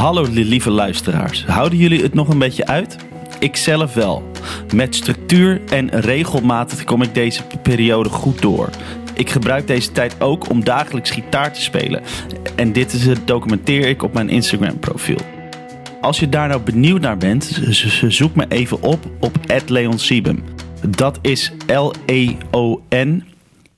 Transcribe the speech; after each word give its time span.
Hallo 0.00 0.26
lieve 0.30 0.70
luisteraars, 0.70 1.44
houden 1.44 1.78
jullie 1.78 2.02
het 2.02 2.14
nog 2.14 2.28
een 2.28 2.38
beetje 2.38 2.66
uit? 2.66 2.96
Ik 3.38 3.56
zelf 3.56 3.94
wel. 3.94 4.30
Met 4.74 4.94
structuur 4.94 5.60
en 5.70 6.00
regelmatig 6.00 6.84
kom 6.84 7.02
ik 7.02 7.14
deze 7.14 7.42
periode 7.62 8.08
goed 8.08 8.42
door. 8.42 8.70
Ik 9.14 9.30
gebruik 9.30 9.66
deze 9.66 9.92
tijd 9.92 10.20
ook 10.20 10.50
om 10.50 10.64
dagelijks 10.64 11.10
gitaar 11.10 11.52
te 11.52 11.62
spelen. 11.62 12.02
En 12.56 12.72
dit 12.72 12.92
is 12.92 13.06
het 13.06 13.26
documenteer 13.26 13.88
ik 13.88 14.02
op 14.02 14.12
mijn 14.12 14.28
Instagram 14.28 14.78
profiel. 14.78 15.20
Als 16.00 16.20
je 16.20 16.28
daar 16.28 16.48
nou 16.48 16.60
benieuwd 16.60 17.00
naar 17.00 17.16
bent, 17.16 17.60
zoek 18.08 18.34
me 18.34 18.44
even 18.48 18.82
op 18.82 19.06
op 19.18 19.36
Leon 19.66 19.98
Siebem. 19.98 20.44
Dat 20.88 21.18
is 21.22 21.52
L-E-O-N 21.66 23.24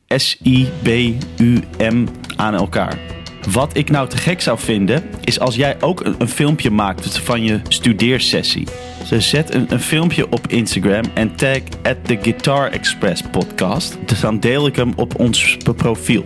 S-I-B-U-M 0.09 2.07
aan 2.37 2.55
elkaar. 2.55 3.22
Wat 3.51 3.77
ik 3.77 3.91
nou 3.91 4.09
te 4.09 4.17
gek 4.17 4.41
zou 4.41 4.59
vinden, 4.59 5.03
is 5.25 5.41
als 5.41 5.55
jij 5.55 5.77
ook 5.81 6.05
een, 6.19 6.29
filmpje 6.29 6.71
maakt 6.71 7.19
van 7.19 7.45
je 7.45 7.61
studeersessie. 7.69 8.67
Ze 9.05 9.21
zet 9.21 9.55
een, 9.55 9.67
een, 9.69 9.81
filmpje 9.81 10.31
op 10.31 10.47
Instagram 10.47 11.05
en 11.15 11.37
tag 11.37 11.59
at 11.83 11.97
the 12.03 12.19
Guitar 12.23 12.71
Express 12.71 13.23
podcast. 13.31 13.99
Dus 14.07 14.21
dan 14.21 14.41
deel 14.41 14.67
ik 14.67 14.77
hem 14.77 14.93
op 14.97 15.21
ons 15.21 15.57
profiel. 15.77 16.25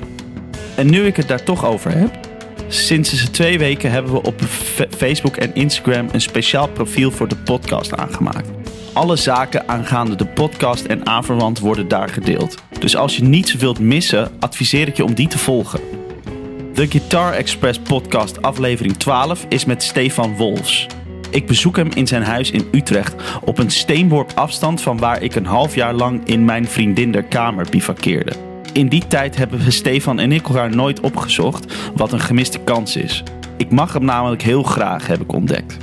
En 0.75 0.91
nu 0.91 1.07
ik 1.07 1.17
het 1.17 1.29
daar 1.29 1.43
toch 1.43 1.67
over 1.67 1.99
heb. 1.99 2.19
Sinds 2.69 3.31
twee 3.31 3.59
weken 3.59 3.91
hebben 3.91 4.13
we 4.13 4.23
op 4.23 4.43
Facebook 4.97 5.37
en 5.37 5.55
Instagram 5.55 6.09
een 6.13 6.21
speciaal 6.21 6.69
profiel 6.69 7.11
voor 7.11 7.29
de 7.29 7.37
podcast 7.37 7.97
aangemaakt. 7.97 8.49
Alle 8.93 9.17
zaken 9.17 9.69
aangaande 9.69 10.15
de 10.15 10.27
podcast 10.27 10.85
en 10.85 11.07
aanverwant 11.07 11.59
worden 11.59 11.89
daar 11.89 12.09
gedeeld. 12.09 12.55
Dus 12.79 12.97
als 12.97 13.17
je 13.17 13.23
niets 13.23 13.55
wilt 13.55 13.79
missen, 13.79 14.31
adviseer 14.41 14.89
ik 14.89 14.97
je 14.97 15.05
om 15.05 15.15
die 15.15 15.29
te 15.29 15.39
volgen. 15.39 15.81
De 16.77 16.87
Guitar 16.87 17.33
Express 17.33 17.79
podcast 17.79 18.43
aflevering 18.43 18.97
12 18.97 19.47
is 19.49 19.65
met 19.65 19.83
Stefan 19.83 20.37
Wolfs. 20.37 20.87
Ik 21.31 21.47
bezoek 21.47 21.77
hem 21.77 21.91
in 21.95 22.07
zijn 22.07 22.23
huis 22.23 22.51
in 22.51 22.69
Utrecht 22.73 23.15
op 23.45 23.59
een 23.59 23.71
steenworp 23.71 24.33
afstand 24.35 24.81
van 24.81 24.99
waar 24.99 25.23
ik 25.23 25.35
een 25.35 25.47
half 25.47 25.75
jaar 25.75 25.95
lang 25.95 26.27
in 26.27 26.45
mijn 26.45 26.67
vriendin 26.67 27.13
der 27.13 27.23
kamer 27.23 27.67
bivakkeerde. 27.71 28.33
In 28.73 28.89
die 28.89 29.07
tijd 29.07 29.37
hebben 29.37 29.65
we 29.65 29.71
Stefan 29.71 30.19
en 30.19 30.33
ik 30.33 30.49
elkaar 30.49 30.75
nooit 30.75 31.01
opgezocht, 31.01 31.75
wat 31.95 32.13
een 32.13 32.21
gemiste 32.21 32.59
kans 32.59 32.97
is. 32.97 33.23
Ik 33.57 33.71
mag 33.71 33.93
hem 33.93 34.05
namelijk 34.05 34.43
heel 34.43 34.63
graag, 34.63 35.07
heb 35.07 35.21
ik 35.21 35.33
ontdekt. 35.33 35.77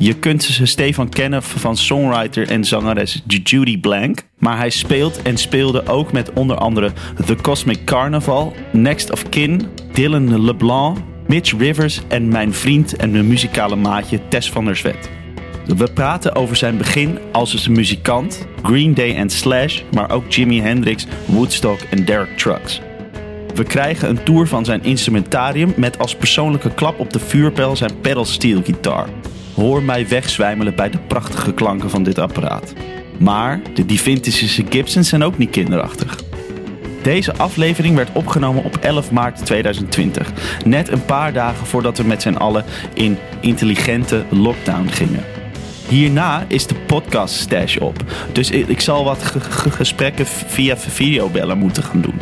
Je 0.00 0.14
kunt 0.14 0.42
ze 0.42 0.66
Stefan 0.66 1.08
kennen 1.08 1.42
van 1.42 1.76
songwriter 1.76 2.48
en 2.48 2.64
zangeres 2.64 3.22
Judy 3.26 3.80
Blank. 3.80 4.22
Maar 4.38 4.56
hij 4.56 4.70
speelt 4.70 5.22
en 5.22 5.36
speelde 5.36 5.86
ook 5.86 6.12
met 6.12 6.32
onder 6.32 6.56
andere 6.56 6.92
The 7.26 7.34
Cosmic 7.34 7.84
Carnival, 7.84 8.54
Next 8.72 9.12
of 9.12 9.28
Kin, 9.28 9.66
Dylan 9.92 10.44
LeBlanc, 10.44 10.98
Mitch 11.26 11.58
Rivers 11.58 12.00
en 12.08 12.28
mijn 12.28 12.54
vriend 12.54 12.96
en 12.96 13.10
mijn 13.10 13.26
muzikale 13.26 13.76
maatje 13.76 14.28
Tess 14.28 14.50
van 14.50 14.64
der 14.64 14.76
Zwet. 14.76 15.10
We 15.66 15.92
praten 15.92 16.34
over 16.34 16.56
zijn 16.56 16.76
begin 16.76 17.18
als 17.32 17.66
een 17.66 17.72
muzikant, 17.72 18.46
Green 18.62 18.94
Day 18.94 19.16
en 19.16 19.30
Slash, 19.30 19.82
maar 19.92 20.10
ook 20.10 20.32
Jimi 20.32 20.60
Hendrix, 20.60 21.06
Woodstock 21.26 21.80
en 21.80 22.04
Derek 22.04 22.36
Trucks. 22.36 22.80
We 23.54 23.64
krijgen 23.64 24.08
een 24.08 24.22
tour 24.22 24.46
van 24.46 24.64
zijn 24.64 24.84
instrumentarium 24.84 25.72
met 25.76 25.98
als 25.98 26.16
persoonlijke 26.16 26.74
klap 26.74 26.98
op 26.98 27.12
de 27.12 27.18
vuurpijl 27.18 27.76
zijn 27.76 28.00
pedal 28.00 28.24
steel 28.24 28.62
gitaar. 28.62 29.08
Hoor 29.58 29.82
mij 29.82 30.08
wegzwijmelen 30.08 30.74
bij 30.74 30.90
de 30.90 30.98
prachtige 30.98 31.54
klanken 31.54 31.90
van 31.90 32.02
dit 32.02 32.18
apparaat. 32.18 32.72
Maar 33.16 33.60
de 33.74 33.86
die 33.86 34.00
vintage 34.00 34.64
Gibsons 34.68 35.08
zijn 35.08 35.22
ook 35.22 35.38
niet 35.38 35.50
kinderachtig. 35.50 36.18
Deze 37.02 37.36
aflevering 37.36 37.96
werd 37.96 38.08
opgenomen 38.12 38.64
op 38.64 38.76
11 38.76 39.10
maart 39.10 39.46
2020. 39.46 40.32
Net 40.64 40.88
een 40.88 41.04
paar 41.04 41.32
dagen 41.32 41.66
voordat 41.66 41.98
we 41.98 42.04
met 42.04 42.22
z'n 42.22 42.34
allen 42.34 42.64
in 42.94 43.18
intelligente 43.40 44.24
lockdown 44.30 44.88
gingen. 44.88 45.24
Hierna 45.88 46.44
is 46.48 46.66
de 46.66 46.74
podcast 46.74 47.34
stash 47.34 47.76
op. 47.76 48.04
Dus 48.32 48.50
ik 48.50 48.80
zal 48.80 49.04
wat 49.04 49.22
gesprekken 49.70 50.26
via 50.26 50.76
videobellen 50.76 51.58
moeten 51.58 51.82
gaan 51.82 52.00
doen. 52.00 52.20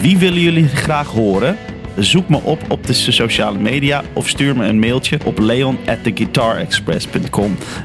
Wie 0.00 0.18
willen 0.18 0.40
jullie 0.40 0.68
graag 0.68 1.08
horen? 1.08 1.56
Zoek 1.98 2.28
me 2.28 2.40
op 2.42 2.70
op 2.70 2.86
de 2.86 2.92
sociale 2.92 3.58
media 3.58 4.02
of 4.12 4.28
stuur 4.28 4.56
me 4.56 4.66
een 4.66 4.78
mailtje 4.78 5.18
op 5.24 5.38
leon 5.38 5.78
at 5.86 6.04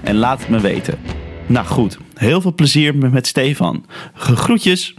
en 0.04 0.16
laat 0.16 0.40
het 0.40 0.50
me 0.50 0.60
weten. 0.60 1.00
Nou 1.46 1.66
goed, 1.66 1.98
heel 2.16 2.42
veel 2.42 2.54
plezier 2.54 2.96
met 2.96 3.28
Stefan. 3.28 3.86
Groetjes! 4.14 4.94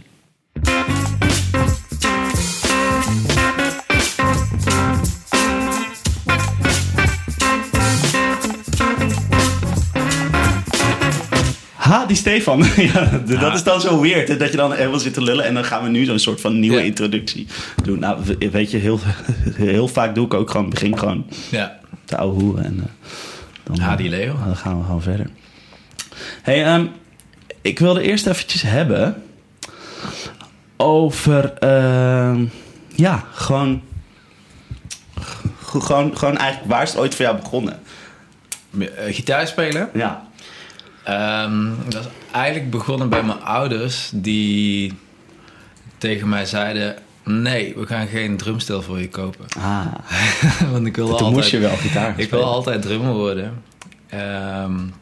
Ha, 11.95 12.05
die 12.05 12.15
Stefan. 12.15 12.63
ja, 12.93 13.21
dat 13.25 13.53
is 13.53 13.63
dan 13.63 13.81
zo 13.81 14.01
weird. 14.01 14.39
Dat 14.39 14.51
je 14.51 14.57
dan 14.57 14.73
helemaal 14.73 14.99
zit 14.99 15.13
te 15.13 15.21
lullen. 15.21 15.45
En 15.45 15.53
dan 15.53 15.63
gaan 15.63 15.83
we 15.83 15.89
nu 15.89 16.05
zo'n 16.05 16.19
soort 16.19 16.41
van 16.41 16.59
nieuwe 16.59 16.85
introductie 16.85 17.47
doen. 17.83 17.99
Nou, 17.99 18.37
weet 18.51 18.71
je, 18.71 18.77
heel, 18.77 18.99
heel 19.55 19.87
vaak 19.87 20.15
doe 20.15 20.25
ik 20.25 20.33
ook 20.33 20.49
gewoon... 20.49 20.69
begin 20.69 20.97
gewoon 20.99 21.25
ja. 21.51 21.79
te 22.05 22.17
ouwe 22.17 22.41
hoeren. 22.41 22.65
En, 22.65 22.75
uh, 22.77 22.83
dan, 23.63 23.79
ha, 23.79 23.95
die 23.95 24.09
Leo. 24.09 24.35
Dan 24.45 24.55
gaan 24.55 24.77
we 24.77 24.83
gewoon 24.83 25.01
verder. 25.01 25.29
hey, 26.41 26.75
um, 26.75 26.91
ik 27.61 27.79
wilde 27.79 28.01
eerst 28.01 28.27
eventjes 28.27 28.61
hebben... 28.61 29.23
over... 30.77 31.53
Uh, 31.63 32.39
ja, 32.95 33.23
gewoon... 33.33 33.81
Gewoon, 35.65 36.17
gewoon 36.17 36.37
eigenlijk, 36.37 36.71
waar 36.71 36.83
is 36.83 36.89
het 36.89 36.99
ooit 36.99 37.15
voor 37.15 37.25
jou 37.25 37.37
begonnen? 37.37 37.79
Uh, 38.71 38.87
gitaar 39.07 39.47
spelen? 39.47 39.89
Ja. 39.93 40.24
Um, 41.09 41.75
dat 41.89 42.05
is 42.05 42.11
eigenlijk 42.31 42.69
begonnen 42.69 43.09
bij 43.09 43.23
mijn 43.23 43.41
ouders 43.41 44.09
die 44.13 44.93
tegen 45.97 46.29
mij 46.29 46.45
zeiden: 46.45 46.95
Nee, 47.23 47.73
we 47.75 47.85
gaan 47.85 48.07
geen 48.07 48.37
drumstel 48.37 48.81
voor 48.81 48.99
je 48.99 49.09
kopen. 49.09 49.45
Ah. 49.57 49.85
Want 50.71 50.85
ik 50.85 50.95
wilde 50.95 51.11
Toen 51.11 51.25
altijd, 51.25 51.31
moest 51.31 51.49
je 51.49 51.59
wel 51.59 51.75
gitaar 51.75 52.19
Ik 52.19 52.29
wil 52.29 52.43
altijd 52.43 52.81
drummer 52.81 53.13
worden. 53.13 53.63
Um, 54.13 54.93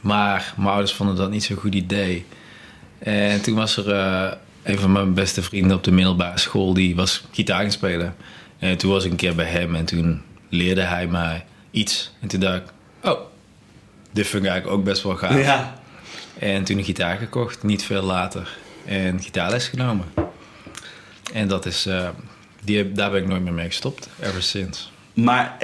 maar 0.00 0.54
mijn 0.56 0.68
ouders 0.68 0.92
vonden 0.92 1.16
dat 1.16 1.30
niet 1.30 1.44
zo'n 1.44 1.56
goed 1.56 1.74
idee. 1.74 2.24
En 2.98 3.42
toen 3.42 3.54
was 3.54 3.76
er 3.76 3.88
uh, 3.88 4.32
een 4.62 4.78
van 4.78 4.92
mijn 4.92 5.14
beste 5.14 5.42
vrienden 5.42 5.76
op 5.76 5.84
de 5.84 5.92
middelbare 5.92 6.38
school 6.38 6.74
die 6.74 6.96
was 6.96 7.24
gitaar 7.32 7.60
gaan 7.60 7.70
spelen. 7.70 8.14
En 8.58 8.76
toen 8.76 8.90
was 8.90 9.04
ik 9.04 9.10
een 9.10 9.16
keer 9.16 9.34
bij 9.34 9.46
hem 9.46 9.74
en 9.74 9.84
toen 9.84 10.22
leerde 10.48 10.82
hij 10.82 11.06
mij 11.06 11.44
iets. 11.70 12.12
En 12.20 12.28
toen 12.28 12.40
dacht 12.40 12.56
ik: 12.56 12.64
Oh 13.10 13.20
dit 14.16 14.26
vind 14.26 14.44
ik 14.44 14.50
eigenlijk 14.50 14.78
ook 14.78 14.84
best 14.84 15.02
wel 15.02 15.16
gaaf. 15.16 15.42
Ja. 15.42 15.80
En 16.38 16.64
toen 16.64 16.78
een 16.78 16.84
gitaar 16.84 17.16
gekocht, 17.16 17.62
niet 17.62 17.84
veel 17.84 18.02
later. 18.02 18.56
En 18.84 19.22
gitaarles 19.22 19.68
genomen. 19.68 20.06
En 21.32 21.48
dat 21.48 21.66
is, 21.66 21.86
uh, 21.86 22.08
die, 22.64 22.92
daar 22.92 23.10
ben 23.10 23.22
ik 23.22 23.28
nooit 23.28 23.42
meer 23.42 23.52
mee 23.52 23.66
gestopt, 23.66 24.08
ever 24.20 24.42
since. 24.42 24.82
Maar... 25.14 25.56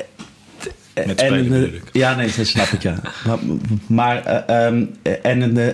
Eh, 0.95 1.07
Met 1.07 1.21
spelen 1.21 1.53
en, 1.53 1.75
ik. 1.75 1.83
Ja, 1.93 2.15
nee, 2.15 2.33
dat 2.37 2.47
snap 2.47 2.67
ik, 2.67 2.83
ja. 2.83 3.01
maar, 3.27 3.39
maar 3.87 4.47
uh, 4.51 4.67
um, 4.67 4.97
en 5.23 5.57
uh, 5.57 5.67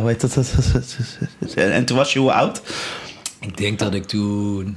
hoe 0.00 0.08
heet 0.08 0.20
dat? 0.20 0.54
en 1.54 1.84
toen 1.84 1.96
was 1.96 2.12
je 2.12 2.18
hoe 2.18 2.32
oud? 2.32 2.62
Ik 3.40 3.56
denk 3.56 3.78
dat 3.78 3.94
ik 3.94 4.04
toen 4.04 4.76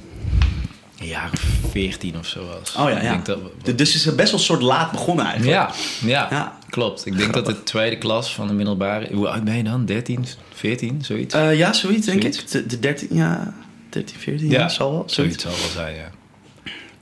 een 0.98 1.06
jaar 1.06 1.30
14 1.70 2.18
of 2.18 2.26
zo 2.26 2.46
was. 2.46 2.74
Oh 2.74 2.90
ja, 2.90 3.02
ja. 3.02 3.20
Dat... 3.24 3.38
Dus 3.76 3.94
is 3.94 4.04
het 4.04 4.16
best 4.16 4.30
wel 4.30 4.40
een 4.40 4.46
soort 4.46 4.62
laat 4.62 4.92
begonnen 4.92 5.24
eigenlijk. 5.24 5.56
Ja, 5.56 5.70
ja, 6.08 6.26
ja. 6.30 6.60
Klopt. 6.72 7.06
Ik 7.06 7.16
denk 7.16 7.32
dat 7.32 7.46
de 7.46 7.62
tweede 7.62 7.98
klas 7.98 8.34
van 8.34 8.46
de 8.46 8.52
middelbare... 8.52 9.14
Hoe 9.14 9.28
oud 9.28 9.44
ben 9.44 9.56
je 9.56 9.62
dan? 9.62 9.84
13, 9.84 10.24
14, 10.52 11.04
zoiets? 11.04 11.34
Uh, 11.34 11.56
ja, 11.56 11.72
zoiets 11.72 12.06
denk 12.06 12.24
ik. 12.24 12.50
De, 12.50 12.66
de 12.66 12.78
13, 12.78 13.08
ja, 13.10 13.54
13, 13.88 14.18
14, 14.18 14.48
ja, 14.48 14.58
ja 14.58 14.68
zal 14.68 14.90
wel. 14.92 15.02
Zoiets. 15.06 15.42
zoiets 15.42 15.42
zal 15.42 15.66
wel 15.66 15.84
zijn, 15.84 15.96
ja. 15.96 16.10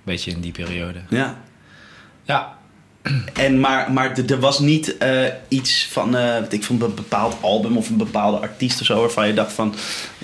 Beetje 0.02 0.30
in 0.30 0.40
die 0.40 0.52
periode. 0.52 0.98
Ja. 1.08 1.42
Ja, 2.22 2.58
en 3.32 3.60
maar, 3.60 3.92
maar 3.92 4.18
er 4.18 4.40
was 4.40 4.58
niet 4.58 4.96
uh, 5.02 5.26
iets 5.48 5.88
van, 5.90 6.16
uh, 6.16 6.36
ik 6.48 6.64
vond 6.64 6.82
een 6.82 6.94
bepaald 6.94 7.36
album 7.40 7.76
of 7.76 7.88
een 7.88 7.96
bepaalde 7.96 8.38
artiest 8.38 8.80
of 8.80 8.86
zo, 8.86 9.00
waarvan 9.00 9.26
je 9.26 9.34
dacht 9.34 9.52
van, 9.52 9.74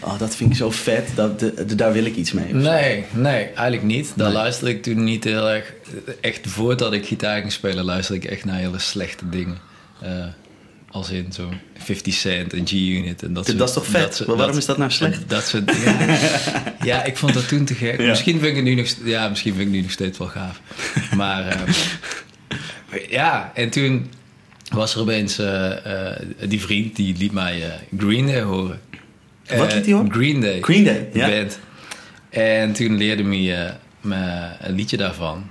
oh, 0.00 0.18
dat 0.18 0.36
vind 0.36 0.50
ik 0.50 0.56
zo 0.56 0.70
vet, 0.70 1.08
dat, 1.14 1.40
de, 1.40 1.64
de, 1.66 1.74
daar 1.74 1.92
wil 1.92 2.04
ik 2.04 2.16
iets 2.16 2.32
mee. 2.32 2.54
Nee, 2.54 3.04
nee, 3.12 3.44
eigenlijk 3.44 3.82
niet. 3.82 4.12
Daar 4.16 4.26
nee. 4.26 4.36
luisterde 4.36 4.74
ik 4.74 4.82
toen 4.82 5.04
niet 5.04 5.24
heel 5.24 5.50
erg, 5.50 5.72
echt 6.20 6.40
voordat 6.48 6.92
ik 6.92 7.06
gitaar 7.06 7.40
ging 7.40 7.52
spelen, 7.52 7.84
luisterde 7.84 8.22
ik 8.22 8.30
echt 8.30 8.44
naar 8.44 8.58
hele 8.58 8.78
slechte 8.78 9.28
dingen. 9.28 9.58
Uh, 10.02 10.24
als 10.90 11.10
in 11.10 11.32
zo 11.32 11.52
50 11.78 12.14
Cent 12.14 12.52
en 12.52 12.66
G-Unit 12.66 13.22
en 13.22 13.32
dat 13.32 13.46
soort 13.46 13.58
Dat 13.58 13.68
is 13.68 13.74
toch 13.74 13.86
vet? 13.86 14.18
Dat, 14.18 14.26
waarom 14.26 14.46
dat, 14.46 14.56
is 14.56 14.66
dat 14.66 14.78
nou 14.78 14.90
slecht? 14.90 15.28
Dat 15.28 15.46
soort 15.46 15.66
dingen. 15.66 16.18
ja, 16.90 17.04
ik 17.04 17.16
vond 17.16 17.34
dat 17.34 17.48
toen 17.48 17.64
te 17.64 17.74
gek. 17.74 18.00
Ja. 18.00 18.06
Misschien, 18.06 18.38
vind 18.40 18.50
ik 18.50 18.54
het 18.54 18.64
nu 18.64 18.74
nog, 18.74 18.88
ja, 19.04 19.28
misschien 19.28 19.54
vind 19.54 19.66
ik 19.66 19.72
het 19.72 19.76
nu 19.76 19.82
nog 19.82 19.92
steeds 19.92 20.18
wel 20.18 20.28
gaaf. 20.28 20.60
Maar 21.16 21.64
ja, 23.08 23.52
en 23.54 23.70
toen 23.70 24.10
was 24.72 24.94
er 24.94 25.00
opeens 25.00 25.38
uh, 25.40 25.46
uh, 25.86 26.10
die 26.48 26.60
vriend 26.60 26.96
die 26.96 27.16
liet 27.18 27.32
mij 27.32 27.58
uh, 27.58 27.64
Green 27.98 28.26
Day 28.26 28.42
horen. 28.42 28.80
Wat 29.56 29.74
liet 29.74 29.84
hij 29.84 29.94
horen? 29.94 30.12
Green 30.12 30.40
Day. 30.40 30.60
Green 30.60 30.84
Day, 30.84 31.08
ja. 31.12 31.28
Band. 31.28 31.58
En 32.30 32.72
toen 32.72 32.96
leerde 32.96 33.22
me, 33.22 33.72
me 34.00 34.48
een 34.60 34.74
liedje 34.74 34.96
daarvan. 34.96 35.46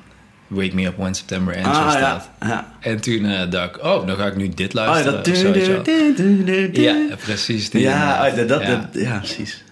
Wake 0.48 0.76
Me 0.76 0.86
Up 0.86 0.98
When 0.98 1.16
September 1.16 1.54
Ends 1.56 1.68
Ah, 1.70 1.94
ja. 1.94 2.26
ja. 2.40 2.74
En 2.80 3.02
toen 3.02 3.26
eh, 3.26 3.50
dacht 3.50 3.76
ik, 3.76 3.84
oh, 3.84 4.08
dan 4.08 4.16
ga 4.18 4.26
ik 4.26 4.36
nu 4.36 4.50
dit 4.50 4.68
Oh, 4.68 4.74
luisteren. 4.74 5.14
dat... 5.14 5.26
Ja, 6.74 7.16
precies. 7.20 7.70
die 7.70 7.82
ja, 7.82 8.28
oh, 8.28 8.36
dat, 8.36 8.48
dat, 8.48 8.62
ja. 8.62 8.68
dat- 8.92 9.02
ja, 9.02 9.18
precies. 9.18 9.64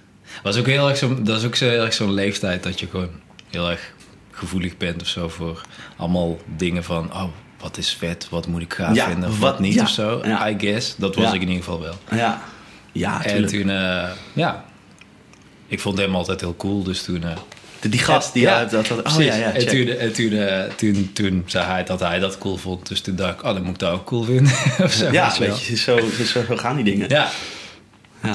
Was 0.43 0.57
ook 0.57 0.65
heel 0.67 0.89
erg 0.89 0.97
zo, 0.97 1.21
dat 1.21 1.39
is 1.39 1.45
ook 1.45 1.55
zo 1.55 1.69
heel 1.69 1.81
erg 1.83 1.93
zo'n 1.93 2.13
leeftijd 2.13 2.63
dat 2.63 2.79
je 2.79 2.87
gewoon 2.87 3.09
heel 3.49 3.69
erg 3.69 3.93
gevoelig 4.31 4.77
bent 4.77 5.01
of 5.01 5.07
zo 5.07 5.29
voor 5.29 5.61
allemaal 5.97 6.37
dingen 6.57 6.83
van, 6.83 7.13
oh, 7.13 7.23
wat 7.63 7.77
is 7.77 7.93
vet, 7.99 8.27
wat 8.29 8.47
moet 8.47 8.61
ik 8.61 8.73
gaaf 8.73 8.95
Ja, 8.95 9.05
vinden 9.07 9.29
of 9.29 9.39
wat- 9.39 9.51
wat 9.51 9.59
niet 9.59 9.73
ja, 9.73 9.81
of 9.83 9.89
zo. 9.89 10.21
ja. 10.23 10.49
I 10.49 10.55
guess, 10.59 10.95
dat 10.97 11.15
was 11.15 11.33
ik 11.33 11.41
in 11.41 11.47
ieder 11.47 11.63
geval 11.63 11.81
wel. 11.81 11.95
Ja, 12.11 12.41
ja 12.91 13.23
en 13.25 13.45
toen, 13.45 13.69
eh, 13.69 14.09
ja, 14.33 14.65
ik 15.67 15.79
vond 15.79 15.97
hem 15.97 16.15
altijd 16.15 16.39
heel 16.39 16.55
cool, 16.55 16.83
dus 16.83 17.03
toen... 17.03 17.23
eh, 17.23 17.29
De- 17.79 17.89
die 17.89 17.99
gast 17.99 18.33
die... 18.33 18.41
ja, 18.41 18.59
Ja, 18.59 18.65
dat, 18.65 18.87
dat, 18.87 19.15
oh 19.15 19.21
ja, 19.23 19.35
ja, 19.35 19.51
en 19.51 19.67
toen, 19.67 19.87
en 19.87 20.13
toen, 20.13 20.31
eh, 20.31 20.63
toen, 20.75 21.09
toen 21.13 21.43
zei 21.45 21.65
hij 21.65 21.83
dat 21.83 21.99
hij 21.99 22.19
dat 22.19 22.37
cool 22.37 22.57
vond, 22.57 22.87
dus 22.87 23.01
toen 23.01 23.15
dacht 23.15 23.33
ik, 23.33 23.43
oh, 23.43 23.53
dan 23.53 23.61
moet 23.63 23.73
ik 23.73 23.79
dat 23.79 23.91
ook 23.93 24.05
cool 24.05 24.23
vinden. 24.23 24.53
of 24.83 24.91
zo, 24.91 25.11
Ja, 25.11 25.33
weet 25.39 25.61
je 25.63 25.75
zo, 25.75 25.99
zo, 26.25 26.41
zo 26.47 26.55
gaan 26.57 26.75
die 26.75 26.85
dingen. 26.85 27.09
Ja. 27.09 27.29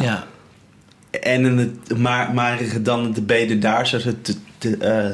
Ja. 0.00 0.26
En 1.20 1.44
het, 1.58 1.98
maar, 1.98 2.34
maar 2.34 2.58
dan 2.80 3.12
de 3.12 3.22
beden 3.22 3.60
daar, 3.60 3.86
zo, 3.86 3.98
te, 4.22 4.34
eh, 4.64 5.06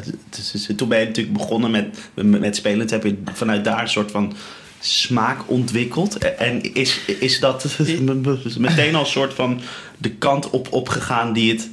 toen 0.77 0.89
ben 0.89 1.01
je 1.01 1.07
natuurlijk 1.07 1.37
begonnen 1.37 1.71
met, 1.71 1.99
met, 2.15 2.57
spelen. 2.57 2.91
Heb 2.91 3.05
je 3.05 3.23
vanuit 3.33 3.65
daar 3.65 3.81
een 3.81 3.89
soort 3.89 4.11
van 4.11 4.33
smaak 4.81 5.39
ontwikkeld. 5.47 6.19
En 6.19 6.75
is, 6.75 7.01
is 7.07 7.41
dat 7.41 7.79
meteen 8.59 8.95
al 8.95 9.01
een 9.01 9.07
soort 9.07 9.35
van 9.35 9.61
de 9.99 10.11
kant 10.11 10.51
op 10.51 10.73
opgegaan 10.73 11.33
die 11.33 11.53
het 11.53 11.71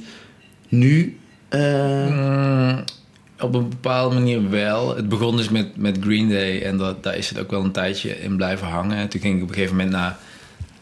nu... 0.68 1.18
eh, 1.48 2.06
Mm, 2.06 2.84
op 3.40 3.54
een 3.54 3.68
bepaalde 3.68 4.14
manier 4.14 4.50
wel. 4.50 4.96
Het 4.96 5.08
begon 5.08 5.36
dus 5.36 5.48
met, 5.48 5.76
met 5.76 5.98
Green 6.00 6.28
Day 6.28 6.62
en 6.62 6.76
dat, 6.76 7.02
daar 7.02 7.16
is 7.16 7.28
het 7.28 7.38
ook 7.38 7.50
wel 7.50 7.64
een 7.64 7.72
tijdje 7.72 8.20
in 8.22 8.36
blijven 8.36 8.66
hangen. 8.66 8.96
En 8.96 9.08
toen 9.08 9.20
ging 9.20 9.36
ik 9.36 9.42
op 9.42 9.48
een 9.48 9.54
gegeven 9.54 9.76
moment 9.76 9.94
naar 9.94 10.16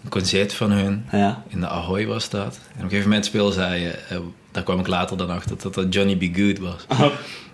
een 0.04 0.10
concert 0.10 0.52
van 0.52 0.70
hun. 0.70 1.04
ja. 1.12 1.42
In 1.48 1.60
de 1.60 1.68
Ahoy 1.68 2.06
was 2.06 2.30
dat. 2.30 2.60
En 2.62 2.76
op 2.76 2.82
een 2.82 2.88
gegeven 2.88 3.08
moment 3.08 3.24
speelde 3.24 3.52
zij, 3.52 3.94
eh, 4.08 4.18
daar 4.50 4.62
kwam 4.62 4.78
ik 4.80 4.86
later 4.86 5.16
dan 5.16 5.30
achter, 5.30 5.56
dat 5.62 5.74
dat 5.74 5.94
Johnny 5.94 6.16
B. 6.16 6.36
Good 6.36 6.58
was. 6.58 6.84
Oh, 6.88 7.00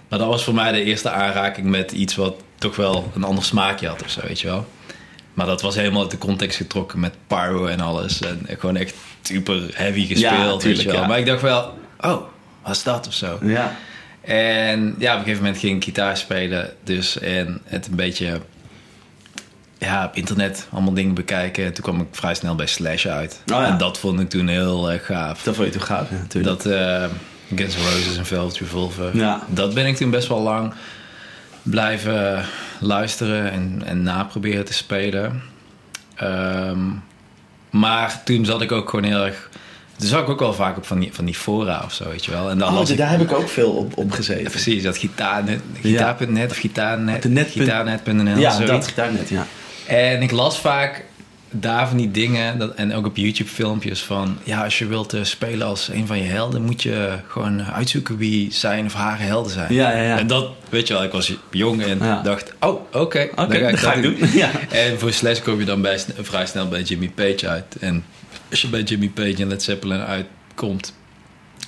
Maar 0.09 0.19
dat 0.19 0.29
was 0.29 0.45
voor 0.45 0.55
mij 0.55 0.73
de 0.73 0.83
eerste 0.83 1.11
aanraking 1.11 1.67
met 1.67 1.93
iets 1.93 2.15
wat 2.15 2.35
toch 2.59 2.77
wel 2.77 3.13
een 3.15 3.25
ander 3.25 3.45
smaakje 3.45 3.89
had 3.89 4.03
of 4.03 4.11
zo, 4.11 4.21
weet 4.27 4.41
je 4.41 4.47
wel. 4.47 4.67
Maar 5.35 5.47
dat 5.47 5.63
was 5.63 5.75
helemaal 5.75 6.03
uit 6.03 6.11
de 6.11 6.19
context 6.19 6.57
getrokken 6.57 7.01
met 7.01 7.15
pyro 7.27 7.67
en 7.67 7.81
alles. 7.81 8.21
En 8.21 8.47
gewoon 8.49 8.77
echt 8.77 8.95
super 9.23 9.71
heavy 9.73 10.07
gespeeld, 10.07 10.51
weet 10.51 10.61
tuurlijk, 10.61 10.83
je 10.83 10.93
wel. 10.93 11.01
ja. 11.01 11.07
Maar 11.07 11.19
ik 11.19 11.27
dacht 11.27 11.43
wel, 11.43 11.79
oh, 12.01 12.23
wat 12.63 12.77
is 12.77 12.83
dat 12.83 13.07
of 13.07 13.13
zo? 13.15 13.39
ja. 13.43 13.77
En 14.21 14.95
ja, 14.99 15.13
op 15.13 15.19
een 15.19 15.25
gegeven 15.25 15.43
moment 15.43 15.59
ging 15.59 15.77
ik 15.77 15.85
gitaar 15.85 16.17
spelen. 16.17 16.73
Dus 16.85 17.19
en 17.19 17.61
het 17.65 17.87
een 17.87 17.95
beetje 17.95 18.41
ja, 19.79 20.05
op 20.05 20.17
internet 20.17 20.67
allemaal 20.73 20.95
dingen 20.95 21.15
bekijken. 21.15 21.65
En 21.65 21.73
toen 21.73 21.85
kwam 21.85 22.01
ik 22.01 22.07
vrij 22.11 22.35
snel 22.35 22.55
bij 22.55 22.67
Slash 22.67 23.07
uit. 23.07 23.41
Oh 23.53 23.61
ja. 23.61 23.67
En 23.67 23.79
dat 23.79 23.99
vond 23.99 24.21
ik 24.21 24.29
toen 24.31 24.49
heel 24.49 24.91
erg 24.91 25.07
gaaf. 25.07 25.43
Dat 25.43 25.55
vond 25.55 25.67
je 25.67 25.73
toch 25.79 25.87
gaaf, 25.87 26.11
ja, 26.11 26.17
natuurlijk. 26.17 26.63
Dat 26.63 26.73
eh 26.73 27.05
Guns 27.57 27.75
N' 27.77 27.79
Roses 27.81 28.17
en 28.17 28.27
Velvet 28.27 28.59
Revolver. 28.59 29.17
Ja. 29.17 29.43
Dat 29.49 29.75
ben 29.75 29.87
ik 29.87 29.97
toen 29.97 30.11
best 30.11 30.29
wel 30.29 30.41
lang 30.41 30.73
blijven 31.63 32.45
luisteren 32.81 33.51
en, 33.53 33.83
en 33.85 34.03
naproberen 34.03 34.65
te 34.65 34.73
spelen. 34.73 35.43
Ehm, 36.15 36.79
maar 37.71 38.21
toen 38.25 38.45
zat 38.45 38.63
ik 38.63 38.73
ook 38.73 38.91
gewoon 38.91 39.05
heel 39.05 39.25
erg... 39.25 39.51
Toen 39.97 40.09
zat 40.09 40.23
ik 40.23 40.29
ook 40.29 40.39
wel 40.41 40.55
vaak 40.55 40.77
op 40.77 40.87
van 40.87 40.99
die, 40.99 41.15
van 41.15 41.25
die 41.25 41.35
fora 41.35 41.83
of 41.85 41.93
zo, 41.93 42.09
weet 42.09 42.25
je 42.25 42.31
wel. 42.31 42.51
En 42.51 42.59
dan 42.59 42.79
Oh, 42.79 42.89
ik 42.89 42.97
daar 42.97 43.11
heb 43.11 43.21
ik 43.21 43.33
ook 43.33 43.49
veel 43.49 43.71
op, 43.71 43.97
op 43.97 44.11
gezeten. 44.13 44.43
ja, 44.43 44.51
precies, 44.51 44.83
dat 44.83 44.97
gitaarnet, 44.97 45.61
gitaar.net 45.81 46.51
of 46.51 46.57
gitaarnet, 46.57 47.25
net 47.29 47.51
gitaarnet.nl, 47.51 48.39
Ja, 48.39 48.59
dat 48.59 48.93
daar 48.95 49.13
net, 49.13 49.29
ja. 49.29 49.47
En 49.87 50.23
ik 50.23 50.31
las 50.31 50.59
vaak 50.59 51.05
daar 51.51 51.89
van 51.89 51.97
die 51.97 52.11
dingen, 52.11 52.59
dat, 52.59 52.75
en 52.75 52.95
ook 52.95 53.07
op 53.07 53.17
YouTube 53.17 53.51
filmpjes 53.51 54.03
van... 54.03 54.39
Ja, 54.45 54.65
als 54.65 54.79
je 54.79 54.87
wilt 54.87 55.13
eh, 55.13 55.23
spelen 55.25 55.67
als 55.67 55.89
een 55.89 56.07
van 56.07 56.19
je 56.19 56.29
helden... 56.29 56.63
moet 56.63 56.83
je 56.83 57.19
gewoon 57.29 57.63
uitzoeken 57.65 58.17
wie 58.17 58.53
zijn 58.53 58.85
of 58.87 58.95
haar 58.95 59.21
helden 59.21 59.53
zijn. 59.53 59.75
Ja, 59.75 59.91
ja, 59.91 60.03
ja. 60.03 60.19
En 60.19 60.27
dat, 60.27 60.51
weet 60.69 60.87
je 60.89 60.95
wel, 60.95 61.03
ik 61.03 61.13
was 61.13 61.33
jong 61.51 61.83
en 61.83 61.99
Ja. 61.99 62.23
dacht... 62.23 62.53
Oh, 62.61 62.95
oké, 62.95 63.29
Oké, 63.37 63.37
dan 63.37 63.51
ga 63.51 63.57
ik 63.57 63.71
dat 63.71 63.81
ga 63.81 63.93
ik 63.93 64.03
doen. 64.03 64.17
Ja. 64.41 64.51
En 64.71 64.99
voor 64.99 65.13
Slash 65.13 65.41
kom 65.41 65.59
je 65.59 65.65
dan 65.65 65.83
bij, 65.83 65.99
vrij 66.21 66.47
snel 66.47 66.69
bij 66.69 66.83
Jimmy 66.83 67.09
Page 67.09 67.49
uit. 67.49 67.77
En 67.81 68.05
als 68.51 68.61
je 68.61 68.69
bij 68.69 68.83
Jimmy 68.83 69.09
Page 69.09 69.35
en 69.37 69.49
Led 69.49 69.63
Zeppelin 69.63 70.01
uitkomt... 70.01 70.93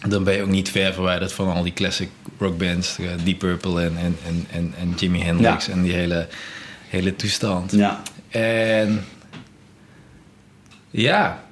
dan 0.09 0.25
ben 0.25 0.35
je 0.35 0.43
ook 0.43 0.49
niet 0.49 0.71
ver 0.71 0.93
verwijderd 0.93 1.33
van 1.33 1.53
al 1.55 1.63
die 1.63 1.73
classic 1.73 2.09
rockbands. 2.39 2.99
eh, 2.99 3.07
Deep 3.25 3.39
Purple 3.39 3.83
en, 3.83 3.97
en, 4.03 4.17
en, 4.27 4.47
en, 4.53 4.75
en 4.81 4.95
Jimi 4.97 5.21
Hendrix 5.23 5.67
Ja. 5.67 5.73
en 5.73 5.83
die 5.83 5.93
hele, 5.93 6.27
hele 6.89 7.17
toestand. 7.17 7.73
Ja. 7.73 8.03
En 8.29 9.05
ja, 10.91 11.43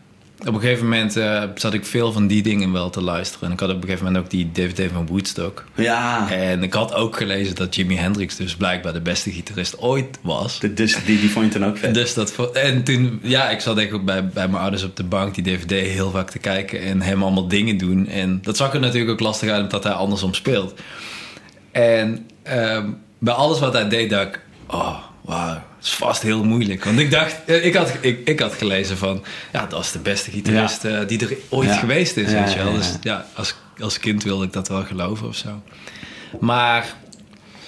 op 0.41 0.55
een 0.55 0.61
gegeven 0.61 0.85
moment 0.85 1.17
eh, 1.17 1.43
zat 1.55 1.75
ik 1.75 1.85
veel 1.87 2.13
van 2.13 2.27
die 2.27 2.43
dingen 2.43 2.73
wel 2.73 2.91
te 2.91 3.03
luisteren. 3.03 3.47
En 3.49 3.53
ik 3.55 3.61
had 3.61 3.69
op 3.71 3.75
een 3.77 3.83
gegeven 3.83 4.05
moment 4.05 4.25
ook 4.25 4.31
die 4.31 4.51
DVD 4.53 4.91
van 4.93 5.07
Woodstock. 5.07 5.65
Ja. 5.75 6.31
En 6.31 6.63
ik 6.63 6.73
had 6.73 6.95
ook 6.95 7.17
gelezen 7.17 7.55
dat 7.55 7.75
Jimi 7.75 7.97
Hendrix 7.97 8.37
dus 8.37 8.57
blijkbaar 8.57 8.93
de 8.93 9.01
beste 9.01 9.31
gitarist 9.33 9.79
ooit 9.79 10.19
was. 10.23 10.61
De- 10.61 10.75
Dus 10.75 11.05
die, 11.05 11.21
die 11.21 11.31
vond 11.31 11.53
je 11.53 11.59
dan 11.59 11.69
ook 11.69 11.77
vet. 11.79 11.95
Dus 11.95 12.15
dat, 12.15 12.51
en 12.53 12.85
toen, 12.85 13.19
ja, 13.23 13.49
ik 13.51 13.61
zat 13.61 13.77
denk 13.77 14.05
bij, 14.05 14.27
bij 14.29 14.49
mijn 14.49 14.63
ouders 14.63 14.83
op 14.85 14.97
de 14.97 15.05
bank 15.05 15.35
die 15.35 15.45
DVD 15.45 15.71
heel 15.71 16.11
vaak 16.11 16.31
te 16.31 16.39
kijken 16.39 16.81
en 16.81 17.03
hem 17.03 17.23
allemaal 17.23 17.49
dingen 17.49 17.77
doen. 17.77 18.07
En 18.09 18.39
dat 18.43 18.57
zag 18.57 18.75
er 18.75 18.81
natuurlijk 18.81 19.11
ook 19.13 19.21
lastig 19.21 19.51
uit 19.51 19.63
omdat 19.63 19.85
hij 19.85 19.93
andersom 19.93 20.35
speelt. 20.35 20.75
En 21.73 22.27
ehm, 22.43 22.91
bij 23.19 23.35
alles 23.35 23.59
wat 23.59 23.73
hij 23.73 23.89
deed, 23.89 24.11
dacht 24.11 24.27
ik, 24.27 24.41
oh, 24.67 24.97
wauw, 25.27 25.55
dat 25.55 25.63
is 25.83 25.91
vast 25.91 26.23
heel 26.23 26.45
moeilijk. 26.45 26.85
Want 26.85 26.99
ik 26.99 27.11
dacht, 27.11 27.37
eh, 27.47 27.65
ik 27.65 27.75
had, 27.75 27.93
ik, 28.01 28.29
ik 28.29 28.41
had 28.41 28.55
gelezen 28.55 28.97
van, 28.97 29.25
ja, 29.53 29.67
dat 29.67 29.85
is 29.85 29.93
de 29.93 29.99
beste 29.99 30.31
gitarist 30.31 30.85
eh, 30.85 30.99
die 31.07 31.21
er 31.29 31.37
ooit 31.49 31.69
Ja. 31.69 31.77
geweest 31.77 32.17
is, 32.17 32.31
Ja, 32.31 32.43
weet 32.43 32.53
je 32.53 32.63
wel. 32.63 32.73
Dus 32.73 32.93
ja, 33.01 33.27
als, 33.35 33.55
als 33.81 33.99
kind 33.99 34.23
wilde 34.23 34.45
ik 34.45 34.53
dat 34.53 34.69
wel 34.69 34.85
geloven 34.85 35.29
of 35.29 35.37
zo. 35.37 35.63
Maar 36.41 36.95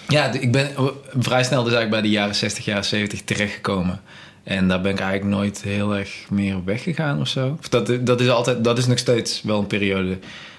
ja, 0.09 0.33
ik 0.33 0.53
ben 0.53 0.71
vrij 1.19 1.45
snel 1.45 1.63
dus 1.63 1.73
eigenlijk 1.73 1.91
bij 1.91 2.01
de 2.01 2.17
jaren 2.17 2.35
60, 2.35 2.65
jaren 2.65 2.85
70 2.85 3.23
terechtgekomen. 3.23 4.01
En 4.45 4.69
daar 4.69 4.81
ben 4.81 4.93
ik 4.93 5.01
eigenlijk 5.01 5.31
nooit 5.37 5.63
heel 5.63 5.97
erg 5.97 6.11
meer 6.31 6.65
weggegaan 6.65 7.21
of 7.21 7.29
zo. 7.29 7.57
Of 7.61 7.69
dat, 7.69 8.07
dat, 8.07 8.21
is 8.21 8.29
altijd, 8.29 8.65
dat 8.65 8.79
is 8.79 8.87
nog 8.87 8.99
steeds 8.99 9.43
wel 9.43 9.59
een 9.59 9.67
periode 9.67 10.19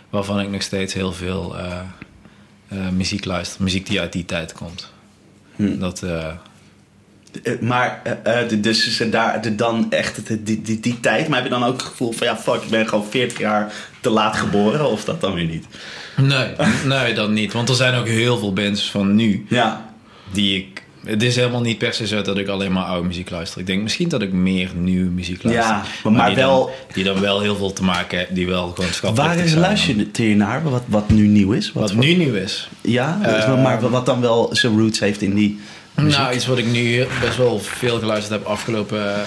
waarvan 0.10 0.40
ik 0.40 0.50
nog 0.50 0.62
steeds 0.62 0.94
heel 0.94 1.12
veel 1.14 1.58
eh, 1.58 1.80
eh, 2.68 2.90
muziek 2.90 3.26
luister. 3.26 3.64
Muziek 3.64 3.86
die 3.86 4.00
uit 4.00 4.12
die 4.14 4.26
tijd 4.26 4.54
komt. 4.54 4.92
Hm. 5.56 5.80
Dat, 5.80 6.04
eh, 6.04 6.18
Eh, 6.28 6.34
Maar, 7.62 8.02
eh, 8.24 8.42
eh, 8.42 8.50
dus 8.62 8.88
is 8.88 9.00
er 9.00 9.10
daar 9.12 9.42
de, 9.42 9.56
dan 9.56 9.88
echt 9.90 10.22
die, 10.46 10.62
die, 10.62 10.80
die 10.80 11.00
tijd. 11.00 11.28
Maar 11.28 11.38
heb 11.42 11.48
je 11.48 11.54
dan 11.60 11.64
ook 11.64 11.74
het 11.74 11.82
gevoel 11.90 12.12
van, 12.12 12.28
ja, 12.28 12.38
fuck, 12.38 12.62
ik 12.62 12.70
ben 12.70 12.88
gewoon 12.88 13.06
40 13.10 13.40
jaar 13.40 13.72
te 14.02 14.10
laat 14.10 14.36
geboren? 14.36 14.90
Of 14.92 15.04
dat 15.06 15.22
dan 15.22 15.34
weer 15.34 15.46
niet? 15.46 15.66
nee, 16.18 16.48
nee, 16.86 17.14
dat 17.14 17.30
niet. 17.30 17.54
Want 17.54 17.70
er 17.70 17.76
zijn 17.76 17.94
ook 17.96 18.08
heel 18.08 18.38
veel 18.38 18.54
bands 18.54 18.92
van 18.92 19.16
nu 19.16 19.46
Ja. 19.50 19.94
die 20.32 20.58
ik... 20.58 20.84
Het 21.06 21.24
is 21.24 21.36
helemaal 21.36 21.62
niet 21.62 21.78
per 21.78 21.94
se 21.94 22.08
zo 22.08 22.22
dat 22.22 22.38
ik 22.38 22.48
alleen 22.48 22.72
maar 22.72 22.84
oude 22.84 23.08
muziek 23.08 23.30
luister. 23.30 23.60
Ik 23.60 23.68
denk 23.68 23.82
misschien 23.82 24.10
dat 24.10 24.22
ik 24.22 24.32
meer 24.32 24.70
nieuwe 24.76 25.10
muziek 25.10 25.44
luister. 25.44 25.66
Ja, 25.68 25.84
maar- 26.04 26.14
maar 26.14 26.28
die 26.28 26.36
wel- 26.36 26.66
Dan, 26.66 26.70
die 26.94 27.04
dan 27.04 27.20
wel 27.20 27.42
heel 27.42 27.56
veel 27.56 27.74
te 27.74 27.84
maken 27.84 28.18
heeft. 28.18 28.36
Die 28.36 28.48
wel 28.48 28.74
gewoon 28.76 29.16
Waar 29.16 29.34
zijn. 29.48 29.60
luister 29.60 29.96
je 30.28 30.36
naar? 30.36 30.64
Wat, 30.64 30.84
wat 30.86 31.10
nu 31.10 31.28
nieuw 31.28 31.52
is? 31.52 31.72
Wat 31.72 31.94
nu 31.94 32.14
nieuw 32.16 32.34
is. 32.34 32.70
Ja, 32.82 33.20
Eh, 33.24 33.64
maar 33.64 33.90
wat 33.90 34.06
dan 34.06 34.22
wel 34.22 34.50
zijn 34.52 34.78
roots 34.80 35.00
heeft 35.00 35.22
in 35.22 35.34
die 35.36 35.60
muziek. 36.04 36.20
Nou, 36.20 36.34
iets 36.34 36.46
wat 36.46 36.58
ik 36.58 36.66
nu 36.66 37.06
best 37.22 37.38
wel 37.38 37.60
veel 37.60 38.00
geluisterd 38.00 38.40
heb 38.40 38.50
afgelopen 38.50 39.16
eh, 39.16 39.22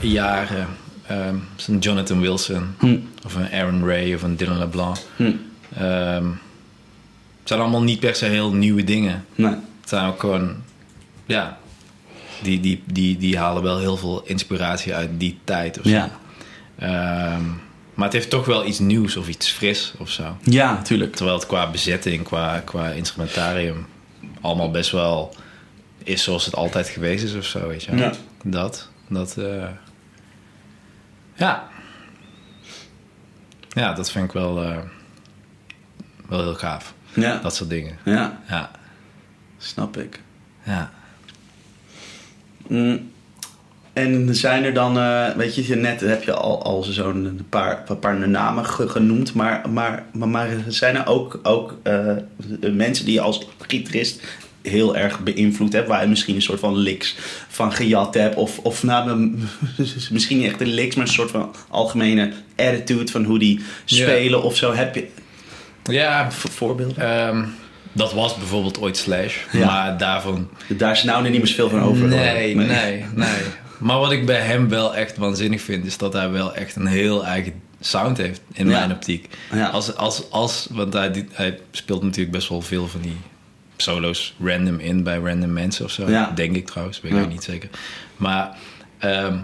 jaren. 0.00 0.66
Ehm, 1.06 1.36
is 1.56 1.66
een 1.66 1.78
Jonathan 1.78 2.20
Wilson. 2.20 2.74
Hm. 2.78 2.96
Of 3.24 3.34
een 3.34 3.52
Aaron 3.52 3.86
Ray 3.86 4.14
of 4.14 4.22
een 4.22 4.36
Dylan 4.36 4.58
LeBlanc. 4.58 4.96
Hm. 5.16 5.32
Ehm, 5.76 6.26
het 7.40 7.52
zijn 7.52 7.60
allemaal 7.60 7.82
niet 7.82 8.00
per 8.00 8.14
se 8.14 8.24
heel 8.24 8.52
nieuwe 8.52 8.84
dingen. 8.84 9.24
Nee. 9.34 9.50
Het 9.80 9.88
zijn 9.88 10.08
ook 10.08 10.20
gewoon... 10.20 10.54
Ja, 11.26 11.58
die, 12.42 12.60
die, 12.60 12.82
die, 12.86 13.16
die 13.16 13.38
halen 13.38 13.62
wel 13.62 13.78
heel 13.78 13.96
veel 13.96 14.22
inspiratie 14.24 14.94
uit 14.94 15.10
die 15.18 15.38
tijd 15.44 15.78
of 15.78 15.84
zo. 15.84 15.90
Ja. 15.90 16.10
Ehm, 16.78 17.42
maar 17.94 18.04
het 18.04 18.12
heeft 18.12 18.30
toch 18.30 18.46
wel 18.46 18.66
iets 18.66 18.78
nieuws 18.78 19.16
of 19.16 19.28
iets 19.28 19.50
fris 19.50 19.92
of 19.98 20.10
zo. 20.10 20.36
Ja, 20.42 20.72
natuurlijk. 20.72 21.16
Terwijl 21.16 21.36
het 21.38 21.46
qua 21.46 21.70
bezetting, 21.70 22.22
qua, 22.22 22.62
qua 22.64 22.88
instrumentarium... 22.88 23.86
allemaal 24.40 24.70
best 24.70 24.90
wel 24.90 25.34
is 26.04 26.22
zoals 26.22 26.44
het 26.44 26.54
altijd 26.54 26.88
geweest 26.88 27.24
is 27.24 27.34
of 27.34 27.44
zo, 27.44 27.68
weet 27.68 27.82
je 27.84 27.90
wel. 27.94 28.00
Ja. 28.00 28.12
Dat, 28.44 28.88
dat... 29.08 29.36
eh, 29.38 29.68
ja. 31.34 31.68
Ja, 33.68 33.92
dat 33.92 34.10
vind 34.10 34.24
ik 34.24 34.32
wel, 34.32 34.62
eh, 34.62 34.78
wel 36.28 36.42
heel 36.42 36.54
gaaf. 36.54 36.94
Ja. 37.14 37.38
Dat 37.38 37.54
soort 37.54 37.70
dingen. 37.70 37.98
Ja, 38.04 38.40
Ja, 38.48 38.70
snap 39.58 39.96
ik. 39.96 40.20
ja. 40.62 40.90
Mm. 42.68 43.12
En 43.92 44.34
zijn 44.34 44.64
er 44.64 44.74
dan, 44.74 44.98
eh, 44.98 45.28
weet 45.36 45.54
je, 45.66 45.74
net 45.74 46.00
heb 46.00 46.22
je 46.22 46.32
al, 46.32 46.62
al 46.62 46.82
zo'n 46.82 47.46
paar, 47.48 47.82
paar 48.00 48.28
namen 48.28 48.66
ge- 48.66 48.88
genoemd, 48.88 49.34
maar, 49.34 49.68
maar, 49.70 50.04
maar, 50.12 50.28
maar 50.28 50.48
zijn 50.68 50.96
er 50.96 51.06
ook, 51.06 51.40
ook 51.42 51.76
eh, 51.82 52.16
mensen 52.72 53.04
die 53.04 53.14
je 53.14 53.20
als 53.20 53.46
gitarist 53.58 54.20
heel 54.68 54.96
erg 54.96 55.20
beïnvloed 55.20 55.72
hebt. 55.72 55.88
Waar 55.88 56.02
je 56.02 56.08
misschien 56.08 56.34
een 56.34 56.42
soort 56.42 56.60
van 56.60 56.76
licks 56.76 57.16
van 57.48 57.72
gejat 57.72 58.14
hebt. 58.14 58.34
Of, 58.36 58.58
of 58.58 58.82
nou, 58.82 59.34
misschien 60.10 60.38
niet 60.38 60.46
echt 60.46 60.60
een 60.60 60.66
licks, 60.74 60.94
maar 60.96 61.06
een 61.06 61.12
soort 61.12 61.30
van 61.30 61.54
algemene 61.68 62.32
attitude 62.56 63.10
van 63.12 63.24
hoe 63.24 63.38
die 63.38 63.60
spelen 63.84 64.42
of 64.42 64.56
zo. 64.56 64.72
Heb 64.74 64.94
je 64.94 65.06
Ja, 65.84 66.30
voorbeelden? 66.30 66.96
ehm, 66.96 67.44
dat 67.92 68.12
was 68.12 68.36
bijvoorbeeld 68.36 68.80
ooit 68.80 68.96
Slash. 68.96 69.36
Ja. 69.52 69.66
Maar 69.66 69.98
daarvan... 69.98 70.48
Daar 70.68 70.92
is 70.92 71.02
nou 71.02 71.22
niet 71.22 71.32
meer 71.32 71.46
zoveel 71.46 71.68
van 71.78 71.88
over. 71.88 72.08
Nee, 72.08 72.54
nee, 72.54 73.04
nee, 73.14 73.40
Maar 73.78 73.98
wat 73.98 74.12
ik 74.12 74.26
bij 74.26 74.40
hem 74.40 74.68
wel 74.68 74.94
echt 74.96 75.16
waanzinnig 75.16 75.60
vind... 75.60 75.84
is 75.86 75.98
dat 75.98 76.12
hij 76.12 76.30
wel 76.30 76.54
echt 76.54 76.76
een 76.76 76.86
heel 76.86 77.24
eigen 77.26 77.52
sound 77.80 78.16
heeft. 78.18 78.40
In 78.52 78.68
Ja. 78.68 78.78
mijn 78.78 78.92
optiek. 78.92 79.28
Ja. 79.52 79.66
Als, 79.68 79.96
als, 79.96 80.30
als, 80.30 80.68
want 80.70 80.92
hij, 80.92 81.26
hij 81.32 81.58
speelt 81.70 82.02
natuurlijk 82.02 82.32
best 82.36 82.48
wel 82.48 82.60
veel 82.62 82.88
van 82.88 83.00
die 83.00 83.16
solo's 83.76 84.34
random 84.44 84.78
in... 84.78 85.02
bij 85.02 85.18
random 85.18 85.52
mensen 85.52 85.84
of 85.84 85.90
zo. 85.90 86.10
Ja. 86.10 86.32
Denk 86.34 86.56
ik 86.56 86.66
trouwens, 86.66 87.00
weet 87.00 87.12
Ja. 87.12 87.20
ik 87.20 87.28
niet 87.28 87.44
zeker. 87.44 87.68
Maar... 88.16 88.56
ehm, 88.98 89.36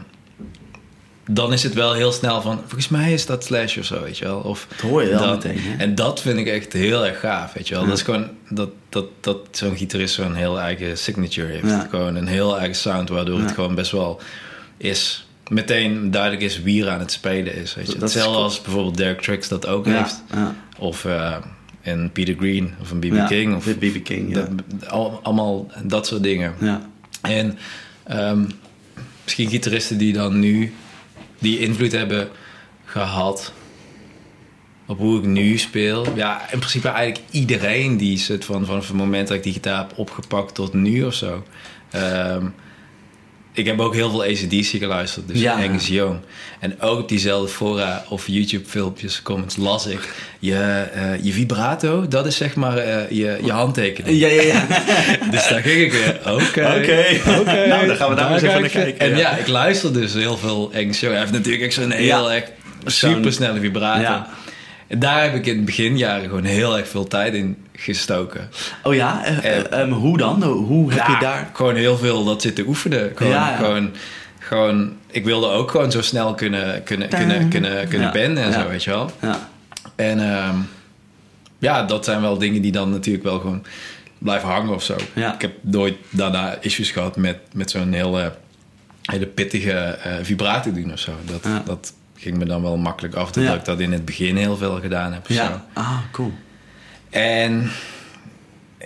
dan 1.32 1.52
is 1.52 1.62
het 1.62 1.74
wel 1.74 1.92
heel 1.92 2.12
snel 2.12 2.42
van... 2.42 2.56
volgens 2.58 2.88
mij 2.88 3.12
is 3.12 3.26
dat 3.26 3.44
Slash 3.44 3.76
of 3.78 3.84
zo, 3.84 4.00
weet 4.02 4.18
je 4.18 4.24
wel. 4.24 4.38
Of 4.40 4.66
Dat 4.68 4.90
hoor 4.90 5.02
je 5.02 5.08
wel 5.08 5.18
dat- 5.18 5.44
meteen, 5.44 5.58
hè? 5.62 5.76
En 5.76 5.94
dat 5.94 6.20
vind 6.20 6.38
ik 6.38 6.46
echt 6.46 6.72
heel 6.72 7.06
erg 7.06 7.20
gaaf, 7.20 7.52
weet 7.52 7.68
je 7.68 7.74
wel. 7.74 7.82
Ja. 7.82 7.88
Dat 7.88 7.98
is 7.98 8.04
gewoon... 8.04 8.28
Dat, 8.48 8.70
dat, 8.88 9.04
dat 9.20 9.38
zo'n 9.50 9.76
gitarist 9.76 10.14
zo'n 10.14 10.34
heel 10.34 10.60
eigen 10.60 10.98
signature 10.98 11.46
heeft. 11.52 11.88
Gewoon 11.90 12.14
een 12.14 12.26
heel 12.26 12.58
eigen 12.58 12.76
sound... 12.76 13.08
waardoor 13.08 13.40
het 13.40 13.52
gewoon 13.52 13.74
best 13.74 13.90
wel 13.90 14.20
is... 14.76 15.26
meteen 15.48 16.10
duidelijk 16.10 16.42
is 16.42 16.62
wie 16.62 16.84
er 16.84 16.90
aan 16.90 16.98
het 17.00 17.12
spelen 17.12 17.54
is, 17.54 17.74
weet 17.74 17.86
je. 17.92 17.98
Dat 17.98 18.08
is 18.08 18.14
Hetzelfde 18.14 18.30
cool. 18.32 18.44
als 18.44 18.60
bijvoorbeeld 18.60 18.96
Derek 18.96 19.20
Tricks 19.20 19.48
dat 19.48 19.66
ook 19.66 19.86
Ja, 19.86 19.92
heeft. 19.92 20.22
ja. 20.32 20.54
Of 20.78 21.04
eh 21.04 21.36
een 21.90 22.12
Peter 22.12 22.34
Green 22.38 22.74
of 22.80 22.90
een 22.90 22.98
B.B. 22.98 23.04
Ja, 23.14 23.26
King. 23.26 23.54
Of 23.56 23.64
B.B. 23.78 24.04
King, 24.04 24.34
ja. 24.34 24.48
dat- 24.74 24.88
al- 24.88 25.20
allemaal 25.22 25.70
dat 25.84 26.06
soort 26.06 26.22
dingen. 26.22 26.54
Ja. 26.60 26.88
En 27.22 27.58
ehm, 28.04 28.44
misschien 29.24 29.48
gitaristen 29.50 29.98
die 29.98 30.12
dan 30.12 30.38
nu 30.40 30.72
die 31.38 31.58
invloed 31.58 31.92
hebben 31.92 32.28
gehad 32.84 33.52
op 34.86 34.98
hoe 34.98 35.18
ik 35.18 35.24
nu 35.24 35.58
speel. 35.58 36.06
Ja, 36.16 36.52
in 36.52 36.58
principe 36.58 36.88
eigenlijk 36.88 37.26
iedereen 37.30 37.96
die 37.96 38.18
zit 38.18 38.44
van 38.44 38.66
vanaf 38.66 38.86
het 38.88 38.96
moment 38.96 39.28
dat 39.28 39.36
ik 39.36 39.42
die 39.42 39.52
gitaar 39.52 39.78
heb 39.78 39.98
opgepakt 39.98 40.54
tot 40.54 40.72
nu 40.72 41.04
of 41.04 41.14
zo. 41.14 41.44
Ehm, 41.90 42.46
ik 43.60 43.66
heb 43.66 43.80
ook 43.80 43.94
heel 43.94 44.10
veel 44.10 44.22
ACDC 44.22 44.66
geluisterd, 44.66 45.28
dus 45.28 45.40
Ja. 45.40 45.52
Angus 45.54 45.88
Young. 45.88 46.18
En 46.60 46.80
ook 46.80 46.98
op 46.98 47.08
diezelfde 47.08 47.48
fora 47.48 48.04
of 48.08 48.26
YouTube-filmpjes, 48.26 49.22
comments 49.22 49.56
las 49.56 49.86
ik... 49.86 50.08
Je, 50.38 50.86
eh, 50.94 51.02
je 51.22 51.32
vibrato, 51.32 52.08
dat 52.08 52.26
is 52.26 52.36
zeg 52.36 52.54
maar 52.54 52.76
eh, 52.76 53.10
je, 53.10 53.38
je 53.44 53.52
handtekening. 53.52 54.18
Ja, 54.18 54.28
ja, 54.28 54.42
ja. 54.42 54.66
Dus 55.30 55.48
daar 55.48 55.60
ging 55.60 55.80
ik 55.82 55.92
weer. 55.92 56.18
Oké. 56.26 56.76
Oké. 56.78 57.04
Nou, 57.68 57.86
dan 57.86 57.96
gaan 57.96 58.08
we 58.10 58.14
daar 58.14 58.32
eens 58.32 58.42
even 58.42 58.60
naar 58.60 58.70
kijken, 58.70 58.98
En 58.98 59.10
ja. 59.10 59.16
ja. 59.16 59.36
ik 59.36 59.46
luister 59.46 59.92
dus 59.92 60.12
heel 60.12 60.36
veel 60.36 60.70
Engels 60.72 60.96
show. 60.96 61.10
Hij 61.10 61.18
heeft 61.18 61.32
natuurlijk 61.32 61.64
echt 61.64 61.74
zo'n 61.74 61.90
heel 61.90 62.32
echt 62.32 62.50
super 62.84 63.32
snelle 63.32 63.60
vibrato. 63.60 64.00
Ja. 64.00 64.28
En 64.90 64.98
daar 64.98 65.22
heb 65.22 65.34
ik 65.34 65.46
in 65.46 65.56
het 65.56 65.64
beginjaren 65.64 66.22
gewoon 66.28 66.44
heel 66.44 66.78
erg 66.78 66.88
veel 66.88 67.06
tijd 67.06 67.34
in 67.34 67.56
gestoken. 67.72 68.50
Oh 68.82 68.94
ja? 68.94 69.24
Eh, 69.24 69.36
Eh, 69.36 69.58
eh, 69.58 69.80
ehm, 69.80 69.90
hoe 69.90 70.18
dan? 70.18 70.42
Hoe 70.42 70.92
heb 70.92 71.06
Ja, 71.06 71.12
je 71.14 71.18
daar... 71.20 71.50
Gewoon 71.52 71.74
heel 71.74 71.96
veel 71.96 72.24
dat 72.24 72.42
zitten 72.42 72.66
oefenen. 72.66 73.12
Gewoon, 73.14 73.32
Ja, 73.32 73.50
ja. 73.50 73.56
Gewoon, 73.56 73.90
gewoon, 74.38 74.92
ik 75.06 75.24
wilde 75.24 75.46
ook 75.48 75.70
gewoon 75.70 75.90
zo 75.90 76.02
snel 76.02 76.34
kunnen, 76.34 76.82
kunnen, 76.82 77.08
kunnen, 77.08 77.48
kunnen, 77.48 77.88
kunnen 77.88 78.12
benden 78.12 78.44
en 78.44 78.52
zo, 78.52 78.68
weet 78.68 78.84
je 78.84 78.90
wel. 78.90 79.10
Ja. 79.20 79.48
En 79.96 80.32
ehm, 80.32 80.56
ja, 81.58 81.82
dat 81.82 82.04
zijn 82.04 82.20
wel 82.20 82.38
dingen 82.38 82.62
die 82.62 82.72
dan 82.72 82.90
natuurlijk 82.90 83.24
wel 83.24 83.38
gewoon 83.38 83.62
blijven 84.18 84.48
hangen 84.48 84.74
of 84.74 84.82
zo. 84.82 84.96
Ik 85.14 85.40
heb 85.40 85.52
nooit 85.60 85.96
daarna 86.10 86.56
issues 86.60 86.90
gehad 86.90 87.16
met, 87.16 87.38
met 87.52 87.70
zo'n 87.70 87.92
hele, 87.92 88.32
hele 89.04 89.26
pittige 89.26 89.98
vibrato 90.22 90.72
doen 90.72 90.92
of 90.92 90.98
zo. 90.98 91.12
Dat, 91.24 91.66
dat 91.66 91.92
ging 92.20 92.36
me 92.36 92.44
dan 92.44 92.62
wel 92.62 92.76
makkelijk 92.76 93.14
af, 93.14 93.34
Ja. 93.34 93.54
ik 93.54 93.64
dat 93.64 93.80
in 93.80 93.92
het 93.92 94.04
begin 94.04 94.36
heel 94.36 94.56
veel 94.56 94.80
gedaan 94.80 95.12
heb. 95.12 95.26
zo. 95.26 95.32
Ja. 95.32 95.66
Ah, 95.72 95.98
cool. 96.12 96.32
En 97.10 97.70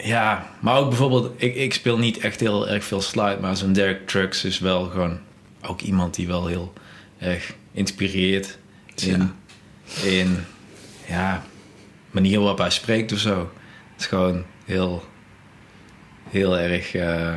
ja, 0.03 0.47
maar 0.61 0.76
ook 0.76 0.88
bijvoorbeeld, 0.88 1.33
ik, 1.37 1.55
ik 1.55 1.75
speel 1.75 1.99
niet 1.99 2.19
echt 2.19 2.41
heel 2.41 2.69
erg 2.69 2.85
veel 2.85 3.00
slide, 3.00 3.38
maar 3.41 3.57
zo'n 3.57 3.73
Derek 3.73 4.07
Trucks 4.07 4.45
is 4.45 4.59
wel 4.59 4.85
gewoon 4.85 5.19
ook 5.62 5.81
iemand 5.81 6.14
die 6.14 6.26
wel 6.26 6.47
heel 6.47 6.73
erg 7.19 7.53
inspireert 7.73 8.59
in, 8.95 9.33
in 10.03 10.37
ja, 11.09 11.43
manier 12.11 12.38
waarop 12.38 12.59
hij 12.59 12.71
spreekt 12.71 13.12
of 13.12 13.19
zo. 13.19 13.38
Het 13.93 14.00
is 14.00 14.07
gewoon 14.07 14.45
heel, 14.64 15.05
heel 16.31 16.59
erg, 16.59 16.95
eh, 16.95 17.35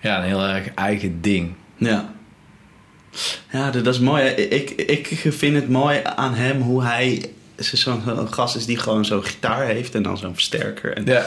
ja, 0.00 0.18
een 0.18 0.24
heel 0.26 0.42
erg 0.46 0.74
eigen 0.74 1.20
ding. 1.20 1.54
Ja. 1.76 2.11
Ja, 3.52 3.70
dat 3.70 3.86
is 3.86 3.98
mooi. 4.00 4.24
Ik, 4.28 4.70
ik 4.70 5.06
vind 5.28 5.54
het 5.54 5.68
mooi 5.68 6.00
aan 6.16 6.34
hem 6.34 6.60
hoe 6.60 6.82
hij... 6.82 7.30
Zo'n 7.56 8.02
gast 8.30 8.56
is 8.56 8.66
die 8.66 8.78
gewoon 8.78 9.04
zo'n 9.04 9.24
gitaar 9.24 9.64
heeft 9.66 9.94
en 9.94 10.02
dan 10.02 10.18
zo'n 10.18 10.32
versterker. 10.34 10.96
En 10.96 11.04
Ja, 11.04 11.26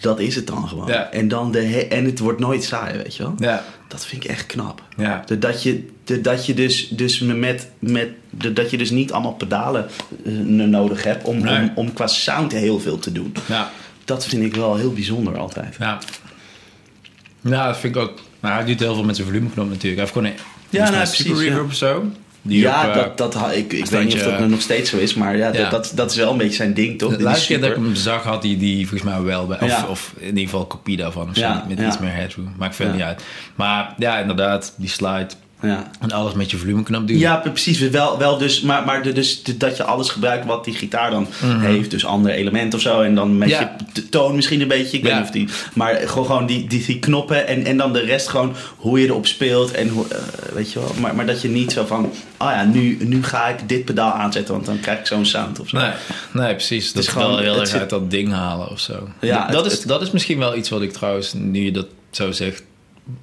dat 0.00 0.20
is 0.20 0.34
het 0.34 0.46
dan 0.46 0.68
gewoon. 0.68 0.86
Ja. 0.88 1.10
En, 1.10 1.28
dan 1.28 1.52
de 1.52 1.86
en 1.88 2.04
het 2.04 2.18
wordt 2.18 2.40
nooit 2.40 2.64
saai, 2.64 2.96
weet 2.98 3.16
je 3.16 3.22
wel. 3.22 3.34
ja, 3.38 3.64
Dat 3.88 4.06
vind 4.06 4.24
ik 4.24 4.30
echt 4.30 4.46
knap. 4.46 4.82
ja. 4.96 5.24
Dat 5.38 5.62
je, 5.62 5.88
dat 6.22 6.46
je 6.46 6.54
dus, 6.54 6.88
dus 6.88 7.20
met, 7.20 7.68
met 7.78 8.08
dat 8.30 8.70
je 8.70 8.76
dus 8.78 8.90
niet 8.90 9.12
allemaal 9.12 9.32
pedalen 9.34 9.88
eh, 10.24 10.32
nodig 10.66 11.02
hebt 11.04 11.24
om, 11.24 11.38
Nee. 11.38 11.58
om, 11.60 11.72
om 11.74 11.92
qua 11.92 12.06
sound 12.06 12.52
heel 12.52 12.80
veel 12.80 12.98
te 12.98 13.12
doen. 13.12 13.34
ja. 13.46 13.70
Dat 14.04 14.26
vind 14.26 14.42
ik 14.44 14.54
wel 14.54 14.76
heel 14.76 14.92
bijzonder 14.92 15.38
altijd. 15.38 15.76
Ja. 15.78 15.98
Ja, 17.40 17.66
dat 17.66 17.78
vind 17.78 17.96
ik 17.96 18.02
ook. 18.02 18.20
Maar 18.40 18.54
hij 18.54 18.64
doet 18.64 18.80
heel 18.80 18.94
veel 18.94 19.04
met 19.04 19.16
zijn 19.16 19.28
volumeknop 19.28 19.68
natuurlijk. 19.68 19.92
Hij 19.92 20.00
heeft 20.00 20.12
gewoon 20.12 20.26
een 20.28 20.51
Ja, 20.72 20.90
nou, 20.90 21.00
een 21.00 21.06
super 21.06 21.24
precies, 21.32 21.44
ja. 21.44 21.50
reverb 21.50 21.66
of 21.66 21.74
zo. 21.74 22.04
Die 22.44 22.60
ja, 22.60 22.88
op, 22.88 22.94
eh, 22.94 23.02
dat, 23.16 23.32
dat, 23.32 23.52
ik, 23.56 23.72
ik 23.72 23.86
weet 23.86 24.04
niet 24.04 24.14
of 24.14 24.22
dat 24.22 24.38
nou 24.38 24.50
nog 24.50 24.60
steeds 24.60 24.90
zo 24.90 24.96
is, 24.96 25.14
maar 25.14 25.36
ja, 25.36 25.46
Ja. 25.52 25.52
Dat, 25.52 25.70
dat, 25.70 25.92
dat 25.94 26.10
is 26.10 26.16
wel 26.16 26.30
een 26.32 26.38
beetje 26.38 26.54
zijn 26.54 26.74
ding, 26.74 26.98
toch? 26.98 27.16
de 27.16 27.22
laatste 27.22 27.46
keer 27.46 27.60
dat 27.60 27.68
ik 27.68 27.74
super. 27.74 27.88
hem 27.90 27.98
zag, 28.00 28.22
had 28.22 28.42
hij 28.42 28.58
die 28.58 28.88
volgens 28.88 29.10
mij 29.10 29.20
wel 29.22 29.46
bij. 29.46 29.60
Of, 29.60 29.68
Ja. 29.68 29.86
of 29.88 30.12
in 30.18 30.26
ieder 30.26 30.42
geval 30.44 30.60
een 30.60 30.66
kopie 30.66 30.96
daarvan. 30.96 31.28
Of 31.28 31.34
zo, 31.36 31.40
Ja, 31.40 31.64
met 31.68 31.78
ja. 31.78 31.86
iets 31.86 31.98
meer 31.98 32.12
headroom. 32.14 32.52
Maakt 32.58 32.76
verder 32.76 32.94
Ja. 32.96 33.00
niet 33.00 33.08
uit. 33.08 33.22
Maar 33.54 33.94
ja, 33.98 34.18
inderdaad, 34.18 34.74
die 34.76 34.88
slide. 34.88 35.26
Ja. 35.62 35.90
En 36.00 36.10
alles 36.12 36.32
met 36.32 36.50
je 36.50 36.56
volumeknop 36.56 37.08
doen. 37.08 37.18
Ja, 37.18 37.36
precies. 37.36 37.78
Wel, 37.78 38.18
wel 38.18 38.38
dus, 38.38 38.60
maar, 38.60 38.84
maar 38.84 39.02
de, 39.02 39.12
dus 39.12 39.42
de- 39.42 39.56
dat 39.56 39.76
je 39.76 39.84
alles 39.84 40.08
gebruikt 40.08 40.46
wat 40.46 40.64
die 40.64 40.74
gitaar 40.74 41.10
dan 41.10 41.26
heeft. 41.42 41.90
Dus 41.90 42.04
andere 42.04 42.34
elementen 42.34 42.78
of 42.78 42.84
zo. 42.84 43.00
En 43.00 43.14
dan 43.14 43.38
met 43.38 43.48
Mhm. 43.48 43.60
Ja. 43.60 43.76
je 43.92 44.08
toon 44.08 44.34
misschien 44.34 44.60
een 44.60 44.68
beetje. 44.68 44.96
Ik 44.96 45.02
weet 45.02 45.14
niet 45.14 45.22
of 45.22 45.30
die. 45.30 45.48
Maar 45.74 45.94
gewoon, 45.94 46.26
gewoon 46.26 46.46
die, 46.46 46.66
die, 46.66 46.84
die 46.86 46.98
knoppen. 46.98 47.46
En, 47.46 47.64
en 47.64 47.76
dan 47.76 47.92
de 47.92 48.00
rest 48.00 48.28
gewoon 48.28 48.54
hoe 48.76 49.00
je 49.00 49.06
erop 49.06 49.26
speelt. 49.26 49.70
En 49.70 49.88
hoe, 49.88 50.04
eh, 50.08 50.18
weet 50.54 50.72
je 50.72 50.78
wel. 50.78 50.94
Maar, 51.00 51.14
maar 51.14 51.26
dat 51.26 51.42
je 51.42 51.48
niet 51.48 51.72
zo 51.72 51.84
van. 51.86 52.04
Oh 52.38 52.50
ja, 52.50 52.64
nu, 52.64 52.96
nu 53.00 53.22
ga 53.24 53.48
ik 53.48 53.68
dit 53.68 53.84
pedaal 53.84 54.12
aanzetten. 54.12 54.54
Want 54.54 54.66
dan 54.66 54.80
krijg 54.80 54.98
ik 54.98 55.06
zo'n 55.06 55.26
sound 55.26 55.60
of 55.60 55.68
zo. 55.68 55.78
Nee, 55.78 55.90
nee, 56.32 56.54
precies. 56.54 56.92
Dat 56.92 57.02
is 57.02 57.08
is 57.08 57.14
gewoon- 57.14 57.40
heel 57.40 57.58
erg 57.58 57.68
zit- 57.68 57.80
uit 57.80 57.90
dat 57.90 58.10
ding 58.10 58.32
halen 58.32 58.70
of 58.70 58.80
zo. 58.80 59.08
Ja, 59.20 59.46
dat, 59.46 59.64
het- 59.64 59.72
is, 59.72 59.78
het- 59.78 59.88
dat 59.88 60.02
is 60.02 60.10
misschien 60.10 60.38
wel 60.38 60.56
iets 60.56 60.68
wat 60.68 60.82
ik 60.82 60.92
trouwens, 60.92 61.32
nu 61.32 61.64
je 61.64 61.70
dat 61.72 61.86
zo 62.10 62.32
zegt, 62.32 62.62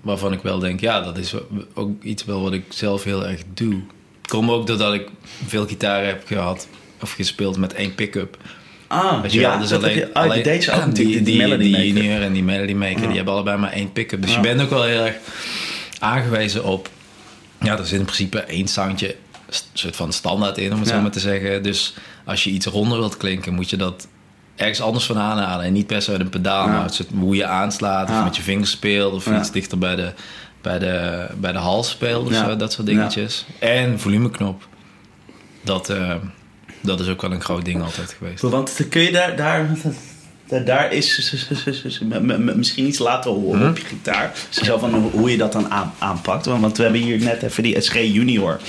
waarvan 0.01 0.33
ik 0.33 0.41
wel 0.41 0.59
denk, 0.59 0.79
ja, 0.79 1.01
dat 1.01 1.17
is 1.17 1.33
ook 1.73 2.03
iets 2.03 2.25
wel 2.25 2.41
wat 2.41 2.53
ik 2.53 2.63
zelf 2.69 3.03
heel 3.03 3.27
erg 3.27 3.41
doe. 3.53 3.73
Het 4.21 4.31
komt 4.31 4.49
ook 4.49 4.67
doordat 4.67 4.93
ik 4.93 5.07
veel 5.47 5.67
gitaar 5.67 6.05
heb 6.05 6.23
gehad 6.27 6.67
of 7.01 7.11
gespeeld 7.11 7.57
met 7.57 7.73
één 7.73 7.95
pick-up. 7.95 8.37
Ah, 8.87 9.21
Weet 9.21 9.33
je 9.33 9.39
ja. 9.39 9.49
wel, 9.49 9.59
dus 9.59 9.69
dat 9.69 9.83
alleen, 9.83 9.95
je, 9.95 10.13
ah, 10.13 10.23
alleen 10.23 10.33
die 10.33 10.43
deed 10.43 10.63
ze 10.63 10.71
ook 10.71 10.77
die, 10.77 10.85
natuurlijk. 10.87 11.25
die, 11.25 11.33
Die, 11.37 11.37
Melody 11.47 11.63
die 11.63 11.71
Maker. 11.71 11.87
junior 11.87 12.21
en 12.21 12.33
die 12.33 12.43
melody 12.43 12.73
maker, 12.73 12.99
Ja. 13.01 13.07
die 13.07 13.15
hebben 13.15 13.33
allebei 13.33 13.57
maar 13.57 13.71
één 13.71 13.91
pick-up. 13.91 14.21
Dus 14.21 14.29
Ja. 14.31 14.35
je 14.35 14.41
bent 14.41 14.61
ook 14.61 14.69
wel 14.69 14.83
heel 14.83 15.01
erg 15.05 15.15
aangewezen 15.99 16.63
op, 16.63 16.89
ja, 17.61 17.77
er 17.77 17.85
zit 17.85 17.99
in 17.99 18.05
principe 18.05 18.39
één 18.39 18.67
soundje, 18.67 19.15
soort 19.73 19.95
van 19.95 20.13
standaard 20.13 20.57
in, 20.57 20.73
om 20.73 20.79
het 20.79 20.87
Ja. 20.89 20.95
zo 20.95 21.01
maar 21.01 21.11
te 21.11 21.19
zeggen. 21.19 21.63
Dus 21.63 21.93
als 22.25 22.43
je 22.43 22.49
iets 22.49 22.65
ronder 22.65 22.97
wilt 22.97 23.17
klinken, 23.17 23.53
moet 23.53 23.69
je 23.69 23.77
dat 23.77 24.07
ergens 24.59 24.81
anders 24.81 25.05
van 25.05 25.17
aanhalen. 25.17 25.65
En 25.65 25.73
niet 25.73 25.87
per 25.87 26.01
se 26.01 26.11
uit 26.11 26.19
een 26.19 26.29
pedaal, 26.29 26.67
Ja. 26.67 26.71
maar 26.71 26.91
hoe 27.19 27.35
je 27.35 27.45
aanslaat, 27.45 28.09
of 28.09 28.23
met 28.23 28.35
je 28.35 28.41
vingers 28.41 28.71
speelt, 28.71 29.13
of 29.13 29.27
iets 29.27 29.51
dichter 29.51 29.77
bij 29.77 29.95
de, 29.95 30.13
bij 30.61 30.79
de, 30.79 31.27
bij 31.37 31.51
de 31.51 31.57
hals 31.57 31.89
speelt, 31.89 32.27
of 32.27 32.33
zo, 32.33 32.55
dat 32.55 32.73
soort 32.73 32.87
dingetjes. 32.87 33.45
En 33.59 33.99
volumeknop. 33.99 34.67
Dat, 35.61 35.89
eh, 35.89 36.15
dat 36.81 36.99
is 36.99 37.07
ook 37.07 37.21
wel 37.21 37.31
een 37.31 37.41
groot 37.41 37.65
ding 37.65 37.81
altijd 37.81 38.15
geweest. 38.17 38.41
Want 38.41 38.79
kun 38.89 39.01
je 39.01 39.11
daar, 39.11 39.35
daar, 39.35 39.69
daar, 40.65 40.91
is 40.93 41.33
misschien 42.55 42.87
iets 42.87 42.99
laten 42.99 43.31
horen 43.31 43.69
op 43.69 43.77
je 43.77 43.85
gitaar. 43.85 44.31
Zo 44.49 44.77
van 44.77 44.93
hoe 44.93 45.31
je 45.31 45.37
dat 45.37 45.51
dan 45.51 45.71
aan, 45.71 45.93
aanpakt. 45.97 46.45
Want 46.45 46.77
we 46.77 46.83
hebben 46.83 47.01
hier 47.01 47.19
net 47.19 47.43
even 47.43 47.63
die 47.63 47.81
SG 47.81 47.93
Junior 47.93 48.59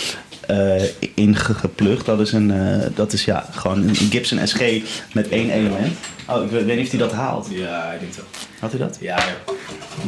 eh 0.50 0.82
ingeplucht. 1.14 2.06
Dat 2.06 2.20
is, 2.20 2.32
een, 2.32 2.50
eh, 2.50 2.86
dat 2.94 3.12
is 3.12 3.24
ja, 3.24 3.46
gewoon 3.50 3.82
een 3.88 3.94
Gibson 3.94 4.46
SG 4.46 4.60
met 5.12 5.28
één 5.28 5.50
element. 5.50 5.96
Oh, 6.28 6.44
ik 6.44 6.50
weet 6.50 6.66
niet 6.76 6.84
of 6.84 6.90
hij 6.90 6.98
dat 6.98 7.12
haalt. 7.12 7.46
Ja, 7.50 7.92
ik 7.92 8.00
denk 8.00 8.12
zo. 8.12 8.20
Had 8.60 8.70
hij 8.70 8.80
dat? 8.80 8.96
Ja, 9.00 9.16
ja. 9.16 9.24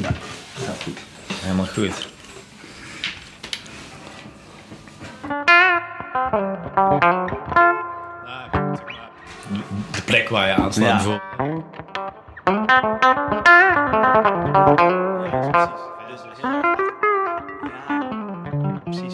Ja, 0.03 0.09
gaat 0.65 0.83
goed. 0.83 0.99
helemaal 1.43 1.67
goed. 1.67 2.11
De 9.93 10.03
plek 10.05 10.29
waar 10.29 10.47
je 10.49 10.55
aanslaat 10.55 10.89
Ja. 10.89 10.95
bijvoorbeeld. 10.95 11.65
Precies, 16.07 17.02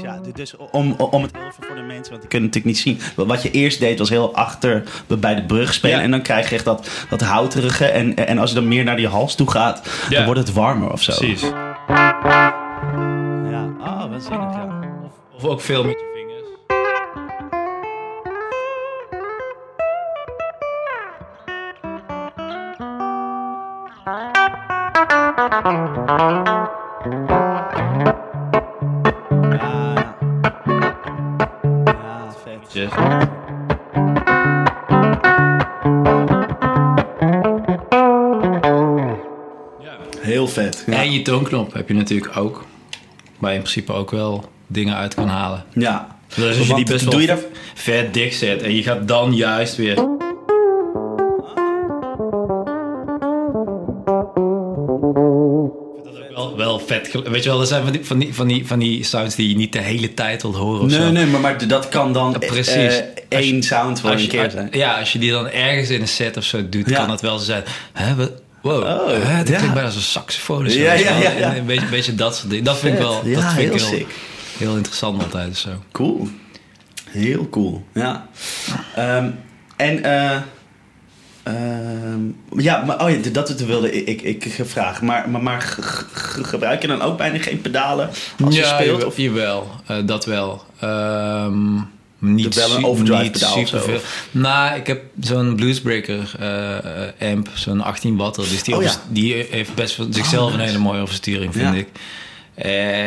ja. 0.02 0.20
Dus 0.34 0.56
om, 0.70 0.92
om 0.92 1.22
het 1.22 1.30
veel 1.32 1.66
voor 1.66 1.76
de 1.76 1.82
mensen, 1.82 2.08
want 2.10 2.20
die 2.20 2.30
kunnen 2.30 2.48
het 2.50 2.64
natuurlijk 2.64 2.64
niet 2.64 2.78
zien. 3.16 3.26
Wat 3.26 3.42
je 3.42 3.50
eerst 3.50 3.80
deed 3.80 3.98
was 3.98 4.08
heel 4.08 4.34
achter 4.34 4.82
bij 5.18 5.34
de 5.34 5.44
brug 5.44 5.74
spelen. 5.74 5.96
Ja. 5.96 6.02
En 6.02 6.10
dan 6.10 6.22
krijg 6.22 6.48
je 6.48 6.54
echt 6.54 6.64
dat, 6.64 6.88
dat 7.08 7.20
houterige. 7.20 7.84
En, 7.86 8.14
en 8.26 8.38
als 8.38 8.48
je 8.48 8.54
dan 8.54 8.68
meer 8.68 8.84
naar 8.84 8.96
die 8.96 9.08
hals 9.08 9.34
toe 9.34 9.50
gaat, 9.50 9.88
Ja. 10.08 10.16
dan 10.16 10.24
wordt 10.24 10.40
het 10.40 10.52
warmer 10.52 10.92
of 10.92 11.02
zo. 11.02 11.14
Precies. 11.14 11.42
Ja, 13.50 13.68
ah, 13.80 14.10
wat 14.10 14.22
zinnig, 14.22 14.52
ja. 14.52 14.78
Of 15.36 15.44
ook 15.44 15.60
veel 15.60 15.84
met 15.84 15.92
je 15.92 16.06
vingers. 16.14 16.46
Ja, 27.28 28.27
Heel 40.20 40.48
vet. 40.48 40.84
Ja. 40.86 40.92
En 40.92 41.12
je 41.12 41.22
toonknop 41.22 41.72
heb 41.72 41.88
je 41.88 41.94
natuurlijk 41.94 42.36
ook. 42.36 42.66
Waar 43.38 43.50
je 43.50 43.56
in 43.56 43.62
principe 43.62 43.92
ook 43.92 44.10
wel 44.10 44.44
dingen 44.66 44.94
uit 44.94 45.14
kan 45.14 45.28
halen. 45.28 45.64
ja. 45.74 46.16
Dus 46.34 46.46
als 46.46 46.56
je 46.56 46.64
Want 46.64 46.86
die 46.86 46.94
best 46.94 47.04
wel 47.04 47.12
doe 47.12 47.20
je 47.20 47.26
daar... 47.26 47.38
vet 47.74 48.14
dik 48.14 48.32
zet 48.32 48.62
en 48.62 48.74
je 48.74 48.82
gaat 48.82 49.08
dan 49.08 49.34
juist 49.34 49.76
weer... 49.76 50.07
vet. 57.06 57.28
Weet 57.28 57.42
je 57.42 57.48
wel, 57.50 57.60
er 57.60 57.66
zijn 57.66 57.82
van 57.82 57.92
die, 57.92 58.04
van, 58.04 58.18
die, 58.18 58.34
van, 58.34 58.46
die, 58.48 58.66
van 58.66 58.78
die 58.78 59.04
sounds 59.04 59.34
die 59.34 59.48
je 59.48 59.56
niet 59.56 59.72
de 59.72 59.80
hele 59.80 60.14
tijd 60.14 60.42
wilt 60.42 60.56
horen 60.56 60.80
of 60.80 60.86
Nee, 60.90 60.98
zo. 61.00 61.10
nee, 61.10 61.26
maar, 61.26 61.40
maar 61.40 61.68
dat 61.68 61.88
kan 61.88 62.12
dan 62.12 62.36
Precies. 62.38 62.66
eh, 62.76 63.02
één 63.28 63.56
je- 63.56 63.62
sound 63.62 64.02
Als 64.04 64.12
een 64.14 64.20
je, 64.20 64.26
keer 64.26 64.50
zijn. 64.50 64.68
ja, 64.72 64.98
als 64.98 65.12
je 65.12 65.18
die 65.18 65.30
dan 65.30 65.48
ergens 65.48 65.90
in 65.90 66.00
een 66.00 66.08
set 66.08 66.36
of 66.36 66.44
zo 66.44 66.68
doet, 66.68 66.88
Ja. 66.88 66.96
kan 66.96 67.08
dat 67.08 67.20
wel 67.20 67.38
zo 67.38 67.44
zijn. 67.44 67.62
Hè, 67.92 68.14
wow, 68.62 68.82
Oh, 68.84 69.08
hè, 69.08 69.42
klinkt 69.42 69.62
bijna 69.66 69.82
als 69.82 69.94
een 69.94 70.00
saxofoon. 70.00 70.66
of 70.66 70.72
zo, 70.72 70.78
Ja, 70.78 70.92
ja, 70.92 71.18
ja. 71.38 71.56
Een 71.56 71.66
beetje, 71.90 72.14
dat 72.14 72.36
soort 72.36 72.50
dingen. 72.50 72.64
Dat 72.64 72.78
vind 72.78 72.92
ik 72.94 72.98
wel 73.00 73.20
Ja, 73.26 73.34
dat 73.34 73.44
vind 73.52 73.56
heel 73.56 73.68
heel, 73.88 73.98
sick. 73.98 74.06
heel 74.58 74.76
interessant 74.76 75.22
altijd. 75.22 75.56
Zo. 75.56 75.68
Cool. 75.92 76.28
Heel 77.10 77.48
cool, 77.48 77.84
ja. 77.94 78.28
Ehm, 78.96 79.30
en, 79.76 80.02
eh 80.04 80.36
ehm, 81.54 82.20
ja, 82.62 82.84
maar, 82.84 83.04
oh 83.04 83.10
ja, 83.10 83.30
dat 83.32 83.60
wilde 83.60 84.04
ik, 84.04 84.22
ik, 84.22 84.44
ik 84.44 84.66
vragen. 84.66 85.06
Maar, 85.06 85.28
maar, 85.30 85.42
maar 85.42 85.76
gebruik 86.42 86.82
je 86.82 86.88
dan 86.88 87.02
ook 87.02 87.16
bijna 87.16 87.38
geen 87.38 87.60
pedalen 87.60 88.10
als 88.44 88.56
je 88.56 88.64
speelt? 88.64 89.04
Of? 89.04 89.16
jawel, 89.16 89.70
eh, 89.86 89.96
dat 90.04 90.24
wel. 90.24 90.64
Ehm, 90.80 91.74
niet 92.18 92.54
wel 92.54 92.76
een 92.76 92.84
overdrive 92.84 93.22
niet 93.22 93.32
pedaal 93.32 93.56
of 93.56 93.68
zo, 93.68 93.76
superveel. 93.78 94.00
Nou, 94.30 94.76
ik 94.76 94.86
heb 94.86 95.02
zo'n 95.20 95.56
Bluesbreaker 95.56 96.34
eh, 96.38 97.30
amp, 97.32 97.48
zo'n 97.54 97.80
18 97.80 98.16
watt. 98.16 98.36
Dus 98.36 98.62
die, 98.62 98.76
Oh, 98.76 98.82
ja. 98.82 98.92
die 99.08 99.46
heeft 99.50 99.74
best 99.74 99.96
wel 99.96 100.06
zichzelf 100.10 100.50
een 100.50 100.56
nice. 100.58 100.68
hele 100.70 100.82
mooie 100.82 101.00
oversturing, 101.00 101.52
vind 101.52 101.74
Ja. 101.74 101.80
ik. 101.80 101.88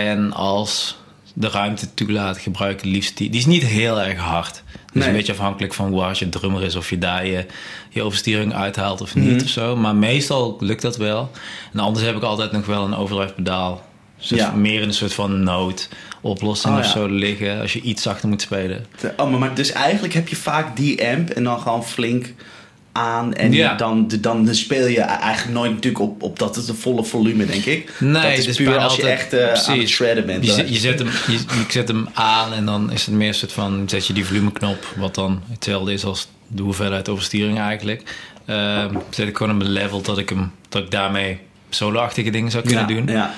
En 0.06 0.34
als 0.34 0.98
de 1.34 1.50
ruimte 1.50 1.94
toelaat, 1.94 2.38
gebruik 2.38 2.78
ik 2.80 2.86
liefst 2.86 3.18
die. 3.18 3.30
Die 3.30 3.40
is 3.40 3.46
niet 3.46 3.64
heel 3.66 4.02
erg 4.02 4.20
hard. 4.20 4.64
Dus 4.94 5.02
Nee. 5.02 5.12
een 5.12 5.18
beetje 5.18 5.32
afhankelijk 5.32 5.74
van 5.74 5.88
hoe 5.90 6.02
hard 6.02 6.20
je 6.20 6.30
drummer 6.30 6.64
is. 6.64 6.76
Of 6.76 6.90
je 6.90 6.98
daar 6.98 7.26
je, 7.26 7.46
je 7.90 8.02
oversturing 8.04 8.54
uithaalt 8.54 9.02
of 9.02 9.16
niet 9.16 9.34
Mhm. 9.36 9.42
of 9.44 9.50
zo. 9.50 9.76
Maar 9.76 9.96
meestal 9.96 10.58
lukt 10.60 10.82
dat 10.82 10.98
wel. 10.98 11.32
En 11.74 11.80
anders 11.80 12.06
heb 12.06 12.16
ik 12.16 12.24
altijd 12.24 12.52
nog 12.52 12.66
wel 12.66 12.84
een 12.84 12.96
overdrive 12.96 13.34
pedaal. 13.34 13.86
Dus 14.18 14.30
Ja. 14.30 14.52
meer 14.52 14.82
in 14.82 14.88
een 14.88 14.94
soort 14.94 15.14
van 15.14 15.44
noodoplossing 15.44 16.74
Oh, 16.74 16.80
of 16.80 16.86
ja. 16.86 16.92
zo 16.92 17.06
liggen. 17.08 17.62
Als 17.62 17.74
je 17.74 17.82
iets 17.82 18.02
zachter 18.02 18.30
moet 18.30 18.42
spelen. 18.42 18.86
Oh, 19.18 19.30
maar, 19.30 19.40
maar 19.40 19.56
dus 19.56 19.72
eigenlijk 19.72 20.14
heb 20.14 20.28
je 20.28 20.36
vaak 20.36 20.76
die 20.76 21.08
amp 21.08 21.30
en 21.30 21.44
dan 21.44 21.60
gewoon 21.60 21.84
flink 21.86 22.34
aan. 22.92 23.34
En 23.34 23.54
Ja. 23.54 23.76
dan, 23.76 24.12
dan, 24.22 24.56
speel 24.56 24.88
je 24.88 25.00
eigenlijk 25.02 25.58
nooit 25.58 25.72
natuurlijk 25.74 26.04
op, 26.04 26.22
op 26.24 26.40
dat 26.40 26.56
het 26.56 26.68
een 26.68 26.76
volle 26.76 27.04
volume, 27.04 27.46
denk 27.46 27.66
ik. 27.66 27.92
Nee, 28.00 28.38
dat 28.38 28.48
is 28.48 28.56
puur 28.58 28.78
als 28.78 28.96
je 28.96 29.02
altijd- 29.02 29.20
echt 29.20 29.34
eh, 29.34 29.72
aan 29.74 29.80
het 29.80 29.90
shredden 29.90 30.26
bent. 30.26 30.46
Je, 30.46 30.52
zet- 30.52 30.70
je, 30.70 30.76
zet 30.80 31.00
hem, 31.00 31.08
je, 31.28 31.32
je 31.34 31.66
zet 31.68 31.88
hem 31.88 32.08
aan 32.14 32.54
en 32.54 32.66
dan 32.66 32.92
is 32.92 33.06
het 33.06 33.16
meer 33.16 33.28
een 33.28 33.34
soort 33.34 33.52
van... 33.52 33.84
zet 33.90 34.08
je 34.08 34.14
die 34.14 34.26
volumeknop, 34.26 34.86
wat 34.96 35.16
dan 35.16 35.42
hetzelfde 35.50 35.94
is 35.94 36.04
als 36.04 36.28
de 36.48 36.62
hoeveelheid 36.62 37.10
oversturing 37.10 37.60
eigenlijk. 37.60 38.16
Ehm, 38.46 38.96
zet 39.10 39.28
ik 39.28 39.38
gewoon 39.38 39.56
op 39.56 39.62
een 39.62 39.72
level 39.72 40.02
dat 40.02 40.18
ik, 40.18 40.30
hem, 40.30 40.52
dat 40.70 40.84
ik 40.84 40.92
daarmee 40.92 41.40
solo-achtige 41.70 42.30
dingen 42.30 42.52
zou 42.52 42.64
kunnen 42.64 42.88
ja, 42.88 42.96
doen. 42.96 43.08
Ja. 43.16 43.34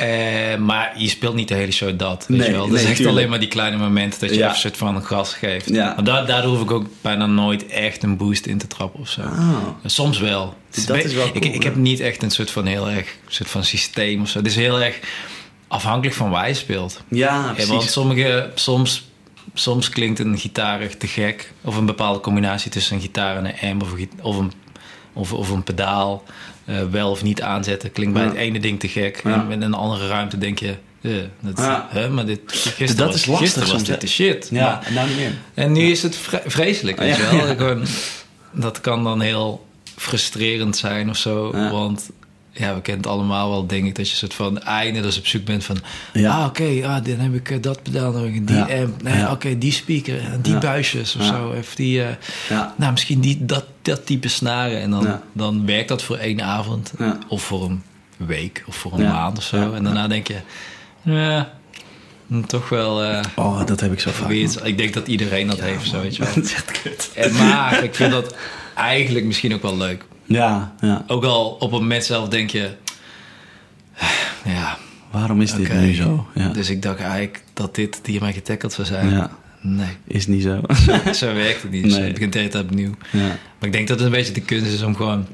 Eh, 0.00 0.56
maar 0.58 0.92
je 0.96 1.08
speelt 1.08 1.34
niet 1.34 1.48
de 1.48 1.54
hele 1.54 1.72
show 1.72 1.98
dat. 1.98 2.24
Weet 2.28 2.38
Nee, 2.38 2.46
je 2.48 2.52
wel? 2.54 2.60
Dat 2.62 2.70
nee, 2.70 2.78
is 2.82 2.84
echt 2.86 2.96
tuurlijk. 2.96 3.16
alleen 3.16 3.30
maar 3.30 3.40
die 3.40 3.48
kleine 3.48 3.76
momenten 3.76 4.20
dat 4.20 4.28
je 4.30 4.34
Ja. 4.36 4.40
even 4.42 4.54
een 4.54 4.60
soort 4.60 4.76
van 4.76 5.04
gas 5.04 5.34
geeft. 5.34 5.68
Ja. 5.68 5.92
Maar 5.94 6.04
da- 6.04 6.24
daardoor 6.24 6.50
hoef 6.52 6.62
ik 6.62 6.70
ook 6.70 6.86
bijna 7.00 7.26
nooit 7.26 7.66
echt 7.66 8.02
een 8.02 8.16
boost 8.16 8.46
in 8.46 8.58
te 8.58 8.66
trappen 8.66 9.00
of 9.00 9.08
zo. 9.08 9.20
Ah. 9.20 9.56
Soms 9.84 10.18
wel. 10.18 10.54
Dat 10.86 11.04
is 11.04 11.14
wel 11.14 11.26
ik, 11.32 11.40
cool, 11.40 11.54
ik 11.54 11.62
heb 11.62 11.74
niet 11.76 12.00
echt 12.00 12.22
een 12.22 12.30
soort 12.30 12.50
van 12.50 12.66
heel 12.66 12.88
erg 12.90 13.16
soort 13.26 13.48
van 13.50 13.64
systeem 13.64 14.20
of 14.20 14.28
zo. 14.28 14.38
Het 14.38 14.46
is 14.46 14.56
heel 14.56 14.80
erg 14.80 14.98
afhankelijk 15.68 16.16
van 16.16 16.30
waar 16.30 16.48
je 16.48 16.54
speelt. 16.54 17.02
Ja, 17.08 17.34
Ja, 17.34 17.52
precies. 17.52 17.70
want 17.70 17.90
sommige, 17.90 18.50
soms, 18.54 19.08
soms 19.54 19.88
klinkt 19.88 20.18
een 20.18 20.38
gitaar 20.38 20.80
echt 20.80 21.00
te 21.00 21.06
gek. 21.06 21.52
Of 21.64 21.76
een 21.76 21.86
bepaalde 21.86 22.20
combinatie 22.20 22.70
tussen 22.70 22.94
een 22.96 23.02
gitaar 23.02 23.36
en 23.36 23.44
een 23.44 23.70
amp 23.70 23.82
een 23.82 24.08
of, 24.22 24.36
een, 24.38 24.52
of, 25.12 25.32
of 25.32 25.50
een 25.50 25.62
pedaal. 25.62 26.22
Eh, 26.64 26.76
wel 26.90 27.10
of 27.10 27.22
niet 27.22 27.42
aanzetten. 27.42 27.92
Klinkt 27.92 28.14
bij 28.14 28.22
Ja. 28.22 28.28
het 28.28 28.38
ene 28.38 28.60
ding 28.60 28.80
te 28.80 28.88
gek. 28.88 29.20
Ja. 29.24 29.34
En 29.34 29.50
in 29.52 29.62
een 29.62 29.74
andere 29.74 30.08
ruimte 30.08 30.38
denk 30.38 30.58
je... 30.58 30.74
eh, 31.00 31.12
dat, 31.40 31.58
Ja. 31.58 31.86
hè, 31.90 32.08
maar 32.10 32.26
dit, 32.26 32.40
gisteren 32.46 32.96
Dat 32.96 33.06
was, 33.06 33.14
is 33.16 33.26
lastig 33.26 33.38
gisteren 33.38 33.68
was 33.68 33.76
soms, 33.76 33.88
dit 33.88 34.00
de 34.00 34.06
shit. 34.06 34.48
ja, 34.50 34.64
Maar- 34.64 34.86
en 34.86 34.94
nou 34.94 35.08
niet 35.08 35.16
meer. 35.16 35.32
en 35.54 35.72
nu 35.72 35.90
is 35.90 36.02
het 36.02 36.16
vre- 36.16 36.42
vreselijk, 36.46 36.98
weet 36.98 37.16
Ja, 37.16 37.30
je 37.30 37.36
wel. 37.36 37.46
ja. 37.46 37.54
Gewoon, 37.54 37.82
dat 38.52 38.80
kan 38.80 39.04
dan 39.04 39.20
heel 39.20 39.66
frustrerend 39.96 40.76
zijn 40.76 41.10
of 41.10 41.16
zo. 41.16 41.50
Ja. 41.56 41.70
Want 41.70 42.10
ja, 42.52 42.74
we 42.74 42.80
kennen 42.80 43.02
het 43.02 43.12
allemaal 43.12 43.50
wel, 43.50 43.66
denk 43.66 43.86
ik, 43.86 43.94
dat 43.94 44.10
je 44.10 44.16
soort 44.16 44.34
van 44.34 44.62
eindeloos 44.62 45.18
op 45.18 45.26
zoek 45.26 45.44
bent 45.44 45.64
van... 45.64 45.76
Ja. 46.12 46.38
Ah, 46.38 46.46
oké, 46.46 46.64
ah, 46.84 47.04
dan 47.04 47.18
heb 47.18 47.34
ik 47.34 47.50
eh, 47.50 47.56
dat 47.60 47.82
pedaal 47.82 48.12
nodig 48.12 48.34
en 48.34 48.44
die 48.44 48.56
Ja. 48.56 48.62
amp. 48.82 49.02
Nee, 49.02 49.16
Ja. 49.16 49.30
oké, 49.30 49.58
die 49.58 49.72
speaker 49.72 50.18
en 50.20 50.38
die 50.42 50.52
Ja. 50.52 50.58
buisjes 50.58 51.16
of 51.16 51.22
Ja. 51.22 51.28
zo. 51.28 51.54
Of 51.58 51.74
die, 51.74 52.02
eh, 52.02 52.08
Ja. 52.48 52.74
nou, 52.76 52.92
misschien 52.92 53.20
die, 53.20 53.44
dat, 53.44 53.64
dat 53.82 54.06
type 54.06 54.28
snaren. 54.28 54.80
En 54.80 54.90
dan, 54.90 55.02
Ja. 55.04 55.22
dan 55.32 55.66
werkt 55.66 55.88
dat 55.88 56.02
voor 56.02 56.16
één 56.16 56.42
avond. 56.42 56.92
Ja. 56.98 57.18
Of 57.28 57.42
voor 57.42 57.62
een 57.64 57.82
week 58.16 58.62
of 58.66 58.76
voor 58.76 58.92
een 58.92 59.00
Ja. 59.02 59.12
maand 59.12 59.38
of 59.38 59.44
zo. 59.44 59.72
En 59.72 59.84
daarna 59.84 60.08
denk 60.08 60.26
je... 60.28 60.36
Ja, 61.02 61.52
hm, 62.26 62.42
toch 62.42 62.68
wel... 62.68 63.02
eh, 63.02 63.22
Oh, 63.36 63.66
dat 63.66 63.80
heb 63.80 63.92
ik 63.92 64.00
zo 64.00 64.10
vaak. 64.10 64.30
iets- 64.30 64.56
ik 64.56 64.78
denk 64.78 64.94
dat 64.94 65.06
iedereen 65.06 65.46
dat 65.46 65.60
heeft, 65.60 65.88
zo 65.88 66.00
weet 66.00 66.16
je 66.16 66.24
wel. 66.24 66.34
Dat 66.34 66.44
is 66.44 66.54
echt 66.54 66.82
kut. 66.82 67.10
En 67.14 67.32
maar 67.36 67.82
ik 67.84 67.94
vind 67.94 68.10
dat 68.12 68.34
eigenlijk 68.74 69.26
misschien 69.26 69.54
ook 69.54 69.62
wel 69.62 69.76
leuk. 69.76 70.04
Ja, 70.24 70.74
ja. 70.80 71.04
Ook 71.06 71.24
al 71.24 71.50
op 71.50 71.60
het 71.60 71.80
moment 71.80 72.04
zelf 72.04 72.28
denk 72.28 72.50
je... 72.50 72.70
Ja, 74.44 74.78
Waarom 75.10 75.40
is 75.40 75.52
dit 75.54 75.72
nu 75.72 75.94
zo? 75.94 76.26
Ja. 76.34 76.48
Dus 76.48 76.70
ik 76.70 76.82
dacht 76.82 76.98
eigenlijk 77.00 77.42
dat 77.54 77.74
dit 77.74 78.00
hiermee 78.04 78.32
getackeld 78.32 78.72
zou 78.72 78.86
zijn. 78.86 79.10
Ja. 79.10 79.30
Nee, 79.60 79.96
Is 80.06 80.26
niet 80.26 80.42
zo. 80.42 80.60
zo 81.12 81.34
werkt 81.34 81.62
het 81.62 81.70
niet. 81.70 81.82
Nee. 81.82 81.92
Zo, 81.92 82.00
het 82.00 82.12
begint 82.12 82.32
de 82.32 82.38
hele 82.38 82.50
tijd 82.50 82.64
opnieuw. 82.64 82.94
ja. 83.12 83.26
Maar 83.28 83.68
ik 83.68 83.72
denk 83.72 83.88
dat 83.88 83.96
het 83.98 84.06
een 84.06 84.12
beetje 84.14 84.32
de 84.32 84.40
kunst 84.40 84.72
is 84.72 84.82
om 84.82 84.96
gewoon... 84.96 85.26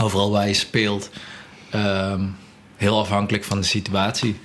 Overal 0.00 0.30
waar 0.30 0.48
je 0.48 0.54
speelt... 0.54 1.10
ehm, 1.70 2.20
heel 2.76 2.98
afhankelijk 2.98 3.44
van 3.44 3.58
de 3.60 3.66
situatie... 3.66 4.36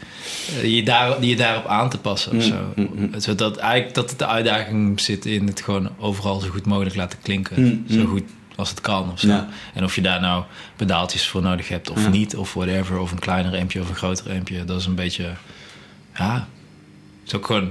eh, 0.62 0.76
je, 0.76 0.84
daar, 0.84 1.24
je 1.26 1.36
daarop 1.36 1.66
aan 1.66 1.90
te 1.90 1.98
passen 1.98 2.32
of 2.32 2.44
Mm, 2.44 2.50
zo. 2.50 2.74
mm, 2.76 2.90
mm. 2.96 3.10
Zodat 3.20 3.58
eigenlijk 3.58 3.94
dat 3.96 4.14
de 4.18 4.26
uitdaging 4.28 5.00
zit 5.00 5.26
in 5.26 5.48
het 5.48 5.62
gewoon 5.62 5.90
overal 5.98 6.40
zo 6.40 6.50
goed 6.50 6.66
mogelijk 6.66 6.96
laten 6.96 7.20
klinken. 7.22 7.62
Mm, 7.64 7.86
Zo 7.90 8.00
mm. 8.00 8.08
goed 8.08 8.24
als 8.56 8.70
het 8.70 8.82
kan 8.82 9.12
of 9.12 9.20
zo. 9.20 9.28
Ja. 9.28 9.48
En 9.74 9.84
of 9.84 9.96
je 9.96 10.02
daar 10.02 10.22
nou 10.22 10.44
pedaaltjes 10.76 11.28
voor 11.28 11.42
nodig 11.42 11.68
hebt 11.68 11.90
of 11.90 12.02
Ja. 12.04 12.10
niet, 12.10 12.36
of 12.36 12.54
whatever, 12.54 12.98
of 13.00 13.12
een 13.12 13.20
kleiner 13.20 13.60
ampje 13.60 13.82
of 13.82 13.90
een 13.90 13.96
groter 13.96 14.32
ampje, 14.32 14.66
dat 14.66 14.80
is 14.80 14.86
een 14.86 14.96
beetje, 14.96 15.30
ja, 16.18 16.48
is 17.26 17.36
ook 17.36 17.46
gewoon, 17.46 17.70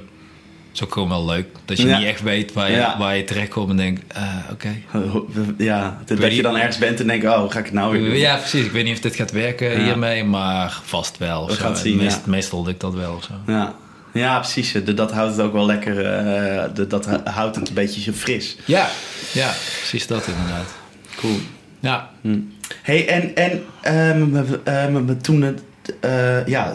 is 0.78 0.84
ook 0.84 0.92
gewoon 0.92 1.08
wel 1.08 1.24
leuk. 1.24 1.46
Dat 1.64 1.76
je 1.78 1.86
Ja. 1.86 1.98
niet 1.98 2.06
echt 2.06 2.22
weet 2.22 2.52
waar 2.52 2.70
je, 2.70 2.76
Ja. 2.76 2.98
waar 2.98 3.16
je 3.16 3.24
terechtkomt 3.24 3.70
en 3.70 3.76
denkt, 3.76 4.12
eh, 4.12 4.22
oké. 4.52 4.68
Ja, 5.64 5.98
dat 6.06 6.34
je 6.34 6.42
dan 6.42 6.56
ergens 6.56 6.78
bent 6.78 7.00
en 7.00 7.06
denkt, 7.06 7.26
oh, 7.26 7.38
hoe 7.38 7.50
ga 7.50 7.58
ik 7.58 7.64
het 7.64 7.74
nou 7.74 7.92
weer 7.92 8.08
doen? 8.10 8.18
Ja, 8.18 8.36
precies. 8.36 8.64
Ik 8.64 8.72
weet 8.72 8.84
niet 8.84 8.94
of 8.94 9.00
dit 9.00 9.16
gaat 9.16 9.30
werken 9.30 9.70
Ja. 9.78 9.84
hiermee, 9.84 10.24
maar 10.24 10.80
vast 10.84 11.18
wel. 11.18 11.46
We 11.46 11.52
gaan 11.52 11.70
het 11.70 11.80
zien, 11.80 11.98
En 11.98 12.04
meest-. 12.04 12.26
Meestal 12.26 12.64
lukt 12.64 12.80
dat 12.80 12.94
wel 12.94 13.14
of 13.14 13.24
zo. 13.24 13.32
Ja, 13.52 13.74
ja 14.12 14.38
precies. 14.38 14.72
De- 14.72 14.94
Dat 14.94 15.12
houdt 15.12 15.36
het 15.36 15.44
ook 15.46 15.52
wel 15.52 15.66
lekker, 15.66 16.04
eh, 16.04 16.64
de- 16.74 16.86
dat 16.86 17.06
houdt 17.24 17.56
het 17.56 17.68
een 17.68 17.74
beetje 17.74 18.12
fris. 18.12 18.56
Ja, 18.64 18.88
ja, 19.32 19.52
precies 19.78 20.06
dat 20.06 20.26
inderdaad. 20.26 20.74
Cool. 21.16 21.38
Ja, 21.80 22.10
Hm. 22.20 22.38
hey, 22.82 23.08
en, 23.08 23.34
en 23.36 23.64
ehm, 23.80 25.06
we- 25.06 25.16
toen 25.16 25.42
het, 25.42 25.60
eh, 26.00 26.46
ja, 26.46 26.72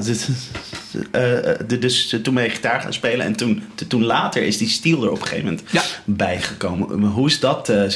eh, 1.11 1.51
eh, 1.51 1.59
de- 1.67 1.79
dus 1.79 2.15
toen 2.23 2.33
ben 2.33 2.43
je 2.43 2.49
gitaar 2.49 2.81
gaan 2.81 2.93
spelen. 2.93 3.25
En 3.25 3.35
toen, 3.35 3.63
toen 3.87 4.03
later 4.03 4.41
is 4.43 4.57
die 4.57 4.69
steel 4.69 5.03
er 5.03 5.11
op 5.11 5.21
een 5.21 5.27
gegeven 5.27 5.45
moment 5.45 5.63
Ja. 5.71 5.81
bijgekomen. 6.05 7.01
Hoe 7.03 7.27
is 7.27 7.39
dat? 7.39 7.65
ze, 7.65 7.87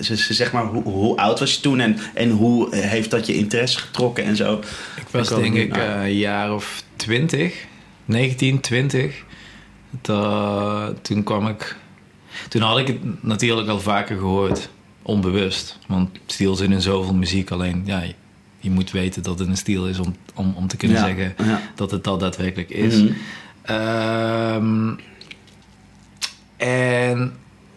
ze, 0.00 0.16
ze- 0.16 0.34
zeg 0.34 0.52
maar, 0.52 0.64
hoe, 0.64 0.82
hoe 0.82 1.16
oud 1.16 1.38
was 1.38 1.54
je 1.54 1.60
toen? 1.60 1.80
En, 1.80 1.96
en 2.14 2.30
hoe 2.30 2.76
heeft 2.76 3.10
dat 3.10 3.26
je 3.26 3.34
interesse 3.34 3.78
getrokken 3.78 4.24
en 4.24 4.36
zo? 4.36 4.60
Ik 4.96 5.08
was 5.10 5.28
denk 5.28 5.54
ik 5.54 5.76
eh, 5.76 6.02
een 6.02 6.16
jaar 6.18 6.54
of 6.54 6.82
20, 6.96 7.54
19, 8.04 8.60
20. 8.60 9.24
Da- 10.02 10.92
toen 11.02 11.22
kwam 11.22 11.48
ik. 11.48 11.76
Toen 12.48 12.62
had 12.62 12.78
ik 12.78 12.86
het 12.86 13.22
natuurlijk 13.22 13.68
al 13.68 13.80
vaker 13.80 14.16
gehoord, 14.16 14.68
onbewust. 15.02 15.78
Want 15.86 16.10
steel 16.26 16.54
zit 16.54 16.70
in 16.70 16.80
zoveel 16.82 17.14
muziek. 17.14 17.50
Alleen 17.50 17.82
ja, 17.84 18.02
je, 18.58 18.70
moet 18.70 18.90
weten 18.90 19.22
dat 19.22 19.38
het 19.38 19.48
een 19.48 19.56
steel 19.56 19.86
is 19.86 19.98
om, 19.98 20.16
om, 20.34 20.54
om 20.56 20.66
te 20.66 20.76
kunnen 20.76 20.96
Ja, 20.96 21.04
zeggen 21.04 21.34
ja. 21.44 21.60
dat 21.74 21.90
het 21.90 22.04
dat 22.04 22.20
daadwerkelijk 22.20 22.70
is. 22.70 23.02
Ehm, 23.62 24.90
en 26.56 27.32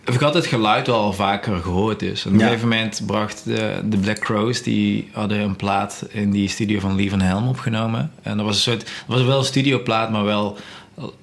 ik 0.05 0.19
had 0.19 0.33
het 0.33 0.45
geluid 0.45 0.87
wel 0.87 0.95
al 0.95 1.13
vaker 1.13 1.61
gehoord 1.61 1.99
dus. 1.99 2.25
En 2.25 2.33
op 2.33 2.39
een 2.39 2.45
gegeven 2.45 2.67
moment 2.67 3.01
bracht 3.05 3.45
de, 3.45 3.81
de 3.85 3.97
Black 3.97 4.19
Crows... 4.19 4.61
die 4.61 5.09
hadden 5.11 5.39
een 5.39 5.55
plaat 5.55 6.05
in 6.09 6.31
die 6.31 6.47
studio 6.47 6.79
van 6.79 6.95
Lee 6.95 7.09
van 7.09 7.21
Helm 7.21 7.47
opgenomen. 7.47 8.11
En 8.21 8.37
dat 8.37 8.45
was 8.45 8.55
een 8.55 8.61
soort... 8.61 8.79
Dat 8.79 9.17
was 9.17 9.23
wel 9.23 9.37
een 9.37 9.45
studioplaat, 9.45 10.11
maar 10.11 10.23
wel 10.23 10.57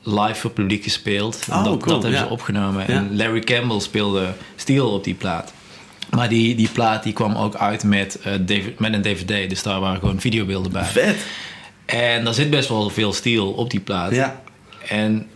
live 0.03 0.35
voor 0.35 0.51
publiek 0.51 0.83
gespeeld. 0.83 1.47
Oh, 1.51 1.65
dat, 1.65 1.65
cool, 1.65 1.95
dat 1.95 2.03
hebben 2.03 2.21
ja. 2.21 2.27
ze 2.27 2.33
opgenomen. 2.33 2.89
En 2.89 3.17
Larry 3.17 3.41
Campbell 3.41 3.81
speelde 3.81 4.33
steel 4.57 4.91
op 4.91 5.05
die 5.05 5.15
plaat. 5.15 5.53
Maar 6.11 6.29
die, 6.29 6.55
die 6.55 6.69
plaat 6.69 7.03
die 7.03 7.13
kwam 7.13 7.37
ook 7.37 7.55
uit 7.55 7.85
met, 7.85 8.19
eh, 8.21 8.33
met 8.79 8.93
een 8.93 9.03
dvd. 9.03 9.49
Dus 9.49 9.63
daar 9.63 9.81
waren 9.81 9.99
gewoon 10.01 10.21
videobeelden 10.21 10.73
bij. 10.73 10.85
Vet. 10.85 11.17
En 11.87 12.25
daar 12.25 12.35
zit 12.35 12.51
best 12.51 12.69
wel 12.69 12.91
veel 12.91 13.13
steel 13.13 13.51
op 13.53 13.71
die 13.71 13.81
plaat. 13.81 14.15
Ja. 14.15 14.41
En 14.89 15.27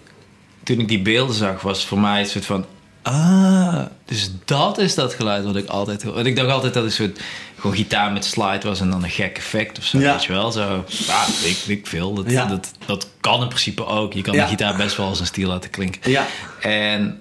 toen 0.62 0.78
ik 0.80 0.88
die 0.88 1.02
beelden 1.02 1.34
zag, 1.34 1.60
was 1.60 1.84
voor 1.84 1.98
mij 2.00 2.20
een 2.20 2.26
soort 2.26 2.44
van... 2.46 2.64
Ah, 3.02 3.82
dus 4.04 4.30
dat 4.44 4.78
is 4.78 4.94
dat 4.94 5.14
geluid 5.14 5.44
wat 5.44 5.56
ik 5.56 5.68
altijd 5.68 6.02
hoor. 6.02 6.14
Want 6.14 6.26
ik 6.26 6.36
dacht 6.36 6.50
altijd 6.50 6.74
dat 6.74 6.82
het 6.84 6.92
een 6.98 7.06
soort 7.06 7.20
gewoon 7.58 7.76
gitaar 7.76 8.12
met 8.12 8.24
slide 8.24 8.68
was 8.68 8.80
en 8.80 8.90
dan 8.90 9.02
een 9.04 9.10
gek 9.10 9.36
effect 9.36 9.78
of 9.78 9.84
zo. 9.84 9.98
Ja. 9.98 10.12
Weet 10.12 10.24
je 10.24 10.32
wel? 10.32 10.52
Zo, 10.52 10.84
ja, 10.88 11.24
ik, 11.44 11.56
ik 11.66 11.86
veel. 11.86 12.14
Dat, 12.14 12.30
Ja. 12.30 12.46
dat, 12.46 12.72
dat 12.86 13.08
kan 13.20 13.42
in 13.42 13.48
principe 13.48 13.86
ook. 13.86 14.12
Je 14.12 14.22
kan 14.22 14.34
Ja. 14.34 14.42
de 14.42 14.48
gitaar 14.50 14.76
best 14.76 14.96
wel 14.96 15.06
als 15.06 15.20
een 15.20 15.26
stiel 15.26 15.48
laten 15.48 15.70
klinken. 15.70 16.10
Ja. 16.10 16.26
En 16.60 17.20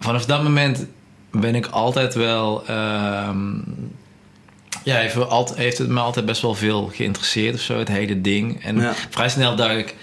vanaf 0.00 0.26
dat 0.26 0.42
moment 0.42 0.86
ben 1.30 1.54
ik 1.54 1.66
altijd 1.66 2.14
wel. 2.14 2.66
ehm, 2.66 3.54
ja, 4.84 4.96
heeft, 4.96 5.28
altijd, 5.28 5.58
heeft 5.58 5.78
het 5.78 5.88
me 5.88 6.00
altijd 6.00 6.26
best 6.26 6.42
wel 6.42 6.54
veel 6.54 6.90
geïnteresseerd 6.94 7.54
of 7.54 7.60
zo, 7.60 7.78
het 7.78 7.88
hele 7.88 8.20
ding. 8.20 8.62
En 8.64 8.76
Ja. 8.80 8.92
vrij 9.10 9.28
snel 9.28 9.56
dacht 9.56 9.76
ik: 9.76 9.94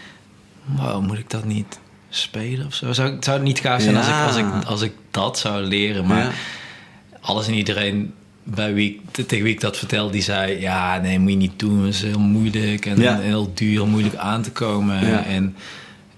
wow, 0.66 1.06
moet 1.06 1.18
ik 1.18 1.30
dat 1.30 1.46
niet 1.46 1.80
spelen 2.10 2.66
of 2.66 2.74
zo? 2.74 2.94
Zou, 2.94 3.18
zou 3.20 3.38
het 3.38 3.46
niet 3.46 3.60
gaaf 3.60 3.82
zijn 3.82 3.96
als, 3.98 4.08
ik, 4.08 4.14
als, 4.26 4.36
ik, 4.36 4.46
als 4.66 4.82
ik 4.82 4.94
dat 5.12 5.40
zou 5.40 5.62
leren? 5.64 6.06
Maar 6.06 6.24
Ja. 6.24 6.32
alles 7.22 7.48
en 7.48 7.54
iedereen 7.54 8.14
bij 8.44 8.74
wie 8.74 9.02
tegen 9.28 9.44
wie 9.44 9.54
ik 9.54 9.62
dat 9.62 9.78
vertelde, 9.78 10.12
die 10.12 10.22
zei: 10.22 10.60
Ja, 10.60 10.98
nee, 10.98 11.20
moet 11.20 11.32
je 11.32 11.38
niet 11.38 11.60
doen. 11.60 11.86
Het 11.86 11.94
is 11.94 12.02
heel 12.02 12.20
moeilijk 12.20 12.86
en 12.86 13.02
Ja. 13.02 13.20
heel 13.20 13.52
duur, 13.54 13.88
moeilijk 13.88 14.16
aan 14.16 14.42
te 14.42 14.52
komen. 14.52 15.08
Ja. 15.08 15.24
En, 15.26 15.56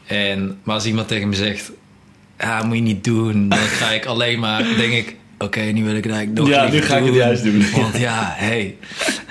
en, 0.07 0.57
maar 0.63 0.75
als 0.75 0.85
iemand 0.85 1.07
tegen 1.07 1.29
me 1.29 1.35
zegt: 1.35 1.71
Ja, 2.39 2.63
moet 2.63 2.75
je 2.75 2.81
niet 2.81 3.03
doen, 3.03 3.49
dan 3.49 3.57
ga 3.59 3.91
ik 3.91 4.05
alleen 4.05 4.39
maar, 4.39 4.63
denk 4.77 4.93
ik. 4.93 5.15
Oké, 5.37 5.59
nu 5.59 5.83
wil 5.83 5.95
ik 5.95 6.03
het 6.03 6.13
eigenlijk 6.13 6.47
nog 6.47 6.57
Ja, 6.57 6.69
nu 6.71 6.81
ga 6.81 6.97
ik 6.97 7.05
het 7.05 7.13
juist 7.13 7.43
doen. 7.43 7.65
Want 7.75 7.97
ja, 7.97 8.33
hey. 8.37 8.77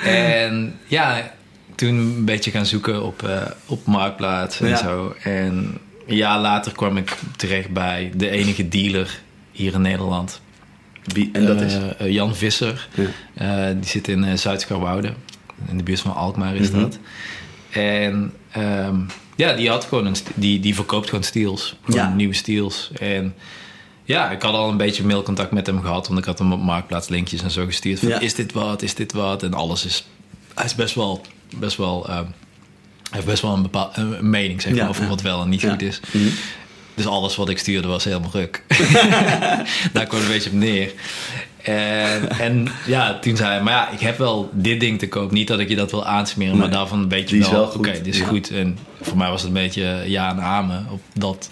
En 0.05 0.75
ja, 0.87 1.33
toen 1.75 1.95
een 1.95 2.25
beetje 2.25 2.51
gaan 2.51 2.67
zoeken 2.67 3.03
op, 3.05 3.23
eh, 3.23 3.43
op 3.67 3.87
Marktplaats 3.87 4.61
en 4.61 4.69
Ja. 4.69 4.77
zo. 4.77 5.15
En 5.23 5.79
een 6.07 6.17
jaar 6.17 6.39
later 6.39 6.73
kwam 6.73 6.97
ik 6.97 7.17
terecht 7.37 7.71
bij 7.71 8.11
de 8.15 8.29
enige 8.31 8.69
dealer 8.69 9.21
hier 9.53 9.75
in 9.75 9.81
Nederland. 9.81 10.41
Wie, 11.05 11.31
en 11.33 11.47
dat 11.47 11.61
is... 11.61 11.75
Eh, 11.75 11.83
eh, 11.99 12.13
Jan 12.13 12.37
Visser. 12.37 12.89
Ja. 13.35 13.73
Die 13.73 13.89
zit 13.89 14.09
in 14.09 14.25
uh, 14.25 14.35
Zuid-Scharwoude. 14.35 15.13
In 15.69 15.77
de 15.77 15.83
buurt 15.83 16.01
van 16.01 16.15
Alkmaar 16.15 16.55
is 16.55 16.71
Mhm. 16.71 16.81
dat. 16.81 16.99
En 17.71 18.33
ehm, 18.51 18.97
ja, 19.39 19.53
die, 19.53 19.69
had 19.69 19.85
gewoon 19.85 20.07
een, 20.07 20.15
die, 20.35 20.61
die 20.61 20.75
verkoopt 20.75 21.09
gewoon 21.09 21.25
steels. 21.25 21.77
Gewoon 21.85 22.01
Ja. 22.01 22.15
nieuwe 22.15 22.35
steels. 22.35 22.91
En 23.01 23.35
ja, 24.05 24.31
ik 24.31 24.43
had 24.43 24.55
al 24.55 24.69
een 24.69 24.77
beetje 24.77 25.05
mailcontact 25.05 25.51
met 25.51 25.67
hem 25.67 25.81
gehad. 25.81 26.07
Want 26.09 26.19
ik 26.19 26.25
had 26.25 26.39
hem 26.39 26.53
op 26.53 26.63
Marktplaats 26.63 27.09
linkjes 27.09 27.43
en 27.43 27.51
zo 27.51 27.65
gestuurd. 27.65 27.99
Van, 27.99 28.09
Ja. 28.09 28.21
Is 28.21 28.35
dit 28.35 28.53
wat? 28.53 28.83
Is 28.83 28.95
dit 28.95 29.13
wat? 29.13 29.43
En 29.43 29.55
alles 29.55 29.85
is... 29.85 30.07
Hij 30.55 30.65
is 30.65 30.75
best 30.75 30.95
wel... 30.95 31.21
Best 31.57 31.77
wel 31.77 32.09
ehm, 32.09 32.17
hij 32.17 32.25
heeft 33.11 33.27
best 33.27 33.43
wel 33.43 33.53
een, 33.55 33.63
bepaal, 33.63 33.91
een 33.95 34.19
een 34.19 34.31
mening 34.31 34.63
zeg 34.63 34.73
maar, 34.73 34.81
Ja, 34.83 34.89
over 34.89 35.09
wat 35.09 35.23
wel 35.23 35.43
en 35.43 35.49
niet 35.49 35.65
goed 35.65 35.83
is. 35.83 36.01
Mhm. 36.13 36.29
Dus 36.95 37.07
alles 37.07 37.37
wat 37.37 37.49
ik 37.49 37.59
stuurde 37.59 37.89
was 37.89 38.05
helemaal 38.05 38.31
ruk. 38.33 38.65
Daar 39.93 40.07
kwam 40.07 40.21
een 40.21 40.29
beetje 40.29 40.51
op 40.51 40.57
neer. 40.57 40.93
En, 41.69 42.29
en 42.39 42.69
ja, 42.87 43.19
toen 43.19 43.37
zei 43.37 43.49
hij, 43.51 43.63
maar 43.63 43.73
ja, 43.73 43.91
ik 43.91 44.01
heb 44.01 44.19
wel 44.19 44.51
dit 44.53 44.81
ding 44.81 44.99
te 44.99 45.09
koop. 45.09 45.31
Niet 45.31 45.49
dat 45.49 45.59
ik 45.59 45.69
je 45.69 45.77
dat 45.77 45.91
wil 45.91 46.07
aansmeren, 46.07 46.57
maar 46.57 46.71
daarvan 46.71 47.09
weet 47.09 47.31
je 47.31 47.39
wel, 47.51 47.63
oké, 47.65 47.73
goed. 47.75 47.85
dit 47.85 48.07
is 48.07 48.19
Ja. 48.19 48.27
goed. 48.27 48.51
En 48.51 48.79
voor 49.01 49.17
mij 49.17 49.31
was 49.31 49.43
het 49.43 49.49
een 49.51 49.63
beetje 49.63 50.03
ja 50.07 50.31
en 50.31 50.41
amen 50.41 50.87
op 50.91 51.01
dat, 51.15 51.51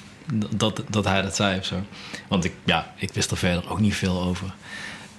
dat, 0.56 0.82
dat 0.90 1.04
hij 1.04 1.22
dat 1.22 1.36
zei 1.36 1.58
of 1.58 1.64
zo. 1.64 1.74
Want 2.28 2.44
ik, 2.44 2.52
ja, 2.64 2.92
ik 2.96 3.10
wist 3.12 3.30
er 3.30 3.36
verder 3.36 3.70
ook 3.70 3.80
niet 3.80 3.94
veel 3.94 4.22
over. 4.22 4.46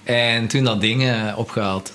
En 0.04 0.46
toen 0.48 0.64
dat 0.64 0.80
ding 0.80 1.02
eh, 1.08 1.32
opgehaald 1.36 1.92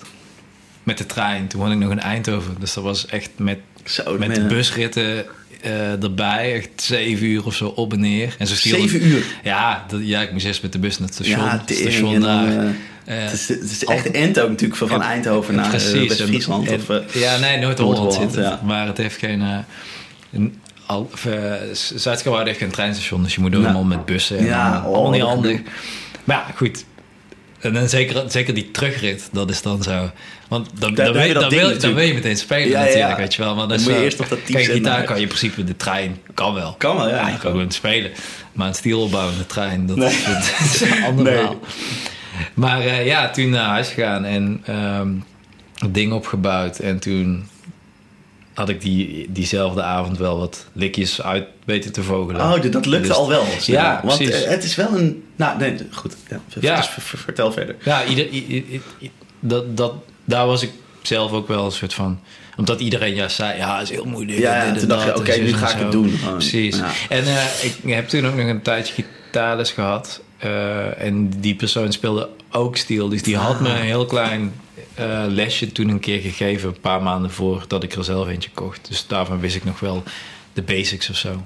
met 0.84 0.98
de 0.98 1.06
trein. 1.06 1.48
Toen 1.48 1.60
woonde 1.60 1.76
ik 1.76 1.82
nog 1.82 1.92
in 1.92 2.00
Eindhoven. 2.00 2.56
Dus 2.60 2.74
dat 2.74 2.84
was 2.84 3.06
echt 3.06 3.30
met 3.38 3.60
Zo, 3.84 4.18
met 4.18 4.38
man. 4.38 4.48
busritten 4.48 5.26
eh, 5.64 6.04
erbij, 6.04 6.54
echt 6.56 6.70
zeven 6.76 7.26
uur 7.26 7.46
of 7.46 7.56
zo 7.56 7.68
op 7.68 7.94
en 7.94 8.00
neer. 8.00 8.36
En 8.38 8.48
stiel 8.56 8.76
Zeven 8.80 9.06
uur? 9.08 9.24
Ja, 9.44 9.86
dat, 9.88 10.00
ja, 10.04 10.22
ik 10.22 10.32
moest 10.32 10.46
eerst 10.46 10.62
met 10.62 10.72
de 10.72 10.80
bus 10.80 10.98
naar 11.00 11.08
het 11.08 11.16
station. 11.18 11.40
Ja, 11.40 11.64
het 11.68 11.78
station 11.78 12.20
daar. 12.20 12.48
eh, 12.58 12.70
Eh, 13.06 13.24
het 13.24 13.34
is, 13.34 13.48
het 13.48 13.72
is 13.72 13.84
echt 13.86 14.12
end 14.12 14.40
ook 14.40 14.50
natuurlijk 14.50 14.76
van, 14.80 14.88
van 14.88 15.02
en- 15.02 15.08
Eindhoven 15.08 15.56
naar. 15.56 15.74
En- 15.74 15.74
of, 16.90 17.14
ja, 17.14 17.38
nee, 17.38 17.58
Noord-Holland 17.58 17.98
Noord-Holland, 17.98 18.14
zit 18.14 18.36
het. 18.36 18.46
ja. 18.46 18.60
Maar 18.66 18.88
het 18.88 18.98
heeft 18.98 19.18
geen... 19.18 19.42
een, 20.32 20.60
al, 20.86 21.10
Zuid-Scharwoude 21.96 22.50
heeft 22.50 22.60
geen 22.62 22.72
treinstation, 22.72 23.24
dus 23.24 23.36
je 23.36 23.42
moet 23.42 23.52
Ja. 23.62 23.64
allemaal 23.64 23.84
met 23.84 24.06
bussen. 24.06 24.38
En 24.38 24.46
Ja, 24.46 24.78
oh, 24.78 24.94
allemaal 24.94 25.12
niet 25.12 25.20
dat 25.22 25.30
handig. 25.30 25.60
Maar 26.24 26.38
ja, 26.38 26.46
goed. 26.56 26.86
En 27.64 27.74
dan 27.74 27.90
zeker, 27.90 28.24
zeker 28.28 28.54
die 28.54 28.72
terugrit, 28.72 29.30
dat 29.32 29.50
is 29.50 29.62
dan 29.62 29.84
zo. 29.84 30.10
Want 30.48 30.70
dan, 30.80 30.94
dan, 30.94 31.14
wil, 31.14 31.22
je 31.24 31.34
dan, 31.34 31.50
wil, 31.50 31.60
dan 31.62 31.70
natuurlijk. 31.70 31.96
wil 32.00 32.08
je 32.08 32.14
meteen 32.14 32.38
spelen 32.38 32.68
Ja, 32.68 32.80
ja, 32.80 32.86
natuurlijk, 32.86 33.10
ja. 33.12 33.18
weet 33.18 33.34
je 33.36 33.42
wel. 33.44 33.56
Maar 33.56 33.68
Dan 33.68 33.82
moet 33.82 33.92
je 33.94 34.04
eerst 34.04 34.18
nog 34.18 34.28
dat 34.28 34.38
Kijk, 34.44 34.50
team 34.66 34.76
gitaar 34.76 34.82
zetten. 34.92 35.06
kan 35.06 35.16
je 35.16 35.22
in 35.22 35.28
principe 35.28 35.64
de 35.64 35.76
trein, 35.78 36.18
kan 36.34 36.54
wel. 36.54 36.76
Kan 36.78 36.96
wel, 36.96 37.10
ja. 37.10 37.28
je 37.28 37.38
kan 37.38 37.52
gewoon 37.52 37.72
spelen. 37.72 38.12
Maar 38.54 38.68
een 38.68 38.74
stiel 38.74 39.02
opbouwen 39.02 39.34
in 39.34 39.40
de 39.40 39.46
trein, 39.46 39.86
dat, 39.86 39.98
Nee. 39.98 40.08
is, 40.10 40.24
dat 40.26 40.38
is 40.74 40.82
een 40.82 41.04
ander 41.04 41.24
Nee. 41.24 41.34
verhaal. 41.34 41.60
Maar 42.54 42.80
eh, 42.82 43.06
ja, 43.06 43.30
toen 43.30 43.50
naar 43.50 43.68
huis 43.70 43.88
gegaan 43.90 44.26
en 44.26 44.62
ehm, 44.66 45.10
het 45.78 45.94
ding 45.94 46.12
opgebouwd. 46.14 46.80
En 46.80 47.00
toen 47.00 47.48
had 48.54 48.70
ik 48.70 48.82
die, 48.82 49.26
diezelfde 49.32 49.82
avond 49.82 50.18
wel 50.18 50.38
wat 50.38 50.66
likjes 50.74 51.22
uit 51.22 51.46
weten 51.66 51.92
te 51.92 52.04
vogelen. 52.04 52.42
Oh, 52.42 52.72
dat 52.72 52.86
lukte 52.86 53.08
Dus- 53.08 53.18
al 53.18 53.28
wel. 53.30 53.46
snel. 53.60 53.76
Ja, 53.82 54.02
Want 54.04 54.18
precies. 54.18 54.44
eh, 54.44 54.50
het 54.50 54.64
is 54.64 54.76
wel 54.76 54.98
een... 54.98 55.24
Nou, 55.36 55.58
nee, 55.58 55.76
goed. 55.92 56.16
Ja, 56.30 56.40
Ja. 56.60 56.76
dus 56.76 56.90
vertel 57.06 57.52
verder. 57.52 57.76
Ja, 57.84 58.06
ieder, 58.06 58.28
dat, 59.40 59.78
dat, 59.78 59.94
daar 60.26 60.46
was 60.46 60.62
ik 60.62 60.72
zelf 61.02 61.32
ook 61.32 61.48
wel 61.48 61.66
een 61.66 61.72
soort 61.72 61.94
van... 61.94 62.20
Omdat 62.58 62.80
iedereen 62.80 63.14
juist 63.16 63.36
zei, 63.36 63.58
ja, 63.58 63.74
het 63.80 63.90
is 63.90 63.96
heel 63.96 64.06
moeilijk. 64.06 64.38
Ja, 64.40 64.64
en 64.64 64.74
ja, 64.74 64.80
toen 64.80 64.88
dacht 64.88 65.04
je, 65.06 65.18
oké, 65.18 65.36
nu 65.38 65.54
ga 65.54 65.70
ik 65.74 65.80
het 65.80 65.92
doen. 65.92 66.10
Gewoon. 66.10 66.34
Precies. 66.34 66.78
Ja. 66.78 66.90
En 67.10 67.24
eh, 67.26 67.64
ik 67.64 67.76
heb 67.94 68.08
toen 68.08 68.28
ook 68.28 68.36
nog 68.36 68.48
een 68.48 68.62
tijdje 68.62 68.94
gitaarles 68.94 69.72
gehad. 69.72 70.22
eh, 70.38 71.02
en 71.02 71.30
die 71.40 71.56
persoon 71.56 71.92
speelde 71.92 72.30
ook 72.52 72.78
steel. 72.78 73.10
Dus 73.10 73.24
die 73.24 73.38
had 73.38 73.60
me 73.60 73.70
Ah. 73.70 73.76
een 73.78 73.82
heel 73.86 74.06
klein 74.06 74.54
eh, 74.96 75.24
lesje 75.28 75.72
toen 75.72 75.90
een 75.90 76.00
keer 76.00 76.20
gegeven... 76.22 76.70
een 76.70 76.80
paar 76.80 77.02
maanden 77.04 77.32
voordat 77.32 77.84
ik 77.84 77.94
er 77.94 78.04
zelf 78.04 78.28
eentje 78.28 78.50
kocht. 78.54 78.88
Dus 78.88 79.08
daarvan 79.08 79.40
wist 79.40 79.56
ik 79.56 79.64
nog 79.66 79.80
wel 79.80 80.04
de 80.54 80.62
basics 80.62 81.10
of 81.10 81.16
zo. 81.18 81.44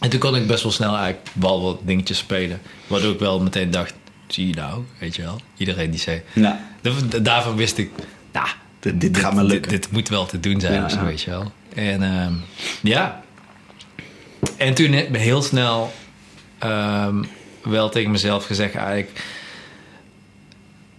En 0.00 0.10
toen 0.10 0.20
kon 0.20 0.36
ik 0.36 0.46
best 0.46 0.62
wel 0.62 0.72
snel 0.72 0.96
eigenlijk 0.96 1.28
wel 1.32 1.62
wat 1.62 1.78
dingetjes 1.84 2.18
spelen. 2.18 2.60
Waardoor 2.86 3.12
ik 3.12 3.18
wel 3.18 3.40
meteen 3.40 3.70
dacht, 3.70 3.94
zie 4.26 4.48
je 4.48 4.54
nou, 4.54 4.82
weet 4.98 5.16
je 5.16 5.22
wel. 5.22 5.40
Iedereen 5.56 5.90
die 5.90 6.00
zei... 6.00 6.22
Nou, 6.34 6.54
Da- 6.80 7.18
Daarvan 7.18 7.56
wist 7.56 7.78
ik, 7.78 7.90
nou, 8.32 8.48
dit, 8.80 9.00
dit 9.00 9.16
gaat 9.18 9.34
me 9.34 9.42
lukken. 9.44 9.70
dit, 9.70 9.82
dit 9.82 9.92
moet 9.92 10.08
wel 10.08 10.26
te 10.26 10.40
doen 10.40 10.60
zijn, 10.60 10.72
Ja, 10.72 10.84
of 10.84 10.90
zo, 10.90 10.96
ja. 10.98 11.04
weet 11.04 11.20
je 11.22 11.30
wel. 11.30 11.52
En 11.74 12.02
ehm, 12.02 12.32
ja. 12.82 13.22
En 14.56 14.74
toen 14.74 14.92
heel 15.12 15.42
snel 15.42 15.92
ehm, 16.58 17.22
wel 17.62 17.88
tegen 17.88 18.10
mezelf 18.10 18.46
gezegd 18.46 18.74
eigenlijk... 18.74 19.24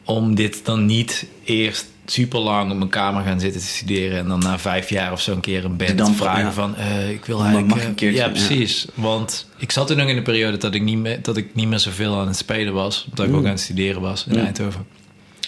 om 0.05 0.35
dit 0.35 0.65
dan 0.65 0.85
niet 0.85 1.25
eerst 1.43 1.85
super 2.05 2.39
lang 2.39 2.71
op 2.71 2.77
mijn 2.77 2.89
kamer 2.89 3.23
gaan 3.23 3.39
zitten 3.39 3.61
te 3.61 3.67
studeren... 3.67 4.17
en 4.17 4.27
dan 4.27 4.39
na 4.39 4.59
vijf 4.59 4.89
jaar 4.89 5.11
of 5.11 5.21
zo 5.21 5.31
een 5.31 5.39
keer 5.39 5.65
een 5.65 5.77
band 5.77 5.97
Dan- 5.97 6.15
vragen 6.15 6.43
ja. 6.43 6.51
van... 6.51 6.75
eh, 6.75 7.09
ik 7.09 7.25
wil 7.25 7.37
eigenlijk... 7.39 7.67
mag 7.67 7.79
eh, 7.79 7.85
een 7.85 7.95
keertje, 7.95 8.19
ja, 8.19 8.25
ja. 8.25 8.31
precies. 8.31 8.85
Want 8.93 9.47
ik 9.57 9.71
zat 9.71 9.87
toen 9.87 9.97
nog 9.97 10.07
in 10.07 10.15
de 10.15 10.21
periode 10.21 10.57
dat 10.57 10.73
ik 10.73 10.81
niet 10.81 10.97
meer, 10.97 11.21
dat 11.21 11.37
ik 11.37 11.55
niet 11.55 11.67
meer 11.67 11.79
zoveel 11.79 12.19
aan 12.19 12.27
het 12.27 12.35
spelen 12.37 12.73
was. 12.73 13.05
Omdat 13.09 13.25
ik 13.25 13.31
Mm. 13.31 13.37
ook 13.37 13.43
aan 13.45 13.51
het 13.51 13.59
studeren 13.59 14.01
was 14.01 14.25
in 14.27 14.35
Ja. 14.37 14.43
Eindhoven. 14.43 14.85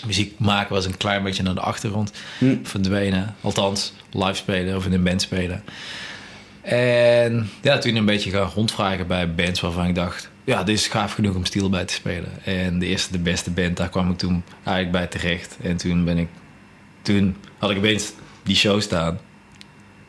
Muziek 0.05 0.39
maken 0.39 0.73
was 0.73 0.85
een 0.85 0.97
klein 0.97 1.23
beetje 1.23 1.43
naar 1.43 1.53
de 1.55 1.61
achtergrond 1.61 2.11
Hm. 2.37 2.55
verdwenen. 2.63 3.35
Althans, 3.41 3.93
live 4.11 4.33
spelen 4.33 4.75
of 4.75 4.85
in 4.85 4.93
een 4.93 5.03
band 5.03 5.21
spelen. 5.21 5.63
En 6.61 7.49
ja, 7.61 7.77
toen 7.77 7.95
een 7.95 8.05
beetje 8.05 8.29
gaan 8.31 8.51
rondvragen 8.55 9.07
bij 9.07 9.33
bands 9.35 9.59
waarvan 9.59 9.85
ik 9.87 9.95
dacht... 9.95 10.29
Ja, 10.47 10.63
dit 10.63 10.77
is 10.77 10.87
gaaf 10.87 11.13
genoeg 11.13 11.35
om 11.35 11.45
Steel 11.45 11.69
bij 11.69 11.85
te 11.85 11.93
spelen. 11.93 12.29
En 12.43 12.79
de 12.79 12.85
eerste, 12.85 13.11
de 13.11 13.19
beste 13.19 13.51
band, 13.51 13.77
daar 13.77 13.89
kwam 13.89 14.11
ik 14.11 14.17
toen 14.17 14.43
eigenlijk 14.63 14.91
bij 14.91 15.07
terecht. 15.19 15.57
En 15.61 15.77
toen 15.77 16.05
ben 16.05 16.17
ik... 16.17 16.27
Toen 17.01 17.35
had 17.57 17.69
ik 17.71 17.77
opeens 17.77 18.11
die 18.43 18.55
show 18.55 18.81
staan. 18.81 19.19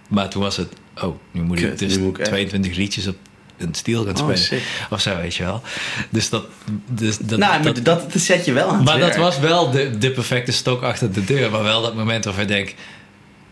Maar 0.08 0.28
toen 0.28 0.42
was 0.42 0.56
het... 0.56 0.72
Oh, 1.02 1.16
nu 1.30 1.42
moet 1.42 1.58
ik 1.60 1.68
Kut, 1.68 1.78
dus 1.78 1.96
nu 1.96 2.02
moet 2.02 2.10
ik 2.14 2.18
echt- 2.18 2.28
22 2.28 2.76
liedjes 2.76 3.06
op 3.06 3.16
een 3.56 3.74
Steel 3.74 4.04
gaan 4.04 4.12
Oh, 4.12 4.18
spelen. 4.18 4.38
sick. 4.38 4.62
of 4.90 5.00
zo, 5.00 5.16
weet 5.16 5.34
je 5.34 5.44
wel. 5.44 5.62
Dus 6.10 6.28
dat... 6.28 6.46
Dus 6.86 7.18
dat, 7.18 7.38
nou, 7.38 7.62
dat, 7.62 7.84
dat, 7.84 8.12
dat 8.12 8.22
zet 8.22 8.44
je 8.44 8.52
wel 8.52 8.68
aan 8.70 8.82
maar 8.84 8.98
dat 8.98 9.16
was 9.16 9.38
wel 9.38 9.70
de, 9.70 9.98
de 9.98 10.10
perfecte 10.10 10.52
stok 10.52 10.82
achter 10.82 11.12
de 11.12 11.24
deur. 11.24 11.50
Maar 11.50 11.62
wel 11.62 11.82
dat 11.82 11.94
moment 11.94 12.24
waarvan 12.24 12.42
ik 12.42 12.48
denk... 12.48 12.74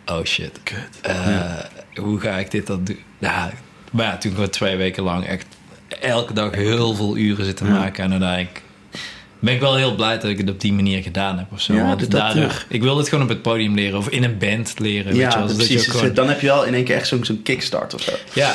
Oh 0.06 0.24
shit. 0.24 0.60
Kut. 0.62 1.00
Eh, 1.02 1.54
Hoe 1.94 2.20
ga 2.20 2.38
ik 2.38 2.50
dit 2.50 2.66
dan 2.66 2.84
doen? 2.84 2.98
Ja, 3.18 3.52
maar 3.92 4.04
ja, 4.04 4.16
toen 4.16 4.32
gewoon 4.32 4.50
twee 4.50 4.76
weken 4.76 5.02
lang 5.02 5.26
echt 5.26 5.46
elke 5.88 6.32
dag 6.32 6.54
heel 6.54 6.94
veel 6.94 7.16
uren 7.16 7.44
zitten 7.44 7.70
maken. 7.70 8.04
En 8.04 8.10
uiteindelijk 8.10 8.62
ben 9.38 9.54
ik 9.54 9.60
wel 9.60 9.76
heel 9.76 9.94
blij 9.94 10.14
dat 10.18 10.30
ik 10.30 10.38
het 10.38 10.50
op 10.50 10.60
die 10.60 10.72
manier 10.72 11.02
gedaan 11.02 11.38
heb. 11.38 11.46
Of 11.52 11.60
zo. 11.60 11.74
Ja, 11.74 11.86
Want 11.86 12.10
daardoor- 12.10 12.64
ik 12.68 12.82
wil 12.82 12.96
het 12.96 13.08
gewoon 13.08 13.24
op 13.24 13.28
het 13.30 13.42
podium 13.42 13.74
leren. 13.74 13.98
Of 13.98 14.08
in 14.08 14.24
een 14.24 14.38
band 14.38 14.78
leren. 14.78 15.06
weet 15.12 15.16
Ja, 15.20 15.28
je 15.30 15.38
wel. 15.38 15.48
Zodat 15.48 15.50
je 15.50 15.56
precies. 15.72 15.84
Dus, 15.86 15.94
gewoon- 16.00 16.14
Dan 16.14 16.28
heb 16.28 16.40
je 16.40 16.46
wel 16.46 16.64
in 16.64 16.74
één 16.74 16.84
keer 16.84 16.96
echt 16.96 17.06
zo'n 17.08 17.24
zo'n 17.24 17.42
kickstart 17.42 17.94
of 17.94 18.02
zo. 18.02 18.12
ja, 18.32 18.54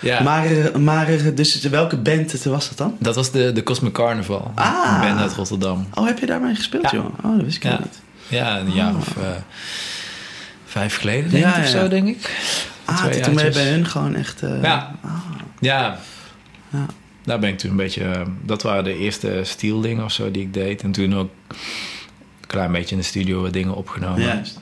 ja. 0.00 0.22
Maar, 0.22 0.46
eh, 0.46 0.74
maar 0.74 1.08
eh, 1.08 1.20
dus 1.34 1.60
welke 1.60 1.96
band 1.96 2.42
was 2.44 2.68
dat 2.68 2.78
dan? 2.78 2.96
dat 3.00 3.14
was 3.14 3.30
de, 3.30 3.52
de 3.52 3.62
Cosmic 3.62 3.92
Carnival. 3.92 4.52
Ah. 4.54 4.92
Een 4.94 5.08
band 5.08 5.20
uit 5.20 5.32
Rotterdam. 5.34 5.86
Oh, 5.94 6.06
heb 6.06 6.18
je 6.18 6.26
daarmee 6.26 6.54
gespeeld, 6.54 6.82
Ja. 6.82 6.90
joh? 6.92 7.04
Oh, 7.24 7.36
dat 7.36 7.44
wist 7.44 7.56
ik 7.56 7.62
Ja. 7.62 7.78
niet. 7.82 8.00
Ja, 8.28 8.58
een 8.58 8.72
jaar 8.72 8.90
Ah. 8.90 8.96
of 8.98 9.16
eh, 9.16 9.22
vijf 10.66 10.96
geleden 10.96 11.30
denk 11.30 11.44
ik 11.46 11.56
of 11.62 11.66
zo, 11.68 11.88
denk 11.88 12.08
ik. 12.08 12.36
Ah, 12.84 13.04
toen 13.04 13.34
ben 13.34 13.44
je 13.44 13.50
bij 13.50 13.68
hun 13.70 13.86
gewoon 13.86 14.14
echt... 14.14 14.40
Ja. 14.62 14.94
ah. 15.04 15.10
Ja. 15.60 15.98
Ja. 16.70 16.86
Daar 17.24 17.38
ben 17.38 17.48
ik 17.50 17.58
toen 17.58 17.70
een 17.70 17.76
beetje... 17.76 18.04
eh, 18.04 18.20
Dat 18.44 18.62
waren 18.62 18.84
de 18.84 18.96
eerste 18.98 19.40
steel 19.42 19.80
dingen 19.80 20.04
of 20.04 20.12
zo 20.12 20.30
die 20.30 20.42
ik 20.42 20.54
deed. 20.54 20.82
En 20.82 20.92
toen 20.92 21.14
ook 21.16 21.30
een 21.48 22.46
klein 22.46 22.72
beetje 22.72 22.94
in 22.94 23.00
de 23.00 23.06
studio 23.06 23.42
wat 23.42 23.52
dingen 23.52 23.74
opgenomen. 23.74 24.22
Juist. 24.22 24.60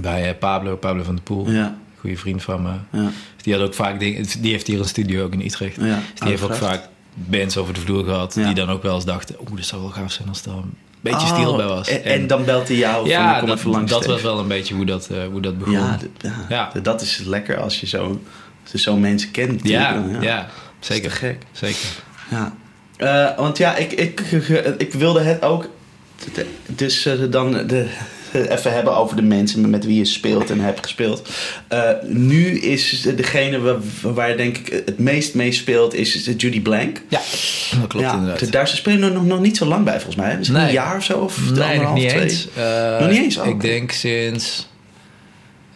Bij 0.00 0.28
eh, 0.28 0.38
Pablo, 0.38 0.76
Pablo 0.76 1.02
van 1.02 1.14
der 1.14 1.24
Poel. 1.24 1.50
Ja, 1.50 1.76
Goede 1.98 2.16
vriend 2.16 2.42
van 2.42 2.62
me. 2.62 2.98
ja, 3.00 3.10
Die 3.42 3.54
had 3.54 3.62
ook 3.62 3.74
vaak 3.74 3.98
dingen... 4.00 4.26
Die 4.40 4.50
heeft 4.52 4.66
hier 4.66 4.78
een 4.78 4.84
studio 4.84 5.24
ook 5.24 5.32
in 5.32 5.40
Utrecht. 5.40 5.76
ja. 5.76 5.84
Dus 6.10 6.20
die 6.20 6.28
heeft 6.28 6.42
ook 6.42 6.54
vaak 6.54 6.88
bands 7.14 7.56
over 7.56 7.74
de 7.74 7.80
vloer 7.80 8.04
gehad. 8.04 8.34
Ja. 8.34 8.44
Die 8.44 8.54
dan 8.54 8.70
ook 8.70 8.82
wel 8.82 8.94
eens 8.94 9.04
dachten... 9.04 9.36
Oeh, 9.40 9.56
dat 9.56 9.64
zou 9.64 9.82
wel 9.82 9.90
gaaf 9.90 10.12
zijn 10.12 10.28
als 10.28 10.42
er 10.44 10.52
een 10.52 10.74
beetje 11.00 11.26
Oh, 11.26 11.34
steel 11.34 11.56
bij 11.56 11.66
was. 11.66 11.88
En, 11.88 12.04
en 12.04 12.26
dan 12.26 12.44
belt 12.44 12.68
hij 12.68 12.76
jou 12.76 13.00
van, 13.00 13.08
ja, 13.08 13.38
kom 13.38 13.48
dat, 13.48 13.58
even 13.58 13.70
langs. 13.70 13.90
dat 13.90 14.06
was 14.06 14.22
wel 14.22 14.38
een 14.38 14.48
beetje 14.48 14.74
hoe 14.74 14.84
dat, 14.84 15.08
eh, 15.10 15.24
hoe 15.30 15.40
dat 15.40 15.58
begon. 15.58 15.72
Ja, 15.74 15.98
ja, 16.20 16.32
Ja. 16.48 16.80
dat 16.82 17.00
is 17.02 17.18
lekker 17.18 17.56
als 17.60 17.80
je 17.80 17.86
zo, 17.86 18.20
als 18.62 18.72
je 18.72 18.78
zo 18.78 18.96
mensen 18.96 19.30
kent. 19.30 19.68
ja, 19.68 19.92
Dan, 19.92 20.22
ja, 20.22 20.44
is 20.46 20.52
zeker. 20.80 21.10
te 21.10 21.16
gek. 21.16 21.36
Zeker. 21.52 21.88
Ja. 22.30 22.54
Eh, 22.96 23.36
want 23.38 23.58
ja, 23.58 23.76
ik, 23.76 23.92
ik, 23.92 24.20
ik 24.78 24.92
wilde 24.92 25.20
het 25.20 25.42
ook. 25.42 25.68
Dus 26.66 27.06
eh, 27.06 27.14
dan 27.30 27.66
de, 27.66 27.86
even 28.32 28.72
hebben 28.72 28.96
over 28.96 29.16
de 29.16 29.22
mensen 29.22 29.70
met 29.70 29.84
wie 29.84 29.98
je 29.98 30.04
speelt 30.04 30.50
en 30.50 30.60
hebt 30.60 30.80
gespeeld. 30.82 31.28
Eh, 31.68 31.90
nu 32.06 32.58
is 32.60 33.02
degene 33.16 33.58
waar, 33.60 33.76
waar 34.02 34.36
denk 34.36 34.56
ik 34.58 34.82
het 34.86 34.98
meest 34.98 35.34
mee 35.34 35.52
speelt, 35.52 35.94
is 35.94 36.24
Judy 36.36 36.60
Blank. 36.60 37.00
Ja, 37.08 37.20
dat 37.80 37.86
klopt 37.88 38.06
ja, 38.06 38.12
inderdaad. 38.14 38.52
Daar 38.52 38.68
spelen 38.68 39.12
nog, 39.12 39.24
nog 39.24 39.40
niet 39.40 39.56
zo 39.56 39.64
lang 39.66 39.84
bij 39.84 39.94
volgens 39.94 40.16
mij. 40.16 40.36
Misschien 40.36 40.58
Nee. 40.58 40.68
een 40.68 40.72
jaar 40.74 40.96
of 40.96 41.04
zo? 41.04 41.18
Of 41.18 41.38
Nee, 41.38 41.50
nog 41.54 41.64
anderhalf, 41.68 41.98
niet 41.98 42.08
twee? 42.08 42.22
eens. 42.22 42.48
Eh, 42.56 42.98
Nog 43.00 43.08
niet 43.10 43.18
eens? 43.18 43.36
Oh, 43.36 43.46
ik 43.46 43.60
denk 43.60 43.90
sinds 43.92 44.68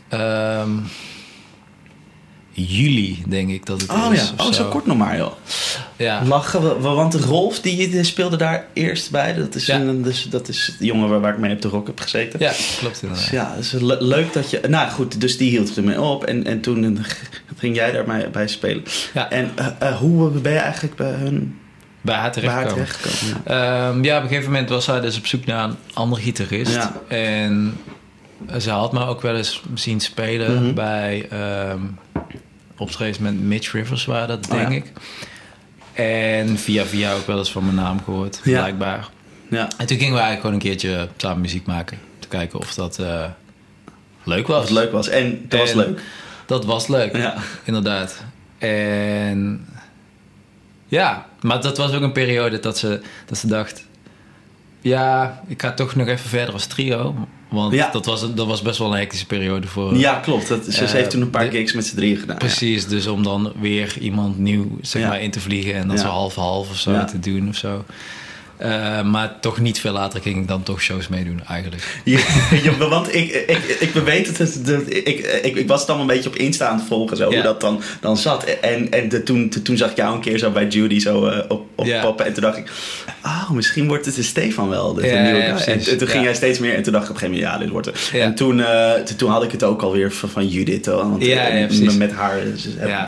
ehm, 0.09 0.71
juli, 2.53 3.23
denk 3.29 3.51
ik 3.51 3.67
dat 3.67 3.81
het 3.81 3.91
Oh 3.91 4.09
is. 4.12 4.33
ja, 4.37 4.45
oh, 4.45 4.53
zo 4.53 4.69
kort 4.69 4.87
nog 4.87 4.97
maar 4.97 5.17
joh. 5.17 5.33
Ja, 5.97 6.23
Lachen, 6.25 6.62
we- 6.62 6.88
want 6.88 7.15
Rolf 7.15 7.61
die, 7.61 8.05
speelde 8.05 8.37
daar 8.37 8.67
eerst 8.73 9.11
bij. 9.11 9.35
Dat 9.35 9.55
is, 9.55 9.67
Ja. 9.67 9.81
een, 9.81 10.03
dus, 10.03 10.27
dat 10.31 10.49
is 10.49 10.77
de 10.79 10.85
jongen 10.87 11.09
waar, 11.09 11.21
waar 11.21 11.33
ik 11.33 11.38
mee 11.38 11.55
op 11.55 11.62
de 11.62 11.69
rock 11.69 11.87
heb 11.87 12.01
gezeten. 12.01 12.41
ja 12.41 12.53
klopt 12.79 13.01
Dus 13.01 13.03
inderdaad. 13.03 13.31
ja, 13.31 13.53
het 13.57 13.65
is 13.65 13.73
le- 13.73 13.97
leuk 14.01 14.33
dat 14.33 14.51
je... 14.51 14.61
Nou 14.69 14.91
goed, 14.91 15.21
dus 15.21 15.37
die 15.37 15.51
hield 15.51 15.77
ermee 15.77 16.01
op. 16.01 16.25
En, 16.25 16.45
en 16.47 16.61
toen 16.61 16.99
ging 17.57 17.77
jij 17.77 17.93
daar 17.93 18.05
bij, 18.05 18.31
bij 18.31 18.49
spelen. 18.49 18.83
Ja. 19.15 19.31
En 19.31 19.51
eh, 19.55 19.67
eh, 19.79 19.97
hoe 19.97 20.31
ben 20.31 20.53
je 20.53 20.59
eigenlijk 20.59 20.95
bij 20.97 21.11
hun 21.12 21.57
Bij 22.01 22.15
haar 22.17 22.33
terechtkomen. 22.33 22.73
terechtgekomen? 22.73 23.43
Ja. 23.47 23.88
Ehm, 23.91 24.05
ja, 24.05 24.17
op 24.17 24.23
een 24.23 24.29
gegeven 24.29 24.51
moment 24.53 24.69
was 24.69 24.85
zij 24.85 25.01
dus 25.01 25.17
op 25.19 25.27
zoek 25.27 25.45
naar 25.47 25.65
een 25.65 25.77
andere 25.95 26.23
gitarist. 26.23 26.75
Ja. 26.75 26.93
En 27.09 27.77
ze 28.61 28.71
had 28.71 28.93
me 28.93 29.07
ook 29.07 29.21
wel 29.23 29.37
eens 29.37 29.63
zien 29.75 30.01
spelen 30.01 30.63
Mhm. 30.65 30.75
bij 30.75 31.27
ehm 31.31 31.81
optredens 32.77 33.19
met 33.19 33.41
Mitch 33.41 33.73
Rivers, 33.73 34.05
waren 34.05 34.29
dat, 34.29 34.47
Oh, 34.51 34.57
denk 34.57 34.69
ja. 34.71 34.77
ik. 34.77 34.93
En 35.93 36.59
via 36.59 36.85
via 36.85 37.13
ook 37.15 37.27
wel 37.27 37.39
eens 37.39 37.53
van 37.53 37.65
mijn 37.65 37.75
naam 37.77 38.03
gehoord, 38.05 38.41
Ja. 38.45 38.59
blijkbaar. 38.59 39.09
ja. 39.49 39.69
En 39.79 39.87
toen 39.87 39.99
gingen 39.99 40.15
we 40.15 40.21
eigenlijk 40.21 40.41
gewoon 40.41 40.55
een 40.55 40.61
keertje 40.61 41.09
samen 41.17 41.41
muziek 41.41 41.67
maken. 41.67 41.99
Te 42.19 42.29
kijken 42.29 42.59
of 42.59 42.75
dat 42.75 42.99
eh, 42.99 43.25
leuk 44.23 44.47
was. 44.47 44.61
Wat 44.63 44.71
leuk 44.71 44.93
was. 44.93 45.09
En 45.09 45.45
dat 45.49 45.61
was 45.61 45.73
leuk. 45.73 46.01
Dat 46.47 46.65
was 46.65 46.87
leuk, 46.87 47.17
Ja. 47.17 47.35
inderdaad. 47.65 48.23
En 48.59 49.67
ja, 50.87 51.27
maar 51.41 51.61
dat 51.63 51.77
was 51.77 51.93
ook 51.93 52.03
een 52.03 52.13
periode 52.13 52.61
dat 52.61 52.79
ze, 52.79 53.01
dat 53.27 53.39
ze 53.39 53.47
dacht... 53.47 53.87
Ja, 54.81 55.43
ik 55.47 55.61
ga 55.63 55.73
toch 55.73 55.95
nog 55.95 56.07
even 56.09 56.29
verder 56.29 56.55
als 56.55 56.67
trio. 56.67 57.15
Want 57.53 57.75
Ja. 57.75 57.88
dat, 57.93 58.07
was, 58.07 58.35
dat 58.35 58.47
was 58.47 58.62
best 58.62 58.79
wel 58.79 58.93
een 58.93 58.99
hectische 58.99 59.27
periode 59.27 59.67
voor... 59.67 59.97
Ja, 59.97 60.15
klopt. 60.15 60.49
Dat, 60.49 60.65
ze, 60.73 60.85
Eh, 60.85 60.91
heeft 60.93 61.11
toen 61.11 61.21
een 61.21 61.31
paar 61.31 61.51
de- 61.51 61.57
gigs 61.57 61.73
met 61.73 61.87
z'n 61.87 61.97
drieën 61.97 62.17
gedaan. 62.17 62.37
ja. 62.38 62.47
Precies, 62.47 62.87
dus 62.87 63.07
om 63.07 63.23
dan 63.23 63.53
weer 63.61 63.97
iemand 64.01 64.38
nieuw 64.38 64.67
zeg 64.81 65.03
Ja. 65.03 65.09
maar, 65.09 65.21
in 65.23 65.31
te 65.31 65.41
vliegen 65.41 65.75
en 65.75 65.87
dan 65.87 65.97
Ja. 65.97 66.03
zo 66.03 66.09
half-half 66.09 66.71
of 66.71 66.77
zo 66.79 67.05
te 67.05 67.19
doen 67.19 67.49
of 67.49 67.57
zo. 67.57 67.85
Eh, 68.62 69.03
maar 69.03 69.37
toch 69.40 69.61
niet 69.61 69.81
veel 69.81 69.92
later 69.92 70.20
ging 70.20 70.37
ik 70.40 70.48
dan 70.48 70.62
toch 70.62 70.81
shows 70.83 71.09
meedoen 71.09 71.40
eigenlijk. 71.48 72.01
Ja, 72.05 72.18
ja, 72.64 72.77
want 72.77 73.14
ik, 73.14 73.31
ik, 73.46 73.59
ik 73.81 73.90
weet 73.92 74.27
het, 74.27 74.38
het- 74.38 74.66
dat- 74.66 74.83
ik, 74.87 75.18
ik, 75.42 75.57
ik 75.57 75.68
was 75.68 75.81
het 75.81 75.88
allemaal 75.88 76.09
een 76.09 76.14
beetje 76.14 76.29
op 76.31 76.37
Insta 76.37 76.66
aan 76.66 76.79
het 76.79 76.87
volgen, 76.87 77.16
zo, 77.16 77.29
Ja. 77.29 77.35
hoe 77.35 77.42
dat 77.42 77.61
dan, 77.61 77.81
dan 78.01 78.16
zat. 78.16 78.44
En, 78.44 78.90
en 78.90 79.09
de, 79.09 79.22
toen, 79.22 79.53
toen 79.62 79.77
zag 79.77 79.90
ik 79.90 79.96
jou 79.96 80.14
een 80.14 80.20
keer 80.20 80.38
zo 80.38 80.51
bij 80.51 80.66
Judy 80.66 80.98
zo 80.98 81.27
eh, 81.27 81.44
op, 81.48 81.66
op 81.75 81.87
Ja. 81.87 82.14
En 82.16 82.33
toen 82.33 82.42
dacht 82.42 82.57
ik, 82.57 82.70
oh, 83.25 83.51
misschien 83.51 83.88
wordt 83.88 84.07
het 84.07 84.14
de 84.14 84.22
Stefan 84.22 84.68
wel, 84.68 84.94
de, 84.94 85.03
nieuwe. 85.03 85.38
En, 85.38 85.81
en 85.87 85.98
toen 85.98 86.09
ging 86.09 86.25
jij 86.25 86.35
steeds 86.35 86.59
meer 86.59 86.75
en 86.75 86.83
toen 86.83 86.92
dacht 86.92 87.05
ik 87.05 87.11
op 87.11 87.16
een 87.16 87.20
gegeven 87.22 87.42
moment, 87.48 87.61
ja, 87.61 87.64
dit 87.64 87.68
wordt 87.72 87.87
het. 87.87 88.11
En 88.22 88.35
toen, 88.35 88.61
eh, 88.64 88.92
toen, 88.92 89.16
toen 89.16 89.31
had 89.31 89.42
ik 89.42 89.53
het 89.53 89.62
ook 89.62 89.83
alweer 89.83 90.12
van, 90.12 90.29
van 90.29 90.48
Judith, 90.48 90.87
hoor, 90.87 90.96
want 91.11 91.98
met 91.98 92.12
haar 92.12 92.38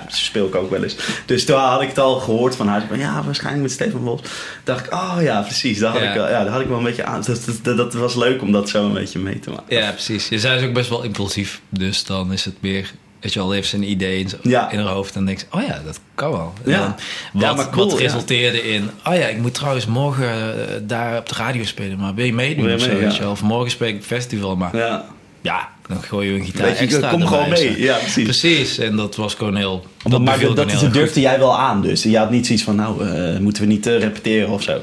speel 0.09 0.47
ik 0.47 0.55
ook 0.55 0.71
wel 0.71 0.83
eens. 0.83 0.97
Dus 1.27 1.45
toen 1.45 1.57
had 1.59 1.83
ik 1.83 1.89
het 1.89 1.99
al 1.99 2.15
gehoord 2.21 2.57
van 2.57 2.69
haar. 2.69 2.83
Van, 2.89 2.99
ja, 2.99 3.23
waarschijnlijk 3.25 3.63
met 3.63 3.73
Stefan 3.73 4.01
Wolfs. 4.01 4.31
dacht 4.65 4.87
ik, 4.87 4.93
oh 4.93 5.17
ja, 5.21 5.44
precies. 5.45 5.79
Daar 5.79 5.93
had, 5.93 6.01
Ja. 6.03 6.09
ik, 6.09 6.15
wel, 6.15 6.29
ja, 6.29 6.43
daar 6.45 6.53
had 6.53 6.61
ik 6.61 6.69
wel 6.69 6.79
een 6.79 6.85
beetje 6.85 7.05
aan. 7.05 7.23
Dat, 7.27 7.41
dat, 7.63 7.77
dat 7.77 7.95
was 7.95 8.15
leuk 8.15 8.43
om 8.43 8.53
dat 8.53 8.69
zo 8.69 8.85
een 8.87 8.93
beetje 8.93 9.19
mee 9.19 9.39
te 9.39 9.51
maken. 9.51 9.77
Ja, 9.77 9.91
precies. 9.91 10.29
Je 10.29 10.39
zij 10.39 10.57
is 10.57 10.63
ook 10.63 10.73
best 10.73 10.89
wel 10.89 11.03
impulsief. 11.03 11.61
Dus 11.69 12.05
dan 12.05 12.33
is 12.33 12.45
het 12.45 12.55
meer... 12.61 12.91
Weet 13.21 13.33
je 13.33 13.39
wel, 13.39 13.51
heeft 13.51 13.73
een 13.73 13.91
idee 13.91 14.19
in, 14.19 14.29
Ja. 14.43 14.71
in 14.71 14.79
haar 14.79 14.89
hoofd. 14.93 15.17
En 15.17 15.25
denkt 15.25 15.47
oh 15.51 15.63
ja, 15.67 15.81
dat 15.85 16.01
kan 16.15 16.31
wel. 16.31 16.53
En 16.65 16.71
Ja. 16.71 16.79
dan 16.79 16.95
Ja, 17.43 17.47
wat, 17.47 17.57
maar 17.57 17.71
cool, 17.71 17.89
wat 17.91 17.99
ja. 17.99 18.05
resulteerde 18.05 18.63
in... 18.73 18.91
Oh 19.07 19.15
ja, 19.15 19.27
ik 19.27 19.39
moet 19.39 19.55
trouwens 19.55 19.87
morgen 19.87 20.29
eh, 20.29 20.75
daar 20.83 21.19
op 21.19 21.29
de 21.29 21.35
radio 21.35 21.65
spelen. 21.65 21.99
Maar 21.99 22.15
wil 22.15 22.25
je 22.25 22.33
meedoen 22.35 22.65
Wil 22.65 22.69
je 22.73 22.77
of 22.79 22.83
zo? 22.83 22.93
mee, 22.99 23.13
je 23.13 23.19
wel? 23.19 23.31
Of 23.31 23.43
morgen 23.43 23.71
speel 23.71 23.89
ik 23.89 24.03
festival. 24.05 24.57
Maar 24.57 24.77
ja, 24.77 25.05
Ja. 25.43 25.69
dan 25.89 26.03
gooi 26.03 26.29
je 26.33 26.39
een 26.39 26.45
gitaar 26.45 26.67
Weet 26.67 26.79
je, 26.79 26.85
extra 26.85 27.11
kom 27.11 27.27
gewoon 27.27 27.53
of 27.53 27.59
zo. 27.59 27.65
mee. 27.65 27.81
Ja, 27.81 27.97
precies. 27.97 28.23
Precies. 28.25 28.79
En 28.79 28.97
dat 28.97 29.17
was 29.17 29.35
gewoon 29.35 29.57
heel... 29.57 29.87
Dat 30.03 30.21
maar 30.21 30.39
dat, 30.41 30.57
dat 30.57 30.93
durfde 30.93 31.21
jij 31.21 31.39
wel 31.39 31.59
aan 31.59 31.83
dus. 31.83 32.03
Je 32.03 32.19
had 32.19 32.31
niet 32.31 32.47
zoiets 32.47 32.65
van, 32.65 32.77
nou, 32.77 33.09
eh, 33.09 33.39
moeten 33.39 33.63
we 33.63 33.69
niet 33.69 33.87
eh, 33.87 33.99
repeteren 33.99 34.49
of 34.49 34.63
zo. 34.63 34.81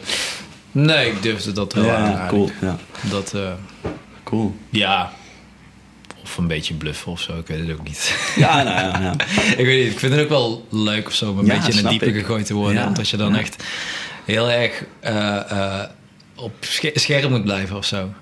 Nee, 0.72 1.10
ik 1.12 1.22
durfde 1.22 1.52
dat 1.52 1.74
wel 1.74 1.84
aan. 1.84 1.90
ja, 1.90 2.18
eigenlijk. 2.18 2.30
cool. 2.30 2.50
Ja, 2.62 2.78
Dat, 3.10 3.34
eh, 3.34 3.52
cool. 4.24 4.56
ja... 4.70 5.12
Of 6.24 6.38
een 6.38 6.48
beetje 6.48 6.74
bluffen 6.74 7.12
of 7.12 7.22
zo, 7.22 7.38
ik 7.38 7.48
weet 7.48 7.68
het 7.68 7.72
ook 7.80 7.84
niet. 7.88 8.16
Ja, 8.36 8.64
nou 8.64 8.76
ja. 8.76 9.00
ja. 9.02 9.14
ik 9.58 9.66
weet 9.66 9.84
niet, 9.84 9.92
ik 9.94 10.00
vind 10.00 10.14
het 10.14 10.22
ook 10.24 10.30
wel 10.30 10.68
leuk 10.70 11.08
of 11.08 11.14
zo 11.14 11.30
om 11.32 11.40
een 11.40 11.46
Ja, 11.46 11.56
beetje 11.56 11.72
in 11.72 11.78
het 11.78 11.90
diepe 11.90 12.06
ik. 12.06 12.16
gegooid 12.16 12.46
te 12.46 12.54
worden. 12.54 12.88
Omdat 12.88 13.10
je 13.10 13.18
dan 13.18 13.36
echt 13.36 13.64
heel 14.26 14.50
erg 14.52 14.84
eh, 15.00 15.52
eh, 15.52 15.90
op 16.36 16.54
sche- 16.60 16.92
scherp 16.96 17.30
moet 17.30 17.44
blijven 17.44 17.78
of 17.78 17.86
zo. 17.86 18.14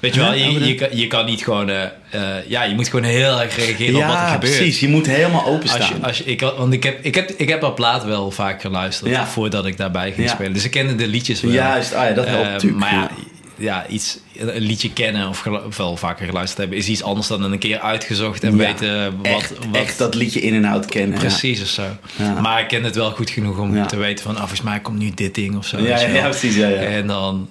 Weet 0.00 0.14
je 0.14 0.20
wel, 0.20 0.32
je, 0.34 0.64
je, 0.64 0.88
je 0.92 1.06
kan 1.06 1.24
niet 1.24 1.42
gewoon... 1.42 1.68
eh, 1.68 1.82
eh, 2.10 2.48
ja, 2.48 2.62
je 2.62 2.74
moet 2.74 2.88
gewoon 2.88 3.04
heel 3.04 3.40
erg 3.40 3.56
reageren 3.56 3.94
op 3.96 4.06
wat 4.06 4.14
er 4.14 4.20
Ja, 4.20 4.32
gebeurt. 4.32 4.56
precies. 4.56 4.80
Je 4.80 4.88
moet 4.88 5.06
helemaal 5.06 5.46
openstaan. 5.46 5.80
Als 5.80 5.88
je, 5.88 5.94
als 6.02 6.18
je, 6.18 6.24
ik, 6.24 6.40
want 6.40 6.72
ik 6.72 6.82
heb, 6.82 6.98
ik, 7.04 7.14
heb, 7.14 7.30
ik 7.30 7.48
heb 7.48 7.62
haar 7.62 7.72
plaat 7.72 8.04
wel 8.04 8.30
vaak 8.30 8.60
geluisterd 8.60 9.10
Ja. 9.10 9.26
voordat 9.26 9.66
ik 9.66 9.76
daarbij 9.76 10.12
ging 10.12 10.26
Ja. 10.28 10.34
spelen. 10.34 10.52
Dus 10.52 10.64
ik 10.64 10.70
kende 10.70 10.94
de 10.94 11.06
liedjes 11.06 11.40
wel. 11.40 11.52
Juist, 11.52 11.94
ah 11.94 12.08
ja, 12.08 12.12
dat 12.14 12.26
helpt 12.26 12.46
Eh, 12.46 12.52
natuurlijk. 12.52 12.80
Maar 12.80 12.92
ja, 12.92 13.08
Ja. 13.56 13.86
iets, 13.88 14.18
een 14.36 14.60
liedje 14.62 14.92
kennen 14.92 15.28
of, 15.28 15.44
wel 15.76 15.96
vaker 15.96 16.26
geluisterd 16.26 16.58
hebben... 16.60 16.78
is 16.78 16.88
iets 16.88 17.02
anders 17.02 17.26
dan 17.26 17.42
een 17.52 17.58
keer 17.58 17.78
uitgezocht 17.80 18.42
en 18.42 18.50
Ja, 18.50 18.56
weten 18.56 19.16
wat... 19.16 19.26
echt, 19.26 19.52
wat 19.70 19.76
echt 19.76 19.98
dat 19.98 20.14
liedje 20.14 20.40
in 20.40 20.54
en 20.54 20.64
out 20.64 20.86
kennen. 20.86 21.18
Precies 21.18 21.62
of 21.62 21.68
zo. 21.68 21.82
Ja. 22.16 22.40
Maar 22.40 22.60
ik 22.60 22.68
ken 22.68 22.84
het 22.84 22.94
wel 22.94 23.10
goed 23.10 23.30
genoeg 23.30 23.58
om 23.58 23.86
te 23.86 23.96
weten 23.96 24.24
van... 24.24 24.32
Ah, 24.34 24.38
volgens 24.38 24.62
mij 24.62 24.80
komt 24.80 24.98
nu 24.98 25.10
dit 25.14 25.34
ding 25.34 25.56
of 25.56 25.66
zo. 25.66 25.78
Ja, 25.80 26.00
ja, 26.00 26.22
precies. 26.28 26.54
Ja, 26.56 26.68
ja. 26.68 26.76
En 26.76 27.06
dan... 27.06 27.48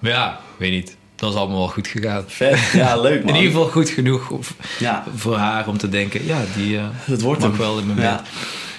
Ja, 0.00 0.40
weet 0.56 0.70
niet. 0.70 0.96
Dat 1.22 1.32
was 1.32 1.40
allemaal 1.40 1.58
wel 1.58 1.68
goed 1.68 1.86
gegaan. 1.88 2.24
Vet. 2.26 2.58
Ja, 2.72 2.96
leuk 3.00 3.24
man. 3.24 3.34
In 3.34 3.40
ieder 3.40 3.52
geval 3.52 3.68
goed 3.72 3.88
genoeg 3.90 4.30
of- 4.30 4.54
Ja, 4.78 5.04
voor 5.16 5.36
haar 5.36 5.68
om 5.68 5.78
te 5.78 5.88
denken, 5.88 6.26
ja, 6.26 6.38
die 6.56 6.80
dat 7.06 7.20
wordt 7.20 7.42
hem. 7.42 7.56
wel 7.56 7.78
in 7.78 7.86
mijn 7.86 7.98
bed. 7.98 8.20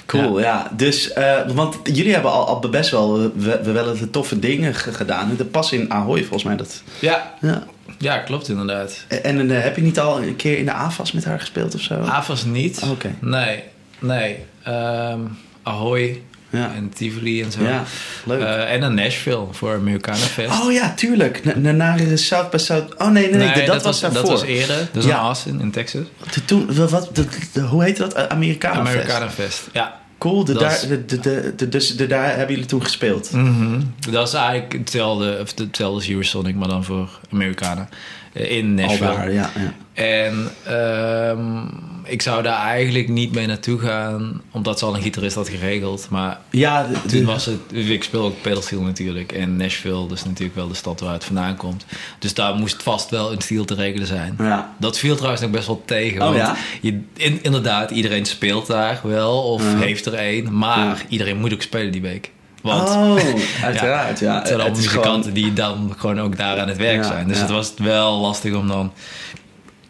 Cool, 0.06 0.40
ja. 0.40 0.72
Dus, 0.78 1.14
eh, 1.14 1.40
want 1.54 1.78
jullie 1.84 2.14
hebben 2.14 2.32
al, 2.32 2.48
al 2.48 2.60
best 2.70 2.90
wel, 2.92 3.32
we, 3.36 3.60
we 3.64 3.72
wel 3.72 3.98
de 3.98 4.10
toffe 4.10 4.40
dingen 4.40 4.76
ge- 4.76 4.94
gedaan. 4.94 5.36
De 5.38 5.46
pas 5.46 5.72
in 5.72 5.92
Ahoy 5.92 6.20
volgens 6.20 6.44
mij. 6.44 6.56
Dat, 6.56 6.84
Ja, 7.00 7.34
ja. 7.42 7.64
ja, 7.98 8.18
klopt 8.18 8.50
inderdaad. 8.50 9.06
En 9.08 9.52
eh, 9.52 9.62
heb 9.64 9.76
je 9.76 9.82
niet 9.82 10.00
al 10.00 10.22
een 10.22 10.36
keer 10.36 10.58
in 10.58 10.66
de 10.66 10.72
AFAS 10.74 11.12
met 11.12 11.26
haar 11.26 11.40
gespeeld 11.40 11.76
of 11.76 11.82
zo? 11.82 11.94
AFAS 12.00 12.44
niet. 12.46 12.82
Oh, 12.84 12.90
Oké. 12.92 13.16
Nee, 13.20 13.64
nee. 14.00 14.38
Ehm, 14.64 15.20
Ahoy 15.64 16.22
Ja. 16.54 16.72
en 16.76 16.92
Tivoli 16.96 17.42
en 17.42 17.52
zo. 17.52 17.64
Ja, 17.64 17.84
leuk. 18.24 18.42
Eh, 18.42 18.74
en 18.74 18.80
naar 18.80 18.92
Nashville 18.94 19.46
voor 19.52 19.74
Americana 19.76 20.18
Fest. 20.18 20.62
oh 20.62 20.72
ja, 20.72 20.94
tuurlijk. 20.96 21.44
Na- 21.46 21.56
na- 21.56 21.72
Naar 21.72 22.18
South 22.18 22.50
by 22.50 22.58
South. 22.58 22.96
Oh 22.98 23.10
nee, 23.10 23.30
nee, 23.30 23.48
nee, 23.48 23.66
dat, 23.66 23.84
was 23.84 24.00
daarvoor. 24.00 24.22
Dat 24.22 24.30
was 24.30 24.42
eerder. 24.44 24.88
Ja. 24.94 25.02
in 25.02 25.12
Austin, 25.12 25.60
in 25.60 25.72
Texas. 25.72 26.06
Toen, 26.46 26.76
wat, 26.76 26.92
wat- 26.92 27.16
de- 27.16 27.26
de- 27.54 27.62
hoe 27.62 27.84
heette 27.84 28.02
dat? 28.02 28.30
Americana 28.30 28.80
Americana 28.80 29.30
Fest. 29.30 29.36
Fest. 29.60 29.70
Ja. 29.74 30.02
Cool, 30.18 30.44
de, 30.46 30.54
daar, 30.54 30.80
de, 30.88 31.06
de, 31.06 31.54
de, 31.56 31.70
dus 31.70 31.96
de, 31.96 32.08
daar 32.08 32.30
hebben 32.30 32.50
jullie 32.50 32.66
toen 32.66 32.84
gespeeld. 32.84 33.32
Mhm. 33.32 33.80
Dat 34.12 34.28
is 34.28 34.34
eigenlijk 34.34 34.74
hetzelfde, 34.74 35.32
of 35.42 35.50
hetzelfde 35.58 35.84
als 35.96 36.10
Eurosonic, 36.10 36.56
maar 36.56 36.68
dan 36.68 36.84
voor 36.84 37.10
Amerikanen. 37.32 37.90
Eh, 38.34 38.52
In 38.58 38.66
Al 38.80 38.86
Nashville. 38.86 39.12
daar, 39.16 39.32
ja. 39.32 39.50
ja. 39.56 39.74
En 39.94 40.52
ehm, 40.64 41.64
ik 42.04 42.22
zou 42.22 42.44
daar 42.44 42.58
eigenlijk 42.66 43.08
niet 43.08 43.32
mee 43.34 43.48
naartoe 43.48 43.80
gaan, 43.80 44.42
omdat 44.52 44.80
ze 44.80 44.86
al 44.86 44.96
een 44.96 45.02
gitarist 45.02 45.36
had 45.36 45.50
geregeld. 45.50 46.08
Maar 46.10 46.38
Ja, 46.50 46.88
de- 46.88 47.10
toen 47.10 47.26
was 47.26 47.46
het, 47.46 47.60
ik 47.72 48.04
speel 48.04 48.22
ook 48.24 48.42
pedalsteel 48.42 48.82
natuurlijk. 48.82 49.32
En 49.32 49.58
Nashville, 49.58 50.08
dus 50.08 50.26
natuurlijk 50.26 50.56
wel 50.56 50.68
de 50.68 50.74
stad 50.74 51.00
waar 51.00 51.14
het 51.14 51.24
vandaan 51.24 51.56
komt. 51.56 51.86
Dus 52.20 52.34
daar 52.34 52.56
moest 52.56 52.84
vast 52.84 53.10
wel 53.10 53.32
een 53.32 53.42
steel 53.42 53.66
te 53.66 53.74
regelen 53.76 54.08
zijn. 54.08 54.36
ja. 54.40 54.74
Dat 54.80 54.98
viel 54.98 55.16
trouwens 55.16 55.42
nog 55.42 55.52
best 55.52 55.68
wel 55.68 55.82
tegen. 55.86 56.22
Oh, 56.22 56.26
want 56.28 56.38
ja? 56.40 56.56
je, 56.82 57.02
in, 57.18 57.40
inderdaad, 57.42 57.92
iedereen 57.92 58.26
speelt 58.26 58.68
daar 58.68 59.00
wel 59.04 59.42
of 59.44 59.74
heeft 59.76 60.06
er 60.06 60.14
een. 60.20 60.58
Maar 60.58 61.06
iedereen 61.10 61.38
moet 61.38 61.54
ook 61.54 61.62
spelen 61.62 61.92
die 61.92 62.02
week. 62.02 62.32
Want 62.64 62.90
oh, 62.90 63.16
uiteraard, 63.64 64.20
ja. 64.20 64.36
het 64.38 64.48
zijn 64.48 64.60
allemaal 64.60 64.78
muzikanten 64.78 65.22
gewoon- 65.22 65.34
die 65.34 65.54
dan 65.54 65.94
gewoon 65.98 66.20
ook 66.22 66.38
daar 66.38 66.60
aan 66.60 66.68
het 66.68 66.78
werk 66.78 67.04
zijn. 67.04 67.28
Dus 67.28 67.40
het 67.40 67.50
was 67.50 67.74
wel 67.78 68.20
lastig 68.20 68.54
om 68.54 68.68
dan 68.68 68.94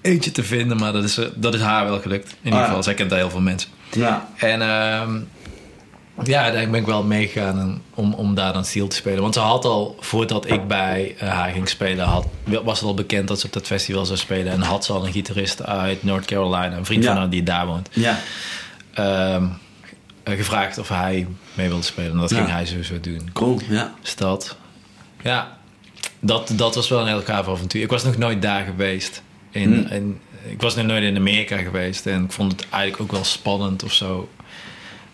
eentje 0.01 0.31
te 0.31 0.43
vinden. 0.43 0.77
Maar 0.77 0.91
dat 0.93 1.03
is, 1.03 1.17
eh, 1.17 1.25
dat 1.35 1.53
is 1.53 1.61
haar 1.61 1.85
wel 1.85 1.99
gelukt. 1.99 2.29
In 2.29 2.37
ieder 2.43 2.59
Ah, 2.59 2.65
geval, 2.65 2.83
zij 2.83 2.93
kent 2.93 3.09
daar 3.09 3.19
heel 3.19 3.29
veel 3.29 3.41
mensen. 3.41 3.69
Ja, 3.91 4.27
En 4.37 4.61
ehm, 4.61 5.15
ja, 6.23 6.41
uiteindelijk 6.41 6.71
ben 6.71 6.79
ik 6.79 6.85
wel 6.85 7.03
meegegaan 7.03 7.81
om, 7.93 8.13
om 8.13 8.35
daar 8.35 8.53
dan 8.53 8.65
steel 8.65 8.87
te 8.87 8.95
spelen. 8.95 9.21
Want 9.21 9.33
ze 9.33 9.39
had 9.39 9.65
al, 9.65 9.95
voordat 9.99 10.49
ik 10.51 10.67
bij 10.67 11.15
eh, 11.19 11.29
haar 11.29 11.51
ging 11.51 11.69
spelen, 11.69 12.05
had, 12.05 12.25
was 12.63 12.79
het 12.79 12.87
al 12.87 12.93
bekend 12.93 13.27
dat 13.27 13.39
ze 13.39 13.45
op 13.45 13.53
dat 13.53 13.65
festival 13.65 14.05
zou 14.05 14.17
spelen. 14.17 14.51
En 14.53 14.61
had 14.61 14.85
ze 14.85 14.93
al 14.93 15.05
een 15.05 15.11
gitarist 15.11 15.65
uit 15.65 16.03
North 16.03 16.25
Carolina, 16.25 16.71
een 16.77 16.85
vriend 16.85 17.03
Ja. 17.03 17.09
van 17.09 17.17
haar 17.19 17.29
die 17.29 17.43
daar 17.43 17.65
woont, 17.67 17.89
ja. 17.91 18.19
ehm, 18.93 19.43
eh, 19.43 19.49
gevraagd 20.23 20.77
of 20.77 20.89
hij 20.89 21.27
mee 21.53 21.67
wilde 21.67 21.83
spelen. 21.83 22.11
En 22.11 22.17
dat 22.17 22.29
Ja. 22.29 22.35
ging 22.37 22.49
hij 22.49 22.65
sowieso 22.65 22.99
doen. 22.99 23.29
Cool, 23.33 23.59
ja. 23.69 23.93
Stad. 24.01 24.57
Ja, 25.21 25.57
dat, 26.19 26.51
dat 26.55 26.75
was 26.75 26.89
wel 26.89 26.99
een 27.01 27.07
heel 27.07 27.21
gaaf 27.21 27.47
avontuur. 27.47 27.81
Ik 27.81 27.89
was 27.89 28.03
nog 28.03 28.17
nooit 28.17 28.41
daar 28.41 28.63
geweest. 28.65 29.21
In, 29.51 29.73
Hmm. 29.73 29.85
in, 29.91 30.19
ik 30.49 30.61
was 30.61 30.75
nog 30.75 30.85
nooit 30.85 31.03
in 31.03 31.15
Amerika 31.17 31.57
geweest. 31.57 32.05
En 32.05 32.23
ik 32.23 32.31
vond 32.31 32.51
het 32.51 32.65
eigenlijk 32.69 33.01
ook 33.03 33.11
wel 33.11 33.23
spannend 33.23 33.83
of 33.83 33.93
zo. 33.93 34.29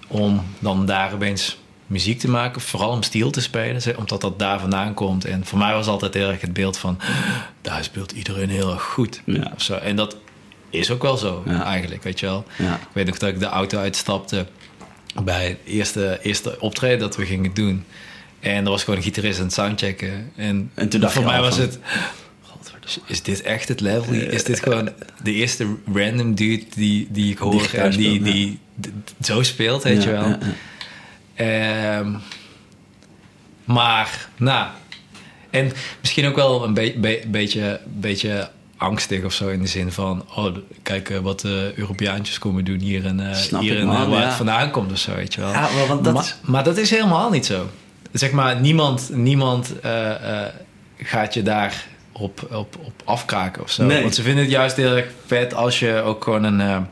Om 0.08 0.44
dan 0.60 0.86
daar 0.86 1.14
opeens 1.14 1.58
muziek 1.88 2.20
te 2.20 2.30
maken. 2.30 2.62
Vooral 2.62 2.90
om 2.90 3.04
steel 3.04 3.32
te 3.32 3.42
spelen. 3.42 3.82
zeg, 3.82 3.96
Omdat 3.98 4.22
dat 4.22 4.40
daar 4.40 4.60
vandaan 4.60 4.94
komt. 4.94 5.26
En 5.26 5.46
voor 5.46 5.58
mij 5.60 5.74
was 5.74 5.88
altijd 5.88 6.14
heel 6.14 6.30
erg 6.30 6.42
het 6.42 6.54
beeld 6.54 6.78
van... 6.78 7.00
Daar 7.62 7.84
speelt 7.84 8.12
iedereen 8.12 8.50
heel 8.50 8.72
erg 8.72 8.84
goed. 8.84 9.22
Ja. 9.26 9.52
Of 9.56 9.62
zo. 9.62 9.74
En 9.74 9.96
dat 9.96 10.18
is 10.70 10.92
ook 10.92 11.02
wel 11.02 11.18
zo 11.18 11.44
Ja. 11.46 11.64
eigenlijk, 11.64 12.04
weet 12.04 12.20
je 12.20 12.26
wel. 12.26 12.46
Ja. 12.58 12.74
Ik 12.76 12.88
weet 12.94 13.06
nog 13.06 13.18
dat 13.18 13.30
ik 13.30 13.40
de 13.40 13.46
auto 13.46 13.78
uitstapte 13.80 14.46
bij 15.24 15.48
het 15.48 15.58
eerste, 15.66 16.20
eerste 16.22 16.60
optreden 16.60 17.00
dat 17.00 17.16
we 17.16 17.26
gingen 17.26 17.54
doen. 17.54 17.86
En 18.40 18.64
er 18.66 18.70
was 18.70 18.84
gewoon 18.84 19.00
een 19.00 19.06
gitarist 19.06 19.38
aan 19.40 19.46
het 19.46 19.54
soundchecken. 19.54 20.32
En, 20.36 20.72
En 20.74 20.90
toen 20.90 21.00
dacht 21.02 21.14
voor 21.14 21.24
mij 21.26 21.40
was 21.42 21.56
van- 21.56 21.62
het... 21.66 21.80
Is 23.06 23.24
dit 23.24 23.42
echt 23.42 23.68
het 23.68 23.80
level? 23.82 24.14
Is 24.14 24.44
dit 24.44 24.60
gewoon 24.64 24.90
de 25.24 25.34
eerste 25.34 25.76
random 25.94 26.36
dude 26.36 26.64
die, 26.76 27.08
die 27.12 27.32
ik 27.32 27.38
hoor 27.38 27.60
gitaar 27.62 27.86
en 27.86 27.98
die, 27.98 28.10
speelt, 28.20 28.34
die, 28.34 28.60
zo 29.22 29.44
speelt, 29.44 29.84
weet 29.84 30.04
Ja, 30.04 30.10
je 30.10 30.16
wel? 30.16 30.28
ja. 31.36 32.00
Ehm, 32.00 32.16
maar, 33.66 34.30
nou... 34.38 34.68
En 35.50 35.72
misschien 36.02 36.26
ook 36.26 36.36
wel 36.36 36.64
een 36.64 36.74
be- 36.74 36.96
be- 36.98 37.24
beetje, 37.28 37.80
beetje 37.86 38.50
angstig 38.80 39.24
of 39.24 39.34
zo 39.34 39.48
in 39.48 39.62
de 39.62 39.68
zin 39.68 39.92
van... 39.92 40.26
Oh, 40.36 40.56
kijk 40.84 41.10
eh, 41.10 41.18
wat 41.20 41.40
de 41.40 41.74
Europeaantjes 41.76 42.40
komen 42.40 42.66
doen 42.66 42.80
hier 42.80 43.06
en 43.06 43.20
eh, 43.30 43.60
hier 43.60 43.80
en 43.80 43.90
eh, 43.90 44.10
waar 44.10 44.20
ja. 44.20 44.26
het 44.26 44.34
vandaan 44.34 44.72
komt 44.72 44.92
of 44.92 44.98
zo, 44.98 45.16
weet 45.16 45.34
je 45.34 45.42
wel. 45.42 45.52
Ja, 45.52 45.70
maar 45.76 45.88
want 45.88 46.04
dat 46.04 46.14
maar, 46.14 46.24
is- 46.24 46.36
maar 46.42 46.64
dat 46.64 46.78
is 46.78 46.90
helemaal 46.90 47.30
niet 47.30 47.46
zo. 47.46 47.70
Zeg 48.12 48.32
maar, 48.32 48.60
niemand, 48.60 49.10
niemand 49.14 49.80
eh, 49.80 50.42
eh, 50.42 50.48
gaat 50.98 51.34
je 51.34 51.42
daar 51.42 51.86
op, 52.12 52.48
op, 52.52 52.76
op 52.86 53.02
afkraken 53.06 53.64
of 53.64 53.72
zo. 53.72 53.84
Nee. 53.84 54.02
Want 54.02 54.16
ze 54.16 54.22
vinden 54.22 54.44
het 54.44 54.52
juist 54.52 54.76
heel 54.76 54.96
erg 54.96 55.08
vet 55.26 55.54
als 55.54 55.80
je 55.80 56.02
ook 56.02 56.24
gewoon 56.24 56.44
een... 56.44 56.88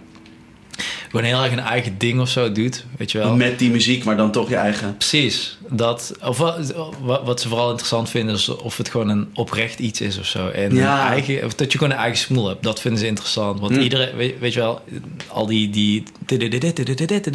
gewoon 1.17 1.33
heel 1.33 1.43
erg 1.43 1.51
een 1.51 1.69
eigen 1.71 1.97
ding 1.97 2.19
of 2.19 2.29
zo 2.29 2.51
doet, 2.51 2.85
weet 2.97 3.11
je 3.11 3.17
wel. 3.17 3.35
Met 3.35 3.59
die 3.59 3.69
muziek, 3.71 4.03
maar 4.03 4.17
dan 4.17 4.31
toch 4.31 4.49
je 4.49 4.55
eigen... 4.55 4.95
Precies. 4.97 5.57
Dat, 5.69 6.13
of 6.23 6.37
wat, 6.37 6.73
wat 7.01 7.41
ze 7.41 7.47
vooral 7.47 7.69
interessant 7.69 8.09
vinden 8.09 8.35
is 8.35 8.49
of 8.49 8.77
het 8.77 8.89
gewoon 8.89 9.09
een 9.09 9.29
oprecht 9.33 9.79
iets 9.79 10.01
is 10.01 10.19
of 10.19 10.25
zo. 10.25 10.49
En 10.49 10.75
Ja. 10.75 11.09
eigen, 11.09 11.45
of 11.45 11.55
dat 11.55 11.71
je 11.71 11.77
gewoon 11.77 11.93
een 11.93 11.99
eigen 11.99 12.17
smoel 12.19 12.47
hebt. 12.47 12.63
Dat 12.63 12.81
vinden 12.81 12.99
ze 12.99 13.07
interessant. 13.07 13.59
Want 13.59 13.71
Mm. 13.71 13.81
iedereen, 13.81 14.15
weet, 14.15 14.39
weet 14.39 14.53
je 14.53 14.59
wel, 14.59 14.81
al 15.27 15.45
die... 15.45 15.69
die 15.69 16.03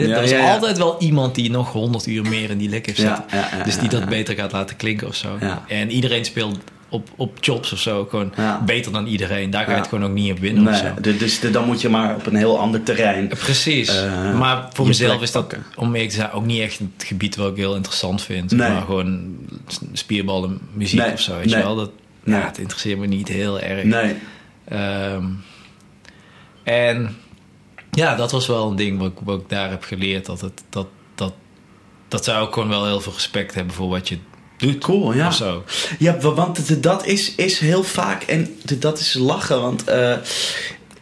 Ja, 0.09 0.17
er 0.17 0.23
is 0.23 0.31
ja, 0.31 0.53
altijd 0.53 0.79
wel 0.79 0.97
iemand 0.99 1.35
die 1.35 1.51
nog 1.51 1.73
honderd 1.73 2.07
uur 2.07 2.23
meer 2.29 2.51
in 2.51 2.59
die 2.59 2.69
lik 2.69 2.87
heeft 2.87 2.99
zitten. 2.99 3.25
dus 3.65 3.79
die 3.79 3.89
dat 3.89 4.09
beter 4.09 4.35
gaat 4.35 4.53
laten 4.53 4.77
klinken 4.77 5.07
of 5.09 5.15
zo. 5.15 5.29
En 5.69 5.91
iedereen 5.91 6.25
speelt 6.25 6.59
op, 6.93 7.09
op 7.17 7.37
chops 7.41 7.73
of 7.73 7.79
zo 7.79 8.05
gewoon 8.11 8.33
Ja. 8.37 8.63
beter 8.67 8.93
dan 8.93 9.07
iedereen. 9.07 9.51
Daar 9.51 9.63
ga 9.65 9.69
je 9.71 9.75
Ja. 9.77 9.81
het 9.83 9.89
gewoon 9.89 10.05
ook 10.09 10.15
niet 10.15 10.33
op 10.33 10.39
winnen 10.39 10.69
of 10.69 10.77
zo. 10.77 10.85
Nee, 11.03 11.17
dus 11.17 11.41
de- 11.41 11.51
dan 11.51 11.67
moet 11.67 11.81
je 11.81 11.89
maar 11.89 12.15
op 12.15 12.27
een 12.27 12.37
heel 12.37 12.59
ander 12.59 12.83
terrein. 12.83 13.29
Precies. 13.29 13.89
Eh, 14.03 14.39
maar 14.39 14.69
voor 14.73 14.87
mezelf 14.87 15.23
is 15.23 15.33
dat, 15.33 15.49
pakken. 15.49 15.67
om 15.77 15.93
eerlijk 15.95 16.11
te 16.11 16.17
zijn, 16.17 16.31
ook 16.31 16.45
niet 16.45 16.61
echt 16.61 16.79
het 16.79 17.05
gebied 17.07 17.37
wat 17.37 17.51
ik 17.51 17.57
heel 17.57 17.75
interessant 17.75 18.23
vind. 18.23 18.51
Nee. 18.51 18.69
Maar 18.71 18.83
gewoon 18.83 19.37
spierballen, 19.93 20.59
muziek 20.73 21.01
Nee, 21.01 21.13
of 21.13 21.21
zo. 21.21 21.37
Weet 21.37 21.45
nee. 21.45 21.57
je 21.57 21.63
wel? 21.63 21.77
Dat, 21.77 21.91
Nee. 22.25 22.41
ja, 22.41 22.47
het 22.47 22.59
interesseert 22.59 22.99
me 22.99 23.07
niet 23.07 23.29
heel 23.29 23.61
erg. 23.61 23.85
Nee. 23.85 24.15
Ehm, 24.65 25.25
en 26.63 27.17
ja, 27.91 28.15
dat 28.15 28.31
was 28.33 28.47
wel 28.47 28.71
een 28.71 28.77
ding 28.77 28.99
wat, 28.99 29.11
ik- 29.11 29.19
wat 29.25 29.41
ik 29.41 29.49
daar 29.49 29.71
heb 29.71 29.83
geleerd. 29.85 30.27
Dat, 30.27 30.41
het, 30.41 30.63
dat, 30.71 30.87
dat, 31.15 31.33
dat 32.09 32.25
zij 32.25 32.39
ook 32.39 32.53
gewoon 32.53 32.69
wel 32.69 32.87
heel 32.87 33.01
veel 33.01 33.13
respect 33.13 33.55
hebben 33.55 33.75
voor 33.75 33.89
wat 33.89 34.09
je 34.09 34.19
doet. 34.63 34.79
Cool, 34.79 35.13
ja. 35.15 35.27
Of 35.27 35.35
zo. 35.35 35.65
Ja, 35.99 36.19
wa- 36.21 36.35
want 36.35 36.83
dat 36.83 37.07
is, 37.07 37.35
is 37.35 37.59
heel 37.59 37.83
vaak, 37.83 38.23
en 38.23 38.57
dat 38.79 38.99
is 38.99 39.15
lachen, 39.15 39.61
want 39.61 39.85
eh, 39.85 40.17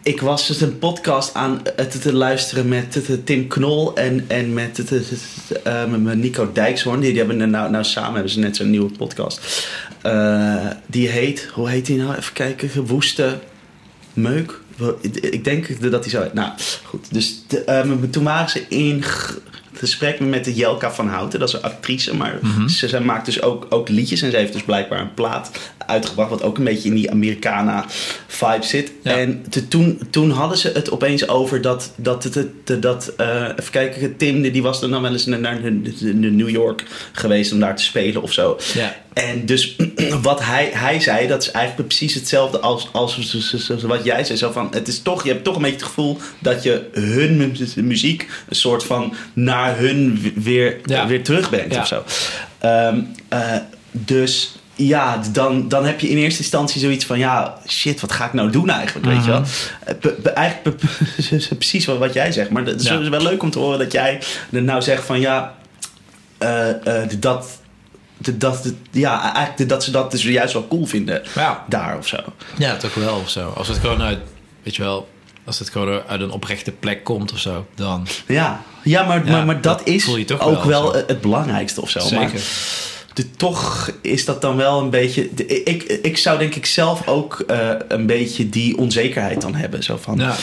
ik 0.03 0.20
was 0.20 0.46
dus 0.46 0.61
een 0.61 0.79
podcast 0.79 1.35
aan 1.35 1.61
het 1.77 2.03
te 2.03 2.12
luisteren 2.12 2.68
met 2.68 3.01
Tim 3.25 3.46
Knol 3.46 3.94
en, 3.96 4.25
en 4.29 4.55
met, 4.55 4.85
eh, 5.62 5.85
Nico 6.14 6.53
Dijkshoorn. 6.53 7.01
Die, 7.01 7.11
die 7.11 7.18
hebben 7.25 7.51
nou, 7.51 7.70
nou 7.70 7.85
samen 7.85 8.12
hebben 8.14 8.33
ze 8.33 8.38
net 8.38 8.57
zo'n 8.57 8.70
nieuwe 8.70 8.90
podcast. 8.90 9.68
Eh, 10.03 10.66
die 10.87 11.09
heet, 11.09 11.49
hoe 11.53 11.68
heet 11.68 11.87
die 11.87 11.96
nou? 11.96 12.16
Even 12.16 12.33
kijken, 12.33 12.87
Woeste 12.87 13.38
Meuk. 14.12 14.61
Ik 15.20 15.44
denk 15.44 15.90
dat 15.90 16.05
hij 16.05 16.11
zo. 16.11 16.31
Nou, 16.33 16.51
goed. 16.85 17.07
Dus 17.11 17.42
toen 18.11 18.25
waren 18.25 18.51
ze 18.51 18.64
in 18.68 19.05
gesprek 19.81 20.21
met 20.21 20.45
de 20.45 20.55
Jelka 20.55 20.90
van 20.93 21.09
Houten. 21.09 21.38
Dat 21.38 21.49
is 21.49 21.55
een 21.55 21.62
actrice, 21.62 22.16
maar 22.16 22.38
Mhm. 22.43 22.69
ze, 22.69 22.88
ze 22.88 23.01
maakt 23.01 23.25
dus 23.27 23.43
ook, 23.43 23.66
ook 23.71 23.88
liedjes. 23.88 24.23
En 24.23 24.31
ze 24.31 24.37
heeft 24.37 24.53
dus 24.53 24.62
blijkbaar 24.62 25.01
een 25.01 25.14
plaat 25.14 25.51
uitgebracht... 25.87 26.31
wat 26.31 26.43
ook 26.43 26.59
een 26.59 26.64
beetje 26.64 26.88
in 26.88 26.95
die 26.95 27.11
Americana-vibe 27.11 28.64
zit. 28.66 28.93
Ja. 29.03 29.16
En 29.19 29.45
te- 29.49 29.69
toen, 29.69 30.01
toen 30.11 30.31
hadden 30.31 30.59
ze 30.59 30.71
het 30.75 30.90
opeens 30.90 31.29
over 31.29 31.61
dat... 31.61 31.93
dat, 31.97 32.25
het, 32.25 32.35
het- 32.35 32.83
dat 32.83 33.12
eh, 33.16 33.43
even 33.59 33.71
kijken, 33.71 34.16
Tim 34.16 34.43
die 34.43 34.62
was 34.62 34.81
dan 34.81 35.03
wel 35.03 35.12
eens 35.12 35.27
naar, 35.27 35.59
New 36.14 36.49
York 36.49 36.85
geweest... 37.12 37.53
om 37.53 37.61
daar 37.61 37.77
te 37.77 37.83
spelen 37.83 38.23
of 38.23 38.33
zo. 38.33 38.59
Ja. 38.75 38.97
En 39.12 39.47
dus 39.47 39.76
wat 40.22 40.45
hij, 40.45 40.70
hij 40.74 41.01
zei, 41.01 41.26
dat 41.26 41.43
is 41.43 41.51
eigenlijk 41.51 41.89
precies 41.89 42.14
hetzelfde 42.14 42.59
als, 42.61 42.89
als 42.93 43.37
wat 43.82 44.05
jij 44.05 44.24
zei. 44.24 44.39
Zo 44.39 44.51
van, 44.53 44.68
het 44.70 44.89
is 44.89 45.03
toch, 45.03 45.24
je 45.24 45.30
hebt 45.30 45.45
toch 45.45 45.57
een 45.57 45.62
beetje 45.62 45.76
het 45.76 45.87
gevoel 45.87 46.18
dat 46.39 46.62
je 46.62 46.89
hun 46.93 47.37
mu- 47.37 47.82
muziek 47.82 48.28
een 48.49 48.57
soort 48.57 48.85
van 48.85 49.14
naar 49.32 49.78
hun 49.78 50.32
weer, 50.37 50.76
Ja. 50.85 51.07
weer 51.07 51.22
terugbrengt 51.24 51.74
Ja. 51.74 51.80
of 51.80 51.87
zo. 51.87 52.05
Ehm, 52.59 53.01
eh, 53.28 53.57
dus 53.91 54.55
ja, 54.74 55.22
dan, 55.32 55.68
dan 55.68 55.85
heb 55.85 56.01
je 56.01 56.09
in 56.09 56.16
eerste 56.16 56.41
instantie 56.41 56.80
zoiets 56.80 57.05
van, 57.05 57.18
ja, 57.18 57.59
shit, 57.68 58.01
wat 58.01 58.12
ga 58.12 58.26
ik 58.26 58.32
nou 58.32 58.51
doen 58.51 58.70
eigenlijk, 58.70 59.07
weet 59.07 59.24
je 59.24 59.30
wel? 59.30 59.43
Be- 60.01 60.16
be- 60.22 60.30
eigenlijk 60.30 60.76
precies 61.59 61.87
wat, 61.87 61.99
wat 61.99 62.12
jij 62.12 62.32
zegt. 62.32 62.51
Maar 62.51 62.64
het 62.64 62.80
is 62.80 62.89
Ja. 62.89 63.09
wel 63.11 63.22
leuk 63.22 63.43
om 63.43 63.51
te 63.51 63.59
horen 63.59 63.78
dat 63.78 63.93
jij 63.93 64.20
er 64.53 64.62
nou 64.62 64.82
zegt 64.82 65.05
van, 65.05 65.20
ja, 65.20 65.55
eh, 66.39 67.03
eh, 67.03 67.11
dat 67.18 67.60
dat, 68.35 68.62
de- 68.62 68.75
ja, 68.91 69.35
eigenlijk 69.35 69.68
dat 69.71 69.85
ze 69.85 69.91
dat 69.91 70.11
dus 70.11 70.23
juist 70.23 70.53
wel 70.53 70.68
cool 70.68 70.87
vinden 70.87 71.23
Ja. 71.35 71.64
daar 71.68 71.99
of 71.99 72.07
zo. 72.07 72.16
Ja, 72.59 72.77
toch 72.77 72.95
wel 72.95 73.16
of 73.16 73.31
zo. 73.31 73.49
Als 73.57 73.68
het 73.68 73.79
gewoon 73.79 74.03
uit, 74.03 74.18
weet 74.62 74.77
je 74.77 74.83
wel, 74.83 75.09
als 75.45 75.59
het 75.59 75.71
gewoon 75.71 76.03
uit 76.09 76.21
een 76.21 76.31
oprechte 76.31 76.71
plek 76.73 77.05
komt 77.05 77.33
of 77.33 77.39
zo, 77.39 77.66
dan 77.75 78.07
Ja, 78.27 78.62
ja, 78.83 79.03
maar, 79.03 79.25
Ja, 79.27 79.33
maar, 79.33 79.45
maar 79.47 79.61
dat, 79.61 79.79
dat 79.79 79.87
is 79.89 80.09
ook 80.39 80.64
wel 80.64 80.93
het 80.95 81.21
belangrijkste 81.21 81.81
of 81.81 81.91
zo. 81.91 81.99
zeker. 82.01 82.18
Maar 82.18 82.31
de- 83.14 83.31
toch 83.31 83.91
is 84.03 84.25
dat 84.25 84.41
dan 84.43 84.57
wel 84.57 84.81
een 84.81 84.91
beetje. 84.91 85.29
de- 85.35 85.62
ik, 85.62 85.83
ik 85.83 86.18
zou 86.18 86.39
denk 86.39 86.55
ik 86.55 86.66
zelf 86.66 87.07
ook 87.09 87.41
eh, 87.47 87.68
een 87.89 88.07
beetje 88.07 88.49
die 88.49 88.77
onzekerheid 88.79 89.41
dan 89.41 89.55
hebben. 89.55 89.83
Zo 89.83 89.97
van. 90.01 90.18
Ja. 90.18 90.35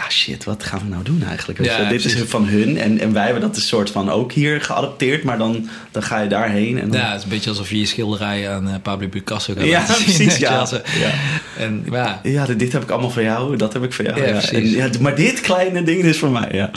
Ja, 0.00 0.10
shit, 0.10 0.44
wat 0.44 0.64
gaan 0.64 0.78
we 0.78 0.88
nou 0.88 1.02
doen 1.02 1.22
eigenlijk? 1.22 1.58
Weet 1.58 1.68
Ja? 1.68 1.88
Dit 1.88 2.04
is 2.04 2.16
van 2.26 2.46
hun 2.46 2.78
en, 2.78 2.98
en 2.98 3.12
wij 3.12 3.24
hebben 3.24 3.42
dat 3.42 3.56
een 3.56 3.62
soort 3.62 3.90
van 3.90 4.10
ook 4.10 4.32
hier 4.32 4.60
geadopteerd, 4.60 5.22
maar 5.22 5.38
dan, 5.38 5.68
dan 5.90 6.02
ga 6.02 6.20
je 6.20 6.28
daarheen. 6.28 6.78
En 6.78 6.90
dan, 6.90 7.00
Ja, 7.00 7.08
het 7.08 7.18
is 7.18 7.22
een 7.22 7.28
beetje 7.28 7.50
alsof 7.50 7.70
je 7.70 7.78
je 7.78 7.86
schilderij 7.86 8.50
aan 8.50 8.68
eh, 8.68 8.74
Pablo 8.82 9.08
Picasso 9.08 9.54
gaat 9.54 9.64
Ja, 9.64 9.86
zien, 9.86 10.04
precies, 10.04 10.36
ja. 10.36 10.66
Ja. 10.72 11.12
En 11.58 11.86
ja, 11.90 12.20
Ja, 12.22 12.46
dit 12.46 12.72
heb 12.72 12.82
ik 12.82 12.90
allemaal 12.90 13.10
van 13.10 13.22
jou, 13.22 13.56
dat 13.56 13.72
heb 13.72 13.82
ik 13.82 13.92
van 13.92 14.04
jou. 14.04 14.20
Ja, 14.20 14.26
Ja, 14.26 14.32
precies. 14.32 14.74
En, 14.74 14.92
ja, 14.92 15.00
maar 15.00 15.14
dit 15.14 15.40
kleine 15.40 15.82
ding 15.82 16.02
is 16.02 16.18
voor 16.18 16.30
mij, 16.30 16.48
ja. 16.52 16.70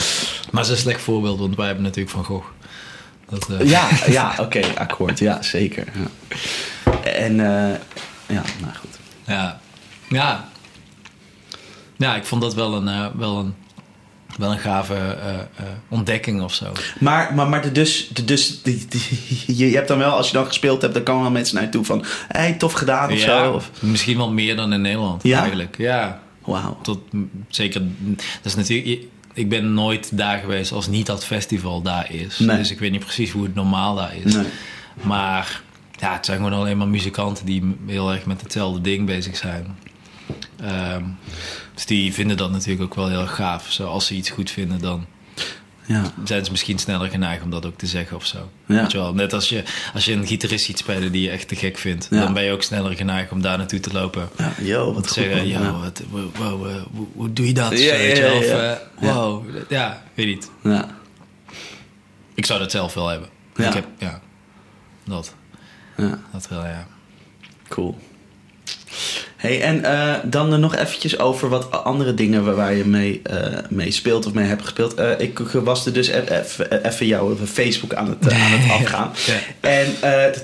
maar 0.50 0.62
het 0.62 0.70
is 0.70 0.70
een 0.70 0.82
slecht 0.82 1.00
voorbeeld, 1.00 1.38
want 1.38 1.56
wij 1.56 1.66
hebben 1.66 1.84
natuurlijk 1.84 2.14
Van 2.14 2.24
Gogh. 2.24 2.46
Dat, 3.28 3.48
eh, 3.60 3.68
Ja, 3.68 3.88
ja 4.18 4.34
oké, 4.38 4.60
akkoord. 4.74 5.18
Ja, 5.18 5.42
zeker. 5.42 5.84
Ja. 5.94 6.92
En 7.02 7.40
eh, 7.40 7.78
ja, 8.26 8.42
nou 8.60 8.74
goed. 8.80 8.98
Ja. 9.26 9.60
Ja. 10.08 10.48
Ja, 11.96 12.16
ik 12.16 12.24
vond 12.24 12.42
dat 12.42 12.54
wel 12.54 12.74
een, 12.74 12.88
eh, 12.88 13.06
wel 13.16 13.38
een, 13.38 13.54
wel 14.38 14.50
een 14.52 14.58
gave 14.58 14.94
eh, 14.94 15.34
eh, 15.34 15.44
ontdekking 15.88 16.42
of 16.42 16.54
zo. 16.54 16.72
Maar, 17.00 17.34
maar, 17.34 17.48
maar 17.48 17.62
de 17.62 17.72
dus, 17.72 18.08
de 18.12 18.24
dus 18.24 18.62
die, 18.62 18.86
die- 18.88 19.68
je, 19.68 19.74
hebt 19.76 19.88
dan 19.88 19.98
wel, 19.98 20.10
als 20.12 20.26
je 20.26 20.32
dan 20.32 20.46
gespeeld 20.46 20.82
hebt, 20.82 20.94
dan 20.94 21.02
komen 21.02 21.22
wel 21.22 21.30
mensen 21.30 21.54
naar 21.54 21.64
je 21.64 21.70
toe 21.70 21.84
van, 21.84 22.04
hé, 22.28 22.40
hey, 22.40 22.52
tof 22.52 22.72
gedaan 22.72 23.12
of 23.12 23.18
ja, 23.24 23.44
zo. 23.44 23.52
Of, 23.52 23.70
Misschien 23.80 24.16
wel 24.16 24.30
meer 24.32 24.56
dan 24.56 24.72
in 24.72 24.80
Nederland 24.80 25.22
Ja? 25.22 25.38
eigenlijk. 25.40 25.74
Ja, 25.78 26.20
wauw. 26.44 26.78
tot 26.82 27.00
zeker. 27.48 27.82
Dat 28.16 28.24
is 28.42 28.54
natuurlijk. 28.54 29.02
Ik 29.34 29.48
ben 29.48 29.74
nooit 29.74 30.18
daar 30.18 30.38
geweest 30.38 30.72
als 30.72 30.86
niet 30.88 31.06
dat 31.06 31.24
festival 31.24 31.82
daar 31.82 32.12
is. 32.12 32.38
Nee. 32.38 32.56
Dus 32.56 32.70
ik 32.70 32.78
weet 32.78 32.90
niet 32.90 33.00
precies 33.04 33.30
hoe 33.30 33.42
het 33.42 33.54
normaal 33.54 33.94
daar 33.94 34.16
is. 34.24 34.34
Nee. 34.34 34.46
Maar 35.02 35.62
ja, 35.98 36.12
het 36.12 36.24
zijn 36.26 36.38
gewoon 36.38 36.52
alleen 36.52 36.76
maar 36.78 36.88
muzikanten 36.88 37.46
die 37.46 37.76
heel 37.86 38.12
erg 38.12 38.26
met 38.26 38.40
hetzelfde 38.40 38.80
ding 38.80 39.06
bezig 39.06 39.36
zijn. 39.36 39.76
Ehm, 40.60 41.02
dus 41.74 41.86
die 41.86 42.12
vinden 42.12 42.36
dat 42.36 42.50
natuurlijk 42.50 42.82
ook 42.82 42.94
wel 42.94 43.08
heel 43.08 43.26
gaaf. 43.26 43.70
Zo, 43.72 43.86
als 43.86 44.06
ze 44.06 44.14
iets 44.14 44.30
goed 44.30 44.50
vinden, 44.50 44.80
dan 44.80 45.06
Ja. 45.86 46.02
zijn 46.24 46.44
ze 46.44 46.50
misschien 46.50 46.78
sneller 46.78 47.08
geneigd 47.10 47.42
om 47.42 47.50
dat 47.50 47.66
ook 47.66 47.78
te 47.78 47.86
zeggen 47.86 48.16
of 48.16 48.26
zo. 48.26 48.50
Ja. 48.66 48.80
Weet 48.80 48.92
je 48.92 48.98
wel? 48.98 49.14
Net 49.14 49.32
als 49.32 49.48
je, 49.48 49.62
als 49.94 50.04
je 50.04 50.12
een 50.12 50.26
gitarist 50.26 50.64
ziet 50.64 50.78
spelen 50.78 51.12
die 51.12 51.22
je 51.22 51.30
echt 51.30 51.48
te 51.48 51.56
gek 51.56 51.78
vindt, 51.78 52.06
Ja. 52.10 52.20
dan 52.20 52.32
ben 52.32 52.42
je 52.44 52.52
ook 52.52 52.62
sneller 52.62 52.92
geneigd 52.96 53.30
om 53.32 53.42
daar 53.42 53.58
naartoe 53.58 53.80
te 53.80 53.92
lopen. 53.92 54.28
ja, 54.38 54.52
yo, 54.60 54.92
wat 54.92 55.02
te 55.02 55.08
goed. 55.08 55.18
zeggen, 55.18 55.48
yo, 55.48 55.60
Ja. 55.62 55.72
wat, 55.80 56.02
wow, 56.10 56.34
wow, 56.36 56.76
hoe, 57.14 57.32
doe 57.32 57.46
je 57.46 57.52
dat? 57.52 57.70
Ja, 57.78 57.96
weet 57.96 58.16
je 58.16 58.22
ja, 58.22 58.28
wel? 58.30 58.36
Of, 58.38 58.44
ja. 58.46 58.72
eh, 58.74 59.14
wow, 59.14 59.46
ja, 59.68 60.02
weet 60.14 60.26
niet. 60.26 60.50
Ja. 60.62 60.88
Ik 62.34 62.46
zou 62.46 62.58
dat 62.58 62.70
zelf 62.70 62.94
wel 62.94 63.08
hebben. 63.08 63.28
Ja. 63.56 63.68
Ik 63.68 63.74
heb, 63.74 63.86
ja, 63.98 64.20
dat, 65.04 65.34
ja, 65.96 66.18
dat 66.32 66.48
wel, 66.48 66.64
ja. 66.64 66.86
cool. 67.68 67.98
Hey, 69.44 69.60
en 69.62 69.84
eh, 69.84 70.14
dan 70.24 70.60
nog 70.60 70.74
eventjes 70.76 71.18
over 71.18 71.48
wat 71.48 71.84
andere 71.84 72.14
dingen 72.14 72.44
waar, 72.44 72.54
waar 72.54 72.74
je 72.74 72.84
mee, 72.84 73.20
eh, 73.22 73.36
mee 73.68 73.90
speelt 73.90 74.26
of 74.26 74.32
mee 74.32 74.46
hebt 74.46 74.62
gespeeld. 74.62 74.94
Eh, 74.94 75.10
ik 75.18 75.38
was 75.38 75.86
er 75.86 75.92
dus 75.92 76.08
e- 76.08 76.24
even 76.30 76.84
even 76.86 77.06
jouw 77.06 77.36
Facebook 77.52 77.94
aan 77.94 78.08
het, 78.08 78.32
aan 78.32 78.40
het 78.40 78.70
afgaan. 78.80 79.12
Ja. 79.26 79.68
En 79.70 79.86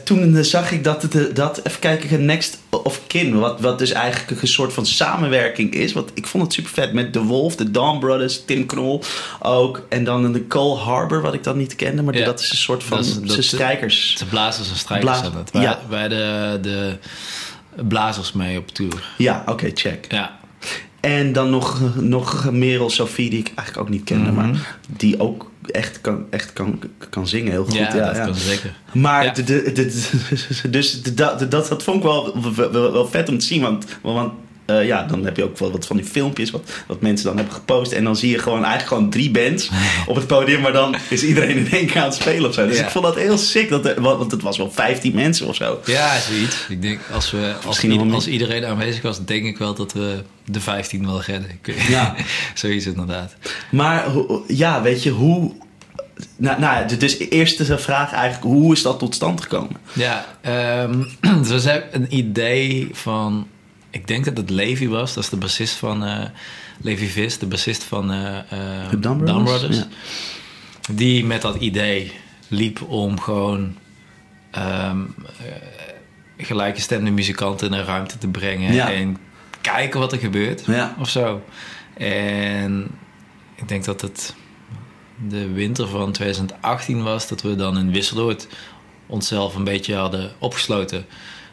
toen 0.04 0.44
zag 0.44 0.72
ik 0.72 0.84
dat, 0.84 1.02
het, 1.02 1.36
dat, 1.36 1.60
even 1.64 1.80
kijken, 1.80 2.24
Next 2.24 2.58
of 2.70 3.00
Kin, 3.06 3.38
wat, 3.38 3.60
wat 3.60 3.78
dus 3.78 3.90
eigenlijk 3.92 4.42
een 4.42 4.48
soort 4.48 4.72
van 4.72 4.86
samenwerking 4.86 5.74
is. 5.74 5.92
Want 5.92 6.10
ik 6.14 6.26
vond 6.26 6.42
het 6.44 6.52
super 6.52 6.70
vet 6.72 6.92
met 6.92 7.12
The 7.12 7.22
Wolf, 7.22 7.56
de 7.56 7.70
Dawn 7.70 7.98
Brothers, 7.98 8.44
Tim 8.44 8.66
Knol 8.66 9.02
ook. 9.40 9.86
En 9.88 10.04
dan 10.04 10.32
de 10.32 10.46
Cole 10.46 10.78
Harbor, 10.80 11.22
wat 11.22 11.34
ik 11.34 11.44
dan 11.44 11.56
niet 11.56 11.76
kende, 11.76 12.02
maar 12.02 12.16
Ja. 12.16 12.24
dat 12.24 12.40
is 12.40 12.50
een 12.50 12.56
soort 12.56 12.82
van 12.84 12.96
Dat 12.96 13.06
is- 13.06 13.14
dat 13.14 13.30
ze 13.30 13.38
is- 13.38 13.46
strijkers. 13.46 14.16
De 14.18 14.24
blazers 14.24 14.70
en 14.70 14.76
strijkers 14.76 15.10
Blaas- 15.10 15.32
zijn 15.32 15.44
het. 15.44 15.62
Ja. 15.62 15.78
wij 15.88 16.08
de, 16.08 16.58
de 16.62 16.96
blazers 17.88 18.32
mee 18.32 18.58
op 18.58 18.68
tour. 18.68 19.12
Ja, 19.18 19.42
oké, 19.46 19.70
check. 19.74 20.06
Ja, 20.08 20.38
En 21.00 21.32
dan 21.32 21.50
nog, 21.50 21.80
nog 22.00 22.50
Merel 22.52 22.90
Sophie, 22.90 23.30
die 23.30 23.38
ik 23.38 23.52
eigenlijk 23.54 23.78
ook 23.78 23.88
niet 23.94 24.04
kende, 24.04 24.30
Mhm. 24.30 24.34
maar 24.34 24.78
die 24.86 25.20
ook 25.20 25.50
echt 25.66 26.00
kan, 26.00 26.24
echt 26.30 26.52
kan, 26.52 26.80
kan 27.10 27.28
zingen 27.28 27.50
heel 27.52 27.64
goed. 27.64 27.74
ja, 27.74 27.94
Ja, 27.96 28.06
dat 28.06 28.16
ja. 28.16 28.24
kan 28.24 28.34
zeker. 28.34 28.72
Maar 28.92 29.24
Ja. 29.24 29.32
de, 29.32 29.42
de, 29.44 29.72
de- 29.72 30.70
dus 30.70 31.02
de- 31.02 31.14
dat, 31.14 31.38
dat, 31.50 31.50
dat 31.68 31.82
vond 31.82 31.96
ik 31.96 32.02
wel, 32.02 32.34
wel, 32.54 32.92
wel 32.92 33.06
vet 33.06 33.28
om 33.28 33.38
te 33.38 33.44
zien. 33.44 33.62
Want, 33.62 33.84
want 34.02 34.32
eh, 34.78 34.86
ja, 34.86 35.02
dan 35.02 35.24
heb 35.24 35.36
je 35.36 35.44
ook 35.44 35.58
wel 35.58 35.70
wat 35.72 35.86
van 35.86 35.96
die 35.96 36.04
filmpjes 36.06 36.50
wat, 36.50 36.70
wat 36.86 37.00
mensen 37.00 37.26
dan 37.26 37.36
hebben 37.36 37.54
gepost. 37.54 37.92
En 37.92 38.04
dan 38.04 38.16
zie 38.16 38.30
je 38.30 38.38
gewoon 38.38 38.58
eigenlijk 38.64 38.88
gewoon 38.88 39.10
drie 39.10 39.30
bands 39.30 39.70
op 40.06 40.16
het 40.16 40.26
podium. 40.26 40.60
Maar 40.60 40.72
dan 40.72 40.96
is 41.08 41.22
iedereen 41.22 41.56
in 41.56 41.70
één 41.70 41.86
keer 41.86 41.96
aan 42.00 42.04
het 42.08 42.14
spelen 42.14 42.48
of 42.48 42.54
zo. 42.54 42.66
Dus 42.66 42.76
Ja. 42.78 42.84
ik 42.84 42.90
vond 42.90 43.04
dat 43.04 43.14
heel 43.16 43.38
sick. 43.38 43.68
Dat 43.68 43.86
er, 43.86 44.00
want 44.00 44.30
het 44.32 44.42
was 44.42 44.56
wel 44.56 44.70
15 44.70 45.14
mensen 45.14 45.46
of 45.46 45.54
zo. 45.54 45.80
Ja, 45.84 46.18
zoiets. 46.18 46.56
Ik 46.68 46.82
denk, 46.82 47.00
als, 47.12 47.30
we, 47.30 47.52
als, 47.66 47.84
ieder- 47.84 48.12
als 48.12 48.26
iedereen 48.28 48.64
aanwezig 48.64 49.02
was, 49.02 49.24
denk 49.24 49.44
ik 49.44 49.58
wel 49.58 49.74
dat 49.74 49.92
we 49.92 50.22
de 50.44 50.60
15 50.60 51.06
wel 51.06 51.20
redden. 51.22 51.50
Ja. 51.88 52.14
Zoiets 52.54 52.86
inderdaad. 52.86 53.34
Maar 53.70 54.04
ja, 54.46 54.82
weet 54.82 55.02
je, 55.02 55.10
hoe... 55.10 55.52
Nou, 56.36 56.60
nou, 56.60 56.96
dus 56.96 57.18
eerste 57.18 57.78
vraag 57.78 58.12
eigenlijk, 58.12 58.42
hoe 58.42 58.72
is 58.72 58.82
dat 58.82 58.98
tot 58.98 59.14
stand 59.14 59.40
gekomen? 59.42 59.76
Ja, 59.92 60.26
ehm 60.40 61.02
dus 61.48 61.64
we 61.64 61.70
hebben 61.70 61.88
een 62.02 62.16
idee 62.16 62.88
van... 62.92 63.46
Ik 63.90 64.06
denk 64.06 64.24
dat 64.24 64.36
het 64.36 64.50
Levi 64.50 64.88
was. 64.88 65.14
Dat 65.14 65.24
is 65.24 65.30
de 65.30 65.36
bassist 65.36 65.74
van... 65.74 66.04
eh 66.04 66.24
Levi 66.82 67.06
Vis, 67.06 67.38
de 67.38 67.46
bassist 67.46 67.84
van 67.84 68.12
eh 68.12 68.38
eh, 68.38 68.90
Dam 68.98 69.24
Dam 69.24 69.44
Brothers? 69.44 69.76
Ja. 69.76 69.86
Die 70.90 71.24
met 71.24 71.42
dat 71.42 71.56
idee 71.56 72.12
liep 72.48 72.82
om 72.82 73.20
gewoon... 73.20 73.76
ehm 74.50 75.00
eh, 75.00 76.46
gelijkgestemde 76.46 77.10
muzikanten 77.10 77.66
in 77.66 77.72
een 77.72 77.84
ruimte 77.84 78.18
te 78.18 78.28
brengen. 78.28 78.72
Ja. 78.72 78.92
En 78.92 79.16
kijken 79.60 80.00
wat 80.00 80.12
er 80.12 80.18
gebeurt. 80.18 80.62
Ja. 80.66 80.96
Of 80.98 81.08
zo. 81.08 81.42
En 81.94 82.88
ik 83.54 83.68
denk 83.68 83.84
dat 83.84 84.00
het 84.00 84.34
de 85.28 85.52
winter 85.52 85.88
van 85.88 86.12
2018 86.12 87.02
was... 87.02 87.28
dat 87.28 87.42
we 87.42 87.56
dan 87.56 87.78
in 87.78 87.92
Wisseloord 87.92 88.46
onszelf 89.06 89.54
een 89.54 89.64
beetje 89.64 89.94
hadden 89.94 90.32
opgesloten. 90.38 91.06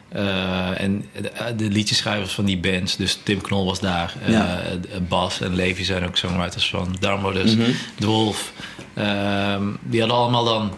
Eh, 0.08 0.80
en 0.80 1.04
de, 1.20 1.54
de 1.56 1.68
liedjeschrijvers 1.68 2.32
van 2.32 2.44
die 2.44 2.58
bands, 2.58 2.96
dus 2.96 3.18
Tim 3.22 3.40
Knol 3.40 3.64
was 3.64 3.80
daar, 3.80 4.14
eh, 4.24 4.32
Ja. 4.32 4.60
Bas 5.08 5.40
en 5.40 5.54
Levi 5.54 5.84
zijn 5.84 6.06
ook 6.06 6.16
songwriters 6.16 6.70
van 6.70 6.96
Darmo, 7.00 7.32
dus. 7.32 7.56
De 7.98 8.06
Wolf. 8.06 8.52
Ehm, 8.94 9.62
die 9.82 10.00
hadden 10.00 10.18
allemaal 10.18 10.44
dan 10.44 10.72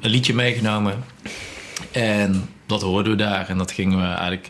een 0.00 0.10
liedje 0.10 0.34
meegenomen. 0.34 1.04
En 1.90 2.48
dat 2.66 2.82
hoorden 2.82 3.12
we 3.12 3.18
daar. 3.18 3.48
En 3.48 3.58
dat 3.58 3.70
gingen 3.72 3.98
we 3.98 4.06
eigenlijk, 4.06 4.48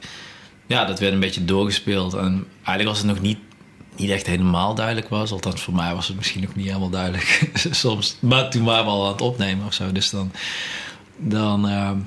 ja, 0.66 0.85
dat 0.85 0.99
werd 0.99 1.12
een 1.12 1.20
beetje 1.20 1.45
doorgespeeld. 1.45 2.14
En 2.14 2.47
eigenlijk 2.57 2.89
was 2.89 2.99
het 2.99 3.07
nog 3.07 3.20
niet, 3.20 3.39
niet 3.97 4.11
echt 4.11 4.26
helemaal 4.26 4.74
duidelijk 4.74 5.09
was. 5.09 5.33
Althans, 5.33 5.62
voor 5.62 5.74
mij 5.74 5.95
was 5.95 6.09
het 6.09 6.16
misschien 6.16 6.43
nog 6.43 6.55
niet 6.55 6.66
helemaal 6.66 6.91
duidelijk 6.91 7.51
soms. 7.70 8.16
Maar 8.20 8.51
toen 8.51 8.64
waren 8.64 8.85
we 8.85 8.91
al 8.91 9.05
aan 9.07 9.12
het 9.12 9.20
opnemen 9.20 9.66
of 9.66 9.74
zo. 9.74 9.93
Dus 9.93 10.11
dan, 10.11 10.33
dan 11.16 11.68
ehm, 11.68 11.99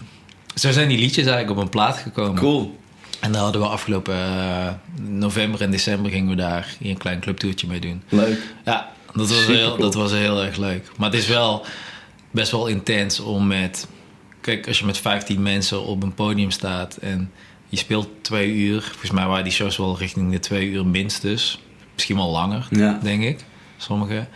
zo 0.55 0.71
zijn 0.71 0.87
die 0.87 0.97
liedjes 0.97 1.25
eigenlijk 1.25 1.57
op 1.57 1.63
een 1.63 1.69
plaat 1.69 1.97
gekomen. 1.97 2.35
Cool. 2.41 2.77
En 3.19 3.31
daar 3.31 3.41
hadden 3.41 3.61
we 3.61 3.67
afgelopen 3.67 4.15
eh, 4.15 4.67
november 5.01 5.61
en 5.61 5.71
december 5.71 6.11
gingen 6.11 6.29
we 6.29 6.35
daar 6.35 6.75
hier 6.79 6.89
een 6.89 6.97
klein 6.97 7.19
clubtoertje 7.19 7.67
mee 7.67 7.79
doen. 7.79 8.01
Leuk. 8.09 8.39
Ja, 8.65 8.91
dat 9.13 9.29
was, 9.29 9.45
heel, 9.45 9.77
dat 9.77 9.93
was 9.93 10.11
heel 10.11 10.43
erg 10.43 10.57
leuk. 10.57 10.91
Maar 10.97 11.09
het 11.11 11.19
is 11.19 11.27
wel 11.27 11.65
best 12.31 12.51
wel 12.51 12.67
intens 12.67 13.19
om 13.19 13.47
met... 13.47 13.87
Kijk, 14.41 14.67
als 14.67 14.79
je 14.79 14.85
met 14.85 14.97
15 14.97 15.41
mensen 15.41 15.83
op 15.85 16.03
een 16.03 16.13
podium 16.13 16.51
staat 16.51 16.95
en 16.97 17.31
je 17.69 17.77
speelt 17.77 18.07
twee 18.21 18.51
uur... 18.53 18.81
Volgens 18.81 19.11
mij 19.11 19.25
waren 19.27 19.43
die 19.43 19.53
shows 19.53 19.77
wel 19.77 19.97
richting 19.97 20.31
de 20.31 20.39
twee 20.39 20.67
uur 20.67 20.85
minstens. 20.85 21.61
Misschien 21.93 22.15
wel 22.15 22.29
langer, 22.31 22.67
Ja. 22.69 22.99
denk 23.03 23.23
ik. 23.23 23.39
Sommige. 23.77 24.27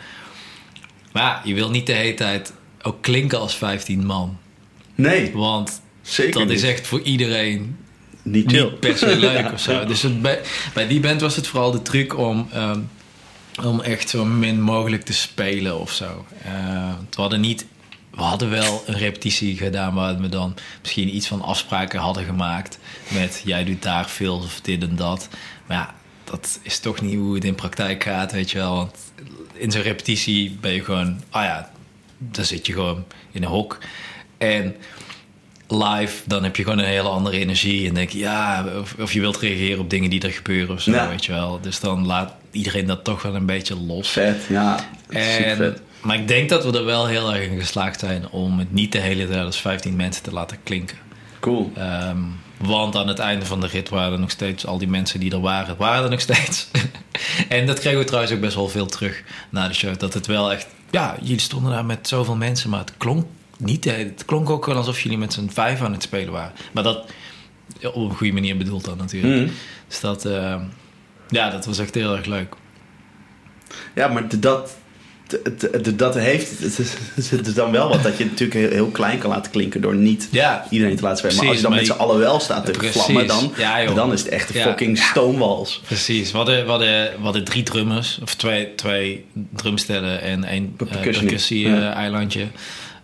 Maar 1.12 1.22
ja, 1.22 1.40
je 1.44 1.54
wil 1.54 1.70
niet 1.70 1.86
de 1.86 1.92
hele 1.92 2.14
tijd 2.14 2.52
ook 2.82 3.02
klinken 3.02 3.40
als 3.40 3.54
15 3.54 4.06
man. 4.06 4.38
Nee, 4.94 5.32
Want 5.34 5.80
zeker 6.10 6.40
dat 6.40 6.50
is 6.50 6.62
echt 6.62 6.86
voor 6.86 7.02
iedereen 7.02 7.76
niet 8.22 8.46
niet 8.46 8.80
per 8.80 8.98
se 8.98 9.16
leuk 9.16 9.52
of 9.52 9.60
zo. 9.60 9.84
Dus 9.86 10.02
het, 10.02 10.22
bij, 10.22 10.40
bij 10.74 10.86
die 10.86 11.00
band 11.00 11.20
was 11.20 11.36
het 11.36 11.46
vooral 11.46 11.70
de 11.70 11.82
truc 11.82 12.18
om, 12.18 12.48
ehm, 12.52 12.80
om 13.64 13.80
echt 13.80 14.08
zo 14.08 14.24
min 14.24 14.60
mogelijk 14.60 15.02
te 15.02 15.12
spelen 15.12 15.80
of 15.80 15.92
zo. 15.92 16.26
Eh, 16.44 16.92
we 17.10 17.20
hadden 17.20 17.40
niet... 17.40 17.66
We 18.10 18.26
hadden 18.26 18.50
wel 18.50 18.82
een 18.86 18.98
repetitie 18.98 19.56
gedaan 19.56 19.94
waar 19.94 20.20
we 20.20 20.28
dan 20.28 20.54
misschien 20.80 21.14
iets 21.16 21.26
van 21.26 21.42
afspraken 21.42 22.00
hadden 22.00 22.24
gemaakt. 22.24 22.78
Met 23.08 23.42
jij 23.44 23.64
doet 23.64 23.82
daar 23.82 24.08
veel 24.08 24.36
of 24.36 24.60
dit 24.60 24.82
en 24.82 24.96
dat. 24.96 25.28
Maar 25.66 25.76
ja, 25.76 25.94
dat 26.24 26.58
is 26.62 26.78
toch 26.78 27.00
niet 27.00 27.14
hoe 27.14 27.34
het 27.34 27.44
in 27.44 27.54
praktijk 27.54 28.02
gaat, 28.02 28.32
weet 28.32 28.50
je 28.50 28.58
wel. 28.58 28.74
Want 28.74 28.96
in 29.52 29.70
zo'n 29.70 29.82
repetitie 29.82 30.58
ben 30.60 30.72
je 30.72 30.84
gewoon... 30.84 31.22
Ah 31.30 31.44
ja, 31.44 31.70
dan 32.18 32.44
zit 32.44 32.66
je 32.66 32.72
gewoon 32.72 33.04
in 33.30 33.42
een 33.42 33.48
hok. 33.48 33.78
En 34.38 34.76
live, 35.70 36.22
dan 36.26 36.42
heb 36.42 36.56
je 36.56 36.62
gewoon 36.62 36.78
een 36.78 36.84
hele 36.84 37.08
andere 37.08 37.38
energie. 37.38 37.88
En 37.88 37.94
denk 37.94 38.10
je, 38.10 38.18
ja, 38.18 38.64
of, 38.80 38.94
of 39.00 39.12
je 39.12 39.20
wilt 39.20 39.36
reageren 39.36 39.78
op 39.80 39.90
dingen 39.90 40.10
die 40.10 40.20
er 40.22 40.32
gebeuren 40.32 40.74
of 40.74 40.80
zo, 40.80 40.90
Ja. 40.90 41.08
weet 41.08 41.24
je 41.24 41.32
wel. 41.32 41.58
Dus 41.60 41.80
dan 41.80 42.06
laat 42.06 42.32
iedereen 42.50 42.86
dat 42.86 43.04
toch 43.04 43.22
wel 43.22 43.34
een 43.34 43.46
beetje 43.46 43.76
los. 43.80 44.08
Vet, 44.08 44.44
ja. 44.48 44.78
En, 45.08 45.56
vet. 45.56 45.80
maar 46.02 46.16
ik 46.16 46.28
denk 46.28 46.48
dat 46.48 46.64
we 46.64 46.78
er 46.78 46.84
wel 46.84 47.06
heel 47.06 47.34
erg 47.34 47.48
in 47.48 47.58
geslaagd 47.58 48.00
zijn 48.00 48.28
om 48.30 48.58
het 48.58 48.72
niet 48.72 48.92
de 48.92 48.98
hele 49.00 49.28
tijd 49.28 49.44
als 49.44 49.60
15 49.60 49.96
mensen 49.96 50.22
te 50.22 50.32
laten 50.32 50.56
klinken. 50.62 50.96
Cool. 51.40 51.72
Ehm, 51.76 52.18
want 52.56 52.96
aan 52.96 53.08
het 53.08 53.18
einde 53.18 53.46
van 53.46 53.60
de 53.60 53.66
rit 53.66 53.88
waren 53.88 54.12
er 54.12 54.18
nog 54.18 54.30
steeds 54.30 54.66
al 54.66 54.78
die 54.78 54.88
mensen 54.88 55.20
die 55.20 55.32
er 55.32 55.40
waren, 55.40 55.76
waren 55.76 56.04
er 56.04 56.10
nog 56.10 56.20
steeds. 56.20 56.68
en 57.48 57.66
dat 57.66 57.78
kregen 57.80 57.98
we 57.98 58.04
trouwens 58.04 58.32
ook 58.34 58.40
best 58.40 58.54
wel 58.54 58.68
veel 58.68 58.86
terug 58.86 59.22
na 59.50 59.68
de 59.68 59.74
show. 59.74 59.98
Dat 59.98 60.14
het 60.14 60.26
wel 60.26 60.52
echt, 60.52 60.66
ja, 60.90 61.16
jullie 61.20 61.40
stonden 61.40 61.72
daar 61.72 61.84
met 61.84 62.08
zoveel 62.08 62.36
mensen, 62.36 62.70
maar 62.70 62.80
het 62.80 62.92
klonk 62.96 63.26
niet. 63.60 63.84
Het 63.84 64.22
klonk 64.26 64.50
ook 64.50 64.66
wel 64.66 64.76
alsof 64.76 65.00
jullie 65.00 65.18
met 65.18 65.32
z'n 65.32 65.48
vijf 65.48 65.80
aan 65.80 65.92
het 65.92 66.02
spelen 66.02 66.32
waren. 66.32 66.52
Maar 66.72 66.82
dat 66.82 67.10
op 67.82 68.10
een 68.10 68.16
goede 68.16 68.32
manier 68.32 68.56
bedoeld 68.56 68.84
dan 68.84 68.96
natuurlijk. 68.96 69.34
Mhm. 69.42 69.52
Dus 69.88 70.00
dat, 70.00 70.24
ehm, 70.24 70.60
ja, 71.28 71.50
dat 71.50 71.66
was 71.66 71.78
echt 71.78 71.94
heel 71.94 72.16
erg 72.16 72.26
leuk. 72.26 72.54
Ja, 73.94 74.08
maar 74.08 74.38
dat, 74.40 74.76
dat 75.94 76.14
heeft 76.14 76.58
het 77.30 77.46
is 77.46 77.54
dan 77.54 77.70
wel 77.70 77.88
wat 77.88 78.02
dat 78.02 78.18
je 78.18 78.24
natuurlijk 78.24 78.60
heel, 78.60 78.70
heel 78.70 78.86
klein 78.88 79.18
kan 79.18 79.30
laten 79.30 79.52
klinken 79.52 79.80
door 79.80 79.94
niet 79.94 80.28
Ja, 80.30 80.66
iedereen 80.70 80.96
te 80.96 81.02
laten 81.02 81.18
spelen. 81.18 81.36
Maar 81.36 81.46
als 81.46 81.56
je 81.56 81.62
dan 81.62 81.74
met 81.74 81.86
z'n 81.86 81.92
allen 81.92 82.18
wel 82.18 82.40
staat 82.40 82.64
te 82.64 82.70
Precies. 82.70 83.02
vlammen, 83.02 83.26
dan, 83.26 83.52
Ja, 83.56 83.84
dan 83.84 84.12
is 84.12 84.20
het 84.20 84.28
echt 84.28 84.52
Ja. 84.52 84.62
fucking 84.62 84.98
stoomwals. 84.98 85.80
Precies. 85.84 86.30
We 86.30 86.36
hadden, 86.36 86.64
we, 86.64 86.70
hadden, 86.70 87.10
we 87.16 87.22
hadden 87.22 87.44
drie 87.44 87.62
drummers, 87.62 88.18
of 88.22 88.34
twee, 88.34 88.74
twee 88.74 89.24
drumstellen 89.56 90.20
en 90.20 90.44
één 90.44 90.76
uh, 90.78 91.96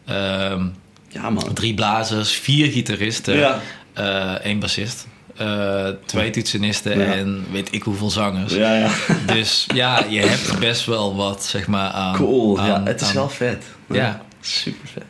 Ehm, 0.07 0.67
Ja, 1.09 1.31
man. 1.31 1.53
drie 1.55 1.75
blazers, 1.75 2.33
vier 2.33 2.71
gitaristen, 2.73 3.37
Ja. 3.37 3.61
eh, 3.93 4.33
één 4.33 4.59
bassist, 4.59 5.07
eh, 5.37 5.89
twee 6.07 6.31
toetsenisten 6.31 6.99
Ja. 6.99 7.05
en 7.05 7.45
weet 7.53 7.75
ik 7.75 7.83
hoeveel 7.83 8.11
zangers. 8.11 8.53
Ja, 8.53 8.75
ja. 8.79 8.91
Dus 9.35 9.67
ja, 9.75 10.05
je 10.09 10.21
hebt 10.21 10.59
best 10.59 10.85
wel 10.87 11.17
wat 11.17 11.45
zeg 11.45 11.67
maar 11.67 11.91
aan. 11.91 12.15
Cool. 12.17 12.57
Ja, 12.65 12.83
het 12.85 13.01
is 13.01 13.09
aan- 13.09 13.15
wel 13.15 13.29
vet. 13.29 13.65
Ja. 13.89 14.23
Super 14.41 14.89
vet. 14.89 15.05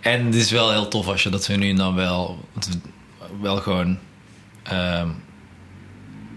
En 0.00 0.26
het 0.26 0.34
is 0.34 0.50
wel 0.50 0.70
heel 0.70 0.88
tof 0.88 1.06
als 1.08 1.22
je 1.22 1.28
dat 1.28 1.44
zo 1.44 1.56
nu 1.56 1.70
en 1.70 1.76
dan 1.76 1.94
wel, 1.94 2.44
wel 3.40 3.56
gewoon 3.56 3.98
ehm, 4.62 5.08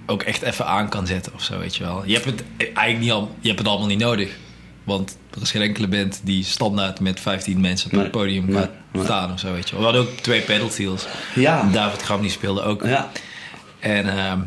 ook 0.05 0.23
echt 0.23 0.41
even 0.41 0.65
aan 0.65 0.89
kan 0.89 1.07
zetten 1.07 1.33
of 1.33 1.43
zo, 1.43 1.59
weet 1.59 1.75
je 1.75 1.83
wel. 1.83 2.03
Je 2.05 2.13
hebt 2.13 2.25
het 2.25 2.43
eigenlijk 2.57 2.99
niet 2.99 3.11
al, 3.11 3.35
je 3.39 3.47
hebt 3.47 3.59
het 3.59 3.67
allemaal 3.67 3.87
niet 3.87 3.99
nodig. 3.99 4.29
Want 4.83 5.17
er 5.35 5.41
is 5.41 5.51
geen 5.51 5.61
enkele 5.61 5.87
band 5.87 6.21
die 6.23 6.43
standaard 6.43 6.99
met 6.99 7.19
15 7.19 7.59
mensen 7.61 7.85
op 7.87 7.91
Nee, 7.93 8.01
het 8.01 8.11
podium 8.11 8.45
nee, 8.45 8.55
gaat 8.55 8.69
nee. 8.91 9.03
staan 9.03 9.33
of 9.33 9.39
zo, 9.39 9.51
weet 9.53 9.69
je 9.69 9.75
wel. 9.75 9.79
We 9.79 9.85
hadden 9.91 10.01
ook 10.13 10.19
twee 10.19 10.41
pedalsteels. 10.41 11.05
Ja. 11.35 11.69
David 11.71 12.01
Gram 12.01 12.21
die 12.21 12.29
speelde 12.29 12.61
ook. 12.61 12.83
Ja, 12.83 13.09
En 13.79 14.17
ehm, 14.17 14.39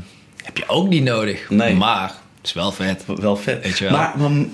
heb 0.42 0.56
je 0.56 0.68
ook 0.68 0.88
niet 0.88 1.02
nodig. 1.04 1.50
Nee. 1.50 1.74
Maar 1.74 2.08
het 2.36 2.46
is 2.46 2.52
wel 2.52 2.72
vet. 2.72 3.04
wel 3.06 3.36
vet. 3.36 3.62
Weet 3.62 3.78
je 3.78 3.84
wel. 3.84 3.92
Maar, 3.92 4.12
maar, 4.18 4.46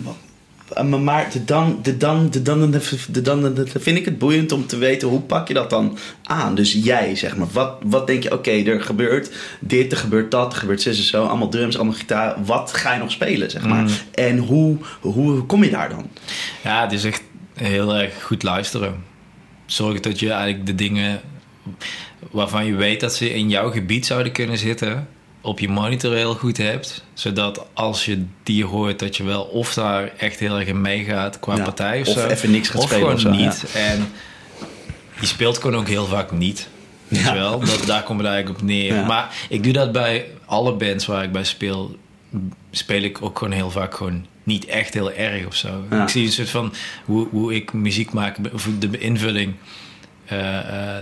maar, 0.74 1.00
maar 1.00 1.30
de 1.32 1.44
dan, 1.44 1.78
de 1.82 1.96
dan, 1.96 2.30
de 2.30 2.42
dan, 2.42 2.70
de, 2.70 3.22
dan, 3.22 3.54
de, 3.54 3.66
vind 3.66 3.98
ik 3.98 4.04
het 4.04 4.18
boeiend 4.18 4.52
om 4.52 4.66
te 4.66 4.76
weten 4.76 5.08
hoe 5.08 5.20
pak 5.20 5.48
je 5.48 5.54
dat 5.54 5.70
dan 5.70 5.98
aan. 6.22 6.54
Dus 6.54 6.72
jij, 6.72 7.16
zeg 7.16 7.36
maar. 7.36 7.46
Wat, 7.52 7.76
wat 7.82 8.06
denk 8.06 8.22
je, 8.22 8.32
oké, 8.32 8.50
er 8.50 8.82
gebeurt 8.82 9.30
dit, 9.60 9.92
er 9.92 9.98
gebeurt 9.98 10.30
dat, 10.30 10.52
er 10.52 10.58
gebeurt 10.58 10.82
zus 10.82 10.98
en 10.98 11.04
zo. 11.04 11.24
Allemaal 11.24 11.48
drums, 11.48 11.76
allemaal 11.76 11.94
gitaar. 11.94 12.44
Wat 12.44 12.72
ga 12.72 12.92
je 12.92 12.98
nog 12.98 13.10
spelen, 13.10 13.50
zeg 13.50 13.66
maar? 13.66 13.82
Mm. 13.82 13.88
En 14.14 14.38
hoe, 14.38 14.76
hoe 15.00 15.42
kom 15.42 15.64
je 15.64 15.70
daar 15.70 15.88
dan? 15.88 16.10
Ja, 16.64 16.82
het 16.82 16.92
is 16.92 17.04
echt 17.04 17.22
heel 17.54 17.94
erg 17.94 18.22
goed 18.22 18.42
luisteren. 18.42 19.04
Zorg 19.66 20.00
dat 20.00 20.18
je 20.18 20.30
eigenlijk 20.30 20.66
de 20.66 20.74
dingen 20.74 21.20
waarvan 22.30 22.66
je 22.66 22.74
weet 22.74 23.00
dat 23.00 23.14
ze 23.14 23.34
in 23.34 23.48
jouw 23.48 23.70
gebied 23.70 24.06
zouden 24.06 24.32
kunnen 24.32 24.58
zitten, 24.58 25.08
op 25.40 25.58
je 25.58 25.68
monitor 25.68 26.14
heel 26.14 26.34
goed 26.34 26.56
hebt. 26.56 27.04
Zodat 27.14 27.66
als 27.72 28.04
je 28.04 28.24
die 28.42 28.64
hoort, 28.64 28.98
dat 28.98 29.16
je 29.16 29.24
wel 29.24 29.42
of 29.42 29.74
daar 29.74 30.12
echt 30.18 30.38
heel 30.38 30.58
erg 30.58 30.68
in 30.68 30.80
meegaat 30.80 31.40
qua 31.40 31.56
Ja, 31.56 31.62
partij 31.62 32.00
of, 32.00 32.08
of 32.08 32.12
zo. 32.12 32.26
even 32.26 32.50
niks 32.50 32.68
gaat 32.68 32.82
of 32.82 32.88
spelen 32.90 33.18
gewoon 33.18 33.34
of 33.34 33.38
niet. 33.38 33.64
En 33.74 34.12
je 35.20 35.26
speelt 35.26 35.58
gewoon 35.58 35.76
ook 35.76 35.88
heel 35.88 36.06
vaak 36.06 36.32
niet. 36.32 36.68
Ja. 37.08 37.32
je 37.32 37.38
wel? 37.38 37.60
Dat, 37.60 37.82
daar 37.86 38.02
komt 38.02 38.18
het 38.18 38.28
eigenlijk 38.28 38.60
op 38.60 38.66
neer. 38.66 39.06
Maar 39.06 39.34
ik 39.48 39.62
doe 39.62 39.72
dat 39.72 39.92
bij 39.92 40.26
alle 40.44 40.72
bands 40.72 41.06
waar 41.06 41.24
ik 41.24 41.32
bij 41.32 41.44
speel. 41.44 41.96
Speel 42.70 43.02
ik 43.02 43.22
ook 43.22 43.38
gewoon 43.38 43.52
heel 43.52 43.70
vaak 43.70 43.94
gewoon 43.94 44.26
niet 44.42 44.64
echt 44.66 44.94
heel 44.94 45.12
erg 45.12 45.46
of 45.46 45.54
zo. 45.54 45.84
Ik 46.02 46.08
zie 46.08 46.26
een 46.26 46.32
soort 46.32 46.50
van 46.50 46.72
hoe, 47.04 47.28
hoe 47.30 47.54
ik 47.54 47.72
muziek 47.72 48.12
maak, 48.12 48.36
of 48.52 48.68
de 48.78 48.98
invulling 48.98 49.54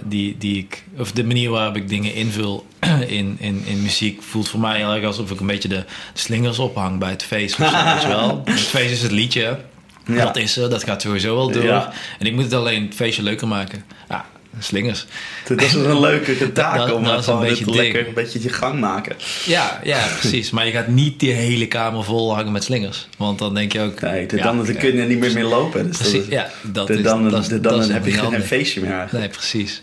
die, 0.05 0.39
die 0.39 0.59
ik, 0.59 0.85
of 0.99 1.13
de 1.13 1.25
manier 1.25 1.51
waarop 1.51 1.77
ik 1.77 1.89
dingen 1.89 2.15
invul 2.15 2.67
in, 3.19 3.37
in, 3.41 3.63
in 3.67 3.83
muziek, 3.83 4.23
voelt 4.23 4.49
voor 4.49 4.61
mij 4.61 4.77
heel 4.77 4.93
erg 4.93 5.05
alsof 5.05 5.31
ik 5.31 5.41
een 5.41 5.47
beetje 5.47 5.69
de 5.69 5.85
slingers 6.13 6.59
ophang 6.59 6.99
bij 6.99 7.11
het 7.11 7.23
feest. 7.23 7.61
Of 7.61 7.69
zo, 7.69 7.85
weet 7.85 8.03
je 8.03 8.09
wel? 8.09 8.43
Het 8.45 8.61
feest 8.61 8.93
is 8.93 9.03
het 9.03 9.13
liedje. 9.13 9.59
Ja. 10.07 10.25
Dat 10.25 10.37
is 10.37 10.57
er, 10.57 10.71
dat 10.71 10.85
gaat 10.85 11.03
sowieso 11.03 11.35
wel 11.35 11.51
door. 11.51 11.65
Ja. 11.65 11.93
En 12.19 12.27
ik 12.27 12.35
moet 12.35 12.45
het 12.45 12.53
alleen 12.53 12.85
het 12.85 12.95
feestje 12.95 13.23
leuker 13.23 13.49
maken. 13.49 13.85
Ja, 14.09 14.25
slingers. 14.59 15.07
Dat 15.49 15.63
is 15.63 15.73
een 15.75 16.01
leuke 16.01 16.53
taak 16.53 16.77
Dat- 16.87 16.93
om 16.93 17.05
dat 17.05 17.21
is 17.21 17.27
een 17.27 17.39
beetje 17.41 17.75
lekker 17.75 18.09
een 18.09 18.15
beetje 18.15 18.43
je 18.43 18.49
gang 18.49 18.81
maken. 18.81 19.17
Ja, 19.45 19.81
ja, 19.85 20.07
precies. 20.21 20.51
Maar 20.51 20.67
je 20.67 20.73
gaat 20.73 20.89
niet 20.89 21.21
die 21.21 21.33
hele 21.33 21.67
kamer 21.67 22.05
vol 22.05 22.35
hangen 22.35 22.53
met 22.53 22.65
slingers. 22.65 23.09
Want 23.19 23.39
dan 23.39 23.55
denk 23.55 23.73
je 23.73 23.81
ook... 23.81 24.01
Nee, 24.01 24.27
de- 24.27 24.37
ja, 24.37 24.43
dan, 24.43 24.65
kun 24.79 24.97
je 24.97 25.03
niet 25.03 25.19
meer 25.19 25.33
meer 25.33 25.45
lopen. 25.45 25.87
Dus 25.87 25.99
dat 25.99 26.09
Precies, 26.09 26.27
is- 26.27 26.33
ja, 26.33 26.51
dat 26.63 26.87
de- 26.87 26.95
is, 26.95 27.03
dan, 27.03 27.29
dat 27.31 27.45
de- 27.45 27.61
dan 27.61 27.91
heb 27.91 28.05
je 28.07 28.13
geen 28.13 28.43
feestje 28.43 28.81
meer 28.81 28.93
eigenlijk. 28.93 29.25
Nee, 29.27 29.37
precies. 29.37 29.83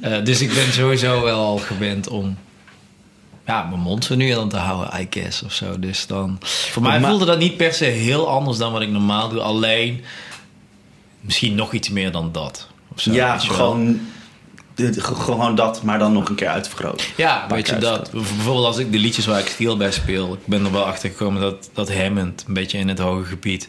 Eh, 0.00 0.24
dus 0.24 0.40
ik 0.40 0.54
ben 0.54 0.72
sowieso 0.72 1.22
wel 1.22 1.38
al 1.38 1.56
gewend 1.58 2.08
om 2.08 2.36
ja, 3.46 3.62
mijn 3.62 3.80
mond 3.80 4.04
zo 4.04 4.14
nu 4.14 4.28
en 4.30 4.34
dan 4.34 4.48
te 4.48 4.56
houden, 4.56 5.00
I 5.00 5.06
guess, 5.10 5.42
of 5.42 5.52
zo. 5.52 5.78
Dus 5.78 6.06
dan... 6.06 6.38
Voor 6.42 6.82
mij 6.82 7.00
voelde 7.00 7.24
dat 7.24 7.38
niet 7.38 7.56
per 7.56 7.72
se 7.72 7.84
heel 7.84 8.28
anders 8.28 8.58
dan 8.58 8.72
wat 8.72 8.82
ik 8.82 8.88
normaal 8.90 9.28
doe. 9.28 9.40
Alleen 9.40 10.04
misschien 11.20 11.54
nog 11.54 11.72
iets 11.72 11.90
meer 11.90 12.10
dan 12.12 12.32
dat. 12.32 12.68
Of 12.96 13.02
zo, 13.02 13.12
ja, 13.12 13.38
gewoon, 13.38 14.00
gewoon 15.00 15.54
dat, 15.54 15.82
maar 15.82 15.98
dan 15.98 16.12
nog 16.12 16.28
een 16.28 16.34
keer 16.34 16.48
uitvergroot. 16.48 17.08
Ja, 17.16 17.46
weet 17.48 17.68
je 17.68 17.76
dat. 17.78 18.10
Bijvoorbeeld 18.10 18.64
als 18.66 18.78
ik 18.78 18.92
de 18.92 18.98
liedjes 18.98 19.26
waar 19.26 19.40
ik 19.40 19.46
steel 19.48 19.76
bij 19.76 19.92
speel... 19.92 20.32
Ik 20.32 20.46
ben 20.46 20.64
er 20.64 20.72
wel 20.72 20.84
achter 20.84 21.08
gekomen 21.10 21.40
dat, 21.40 21.70
dat 21.72 21.94
Hammond, 21.94 22.44
een 22.48 22.54
beetje 22.54 22.78
in 22.78 22.88
het 22.88 22.98
hoge 22.98 23.24
gebied... 23.24 23.66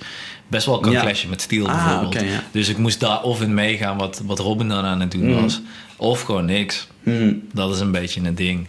best 0.47 0.65
wel 0.65 0.79
kan 0.79 0.91
Ja. 0.91 1.01
clashen 1.01 1.29
met 1.29 1.41
steel 1.41 1.67
Ah, 1.67 1.85
bijvoorbeeld. 1.85 2.23
ja. 2.23 2.43
Dus 2.51 2.67
ik 2.69 2.77
moest 2.77 2.99
daar 2.99 3.21
of 3.21 3.41
in 3.41 3.53
meegaan 3.53 3.97
wat, 3.97 4.21
wat 4.25 4.39
Robin 4.39 4.67
dan 4.67 4.85
aan 4.85 4.99
het 4.99 5.11
doen 5.11 5.29
Mhm. 5.31 5.41
was... 5.41 5.61
of 5.95 6.21
gewoon 6.21 6.45
niks. 6.45 6.87
Hmm. 7.03 7.47
Dat 7.53 7.73
is 7.73 7.79
een 7.79 7.91
beetje 7.91 8.21
een 8.23 8.35
ding. 8.35 8.67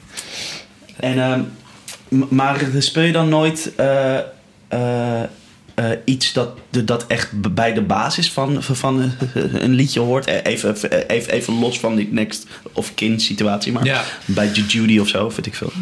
En, 0.96 1.18
ehm, 1.22 1.40
maar 2.28 2.60
speel 2.78 3.02
je 3.02 3.12
dan 3.12 3.28
nooit 3.28 3.72
eh, 3.76 4.16
eh, 4.68 5.22
eh, 5.78 5.90
iets 6.04 6.32
dat, 6.32 6.58
dat 6.84 7.06
echt 7.06 7.52
bij 7.54 7.72
de 7.74 7.82
basis 7.82 8.30
van, 8.30 8.62
van 8.62 9.02
eh, 9.02 9.42
een 9.62 9.72
liedje 9.74 10.00
hoort? 10.00 10.26
Eh, 10.26 10.52
Even, 10.52 10.74
even, 11.08 11.32
even 11.32 11.58
los 11.58 11.78
van 11.80 11.94
die 11.96 12.08
next 12.12 12.46
of 12.72 12.94
kin 12.94 13.20
situatie, 13.20 13.72
maar 13.72 13.84
Ja. 13.84 14.04
bij 14.24 14.50
Ju- 14.52 14.64
Judy 14.66 14.98
of 14.98 15.08
zo, 15.08 15.28
weet 15.28 15.46
ik 15.46 15.54
veel. 15.54 15.72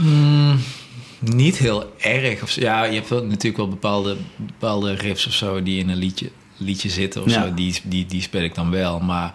Niet 1.19 1.57
heel 1.57 1.93
erg. 2.01 2.43
Of, 2.43 2.51
ja, 2.51 2.85
je 2.85 2.95
hebt 2.95 3.09
wel, 3.09 3.25
natuurlijk 3.25 3.57
wel 3.57 3.69
bepaalde, 3.69 4.17
bepaalde 4.37 4.93
riffs 4.95 5.27
of 5.27 5.33
zo 5.33 5.63
die 5.63 5.79
in 5.79 5.89
een 5.89 5.97
liedje, 5.97 6.31
liedje 6.57 6.89
zitten 6.89 7.23
of 7.23 7.31
Ja. 7.31 7.43
zo. 7.47 7.55
Die, 7.55 7.75
die, 7.85 8.07
die 8.07 8.23
speel 8.23 8.43
ik 8.43 8.55
dan 8.55 8.71
wel. 8.71 9.01
Maar 9.01 9.33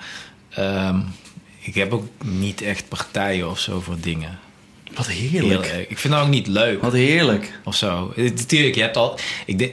ehm, 0.49 0.99
ik 1.59 1.75
heb 1.75 1.91
ook 1.93 2.07
niet 2.25 2.61
echt 2.61 2.87
partijen 2.87 3.49
of 3.49 3.59
zo 3.59 3.79
voor 3.79 3.97
dingen. 4.01 4.39
Wat 4.95 5.07
heerlijk. 5.07 5.85
Ik 5.89 5.97
vind 5.97 6.13
dat 6.13 6.23
ook 6.23 6.29
niet 6.29 6.47
leuk 6.47 6.81
Wat 6.81 6.93
heerlijk. 6.93 7.59
of 7.63 7.75
zo. 7.75 8.13
Eh, 8.15 8.23
Natuurlijk, 8.23 8.75
je 8.75 8.81
hebt 8.81 8.97
al. 8.97 9.19
Ik 9.45 9.57
denk, 9.59 9.71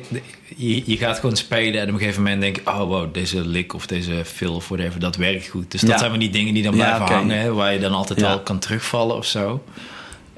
je, 0.56 0.82
je 0.86 0.96
gaat 0.96 1.18
gewoon 1.18 1.36
spelen 1.36 1.80
en 1.80 1.86
op 1.88 1.92
een 1.92 1.98
gegeven 1.98 2.22
moment 2.22 2.40
denk 2.40 2.56
je: 2.56 2.62
oh 2.66 2.78
wow, 2.78 3.14
deze 3.14 3.46
lick 3.48 3.74
of 3.74 3.86
deze 3.86 4.22
fill 4.24 4.48
of 4.48 4.68
whatever, 4.68 5.00
dat 5.00 5.16
werkt 5.16 5.48
goed. 5.48 5.70
Dus 5.70 5.80
dat 5.80 5.90
Ja. 5.90 5.98
zijn 5.98 6.10
van 6.10 6.18
die 6.20 6.30
dingen 6.30 6.54
die 6.54 6.62
dan 6.62 6.76
Ja, 6.76 6.78
blijven 6.96 7.14
hangen, 7.16 7.38
hè, 7.40 7.52
waar 7.52 7.72
je 7.72 7.78
dan 7.78 7.92
altijd 7.92 8.20
wel 8.20 8.40
kan 8.40 8.58
terugvallen 8.58 9.16
of 9.16 9.26
zo. 9.26 9.62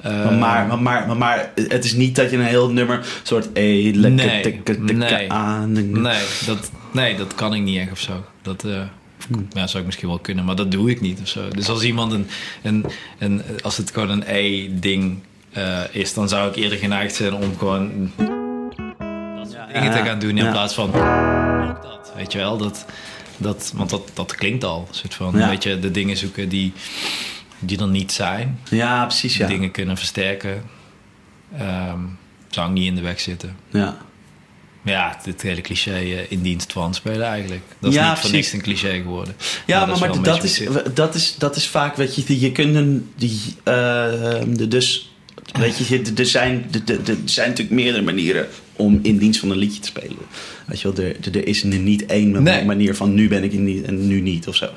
Maar, 0.03 0.13
Eh, 0.13 0.39
maar, 0.39 0.79
maar, 0.79 1.07
maar, 1.07 1.17
maar, 1.17 1.51
het 1.69 1.85
is 1.85 1.93
niet 1.93 2.17
dat 2.17 2.31
je 2.31 2.37
een 2.37 2.43
heel 2.45 2.71
nummer 2.71 3.07
soort 3.23 3.49
lekker 3.55 4.01
Nee, 4.81 4.95
nee. 4.95 5.33
aan. 5.33 5.73
Nee, 6.03 6.23
dat, 6.47 6.71
nee, 6.93 7.17
dat 7.17 7.35
kan 7.35 7.55
ik 7.55 7.63
niet 7.63 7.79
echt 7.79 7.91
of 7.91 7.99
zo. 8.01 8.25
Dat 8.43 8.65
eh. 8.65 8.81
Ja, 9.53 9.67
zou 9.67 9.79
ik 9.79 9.87
misschien 9.87 10.09
wel 10.09 10.19
kunnen, 10.19 10.45
maar 10.45 10.57
dat 10.57 10.71
doe 10.71 10.91
ik 10.91 11.01
niet 11.01 11.21
of 11.21 11.29
zo. 11.29 11.49
Dus 11.49 11.69
als 11.69 11.83
iemand 11.83 12.13
een, 12.13 12.27
een, 12.63 12.87
een 13.19 13.43
als 13.63 13.77
het 13.77 13.91
gewoon 13.91 14.11
een 14.11 14.25
E-ding 14.27 15.19
eh, 15.53 15.81
is, 15.91 16.15
dan 16.15 16.29
zou 16.29 16.49
ik 16.49 16.57
eerder 16.57 16.79
geneigd 16.79 17.15
zijn 17.15 17.35
om 17.35 17.59
gewoon 17.59 18.13
dat 19.37 19.51
soort 19.51 19.73
dingen 19.73 19.91
te 19.93 20.03
gaan 20.05 20.19
doen 20.19 20.39
in 20.39 20.51
plaats 20.51 20.75
van 20.75 20.89
ook 20.89 21.83
dat. 21.83 22.13
Weet 22.17 22.33
je 22.33 22.39
wel, 22.39 22.57
dat, 22.57 22.85
dat, 23.37 23.73
want 23.75 23.91
dat, 23.91 24.11
dat 24.15 24.35
klinkt 24.35 24.65
al. 24.65 24.87
Een 24.89 24.95
soort 24.95 25.15
van, 25.15 25.33
weet 25.33 25.63
je, 25.63 25.79
de 25.79 25.91
dingen 25.91 26.17
zoeken 26.17 26.49
die, 26.49 26.73
die 27.59 27.79
er 27.79 27.89
niet 27.89 28.13
zijn. 28.13 28.59
Ja, 28.71 29.05
precies, 29.07 29.37
ja. 29.37 29.47
Dingen 29.47 29.71
kunnen 29.71 29.97
versterken. 29.97 30.63
Ehm, 31.59 31.99
zou 32.49 32.69
ik 32.69 32.75
niet 32.75 32.87
in 32.87 32.95
de 32.95 33.01
weg 33.01 33.21
zitten. 33.21 33.57
ja. 33.71 33.97
Ja, 34.85 35.19
dit 35.25 35.43
hele 35.43 35.61
cliché 35.61 35.93
eh, 35.93 36.19
in 36.31 36.43
dienst 36.43 36.73
van 36.73 36.95
spelen 36.95 37.27
eigenlijk. 37.27 37.63
Dat 37.79 37.91
is 37.91 37.97
Ja, 37.97 38.11
niet 38.11 38.19
voor 38.19 38.31
precies. 38.31 38.53
niks 38.53 38.53
een 38.53 38.73
cliché 38.75 39.01
geworden. 39.03 39.35
Ja, 39.67 39.87
Maar 39.87 39.99
maar, 39.99 40.23
dat 40.23 40.45
is 40.45 40.61
maar 40.61 40.73
dat, 40.73 40.85
is, 40.87 40.95
dat, 40.95 41.15
is, 41.15 41.35
dat 41.39 41.57
is 41.57 41.67
vaak, 41.67 41.97
weet 41.97 42.15
je, 42.15 42.41
je 42.41 42.53
kunt 42.53 42.75
een, 42.75 43.11
die, 43.17 43.41
de- 43.65 44.67
dus, 44.69 45.11
weet 45.59 45.77
je, 45.89 46.03
er 46.17 46.27
zijn, 46.27 46.71
er- 46.87 46.99
zijn 47.25 47.49
natuurlijk 47.49 47.77
meerdere 47.77 48.05
manieren 48.05 48.47
om 48.77 48.99
in 49.03 49.19
dienst 49.19 49.41
van 49.41 49.51
een 49.51 49.57
liedje 49.59 49.81
te 49.81 49.87
spelen. 49.87 50.17
Weet 50.67 50.81
je 50.81 50.93
wel, 50.93 51.05
er, 51.05 51.17
er- 51.37 51.47
is 51.47 51.63
er 51.63 51.69
niet 51.79 52.07
één 52.07 52.43
Nee. 52.43 52.65
manier 52.65 52.95
van 52.97 53.15
nu 53.15 53.29
ben 53.29 53.45
ik 53.45 53.53
in 53.53 53.65
die 53.65 53.85
en 53.85 54.07
nu 54.07 54.21
niet 54.21 54.49
of 54.49 54.57
zo. 54.57 54.69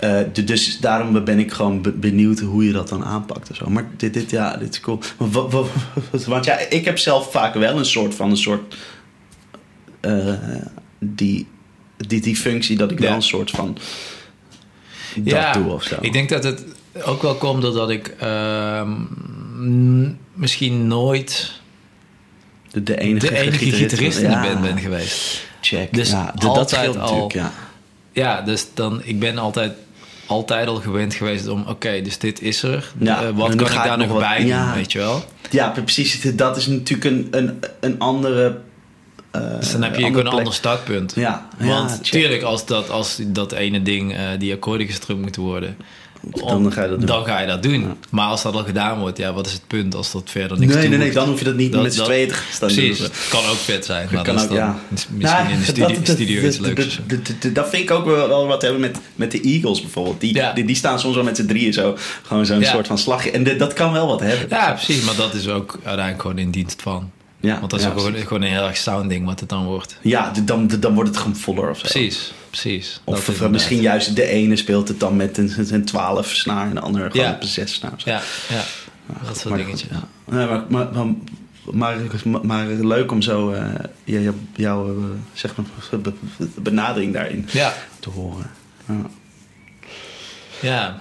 Nee. 0.00 0.12
Eh, 0.12 0.44
dus 0.44 0.78
daarom 0.80 1.24
ben 1.24 1.38
ik 1.38 1.52
gewoon 1.52 1.82
be- 1.82 1.92
benieuwd 1.92 2.38
hoe 2.40 2.64
je 2.66 2.72
dat 2.72 2.88
dan 2.88 3.04
aanpakt 3.04 3.48
en 3.48 3.54
zo. 3.56 3.70
Maar 3.70 3.88
dit, 3.96 4.14
dit, 4.14 4.30
ja, 4.30 4.56
dit 4.56 4.68
is 4.72 4.80
cool. 4.80 4.98
Maar 5.18 5.30
wa- 5.30 5.48
wa- 5.48 5.64
Want 6.26 6.44
ja, 6.44 6.58
ik 6.58 6.84
heb 6.84 6.98
zelf 6.98 7.30
vaak 7.30 7.54
wel 7.54 7.78
een 7.78 7.84
soort 7.86 8.14
van 8.14 8.30
een 8.30 8.36
soort 8.36 8.74
eh, 10.06 10.34
die, 10.98 11.46
die, 11.96 12.20
die 12.20 12.36
functie 12.36 12.76
dat 12.76 12.90
ik 12.90 12.98
wel 12.98 13.12
een 13.12 13.22
soort 13.22 13.50
van 13.50 13.78
dat 15.14 15.24
Ja, 15.32 15.52
doe 15.52 15.72
of 15.72 15.82
zo. 15.82 15.96
Ik 16.00 16.12
denk 16.12 16.28
dat 16.28 16.44
het 16.44 16.64
ook 17.04 17.22
wel 17.22 17.34
komt 17.34 17.62
doordat 17.62 17.90
ik 17.90 18.14
ehm, 18.18 18.92
misschien 20.32 20.86
nooit 20.86 21.52
de, 22.70 22.82
de 22.82 22.98
enige, 23.00 23.26
de 23.26 23.36
enige 23.38 23.70
gitarist 23.70 24.18
in 24.18 24.30
de 24.30 24.36
band 24.40 24.60
ben 24.60 24.78
geweest. 24.78 25.44
Check. 25.60 25.92
Dus 25.94 26.10
ja, 26.10 26.32
d- 26.36 26.40
dat 26.40 26.48
altijd 26.50 26.68
scheelt 26.68 26.96
al- 26.96 27.02
natuurlijk, 27.02 27.32
ja. 27.32 27.52
Ja, 28.12 28.42
dus 28.42 28.66
dan, 28.74 29.00
ik 29.04 29.18
ben 29.18 29.38
altijd, 29.38 29.72
altijd 30.26 30.68
al 30.68 30.76
gewend 30.76 31.14
geweest 31.14 31.48
om, 31.48 31.64
oké, 31.68 32.00
dus 32.02 32.18
dit 32.18 32.42
is 32.42 32.62
er. 32.62 32.92
Ja, 32.98 33.22
Eh, 33.22 33.28
wat 33.34 33.54
kan 33.54 33.66
ik 33.66 33.72
daar 33.72 33.86
nog 33.98 34.06
nog 34.06 34.08
wat- 34.08 34.18
bij 34.28 34.38
doen, 34.38 34.46
ja. 34.46 34.74
weet 34.74 34.92
je 34.92 34.98
wel? 34.98 35.24
Ja, 35.50 35.68
precies. 35.68 36.20
Dat 36.34 36.56
is 36.56 36.66
natuurlijk 36.66 37.04
een, 37.04 37.28
een, 37.30 37.58
een 37.80 37.98
andere. 37.98 38.58
Eh, 39.30 39.40
Dus 39.60 39.72
dan 39.72 39.82
heb 39.82 39.96
je 39.96 40.04
gewoon 40.04 40.26
een 40.26 40.32
ander 40.32 40.54
startpunt. 40.54 41.12
Ja, 41.16 41.48
Want 41.58 41.90
check. 41.90 42.02
tuurlijk, 42.02 42.42
als 42.42 42.66
dat, 42.66 42.90
als 42.90 43.18
dat 43.26 43.52
ene 43.52 43.82
ding, 43.82 44.12
eh, 44.14 44.20
die 44.38 44.52
akkoorden 44.52 44.86
gestrumd 44.86 45.20
moeten 45.22 45.42
worden... 45.42 45.76
Dan 46.30 46.72
ga 46.72 46.82
je 46.82 46.88
dat 46.88 46.98
doen. 46.98 47.06
Dan 47.06 47.24
ga 47.24 47.40
je 47.40 47.46
dat 47.46 47.62
doen. 47.62 47.80
Ja. 47.80 47.96
Maar 48.10 48.26
als 48.28 48.42
dat 48.42 48.54
al 48.54 48.64
gedaan 48.64 48.98
wordt, 48.98 49.18
ja, 49.18 49.32
wat 49.32 49.46
is 49.46 49.52
het 49.52 49.66
punt 49.66 49.94
als 49.94 50.12
dat 50.12 50.22
verder 50.30 50.58
niks 50.58 50.74
Nee, 50.74 50.88
nee, 50.88 50.88
nee, 50.88 50.98
toevoegt? 50.98 51.14
dan 51.14 51.28
hoef 51.28 51.38
je 51.38 51.44
dat 51.44 51.54
niet 51.54 51.72
Dat- 51.72 51.82
met 51.82 51.94
z'n 51.94 52.02
tweeën 52.04 52.28
te 52.28 52.34
gaan 52.34 52.58
Precies, 52.58 52.98
doen. 52.98 53.06
het 53.06 53.26
kan 53.30 53.40
ook 53.46 53.56
vet 53.56 53.84
zijn. 53.84 54.08
Maar 54.12 54.24
kan 54.24 54.34
dat 54.34 54.44
is 54.44 54.50
ook, 54.50 54.56
dan 54.56 54.66
ja. 54.66 54.76
misschien 54.88 55.18
Nou, 55.18 55.48
in 55.48 55.58
de 55.58 55.64
studio, 55.64 55.86
dat- 55.88 56.08
studio 56.08 56.42
iets 56.46 56.58
leuks. 56.58 56.98
dat- 57.52 57.68
vind 57.68 57.82
ik 57.82 57.90
ook 57.90 58.04
wel, 58.04 58.46
wat 58.46 58.62
hebben 58.62 58.80
met, 58.80 58.98
met 59.14 59.30
de 59.30 59.40
Eagles 59.40 59.80
bijvoorbeeld. 59.80 60.20
Die, 60.20 60.34
Ja. 60.34 60.52
die, 60.52 60.64
die 60.64 60.76
staan 60.76 61.00
soms 61.00 61.14
wel 61.14 61.24
met 61.24 61.36
z'n 61.36 61.46
drieën 61.46 61.72
zo. 61.72 61.96
Gewoon 62.22 62.46
zo'n 62.46 62.60
Ja. 62.60 62.70
soort 62.70 62.86
van 62.86 62.98
slagje. 62.98 63.30
En 63.30 63.58
dat 63.58 63.72
kan 63.72 63.92
wel 63.92 64.06
wat 64.06 64.20
hebben. 64.20 64.46
Ja, 64.48 64.72
precies. 64.72 65.04
Maar 65.04 65.16
dat 65.16 65.34
is 65.34 65.48
ook 65.48 65.72
uiteindelijk 65.82 66.20
gewoon 66.20 66.38
in 66.38 66.50
dienst 66.50 66.82
van. 66.82 67.10
Ja, 67.40 67.58
Want 67.58 67.70
dat 67.70 67.80
is 67.80 67.86
ook 67.86 68.00
gewoon, 68.00 68.42
een 68.42 68.48
heel 68.48 68.66
erg 68.66 68.76
sounding 68.76 69.26
wat 69.26 69.40
het 69.40 69.48
dan 69.48 69.64
wordt. 69.64 69.98
Ja, 70.02 70.32
dan, 70.44 70.66
dan 70.80 70.94
wordt 70.94 71.08
het 71.08 71.18
gewoon 71.18 71.36
voller 71.36 71.70
of 71.70 71.78
zo. 71.78 71.82
Precies, 71.88 72.32
precies. 72.50 73.00
Of, 73.04 73.26
inderdaad. 73.26 73.50
misschien 73.50 73.80
juist 73.80 74.16
de 74.16 74.24
ene 74.26 74.56
speelt 74.56 74.88
het 74.88 75.00
dan 75.00 75.16
met 75.16 75.38
een, 75.38 75.52
een 75.70 75.84
12 75.84 76.28
snaar 76.30 76.66
en 76.68 76.74
de 76.74 76.80
andere 76.80 77.10
gewoon 77.10 77.30
op 77.34 77.42
een 77.42 77.48
6 77.48 77.74
snaar. 77.74 77.92
zo. 77.96 78.10
Ja, 78.10 78.20
ja. 78.48 78.64
dat 79.26 79.38
soort. 79.38 79.54
Nee, 80.24 80.46
maar, 80.46 80.64
maar, 80.68 80.88
maar, 80.92 81.96
maar, 82.24 82.46
maar 82.46 82.66
leuk 82.66 83.12
om 83.12 83.22
zo 83.22 83.50
eh, 83.52 83.64
ja, 84.04 84.18
jou- 84.18 84.36
jouw 84.56 84.88
eh, 84.88 85.04
zeg 85.32 85.56
maar, 85.56 85.66
be- 86.00 86.12
be- 86.36 86.60
benadering 86.60 87.12
daarin 87.12 87.48
Ja. 87.52 87.74
te 88.00 88.10
horen. 88.10 88.50
Ja. 88.88 88.94
Ja. 90.60 90.98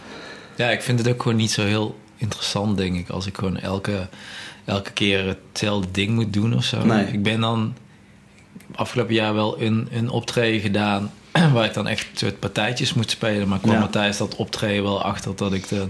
ja, 0.55 0.69
ik 0.69 0.81
vind 0.81 0.99
het 0.99 1.07
ook 1.07 1.21
gewoon 1.21 1.37
niet 1.37 1.51
zo 1.51 1.61
heel 1.63 1.99
interessant, 2.17 2.77
denk 2.77 2.95
ik, 2.95 3.09
als 3.09 3.25
ik 3.25 3.37
gewoon 3.37 3.57
elke, 3.57 4.07
elke 4.65 4.91
keer 4.91 5.25
hetzelfde 5.27 5.91
ding 5.91 6.11
moet 6.11 6.33
doen 6.33 6.55
of 6.55 6.63
zo. 6.63 6.85
Nee. 6.85 7.05
Ik 7.05 7.23
ben 7.23 7.39
dan 7.39 7.75
afgelopen 8.75 9.13
jaar 9.13 9.33
wel 9.33 9.61
een, 9.61 9.87
een 9.91 10.09
optreden 10.09 10.61
gedaan 10.61 11.11
waar 11.53 11.65
ik 11.65 11.73
dan 11.73 11.87
echt 11.87 12.07
soort 12.13 12.39
partijtjes 12.39 12.93
moet 12.93 13.09
spelen. 13.11 13.47
Maar 13.47 13.59
kwam 13.59 13.75
Ja. 13.75 13.81
er 13.81 13.89
tijdens 13.89 14.17
dat 14.17 14.35
optreden 14.35 14.83
wel 14.83 15.01
achter 15.03 15.35
dat 15.35 15.53
ik, 15.53 15.67
de, 15.67 15.85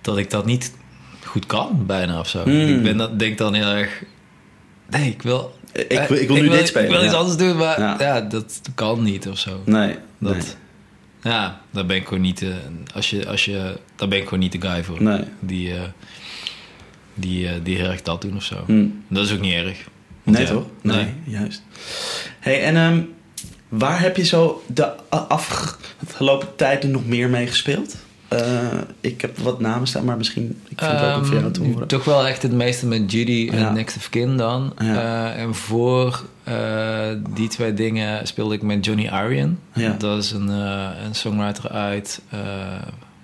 dat 0.00 0.18
ik 0.18 0.30
dat 0.30 0.44
niet 0.46 0.72
goed 1.24 1.46
kan, 1.46 1.86
bijna 1.86 2.18
of 2.18 2.28
zo. 2.28 2.42
Hmm. 2.42 2.52
Ik 2.76 2.82
ben 2.82 2.96
dat, 2.96 3.18
denk 3.18 3.38
dan 3.38 3.54
heel 3.54 3.66
erg... 3.72 4.02
Nee, 4.90 5.10
ik 5.10 5.22
wil... 5.22 5.54
Ik, 5.72 5.82
eh, 5.92 6.06
wil- 6.06 6.18
ik 6.18 6.28
wil 6.28 6.36
nu 6.42 6.48
dit 6.48 6.68
spelen. 6.68 6.88
Ik 6.90 6.94
wil 6.94 7.04
iets 7.04 7.14
anders 7.14 7.36
doen, 7.36 7.56
maar 7.56 7.80
Ja. 7.80 7.96
ja. 7.98 8.20
dat 8.20 8.60
kan 8.74 9.02
niet 9.02 9.28
of 9.28 9.38
zo. 9.38 9.62
Nee, 9.64 9.96
Dat, 10.18 10.32
nee. 10.34 10.42
Ja, 11.32 11.60
daar 11.70 11.86
ben 11.86 11.96
ik 11.96 12.06
gewoon 12.06 12.22
niet. 12.22 12.42
eh, 12.42 12.48
als 12.94 13.10
je, 13.10 13.28
als 13.28 13.44
je, 13.44 13.78
daar 13.96 14.08
ben 14.08 14.18
ik 14.18 14.24
gewoon 14.24 14.38
niet 14.38 14.52
de 14.52 14.60
guy 14.68 14.84
voor. 14.84 15.02
Nee. 15.02 15.24
Die, 15.40 15.74
eh, 15.74 15.80
die, 17.14 17.48
eh, 17.48 17.54
die 17.62 17.76
heel 17.76 17.90
erg 17.90 18.02
dat 18.02 18.20
doen 18.22 18.36
of 18.36 18.42
zo. 18.44 18.56
Hm. 18.66 18.84
Dat 19.08 19.24
is 19.24 19.32
ook 19.32 19.40
niet 19.40 19.54
erg. 19.54 19.78
Want 20.22 20.36
Nee, 20.36 20.46
ja, 20.46 20.52
toch? 20.52 20.66
Nee, 20.80 21.06
juist. 21.24 21.62
Hey, 22.40 22.62
en 22.64 22.76
ehm, 22.76 23.00
waar 23.68 24.00
heb 24.00 24.16
je 24.16 24.24
zo 24.24 24.62
de 24.66 24.92
afgelopen 25.10 26.48
tijden 26.56 26.90
nog 26.90 27.06
meer 27.06 27.28
mee 27.28 27.46
gespeeld? 27.46 27.96
Eh, 28.28 28.38
ik 29.00 29.20
heb 29.20 29.38
wat 29.38 29.60
namen 29.60 29.86
staan, 29.86 30.04
maar 30.04 30.16
misschien 30.16 30.60
ik 30.68 30.78
vind 30.78 30.90
het 30.92 31.02
ook 31.10 31.16
om 31.16 31.24
voor 31.24 31.38
jou 31.38 31.50
te 31.52 31.60
Ehm, 31.60 31.70
horen. 31.70 31.88
Toch 31.88 32.04
wel 32.04 32.26
echt 32.26 32.42
het 32.42 32.52
meeste 32.52 32.86
met 32.86 33.12
Judy 33.12 33.48
en. 33.52 33.74
Next 33.74 33.96
of 33.96 34.08
Kin 34.08 34.36
dan. 34.36 34.72
Ja. 34.78 35.32
Eh, 35.34 35.42
en 35.42 35.54
voor 35.54 36.22
die 37.34 37.48
twee 37.48 37.74
dingen 37.74 38.26
speelde 38.26 38.54
ik 38.54 38.62
met 38.62 38.84
Johnny 38.84 39.08
Arian. 39.08 39.58
Ja. 39.74 39.94
Dat 39.98 40.22
is 40.22 40.30
een, 40.30 40.48
een 40.48 41.14
songwriter 41.14 41.70
uit 41.70 42.20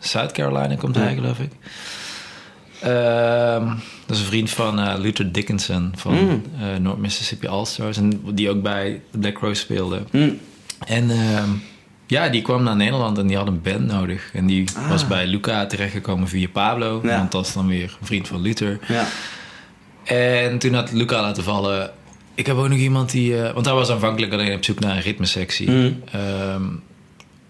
South 0.00 0.32
Carolina, 0.32 0.74
komt 0.76 0.94
hij 0.94 1.14
geloof 1.14 1.38
ik. 1.38 1.50
Ehm, 2.80 3.66
dat 4.06 4.16
is 4.16 4.18
een 4.22 4.26
vriend 4.28 4.50
van 4.50 4.78
eh, 4.78 4.94
Luther 4.98 5.32
Dickinson 5.32 5.92
van 5.96 6.12
Mm. 6.14 6.42
eh, 6.60 6.76
North 6.80 6.98
Mississippi 6.98 7.46
All-Stars. 7.46 7.96
En 7.96 8.20
die 8.34 8.50
ook 8.50 8.62
bij 8.62 9.00
The 9.10 9.18
Black 9.18 9.38
Rose 9.38 9.60
speelde. 9.60 10.02
Hm. 10.10 10.30
En 10.86 11.10
ehm, 11.10 11.48
ja, 12.06 12.28
die 12.28 12.42
kwam 12.42 12.62
naar 12.62 12.76
Nederland 12.76 13.18
en 13.18 13.26
die 13.26 13.36
had 13.36 13.46
een 13.46 13.62
band 13.62 13.86
nodig. 13.86 14.30
En 14.32 14.46
die 14.46 14.64
Ah. 14.76 14.88
was 14.90 15.06
bij 15.06 15.26
Luca 15.26 15.66
terechtgekomen 15.66 16.28
via 16.28 16.48
Pablo. 16.52 17.00
Ja. 17.02 17.16
Want 17.18 17.32
dat 17.32 17.46
is 17.46 17.52
dan 17.52 17.66
weer 17.66 17.96
een 18.00 18.06
vriend 18.06 18.28
van 18.28 18.40
Luther. 18.40 18.78
Ja. 18.88 19.06
En 20.04 20.58
toen 20.58 20.74
had 20.74 20.92
Luca 20.92 21.20
laten 21.20 21.42
vallen. 21.42 21.90
Ik 22.34 22.46
heb 22.46 22.56
ook 22.56 22.68
nog 22.68 22.78
iemand 22.78 23.10
die. 23.10 23.42
eh, 23.42 23.52
want 23.54 23.66
hij 23.66 23.74
was 23.74 23.90
aanvankelijk 23.90 24.32
alleen 24.32 24.54
op 24.54 24.64
zoek 24.64 24.80
naar 24.80 24.96
een 24.96 25.02
ritmesectie. 25.02 25.70
Mm. 25.70 26.02
Ehm, 26.12 26.62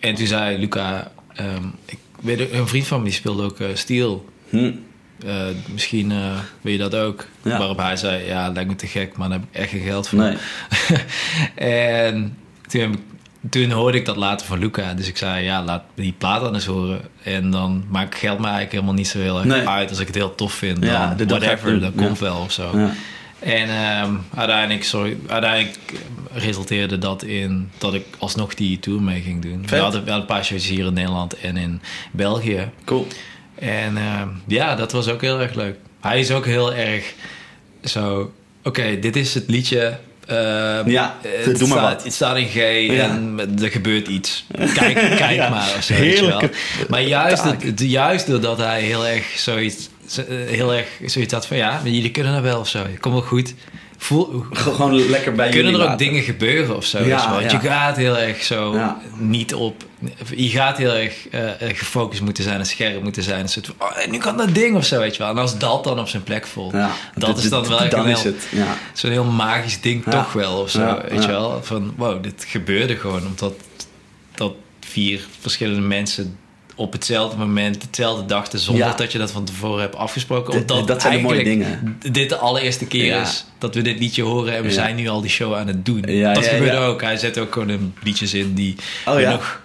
en 0.00 0.14
toen 0.14 0.26
zei 0.26 0.58
Luca. 0.58 1.10
ik 1.84 1.98
weet 2.20 2.52
een 2.52 2.68
vriend 2.68 2.86
van 2.86 2.98
me 2.98 3.04
die 3.04 3.12
speelde 3.14 3.42
ook 3.42 3.56
Steel. 3.74 4.24
Eh, 5.26 5.34
misschien 5.72 6.10
eh, 6.12 6.38
wil 6.60 6.72
je 6.72 6.78
dat 6.78 6.94
ook. 6.94 7.26
Ja. 7.42 7.58
Waarop 7.58 7.78
hij 7.78 7.96
zei: 7.96 8.26
Ja, 8.26 8.48
lijkt 8.48 8.70
me 8.70 8.76
te 8.76 8.86
gek, 8.86 9.16
maar 9.16 9.28
daar 9.28 9.38
heb 9.38 9.48
ik 9.50 9.60
echt 9.60 9.70
geen 9.70 9.80
geld 9.82 10.08
voor. 10.08 10.18
Nee. 10.18 10.36
en 11.54 12.36
toen, 12.68 13.02
toen 13.50 13.70
hoorde 13.70 13.98
ik 13.98 14.04
dat 14.04 14.16
later 14.16 14.46
van 14.46 14.58
Luca. 14.58 14.94
Dus 14.94 15.08
ik 15.08 15.16
zei: 15.16 15.44
Ja, 15.44 15.62
laat 15.62 15.82
die 15.94 16.14
plaat 16.18 16.40
dan 16.40 16.54
eens 16.54 16.66
horen. 16.66 17.00
En 17.22 17.50
dan 17.50 17.84
maakt 17.88 18.14
geld 18.14 18.36
me 18.38 18.42
eigenlijk 18.44 18.72
helemaal 18.72 18.94
niet 18.94 19.08
zo 19.08 19.18
heel 19.18 19.36
erg 19.36 19.46
Nee. 19.46 19.68
uit. 19.68 19.90
Als 19.90 19.98
ik 19.98 20.06
het 20.06 20.16
heel 20.16 20.34
tof 20.34 20.52
vind, 20.52 20.84
Ja, 20.84 21.06
dan 21.08 21.16
dit- 21.16 21.30
whatever, 21.30 21.80
dat 21.80 21.92
Ja. 21.96 22.04
komt 22.06 22.18
wel 22.18 22.36
of 22.40 22.52
zo. 22.52 22.78
Ja. 22.78 22.92
En 23.38 23.68
ehm, 23.68 24.14
uiteindelijk, 24.34 24.84
sorry, 24.84 25.16
uiteindelijk 25.28 25.78
resulteerde 26.32 26.98
dat 26.98 27.22
in 27.22 27.70
dat 27.78 27.94
ik 27.94 28.04
alsnog 28.18 28.54
die 28.54 28.78
tour 28.78 29.02
mee 29.02 29.20
ging 29.20 29.42
doen. 29.42 29.66
We 29.66 29.76
hadden 29.76 30.04
wel 30.04 30.16
een 30.20 30.24
paar 30.26 30.44
shows 30.44 30.66
hier 30.66 30.86
in 30.86 30.92
Nederland 30.92 31.40
en 31.40 31.56
in 31.56 31.80
België. 32.12 32.70
Cool. 32.84 33.06
En 33.60 33.96
ehm, 33.96 34.28
ja, 34.46 34.74
dat 34.74 34.92
was 34.92 35.08
ook 35.08 35.20
heel 35.20 35.40
erg 35.40 35.54
leuk. 35.54 35.76
Hij 36.00 36.18
is 36.20 36.30
ook 36.30 36.46
heel 36.46 36.74
erg 36.74 37.14
zo... 37.84 38.32
Oké, 38.64 38.98
dit 38.98 39.16
is 39.16 39.34
het 39.34 39.44
liedje. 39.46 39.98
ehm, 40.26 40.90
Ja, 40.90 41.16
het 41.26 41.58
doe 41.58 41.68
maar 41.68 41.78
staat, 41.78 41.94
wat. 41.94 42.04
Het 42.04 42.12
staat 42.12 42.36
in 42.36 42.46
G 42.48 42.54
Ja. 42.54 43.04
en 43.04 43.40
er 43.62 43.70
gebeurt 43.70 44.08
iets. 44.08 44.44
Kijk, 44.74 44.94
kijk 45.24 45.36
Ja. 45.36 45.48
maar 45.48 45.74
of 45.76 45.82
zo. 45.82 45.94
Heerlijke 45.94 46.50
Maar 46.88 47.02
juist, 47.02 47.44
juist 47.76 48.26
doordat 48.26 48.58
hij 48.58 48.80
heel 48.80 49.06
erg 49.06 49.24
zoiets... 49.36 49.88
zo- 50.06 50.22
eh, 50.22 50.36
Heel 50.46 50.74
erg 50.74 50.86
zoiets 51.06 51.32
had 51.32 51.46
van... 51.46 51.56
Ja, 51.56 51.80
jullie 51.84 52.10
kunnen 52.10 52.32
dat 52.32 52.42
wel 52.42 52.60
of 52.60 52.68
zo. 52.68 52.86
Kom 53.00 53.12
wel 53.12 53.22
goed. 53.22 53.54
Voel, 54.00 54.44
Gewoon 54.50 55.08
lekker 55.08 55.32
bij 55.32 55.50
kunnen 55.50 55.72
er 55.72 55.78
ook 55.78 55.84
laten. 55.84 56.06
dingen 56.06 56.22
gebeuren 56.22 56.76
of 56.76 56.84
zo? 56.84 57.02
Ja? 57.04 57.30
Want 57.30 57.50
ja. 57.50 57.60
je 57.60 57.68
gaat 57.68 57.96
heel 57.96 58.18
erg 58.18 58.42
zo 58.42 58.74
Ja. 58.74 59.00
niet 59.16 59.54
op. 59.54 59.84
Je 60.36 60.48
gaat 60.48 60.76
heel 60.78 60.92
erg 60.92 61.28
eh, 61.28 61.62
eh, 61.62 61.76
gefocust 61.76 62.20
moeten 62.22 62.44
zijn 62.44 62.58
en 62.58 62.66
scherp 62.66 63.02
moeten 63.02 63.22
zijn. 63.22 63.40
Een 63.40 63.48
soort 63.48 63.66
van, 63.66 63.74
oh, 63.78 64.06
nu 64.10 64.18
kan 64.18 64.36
dat 64.36 64.54
ding 64.54 64.76
of 64.76 64.84
zo, 64.84 64.98
weet 64.98 65.12
je 65.16 65.22
wel. 65.22 65.30
En 65.32 65.38
als 65.38 65.58
dat 65.58 65.84
dan 65.84 65.98
op 66.00 66.08
zijn 66.08 66.22
plek 66.22 66.46
voelt, 66.46 66.72
Ja. 66.72 66.90
dat 67.14 67.38
is 67.38 67.48
dan 67.50 67.68
wel 67.68 67.80
echt 67.80 67.90
dan 67.90 68.04
een 68.06 68.10
is 68.12 68.22
heel- 68.22 68.34
zo'n 68.92 69.10
heel 69.10 69.24
magisch 69.24 69.80
ding 69.80 70.04
toch 70.04 70.32
wel 70.32 70.60
of 70.60 70.70
zo, 70.70 71.00
weet 71.08 71.22
je 71.22 71.28
wel. 71.30 71.60
Van 71.62 71.92
wow, 71.96 72.22
dit 72.22 72.44
gebeurde 72.48 72.96
gewoon 72.96 73.26
omdat 73.26 73.54
dat 74.34 74.52
vier 74.80 75.20
verschillende 75.40 75.80
mensen 75.86 76.38
op 76.78 76.92
hetzelfde 76.92 77.36
moment, 77.38 77.82
hetzelfde 77.82 78.26
dachten, 78.26 78.58
zonder 78.58 78.86
Ja. 78.86 78.94
dat 78.94 79.12
je 79.12 79.18
dat 79.18 79.30
van 79.30 79.44
tevoren 79.44 79.80
hebt 79.80 79.96
afgesproken. 79.96 80.54
Omdat 80.54 80.86
dat 80.86 81.02
zijn 81.02 81.16
de 81.16 81.22
mooie 81.22 81.44
dingen. 81.44 81.98
Dit 82.12 82.28
de 82.28 82.36
allereerste 82.36 82.86
keer 82.86 83.04
Ja. 83.04 83.20
is 83.20 83.44
dat 83.58 83.74
we 83.74 83.82
dit 83.82 83.98
liedje 83.98 84.22
horen 84.22 84.54
en 84.56 84.62
we 84.62 84.68
Ja. 84.68 84.74
zijn 84.74 84.96
nu 84.96 85.08
al 85.08 85.20
die 85.20 85.30
show 85.30 85.54
aan 85.54 85.66
het 85.66 85.86
doen. 85.86 86.02
Ja, 86.06 86.32
dat 86.34 86.46
gebeurde 86.46 86.76
ook. 86.78 87.02
Hij 87.02 87.16
zet 87.16 87.38
ook 87.38 87.52
gewoon 87.52 87.68
een 87.68 87.94
liedjes 88.02 88.34
in 88.34 88.54
die 88.54 88.76
Oh, 89.06 89.14
we 89.14 89.20
ja. 89.20 89.30
nog, 89.30 89.60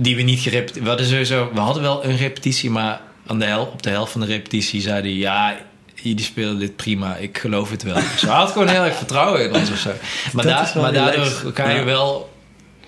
die 0.00 0.16
we 0.16 0.22
niet 0.22 0.40
gerepeteerd. 0.40 0.82
We 0.82 0.88
hadden 0.88 1.06
sowieso, 1.06 1.50
we 1.54 1.60
hadden 1.60 1.82
wel 1.82 2.04
een 2.04 2.16
repetitie, 2.16 2.70
maar 2.70 3.00
aan 3.26 3.38
de 3.38 3.44
hel, 3.44 3.62
op 3.72 3.82
de 3.82 3.90
helft 3.90 4.12
van 4.12 4.20
de 4.20 4.26
repetitie 4.26 4.80
zei 4.80 5.00
hij 5.00 5.12
ja. 5.12 5.56
jullie 5.94 6.24
spelen 6.24 6.58
dit 6.58 6.76
prima, 6.76 7.16
ik 7.16 7.38
geloof 7.38 7.70
het 7.70 7.82
wel. 7.82 7.96
Ze 8.18 8.26
had 8.28 8.50
gewoon 8.50 8.68
heel 8.68 8.82
erg 8.84 8.96
vertrouwen 8.96 9.44
in 9.44 9.54
ons 9.54 9.70
of 9.70 9.78
zo. 9.78 9.90
Maar, 10.32 10.44
da- 10.44 10.72
maar 10.80 10.92
daardoor 10.92 11.52
kan 11.52 11.74
je 11.74 11.82
wel 11.84 12.29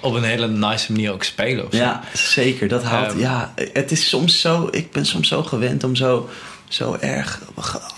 op 0.03 0.15
een 0.15 0.23
hele 0.25 0.49
nice 0.49 0.93
manier 0.93 1.13
ook 1.13 1.23
spelen. 1.25 1.67
Ja, 1.71 2.01
zeker. 2.15 2.69
Dat 2.69 2.83
haalt. 2.83 3.11
Ehm. 3.11 3.19
ja, 3.21 3.55
het 3.73 3.91
is 3.91 4.09
soms 4.09 4.41
zo. 4.41 4.69
Ik 4.71 4.93
ben 4.93 5.07
soms 5.07 5.29
zo 5.29 5.43
gewend 5.43 5.85
om 5.85 5.97
zo, 5.97 6.29
zo 6.69 6.97
erg 7.01 7.41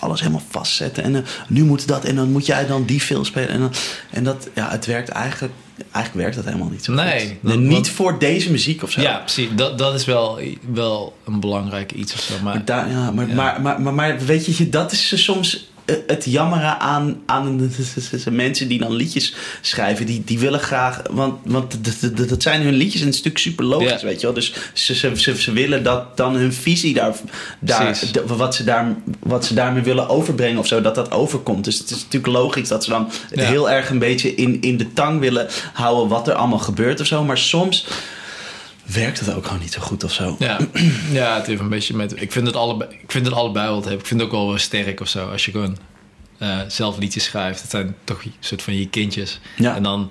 alles 0.00 0.20
helemaal 0.20 0.42
vastzetten. 0.50 1.02
En 1.04 1.14
eh, 1.16 1.22
nu 1.48 1.64
moet 1.64 1.88
dat. 1.88 2.04
En 2.04 2.16
dan 2.16 2.30
moet 2.32 2.46
jij 2.46 2.66
dan 2.66 2.84
die 2.84 3.00
film 3.00 3.24
spelen. 3.24 3.48
En, 3.48 3.60
dan, 3.60 3.72
en 4.10 4.24
dat, 4.24 4.48
ja, 4.54 4.70
het 4.70 4.86
werkt 4.86 5.08
eigenlijk. 5.08 5.52
Eigenlijk 5.92 6.14
werkt 6.14 6.34
dat 6.36 6.44
helemaal 6.44 6.70
niet 6.72 6.84
zo 6.84 6.92
Nee, 6.92 7.20
goed. 7.20 7.50
dat- 7.50 7.58
niet 7.58 7.72
want- 7.72 7.88
voor 7.88 8.18
deze 8.18 8.50
muziek 8.50 8.82
of 8.82 8.90
zo. 8.90 9.00
Ja, 9.00 9.16
precies. 9.18 9.48
Dat, 9.56 9.78
dat 9.78 9.94
is 9.94 10.04
wel, 10.04 10.40
wel 10.72 11.16
een 11.24 11.40
belangrijk 11.40 11.92
iets 11.92 12.12
of 12.14 12.20
zo. 12.20 12.34
Maar, 12.42 12.54
Maar, 12.54 12.64
daar, 12.64 12.90
ja, 12.90 13.10
maar, 13.10 13.28
Ja. 13.28 13.34
Maar, 13.34 13.60
maar, 13.60 13.80
maar, 13.80 13.94
maar 13.94 14.18
weet 14.18 14.56
je, 14.56 14.68
dat 14.68 14.92
is 14.92 15.24
soms 15.24 15.72
het 16.06 16.24
jammeren 16.24 16.80
aan, 16.80 17.22
aan 17.26 17.70
mensen 18.30 18.68
die 18.68 18.78
dan 18.78 18.92
liedjes 18.92 19.34
schrijven. 19.60 20.06
Die, 20.06 20.22
die 20.24 20.38
willen 20.38 20.60
graag, 20.60 21.02
want, 21.10 21.40
want 21.44 21.76
dat 22.28 22.42
zijn 22.42 22.62
hun 22.62 22.74
liedjes 22.74 23.00
en 23.00 23.06
het 23.06 23.16
is 23.16 23.22
natuurlijk 23.22 23.38
super 23.38 23.64
logisch, 23.64 24.02
weet 24.02 24.20
je 24.20 24.26
wel. 24.26 24.34
Dus 24.34 24.52
ze, 24.72 24.94
ze, 24.94 25.12
ze, 25.16 25.42
ze 25.42 25.52
willen 25.52 25.82
dat 25.82 26.16
dan 26.16 26.34
hun 26.34 26.52
visie 26.52 26.94
daar, 26.94 27.14
daar 27.58 27.98
wat, 28.26 28.54
ze 28.54 28.64
daar, 28.64 28.94
wat 29.18 29.44
ze 29.44 29.54
daarmee 29.54 29.82
willen 29.82 30.08
overbrengen 30.08 30.58
of 30.58 30.66
zo, 30.66 30.80
dat 30.80 30.94
dat 30.94 31.10
overkomt. 31.10 31.64
Dus 31.64 31.78
het 31.78 31.90
is 31.90 32.02
natuurlijk 32.02 32.32
logisch 32.32 32.68
dat 32.68 32.84
ze 32.84 32.90
dan 32.90 33.10
Ja. 33.30 33.44
heel 33.44 33.70
erg 33.70 33.90
een 33.90 33.98
beetje 33.98 34.34
in, 34.34 34.60
in 34.60 34.76
de 34.76 34.92
tang 34.92 35.20
willen 35.20 35.48
houden 35.72 36.08
wat 36.08 36.28
er 36.28 36.34
allemaal 36.34 36.58
gebeurt 36.58 37.00
of 37.00 37.06
zo. 37.06 37.24
Maar 37.24 37.38
soms 37.38 37.86
werkt 38.86 39.20
het 39.20 39.34
ook 39.34 39.44
gewoon 39.46 39.60
niet 39.60 39.72
zo 39.72 39.80
goed 39.80 40.04
of 40.04 40.12
zo. 40.12 40.36
Ja, 40.38 40.58
ja, 41.12 41.36
het 41.36 41.46
heeft 41.46 41.60
een 41.60 41.68
beetje 41.68 41.94
met. 41.96 42.20
Ik 42.20 42.32
vind 42.32 42.46
het 42.46 42.56
allebei, 42.56 42.90
ik 43.02 43.10
vind 43.10 43.26
het 43.26 43.34
allebei 43.34 43.66
wel 43.66 43.76
te 43.80 43.82
hebben. 43.88 44.00
Ik 44.00 44.06
vind 44.06 44.20
het 44.20 44.30
ook 44.30 44.46
wel 44.46 44.58
sterk 44.58 45.00
of 45.00 45.08
zo. 45.08 45.28
Als 45.30 45.44
je 45.44 45.50
gewoon 45.50 45.76
eh, 46.38 46.58
zelf 46.68 46.98
liedjes 46.98 47.24
schrijft. 47.24 47.60
Het 47.62 47.70
zijn 47.70 47.96
toch 48.04 48.24
een 48.24 48.32
soort 48.40 48.62
van 48.62 48.78
je 48.78 48.88
kindjes. 48.88 49.40
Ja. 49.56 49.74
En 49.76 49.82
dan. 49.82 50.10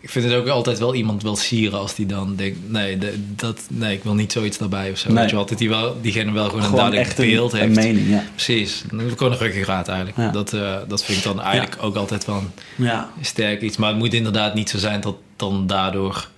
Ik 0.00 0.10
vind 0.10 0.24
het 0.24 0.34
ook 0.34 0.48
altijd 0.48 0.78
wel 0.78 0.94
iemand 0.94 1.22
wel 1.22 1.36
sieren 1.36 1.78
als 1.78 1.94
die 1.94 2.06
dan 2.06 2.36
denkt: 2.36 2.58
nee, 2.70 2.98
de- 2.98 3.14
dat, 3.36 3.60
nee 3.68 3.94
ik 3.96 4.02
wil 4.02 4.14
niet 4.14 4.32
zoiets 4.32 4.58
daarbij 4.58 4.90
of 4.90 4.98
zo. 4.98 5.08
Nee. 5.08 5.16
Weet 5.16 5.24
je 5.24 5.30
wel, 5.30 5.40
altijd 5.40 5.58
die 5.58 5.68
wel, 5.68 5.96
diegene 6.00 6.32
wel 6.32 6.48
gewoon, 6.48 6.64
een 6.64 6.74
duidelijk 6.74 7.18
een, 7.18 7.30
beeld 7.30 7.52
een 7.52 7.58
heeft. 7.58 7.74
mening, 7.74 8.08
ja. 8.08 8.24
Precies, 8.34 8.84
gewoon 8.88 9.32
een 9.32 9.38
ruggengraat 9.38 9.88
eigenlijk. 9.88 10.16
Ja. 10.18 10.30
Dat, 10.30 10.52
eh, 10.52 10.76
dat 10.88 11.04
vind 11.04 11.18
ik 11.18 11.24
dan 11.24 11.40
eigenlijk 11.40 11.76
ook 11.82 11.96
altijd 11.96 12.24
wel 12.24 12.36
een 12.36 12.84
Ja, 12.84 13.10
sterk 13.20 13.60
iets. 13.62 13.76
Maar 13.76 13.88
het 13.88 13.98
moet 13.98 14.14
inderdaad 14.14 14.54
niet 14.54 14.70
zo 14.70 14.78
zijn 14.78 15.00
dat 15.00 15.16
dan 15.36 15.66
daardoor 15.66 16.28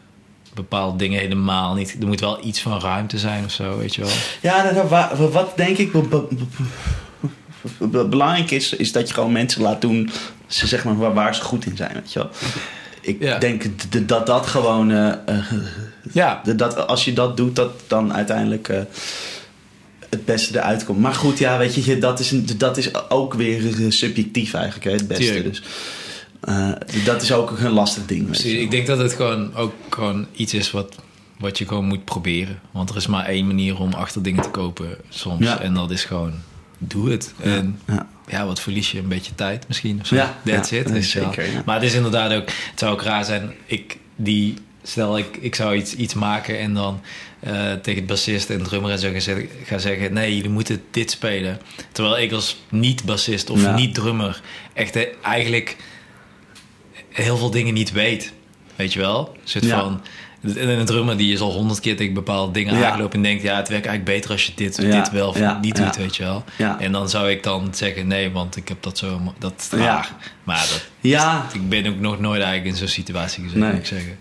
bepaalde 0.57 0.96
dingen 0.98 1.20
helemaal 1.20 1.74
niet. 1.74 1.96
Er 2.00 2.07
moet 2.07 2.20
wel 2.20 2.44
iets 2.44 2.61
van 2.61 2.80
ruimte 2.80 3.18
zijn 3.18 3.44
of 3.44 3.50
zo, 3.50 3.78
weet 3.78 3.94
je 3.94 4.00
wel. 4.00 4.11
Ja, 4.42 4.62
nou, 4.72 4.88
wa- 4.88 5.16
wa- 5.16 5.28
wat 5.28 5.52
denk 5.57 5.76
ik 5.78 5.92
be- 5.92 6.00
be- 6.02 6.26
be- 7.78 7.86
be- 7.88 8.07
belangrijk 8.09 8.50
is, 8.50 8.72
is 8.72 8.92
dat 8.92 9.09
je 9.09 9.14
gewoon 9.14 9.32
mensen 9.32 9.62
laat 9.62 9.80
doen 9.80 10.11
ze, 10.46 10.66
zeg 10.66 10.84
maar, 10.84 11.14
waar, 11.14 11.34
ze 11.34 11.42
goed 11.42 11.66
in 11.66 11.76
zijn. 11.76 11.92
Weet 11.94 12.12
je 12.12 12.18
wel. 12.18 12.30
Ik 13.00 13.16
Ja. 13.22 13.38
denk 13.38 13.64
dat 14.09 14.26
dat 14.26 14.46
gewoon, 14.46 14.90
eh, 14.90 15.09
eh, 15.26 15.52
Ja, 16.12 16.42
dat 16.57 16.86
als 16.86 17.04
je 17.04 17.12
dat 17.12 17.36
doet, 17.36 17.57
dat 17.57 17.70
dan 17.86 18.14
uiteindelijk 18.14 18.68
eh, 18.68 18.78
het 20.11 20.24
beste 20.24 20.59
eruit 20.59 20.84
komt. 20.84 20.98
Maar 21.00 21.14
goed, 21.14 21.38
ja, 21.38 21.59
weet 21.59 21.84
je, 21.84 21.98
dat 21.98 22.20
is, 22.20 22.32
dat 22.57 22.76
is 22.76 23.11
ook 23.11 23.34
weer 23.34 23.62
subjectief 23.88 24.54
eigenlijk, 24.54 24.84
hè, 24.84 24.90
het 24.92 25.09
beste. 25.09 25.24
Tuurlijk. 25.24 25.44
Dus 25.48 25.62
eh, 26.47 26.70
dat 27.05 27.22
is 27.22 27.32
ook 27.32 27.59
een 27.59 27.70
lastig 27.70 28.07
ding. 28.07 28.26
Precies. 28.26 28.53
Ik 28.53 28.70
denk 28.70 28.86
dat 28.86 28.99
het 28.99 29.12
gewoon 29.12 29.55
ook 29.55 29.72
gewoon 29.90 30.26
iets 30.32 30.55
is 30.55 30.70
wat, 30.70 30.94
wat 31.38 31.59
je 31.59 31.66
gewoon 31.66 31.84
moet 31.84 32.05
proberen. 32.05 32.61
Want 32.70 32.90
er 32.90 32.97
is 32.97 33.07
maar 33.07 33.24
één 33.24 33.47
manier 33.47 33.80
om 33.80 33.92
achter 33.92 34.22
dingen 34.22 34.42
te 34.42 34.51
kopen 34.51 34.97
soms. 35.09 35.44
Ja. 35.44 35.61
En 35.61 35.74
dat 35.74 35.90
is 35.90 36.05
gewoon, 36.05 36.32
doe 36.78 37.11
het. 37.11 37.34
En 37.42 37.80
Ja. 37.86 38.09
ja, 38.28 38.47
wat 38.47 38.61
verlies 38.61 38.90
je? 38.90 38.99
Een 38.99 39.09
beetje 39.09 39.34
tijd 39.34 39.68
misschien 39.68 39.99
of 40.01 40.07
zo. 40.07 40.14
Ja, 40.14 40.38
That's 40.44 40.70
it. 40.70 40.86
dat 40.86 40.97
is 40.97 41.11
zeker. 41.11 41.62
Maar 41.64 41.74
het 41.74 41.84
is 41.84 41.94
inderdaad 41.94 42.32
ook... 42.32 42.47
Het 42.47 42.78
zou 42.78 42.92
ook 42.92 43.03
raar 43.03 43.24
zijn... 43.24 43.55
Ik, 43.64 43.99
die, 44.16 44.55
stel, 44.82 45.18
ik, 45.18 45.36
ik 45.40 45.55
zou 45.55 45.76
iets, 45.76 45.94
iets 45.94 46.14
maken 46.14 46.59
en 46.59 46.74
dan 46.74 47.01
eh, 47.40 47.72
tegen 47.72 47.99
het 48.01 48.07
bassist 48.07 48.51
en 48.51 48.62
drummer 48.62 48.90
en 48.90 48.99
zo 48.99 49.12
ga 49.12 49.20
zeggen, 49.20 49.49
ga 49.64 49.78
zeggen... 49.78 50.12
Nee, 50.12 50.36
jullie 50.36 50.51
moeten 50.51 50.82
dit 50.90 51.11
spelen. 51.11 51.59
Terwijl 51.92 52.18
ik 52.18 52.32
als 52.32 52.57
niet-bassist 52.68 53.51
of 53.51 53.74
niet-drummer... 53.74 54.40
echt 54.72 54.97
eh, 54.97 55.03
eigenlijk 55.22 55.76
heel 57.22 57.36
veel 57.36 57.50
dingen 57.50 57.74
niet 57.74 57.92
weet. 57.92 58.32
Weet 58.76 58.92
je 58.92 58.98
wel? 58.98 59.36
Ja. 59.44 59.80
van... 59.80 60.00
En 60.56 60.68
een 60.68 60.84
drummer 60.86 61.16
die 61.16 61.32
is 61.32 61.40
al 61.40 61.52
honderd 61.52 61.80
keer 61.80 61.96
tegen 61.96 62.14
bepaalde 62.14 62.52
dingen 62.52 62.78
Ja. 62.78 62.86
aangelopen... 62.90 63.16
en 63.16 63.22
denkt, 63.22 63.42
ja, 63.42 63.56
het 63.56 63.68
werkt 63.68 63.86
eigenlijk 63.86 64.16
beter 64.16 64.30
als 64.30 64.46
je 64.46 64.52
dit, 64.54 64.76
Ja, 64.82 65.00
dit 65.02 65.10
wel 65.10 65.28
of 65.28 65.38
ja, 65.38 65.58
niet 65.60 65.76
doet, 65.76 65.96
weet 65.96 66.16
je 66.16 66.22
wel. 66.22 66.44
Ja. 66.58 66.80
En 66.80 66.92
dan 66.92 67.08
zou 67.08 67.30
ik 67.30 67.42
dan 67.42 67.68
zeggen, 67.74 68.06
nee, 68.06 68.30
want 68.30 68.56
ik 68.56 68.68
heb 68.68 68.82
dat 68.82 68.98
zo... 68.98 69.20
Dat 69.38 69.52
is 69.72 69.78
Ja. 69.78 69.84
raar. 69.84 70.10
Maar 70.44 70.56
dat, 70.56 70.86
Ja, 71.00 71.46
ik 71.52 71.68
ben 71.68 71.86
ook 71.86 72.00
nog 72.00 72.20
nooit 72.20 72.42
eigenlijk 72.42 72.70
in 72.72 72.76
zo'n 72.76 72.88
situatie 72.88 73.42
gezeten, 73.42 73.60
Nee. 73.62 73.70
moet 73.70 73.80
ik 73.80 73.86
zeggen. 73.86 74.18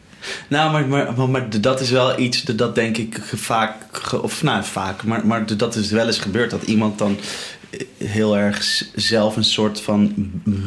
Nou, 0.48 0.72
maar, 0.72 0.88
maar, 0.88 1.14
maar, 1.18 1.30
maar 1.30 1.62
dat 1.62 1.80
is 1.82 1.90
wel 1.90 2.20
iets 2.20 2.42
dat, 2.44 2.76
denk 2.76 2.98
ik 2.98 3.20
vaak, 3.34 3.74
of 4.22 4.44
nou 4.44 4.64
vaak, 4.64 5.04
maar, 5.04 5.28
maar 5.28 5.58
dat 5.58 5.76
is 5.76 5.92
wel 5.92 6.08
eens 6.08 6.20
gebeurd 6.20 6.50
dat 6.52 6.64
iemand 6.64 6.98
dan 6.98 7.18
heel 7.98 8.38
erg 8.38 8.84
zelf 8.96 9.36
een 9.36 9.44
soort 9.44 9.82
van 9.82 10.14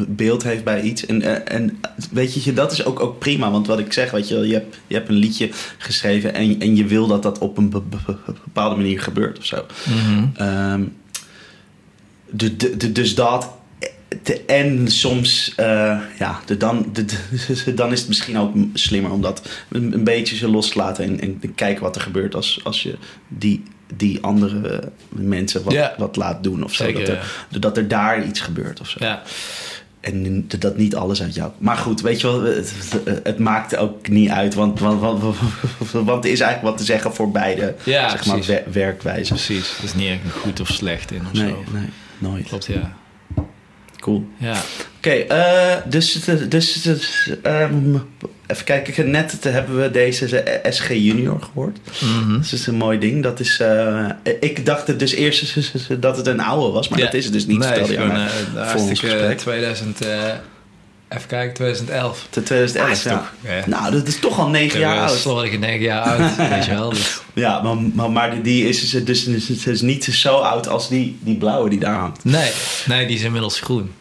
beeld 0.09 0.43
heeft 0.43 0.65
bij 0.65 0.81
iets. 0.83 1.07
En, 1.07 1.23
eh, 1.23 1.57
en 1.57 1.81
weet 2.11 2.45
je, 2.45 2.53
dat 2.53 2.73
is 2.73 2.85
ook, 2.85 3.01
ook 3.01 3.19
prima, 3.19 3.51
want 3.51 3.67
wat 3.67 3.79
ik 3.79 3.93
zeg, 3.93 4.11
weet 4.11 4.29
je, 4.29 4.37
je 4.47 4.53
hebt, 4.55 4.77
je 4.87 4.95
hebt 4.95 5.09
een 5.09 5.15
liedje 5.15 5.49
geschreven 5.79 6.35
en, 6.35 6.61
en 6.61 6.77
je 6.77 6.85
wil 6.85 7.07
dat 7.07 7.23
dat 7.23 7.39
op 7.39 7.59
een 7.59 7.69
be- 7.71 7.81
be- 7.81 8.17
bepaalde 8.45 8.77
manier 8.77 9.01
gebeurt 9.01 9.39
of 9.39 9.45
zo. 9.45 9.67
Ehm, 10.35 10.83
de, 12.31 12.57
de, 12.57 12.77
de- 12.77 12.93
dus 12.93 13.15
dat. 13.15 13.49
en 14.47 14.89
soms, 14.91 15.53
eh, 15.57 16.01
ja, 16.19 16.41
de, 16.47 16.57
dan, 16.57 16.93
dan 17.75 17.93
is 17.93 17.99
het 17.99 18.09
misschien 18.09 18.39
ook 18.39 18.55
slimmer 18.75 19.11
om 19.11 19.23
dat 19.23 19.49
een, 19.69 19.93
een 19.93 20.05
beetje 20.05 20.37
zo 20.37 20.49
los 20.49 20.69
te 20.69 20.79
laten 20.79 21.05
en, 21.05 21.21
en 21.21 21.55
kijken 21.55 21.83
wat 21.83 21.97
er 21.97 22.03
gebeurt 22.03 22.35
als, 22.35 22.61
als 22.65 22.83
je 22.83 22.95
die, 23.29 23.63
die 23.95 24.23
andere 24.23 24.83
mensen 25.09 25.63
wat, 25.65 25.73
Ja. 25.73 25.95
wat 25.99 26.17
laat 26.17 26.43
doen 26.43 26.65
of 26.65 26.75
zo. 26.75 26.85
Zeker, 26.85 27.05
dat, 27.07 27.17
er, 27.53 27.61
dat 27.61 27.77
er 27.77 27.89
daar 27.89 28.25
iets 28.25 28.41
gebeurt 28.41 28.81
of 28.81 28.89
zo. 28.89 28.97
Ja, 29.05 29.23
En 30.01 30.45
dat 30.59 30.77
niet 30.77 30.95
alles 30.97 31.23
uit 31.23 31.35
jou. 31.35 31.51
Maar 31.59 31.77
goed, 31.77 32.01
weet 32.01 32.21
je 32.21 32.27
wel, 32.27 32.43
het, 32.43 32.73
het 33.23 33.39
maakt 33.39 33.77
ook 33.77 34.09
niet 34.09 34.31
uit, 34.31 34.55
want, 34.55 34.81
want, 34.81 35.01
want, 35.01 35.23
want 35.93 36.25
er 36.25 36.31
is 36.31 36.41
eigenlijk 36.41 36.63
wat 36.63 36.79
te 36.79 36.85
zeggen 36.85 37.15
voor 37.15 37.31
beide 37.31 37.75
Ja, 37.85 38.09
zeg 38.11 38.27
maar, 38.27 38.63
werkwijzen. 38.73 39.35
precies. 39.35 39.75
Het 39.77 39.85
is 39.85 39.95
niet 39.95 40.09
echt 40.09 40.33
goed 40.41 40.61
of 40.61 40.69
slecht 40.69 41.11
in 41.11 41.21
of 41.27 41.33
Nee, 41.33 41.49
zo. 41.49 41.65
nee, 41.73 41.89
nooit. 42.19 42.47
Klopt, 42.49 42.67
ja. 42.67 42.97
Cool. 44.09 44.27
Ja, 44.37 44.57
Oké, 44.97 45.11
eh, 45.11 45.77
dus, 45.85 46.13
dus, 46.49 46.73
dus 46.83 47.31
ehm, 47.43 47.95
even 48.47 48.65
kijken. 48.65 49.11
Net 49.11 49.37
hebben 49.45 49.81
we 49.81 49.91
deze 49.91 50.45
SG 50.71 50.89
Junior 50.89 51.41
gehoord. 51.41 51.79
Mhm. 52.01 52.33
Dat 52.33 52.53
is 52.53 52.67
een 52.67 52.75
mooi 52.75 52.99
ding. 52.99 53.23
Dat 53.23 53.41
is, 53.41 53.61
eh, 53.61 54.07
ik 54.41 54.67
dacht 54.67 54.87
het 54.87 54.99
dus 54.99 55.13
eerst 55.15 55.55
dat 56.01 56.17
het 56.17 56.27
een 56.27 56.41
oude 56.41 56.73
was, 56.73 56.89
maar 56.89 56.99
Ja. 56.99 57.05
dat 57.05 57.15
is 57.15 57.25
het 57.25 57.33
dus 57.33 57.47
niet. 57.47 57.59
Nee, 57.59 57.81
is 57.81 57.89
je 57.89 57.97
eh, 57.97 58.11
ons 58.11 58.31
hartstikke 58.55 59.07
gesprek. 59.07 59.39
2000... 59.39 59.99
even 61.09 61.29
kijken, 61.29 61.55
2011. 61.55 62.27
Te 62.31 62.43
2011, 62.43 62.87
Ah, 62.87 62.93
is 62.97 63.03
ja. 63.03 63.11
toch, 63.19 63.33
ja. 63.51 63.63
Nou, 63.67 63.93
dat 63.93 64.07
is 64.07 64.19
toch 64.19 64.39
al 64.39 64.49
negen 64.49 64.79
jaar 64.81 64.99
oud. 65.09 65.19
Slordige 65.19 65.57
negen 65.57 65.81
jaar 65.81 66.03
oud, 66.03 66.37
weet 66.51 66.65
je 66.65 66.71
wel. 66.71 66.91
Dus, 66.91 67.21
Ja, 67.35 67.63
maar, 67.63 67.77
maar, 67.95 68.11
maar 68.11 68.43
die- 68.43 68.69
is 68.69 68.91
dus, 68.91 69.05
dus, 69.05 69.25
dus, 69.25 69.63
dus 69.63 69.81
niet 69.81 70.05
zo 70.05 70.37
oud 70.37 70.69
als 70.69 70.89
die, 70.89 71.19
die 71.21 71.37
blauwe 71.37 71.69
die 71.71 71.79
daar 71.79 71.95
hangt. 71.99 72.25
nee, 72.25 72.51
nee, 72.87 73.07
die 73.07 73.17
is 73.17 73.23
inmiddels 73.23 73.61
groen. 73.61 73.93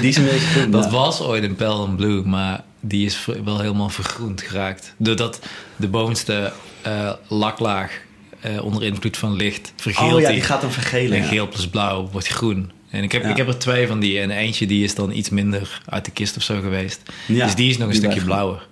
Die 0.00 0.08
is 0.08 0.16
beetje 0.16 0.38
groen. 0.46 0.70
Dat 0.80 0.84
ja. 0.84 0.90
was 0.90 1.20
ooit 1.20 1.42
een 1.42 1.54
Pale 1.56 1.86
and 1.86 1.96
Blue, 1.96 2.22
maar 2.22 2.62
die 2.80 3.06
is 3.06 3.26
wel 3.44 3.60
helemaal 3.60 3.88
vergroend 3.88 4.42
geraakt. 4.42 4.94
Doordat 4.96 5.38
de 5.76 5.88
bovenste 5.88 6.52
eh, 6.82 7.12
laklaag 7.28 7.92
eh, 8.40 8.64
onder 8.64 8.82
invloed 8.82 9.16
van 9.16 9.32
licht 9.36 9.72
vergeelt 9.76 10.12
Oh 10.12 10.20
ja, 10.20 10.26
die. 10.26 10.36
die 10.36 10.44
gaat 10.44 10.60
dan 10.60 10.72
vergelen. 10.72 11.18
En 11.18 11.24
geel 11.24 11.48
plus 11.48 11.68
blauw 11.68 12.08
wordt 12.12 12.26
groen. 12.26 12.70
En 12.90 13.02
ik 13.02 13.12
heb, 13.12 13.22
Ja. 13.22 13.28
ik 13.28 13.36
heb 13.36 13.48
er 13.48 13.58
twee 13.58 13.86
van 13.86 14.00
die. 14.00 14.20
En 14.20 14.30
eentje 14.30 14.66
die 14.66 14.84
is 14.84 14.94
dan 14.94 15.12
iets 15.12 15.30
minder 15.30 15.80
uit 15.86 16.04
de 16.04 16.10
kist 16.10 16.36
of 16.36 16.42
zo 16.42 16.60
geweest. 16.60 17.00
Ja, 17.26 17.44
dus 17.44 17.54
die 17.54 17.70
is 17.70 17.76
nog 17.78 17.88
een 17.88 17.94
stukje 17.94 18.24
blauwer. 18.24 18.66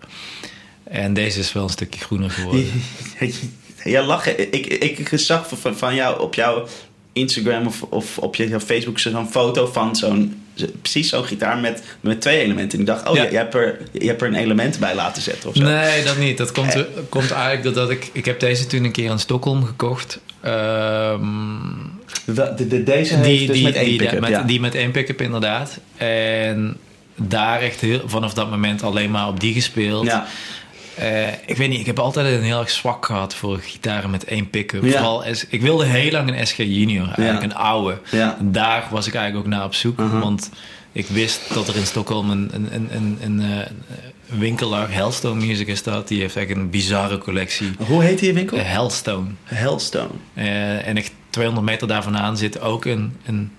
En 0.85 1.15
deze 1.15 1.39
is 1.39 1.53
wel 1.53 1.63
een 1.63 1.69
stukje 1.69 2.01
groener 2.01 2.31
geworden. 2.31 2.67
Ja, 3.85 4.03
lachen. 4.03 4.53
Ik, 4.55 4.67
ik, 4.67 4.99
ik 4.99 5.19
zag 5.19 5.49
van, 5.49 5.77
van 5.77 5.95
jou 5.95 6.21
op 6.21 6.35
jouw 6.35 6.67
Instagram 7.13 7.67
of, 7.67 7.83
of 7.83 8.19
op 8.19 8.37
je 8.37 8.49
jouw 8.49 8.61
Facebook 8.61 8.99
zo'n 8.99 9.29
foto 9.31 9.67
van 9.67 9.97
zo'n 9.97 10.43
precies 10.83 11.09
zo'n 11.09 11.25
gitaar 11.25 11.59
met, 11.59 11.83
met 12.01 12.21
twee 12.21 12.41
elementen. 12.41 12.73
En 12.79 12.81
ik 12.81 12.87
dacht, 12.87 13.09
oh 13.09 13.17
Ja. 13.17 13.23
je, 13.23 13.37
hebt 13.37 13.55
er, 13.55 13.79
je 13.93 14.07
hebt 14.07 14.23
er 14.23 14.29
een 14.29 14.35
element 14.35 14.79
bij 14.79 14.95
laten 14.95 15.23
zetten 15.23 15.49
of 15.49 15.57
zo. 15.57 15.63
Nee, 15.63 16.05
dat 16.05 16.19
niet. 16.19 16.39
Dat 16.39 16.53
komt, 16.53 16.85
komt 17.09 17.31
eigenlijk 17.31 17.63
doordat 17.63 17.91
ik... 17.91 18.11
Ik 18.13 18.25
heb 18.25 18.41
deze 18.41 18.67
toen 18.67 18.85
een 18.85 18.93
keer 18.93 19.11
in 19.11 19.19
Stockholm 19.19 19.65
gekocht. 19.65 20.21
Ehm, 20.41 21.27
De, 22.25 22.33
de, 22.57 22.67
de- 22.67 22.83
deze 22.83 23.21
dus 23.21 23.61
met 23.63 23.75
één 23.75 23.85
die, 23.85 23.99
pick-up. 23.99 24.21
met, 24.21 24.31
ja. 24.31 24.43
die 24.43 24.61
met 24.61 24.75
één 24.75 24.91
pick-up 24.91 25.21
inderdaad. 25.21 25.79
En 25.97 26.77
daar 27.17 27.61
echt 27.61 27.81
heel, 27.81 28.01
vanaf 28.07 28.35
dat 28.35 28.51
moment 28.51 28.83
alleen 28.83 29.11
maar 29.11 29.29
op 29.29 29.41
die 29.41 29.55
gespeeld. 29.55 30.07
ja. 30.07 30.27
Eh, 30.95 31.27
ik 31.47 31.57
weet 31.57 31.69
niet, 31.69 31.81
ik 31.81 31.87
heb 31.87 31.99
altijd 31.99 32.35
een 32.39 32.43
heel 32.43 32.59
erg 32.61 32.71
zwak 32.71 33.07
gehad 33.07 33.35
voor 33.35 33.59
gitaren 33.59 34.11
met 34.11 34.25
één 34.25 34.51
pick-up. 34.51 34.83
Ja. 34.85 34.91
Vooral, 34.91 35.25
S- 35.33 35.47
ik 35.49 35.61
wilde 35.61 35.85
heel 35.85 36.11
lang 36.11 36.29
een 36.39 36.47
SG 36.47 36.57
Junior, 36.57 37.05
eigenlijk 37.07 37.39
Ja. 37.39 37.43
een 37.45 37.55
oude. 37.55 37.99
Ja. 38.11 38.37
Daar 38.41 38.87
was 38.91 39.07
ik 39.07 39.15
eigenlijk 39.15 39.47
ook 39.47 39.53
naar 39.53 39.65
op 39.65 39.75
zoek. 39.75 39.97
Mhm. 39.99 40.19
Want 40.19 40.51
ik 40.93 41.07
wist 41.07 41.41
dat 41.55 41.69
er 41.69 41.77
in 41.77 41.87
Stockholm 41.87 42.31
een, 42.31 42.51
een, 42.53 42.69
een, 42.75 42.89
een, 42.93 43.19
een, 43.23 43.41
eh, 43.41 43.57
een 44.31 44.39
winkel 44.39 44.69
lag, 44.69 44.93
Hellstone 44.93 45.47
Music 45.47 45.67
is 45.67 45.83
dat. 45.83 46.09
Die 46.09 46.21
heeft 46.21 46.37
eigenlijk 46.37 46.67
een 46.67 46.71
bizarre 46.73 47.19
collectie. 47.19 47.71
Hoe 47.87 48.03
heet 48.03 48.19
die 48.19 48.33
winkel? 48.35 48.59
Hellstone. 48.59 49.29
Hellstone. 49.45 50.09
Eh, 50.35 50.87
en 50.89 50.97
echt 50.97 51.13
200 51.31 51.67
meter 51.67 51.89
daar 51.89 52.03
vandaan 52.03 52.37
zit 52.37 52.61
ook 52.61 52.85
een, 52.85 53.17
een 53.25 53.51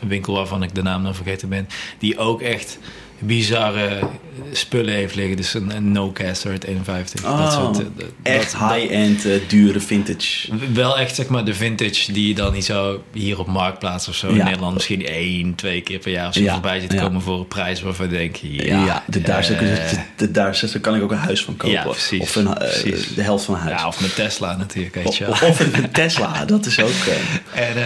winkel 0.00 0.34
waarvan 0.34 0.62
ik 0.62 0.74
de 0.74 0.82
naam 0.82 1.02
dan 1.02 1.14
vergeten 1.14 1.48
ben. 1.48 1.68
Die 1.98 2.18
ook 2.18 2.42
echt 2.42 2.78
bizarre 3.18 4.08
spullen 4.52 4.94
heeft 4.94 5.14
liggen. 5.14 5.36
Dus 5.36 5.54
een, 5.54 5.76
een 5.76 5.92
No-Caster 5.92 6.50
uit 6.50 6.64
51. 6.64 7.24
Oh, 7.24 7.38
dat 7.38 7.52
soort, 7.52 7.78
eh, 7.78 7.84
dat- 7.96 8.06
Echt 8.22 8.56
high-end, 8.58 9.24
eh, 9.24 9.32
dure 9.46 9.80
vintage. 9.80 10.48
wel 10.72 10.98
echt 10.98 11.14
zeg 11.14 11.28
maar 11.28 11.44
de 11.44 11.54
vintage 11.54 12.12
die 12.12 12.28
je 12.28 12.34
dan 12.34 12.52
niet 12.52 12.64
zo 12.64 13.02
hier 13.12 13.38
op 13.38 13.46
Marktplaats 13.46 14.08
of 14.08 14.14
zo 14.14 14.28
in. 14.28 14.44
Nederland 14.44 14.74
misschien 14.74 15.06
één, 15.06 15.54
twee 15.54 15.80
keer 15.80 15.98
per 15.98 16.10
jaar 16.12 16.28
of 16.28 16.34
zo 16.34 16.40
Ja, 16.40 16.52
voorbij 16.52 16.80
ziet 16.80 16.92
ja. 16.92 17.02
komen 17.02 17.22
voor 17.22 17.38
een 17.38 17.48
prijs 17.48 17.82
waarvan 17.82 18.10
je 18.10 18.16
denkt, 18.16 18.38
ja, 18.42 18.84
Ja, 18.84 19.02
de, 19.06 19.20
daar, 19.20 19.50
ik- 19.50 19.60
eh, 19.60 19.90
de- 19.90 19.98
de- 20.16 20.30
daar, 20.30 20.62
kan 20.80 20.94
ik 20.96 21.02
ook 21.02 21.12
een 21.12 21.18
huis 21.18 21.44
van 21.44 21.56
kopen. 21.56 21.82
Precies, 21.82 22.20
of 22.20 22.34
een, 22.36 22.52
precies. 22.54 23.14
de 23.14 23.22
helft 23.22 23.44
van 23.44 23.54
een 23.54 23.60
huis. 23.60 23.80
ja, 23.80 23.86
of 23.86 24.00
met 24.00 24.14
Tesla 24.14 24.56
natuurlijk, 24.56 24.94
weet 24.94 25.16
je 25.16 25.28
of, 25.28 25.42
of 25.42 25.60
een 25.60 25.90
Tesla, 25.90 26.44
dat 26.44 26.66
is 26.66 26.80
ook... 26.80 26.90
En, 27.54 27.76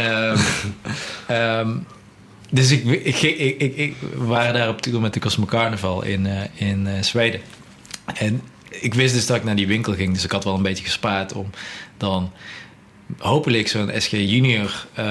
ehm, 1.26 1.68
dus 2.54 2.70
ik, 2.70 2.84
ik, 2.84 3.22
ik, 3.58 3.76
ik, 3.76 3.94
waren 4.14 4.54
daar 4.54 4.68
op 4.68 4.82
tour 4.82 5.00
met 5.00 5.14
de 5.14 5.20
Cosmo 5.20 5.44
Carnival 5.44 6.02
in, 6.02 6.26
eh, 6.26 6.68
in 6.68 6.86
eh, 6.86 7.02
Zweden. 7.02 7.40
En 8.14 8.42
ik 8.68 8.94
wist 8.94 9.14
dus 9.14 9.26
dat 9.26 9.36
ik 9.36 9.44
naar 9.44 9.56
die 9.56 9.66
winkel 9.66 9.94
ging. 9.94 10.14
Dus 10.14 10.24
ik 10.24 10.30
had 10.30 10.44
wel 10.44 10.54
een 10.54 10.62
beetje 10.62 10.84
gespaard 10.84 11.32
om 11.32 11.50
dan 11.96 12.32
hopelijk 13.18 13.68
zo'n 13.68 13.90
SG 13.96 14.10
Junior 14.10 14.86
eh, 14.94 15.04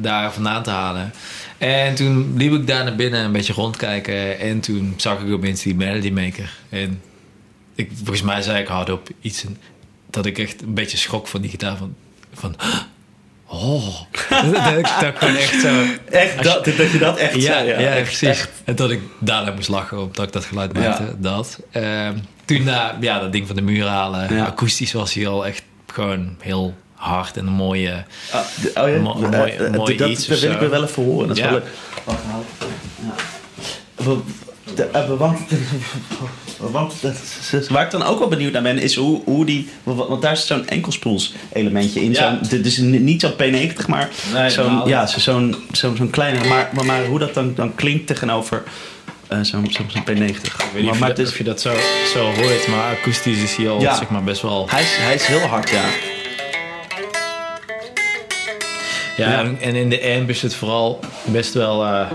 daar 0.00 0.32
vandaan 0.32 0.62
te 0.62 0.70
halen. 0.70 1.12
En 1.58 1.94
toen 1.94 2.36
liep 2.36 2.52
ik 2.52 2.66
daar 2.66 2.84
naar 2.84 2.96
binnen 2.96 3.24
een 3.24 3.32
beetje 3.32 3.52
rondkijken. 3.52 4.38
En 4.38 4.60
toen 4.60 4.94
zag 4.96 5.20
ik 5.20 5.32
opeens 5.32 5.62
die 5.62 5.74
Melody 5.74 6.10
Maker. 6.10 6.58
En 6.68 7.00
ik, 7.74 7.90
volgens 7.94 8.22
mij 8.22 8.42
zei 8.42 8.60
ik 8.60 8.66
hardop 8.66 9.08
iets 9.20 9.44
dat 10.10 10.26
ik 10.26 10.38
echt 10.38 10.62
een 10.62 10.74
beetje 10.74 10.96
schrok 10.96 11.28
van 11.28 11.40
die 11.40 11.50
gitaar. 11.50 11.76
Van, 11.76 11.94
van 12.32 12.56
oh. 13.54 14.00
dat 14.52 14.92
dat 15.00 15.12
gewoon 15.18 15.36
echt 15.36 15.60
zo... 15.60 15.82
echt, 16.10 16.42
dat, 16.42 16.64
dat 16.64 16.90
je 16.90 16.98
dat 16.98 17.16
echt 17.18 17.34
Ja, 17.34 17.40
zei, 17.40 17.66
ja, 17.68 17.74
echt, 17.74 18.02
precies. 18.02 18.28
echt. 18.28 18.50
En 18.64 18.74
dat 18.74 18.90
ik 18.90 19.00
daarna 19.20 19.52
moest 19.52 19.68
lachen 19.68 20.02
omdat 20.02 20.26
ik 20.26 20.32
dat 20.32 20.44
geluid 20.44 20.70
Ja. 20.74 20.80
maakte. 20.80 21.14
Dat. 21.18 21.58
Ehm, 21.70 22.14
toen 22.44 22.62
na, 22.64 22.96
ja, 23.00 23.18
dat 23.18 23.32
ding 23.32 23.46
van 23.46 23.56
de 23.56 23.62
muur 23.62 23.86
halen. 23.86 24.34
Ja. 24.34 24.44
Akoestisch 24.46 24.92
was 24.92 25.14
hij 25.14 25.26
al 25.28 25.46
echt 25.46 25.62
gewoon 25.92 26.36
heel 26.40 26.74
hard 26.94 27.36
en 27.36 27.46
een 27.46 27.52
mooie... 27.52 28.04
Ah, 28.32 28.40
de- 28.62 28.70
oh 28.82 28.88
ja, 28.88 28.98
Mo- 29.00 29.22
Eh, 29.22 29.30
mooi- 29.38 29.52
eh, 29.52 29.70
mooi 29.70 29.96
dat, 29.96 30.08
iets 30.08 30.26
dat 30.26 30.36
of 30.36 30.42
wil 30.42 30.52
ik 30.52 30.70
wel 30.70 30.82
even 30.84 31.04
horen. 31.04 31.28
Dat 31.28 31.36
is 31.36 31.42
Ja. 31.42 31.50
wel 31.50 31.58
leuk. 31.58 31.68
Wacht, 32.04 32.22
haal. 32.30 32.44
Eh, 34.80 35.08
Want, 35.18 35.38
want 36.56 36.94
waar 37.68 37.84
ik 37.84 37.90
dan 37.90 38.02
ook 38.02 38.18
wel 38.18 38.28
benieuwd 38.28 38.52
naar 38.52 38.62
ben, 38.62 38.78
is 38.78 38.94
hoe, 38.94 39.20
hoe 39.24 39.44
die... 39.44 39.68
Want 39.82 40.22
daar 40.22 40.36
zit 40.36 40.46
zo'n 40.46 40.68
enkelspoels 40.68 41.34
elementje 41.52 42.02
in. 42.02 42.12
Ja. 42.12 42.38
Dus 42.50 42.76
niet 42.78 43.20
zo'n 43.20 43.32
P90, 43.32 43.86
maar 43.88 44.08
Nee, 44.32 44.50
zo'n, 44.50 44.82
ja, 44.88 45.06
zo- 45.06 45.18
zo'n, 45.20 45.54
zo'n, 45.72 45.96
zo'n 45.96 46.10
kleine... 46.10 46.48
Maar, 46.48 46.70
maar, 46.74 46.84
maar 46.84 47.04
hoe 47.04 47.18
dat 47.18 47.34
dan, 47.34 47.52
dan 47.54 47.74
klinkt 47.74 48.06
tegenover 48.06 48.62
eh, 49.28 49.38
zo'n, 49.42 49.66
zo'n, 49.70 49.86
zo'n 49.90 50.02
P90. 50.02 50.06
Ik 50.06 50.16
weet 50.16 50.74
niet 50.74 50.82
maar, 50.84 50.92
of, 50.92 50.98
maar 50.98 51.16
je, 51.16 51.22
of 51.26 51.38
je 51.38 51.44
dat 51.44 51.60
zo, 51.60 51.72
zo 52.12 52.24
hoort, 52.24 52.68
maar 52.68 52.96
akoestisch 52.96 53.42
is 53.42 53.56
hij 53.56 53.68
al 53.68 53.80
Ja. 53.80 53.94
zeg 53.96 54.08
maar, 54.08 54.24
best 54.24 54.42
wel... 54.42 54.66
hij, 54.70 54.82
is, 54.82 54.96
hij 55.00 55.14
is 55.14 55.26
heel 55.26 55.40
hard, 55.40 55.70
ja. 55.70 55.84
Ja, 59.16 59.30
Ja. 59.30 59.38
En, 59.38 59.58
en 59.60 59.74
in 59.74 59.90
de 59.90 60.14
amp 60.18 60.28
is 60.28 60.42
het 60.42 60.54
vooral 60.54 61.00
best 61.24 61.54
wel... 61.54 61.84
eh, 61.84 62.10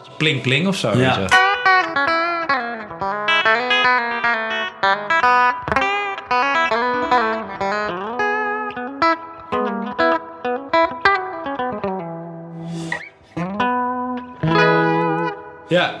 een 0.00 0.06
beetje 0.06 0.16
pling-pling 0.16 0.66
of 0.66 0.76
zo. 0.76 0.96
Ja. 0.98 1.18
weet 1.18 1.28
je. 1.30 1.48
Ja. 15.68 16.00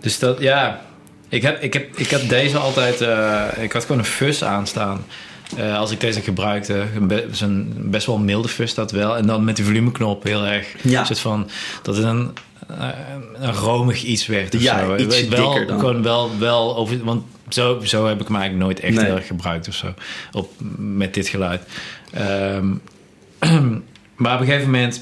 Dus 0.00 0.18
dat, 0.18 0.40
ja. 0.40 0.80
Ik 1.28 1.42
heb, 1.42 1.62
ik 1.62 1.72
heb, 1.72 1.96
ik 1.96 2.08
heb 2.10 2.28
deze 2.28 2.58
altijd... 2.58 3.00
eh, 3.00 3.44
ik 3.60 3.72
had 3.72 3.82
gewoon 3.82 3.98
een 3.98 4.04
fuzz 4.04 4.42
aanstaan. 4.42 5.04
eh, 5.56 5.78
als 5.78 5.90
ik 5.90 6.00
deze 6.00 6.20
gebruikte. 6.20 6.86
Een 7.40 7.90
best 7.90 8.06
wel 8.06 8.18
milde 8.18 8.48
fuzz 8.48 8.74
dat 8.74 8.90
wel. 8.90 9.16
En 9.16 9.26
dan 9.26 9.44
met 9.44 9.56
die 9.56 9.64
volumeknop 9.64 10.22
heel 10.22 10.44
erg... 10.44 10.74
Ja. 10.82 11.00
Een 11.00 11.06
soort 11.06 11.18
van... 11.18 11.50
Dat 11.82 11.96
het 11.96 12.04
een, 12.04 12.32
een 13.34 13.52
romig 13.52 14.02
iets 14.02 14.26
werd 14.26 14.54
of 14.54 14.60
Ja, 14.62 14.78
zo. 14.78 14.96
ietsje 14.96 15.28
wel, 15.28 15.50
dikker 15.50 15.66
dan. 15.66 15.78
Gewoon 15.80 16.02
wel, 16.02 16.38
wel 16.38 16.76
over... 16.76 17.04
Want 17.04 17.24
zo, 17.48 17.80
zo 17.84 18.06
heb 18.06 18.20
ik 18.20 18.26
hem 18.26 18.36
eigenlijk 18.36 18.64
nooit 18.64 18.80
echt 18.80 18.94
Nee. 18.94 19.12
erg 19.12 19.26
gebruikt 19.26 19.68
of 19.68 19.74
zo. 19.74 19.94
Op, 20.32 20.50
met 20.76 21.14
dit 21.14 21.28
geluid. 21.28 21.62
Ehm, 22.12 22.66
maar 24.16 24.34
op 24.34 24.40
een 24.40 24.46
gegeven 24.46 24.70
moment... 24.70 24.98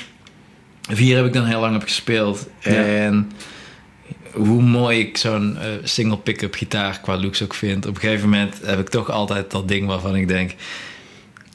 Vier 0.90 1.16
heb 1.16 1.26
ik 1.26 1.32
dan 1.32 1.44
heel 1.44 1.60
lang 1.60 1.76
op 1.76 1.82
gespeeld. 1.82 2.48
Ja. 2.60 2.70
En 2.70 3.30
hoe 4.32 4.62
mooi 4.62 4.98
ik 4.98 5.16
zo'n 5.16 5.58
eh, 5.58 5.66
single 5.82 6.18
pick-up 6.18 6.54
gitaar 6.54 7.00
qua 7.02 7.16
looks 7.16 7.42
ook 7.42 7.54
vind. 7.54 7.86
Op 7.86 7.94
een 7.94 8.00
gegeven 8.00 8.28
moment 8.28 8.60
heb 8.64 8.78
ik 8.78 8.88
toch 8.88 9.10
altijd 9.10 9.50
dat 9.50 9.68
ding 9.68 9.86
waarvan 9.86 10.16
ik 10.16 10.28
denk... 10.28 10.54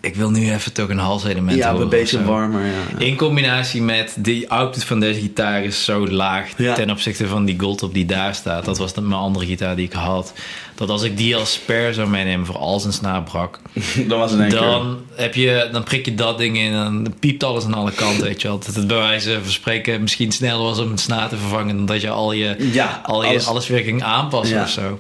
Ik 0.05 0.15
wil 0.15 0.29
nu 0.29 0.51
even 0.51 0.73
toch 0.73 0.89
een 0.89 0.97
halselement 0.97 1.57
Ja, 1.57 1.63
horen 1.65 1.79
een 1.79 1.83
of 1.85 1.89
beetje 1.91 2.23
warmer, 2.23 2.65
ja. 2.65 3.05
In 3.05 3.15
combinatie 3.15 3.81
met 3.81 4.15
de 4.19 4.45
output 4.49 4.83
van 4.83 4.99
deze 4.99 5.19
gitaar 5.19 5.63
is 5.63 5.83
zo 5.85 6.07
laag 6.07 6.47
Ja. 6.57 6.73
ten 6.73 6.89
opzichte 6.89 7.27
van 7.27 7.45
die 7.45 7.59
gold 7.59 7.83
op 7.83 7.93
die 7.93 8.05
daar 8.05 8.35
staat. 8.35 8.65
Dat 8.65 8.77
was 8.77 8.93
mijn 8.93 9.13
andere 9.13 9.45
gitaar 9.45 9.75
die 9.75 9.85
ik 9.85 9.93
had. 9.93 10.33
Dat 10.75 10.89
als 10.89 11.03
ik 11.03 11.17
die 11.17 11.35
als 11.35 11.53
spare 11.53 11.93
zou 11.93 12.09
meenemen 12.09 12.45
voor 12.45 12.57
als 12.57 12.85
een 12.85 12.93
snaar 12.93 13.23
brak, 13.23 13.59
Dan 14.07 14.19
was 14.19 14.31
het 14.31 14.49
dan, 14.51 14.97
heb 15.15 15.35
je, 15.35 15.69
dan 15.71 15.83
prik 15.83 16.05
je 16.05 16.15
dat 16.15 16.37
ding 16.37 16.57
in 16.57 16.73
en 16.73 17.03
dan 17.03 17.13
piept 17.19 17.43
alles 17.43 17.63
aan 17.65 17.73
alle 17.73 17.91
kanten. 17.91 18.23
Weet 18.23 18.41
je 18.41 18.47
wel. 18.47 18.59
Dat 18.59 18.75
het 18.75 18.87
bij 18.87 18.97
wijze 18.97 19.39
van 19.43 19.51
spreken 19.51 20.01
misschien 20.01 20.31
sneller 20.31 20.63
was 20.63 20.79
om 20.79 20.91
een 20.91 20.97
snaar 20.97 21.29
te 21.29 21.37
vervangen 21.37 21.75
dan 21.75 21.85
dat 21.85 22.01
je 22.01 22.09
al 22.09 22.31
je, 22.31 22.55
Ja, 22.71 23.01
al 23.05 23.21
je 23.23 23.29
alles- 23.29 23.47
alles, 23.47 23.67
weer 23.67 23.83
ging 23.83 24.03
aanpassen 24.03 24.57
Ja. 24.57 24.63
of 24.63 24.69
zo. 24.69 24.99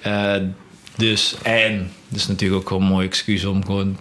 Eh, 0.00 0.32
dus 0.96 1.34
en, 1.42 1.90
dus 2.08 2.26
natuurlijk 2.26 2.60
ook 2.62 2.70
wel 2.70 2.78
een 2.80 2.84
mooi 2.84 3.06
excuus 3.06 3.44
om 3.44 3.64
gewoon 3.64 3.96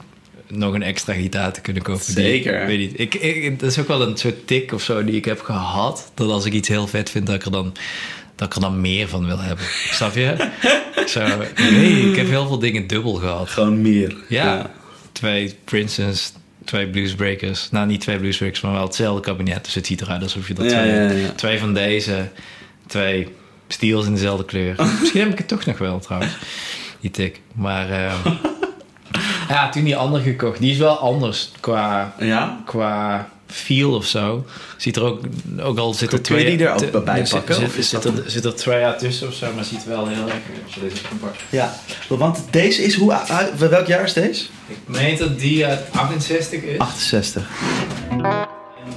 nog 0.47 0.73
een 0.73 0.83
extra 0.83 1.13
gitaar 1.13 1.53
te 1.53 1.61
kunnen 1.61 1.83
kopen. 1.83 2.05
die- 2.05 2.13
Zeker. 2.25 2.65
weet 2.65 2.79
niet. 2.79 2.99
Ik, 2.99 3.13
ik, 3.15 3.59
dat 3.59 3.69
is 3.71 3.79
ook 3.79 3.87
wel 3.87 4.01
een 4.01 4.17
soort 4.17 4.47
tik 4.47 4.73
of 4.73 4.81
zo 4.81 5.03
die 5.03 5.15
ik 5.15 5.25
heb 5.25 5.41
gehad. 5.41 6.11
Dat 6.13 6.29
als 6.29 6.45
ik 6.45 6.53
iets 6.53 6.67
heel 6.67 6.87
vet 6.87 7.09
vind, 7.09 7.25
dat 7.27 7.35
ik 7.35 7.45
er 7.45 7.51
dan, 7.51 7.73
dat 8.35 8.47
ik 8.47 8.53
er 8.55 8.61
dan 8.61 8.81
meer 8.81 9.07
van 9.07 9.25
wil 9.25 9.39
hebben. 9.39 9.65
Snap 9.91 10.15
je? 10.15 10.49
zo, 11.07 11.23
nee, 11.71 12.09
ik 12.09 12.15
heb 12.15 12.27
heel 12.27 12.47
veel 12.47 12.59
dingen 12.59 12.87
dubbel 12.87 13.13
gehad. 13.13 13.49
Gewoon 13.49 13.81
meer. 13.81 14.15
Ja, 14.29 14.71
twee 15.11 15.55
Princess, 15.63 16.33
twee 16.65 16.87
Bluesbreakers. 16.87 17.67
Nou, 17.71 17.87
niet 17.87 18.01
twee 18.01 18.17
Bluesbreakers, 18.17 18.61
maar 18.61 18.71
wel 18.73 18.83
hetzelfde 18.83 19.21
kabinet. 19.21 19.63
Dus 19.65 19.73
het 19.73 19.85
ziet 19.85 20.01
eruit 20.01 20.21
alsof 20.23 20.47
je 20.47 20.53
dat 20.53 20.71
Ja, 20.71 21.07
twee, 21.07 21.21
ja, 21.21 21.29
twee 21.31 21.59
van 21.59 21.73
deze, 21.73 22.29
twee 22.87 23.27
steels 23.67 24.05
in 24.05 24.13
dezelfde 24.13 24.45
kleur. 24.45 24.75
Misschien 24.99 25.21
heb 25.21 25.31
ik 25.31 25.37
het 25.37 25.47
toch 25.47 25.65
nog 25.65 25.77
wel 25.77 25.99
trouwens, 25.99 26.31
die 26.99 27.11
tik. 27.11 27.41
Maar 27.55 27.89
ehm, 27.89 28.33
ja, 29.49 29.69
toen 29.69 29.83
die 29.83 29.95
andere 29.95 30.23
gekocht. 30.23 30.59
Die 30.59 30.71
is 30.71 30.77
wel 30.77 30.97
anders 30.99 31.51
qua, 31.59 32.13
Ja? 32.19 32.59
qua 32.65 33.27
feel 33.47 33.93
of 33.93 34.05
zo. 34.05 34.45
Ziet 34.77 34.95
er 34.95 35.03
ook, 35.03 35.19
ook 35.61 35.77
al 35.77 35.93
zit 35.93 36.01
er 36.13 36.21
Kun 36.21 36.35
je 36.35 36.41
twee... 36.43 36.57
die 36.57 36.67
er 36.67 36.73
ook 36.93 37.05
bij 37.05 37.25
zit- 37.25 37.29
pakken, 37.45 37.55
Zit, 37.55 37.85
zit, 37.85 38.01
dat- 38.03 38.17
er, 38.17 38.23
zit 38.31 38.45
er 38.45 38.55
twee 38.55 38.79
jaar 38.79 38.97
tussen 38.97 39.27
of 39.27 39.33
zo, 39.33 39.47
maar 39.55 39.63
ziet 39.63 39.85
wel 39.85 40.07
heel 40.07 40.27
erg 40.27 40.79
deze. 40.81 40.95
Ja. 41.49 41.73
Want 42.07 42.39
deze 42.51 42.83
is... 42.83 42.95
Hoe, 42.95 43.13
uit- 43.13 43.57
welk 43.57 43.87
jaar 43.87 44.03
is 44.03 44.13
deze? 44.13 44.43
Ik 44.67 44.77
meen 44.85 45.17
dat 45.17 45.39
die 45.39 45.65
uit 45.65 45.79
68 45.91 46.61
is. 46.61 46.77
68. 46.79 47.47
En 48.09 48.27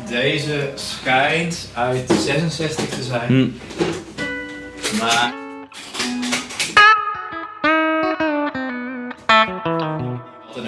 deze 0.08 0.70
schijnt 0.74 1.68
uit 1.74 2.12
66 2.24 2.88
te 2.88 3.02
zijn. 3.02 3.26
Hm. 3.26 3.48
Maar. 4.98 5.34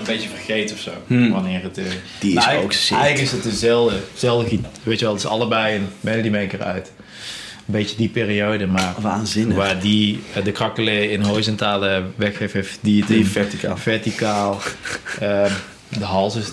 Een 0.08 0.14
beetje 0.14 0.28
vergeten 0.28 0.76
of 0.76 0.82
zo. 0.82 0.90
Hm. 1.06 1.30
Wanneer 1.30 1.62
het. 1.62 1.78
eh, 1.78 1.84
Die 2.20 2.36
is 2.38 2.44
maar 2.44 2.56
ook 2.56 2.72
sick. 2.72 2.96
Eigenlijk 2.96 3.26
is 3.26 3.32
het 3.32 3.42
dezelfde. 3.42 3.96
dezelfde 4.12 4.58
weet 4.82 4.98
je 4.98 5.04
wel, 5.04 5.14
het 5.14 5.22
is 5.24 5.28
allebei 5.30 5.76
een 5.76 5.86
Melody 6.00 6.28
Maker 6.28 6.62
uit. 6.62 6.92
Een 7.66 7.72
beetje 7.78 7.96
die 7.96 8.08
periode, 8.08 8.66
maar. 8.66 8.94
Waanzinnig. 8.98 9.56
Waar 9.56 9.80
die 9.80 10.22
eh, 10.34 10.44
de 10.44 10.52
krakkelen 10.52 11.10
in 11.10 11.22
horizontale 11.22 12.02
weggeef 12.16 12.52
heeft, 12.52 12.78
die 12.80 13.00
het 13.00 13.10
in 13.10 13.26
verticaal. 13.26 13.76
verticaal. 13.76 14.60
Ehm, 15.20 15.52
de 15.88 16.04
hals 16.04 16.36
is 16.36 16.46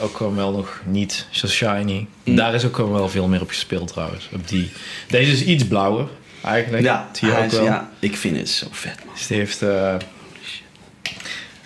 ook 0.00 0.16
gewoon 0.16 0.34
wel 0.36 0.52
nog 0.52 0.80
niet 0.86 1.26
zo 1.30 1.46
shiny. 1.46 2.06
Mm. 2.24 2.36
Daar 2.36 2.54
is 2.54 2.64
ook 2.64 2.74
gewoon 2.76 2.92
wel 2.92 3.08
veel 3.08 3.28
meer 3.28 3.40
op 3.40 3.48
gespeeld 3.48 3.88
trouwens. 3.88 4.28
Op 4.34 4.48
die. 4.48 4.70
Deze 5.08 5.32
is 5.32 5.44
iets 5.44 5.66
blauwer. 5.66 6.08
eigenlijk. 6.44 6.82
Ja, 6.82 7.08
hij 7.20 7.38
ook 7.38 7.44
is- 7.44 7.52
wel. 7.52 7.64
ja, 7.64 7.90
ik 7.98 8.16
vind 8.16 8.36
het 8.36 8.48
zo 8.48 8.66
vet, 8.70 8.96
man. 9.04 9.14
Dus 9.14 9.26
die 9.26 9.36
heeft... 9.36 9.62
eh, 9.62 9.94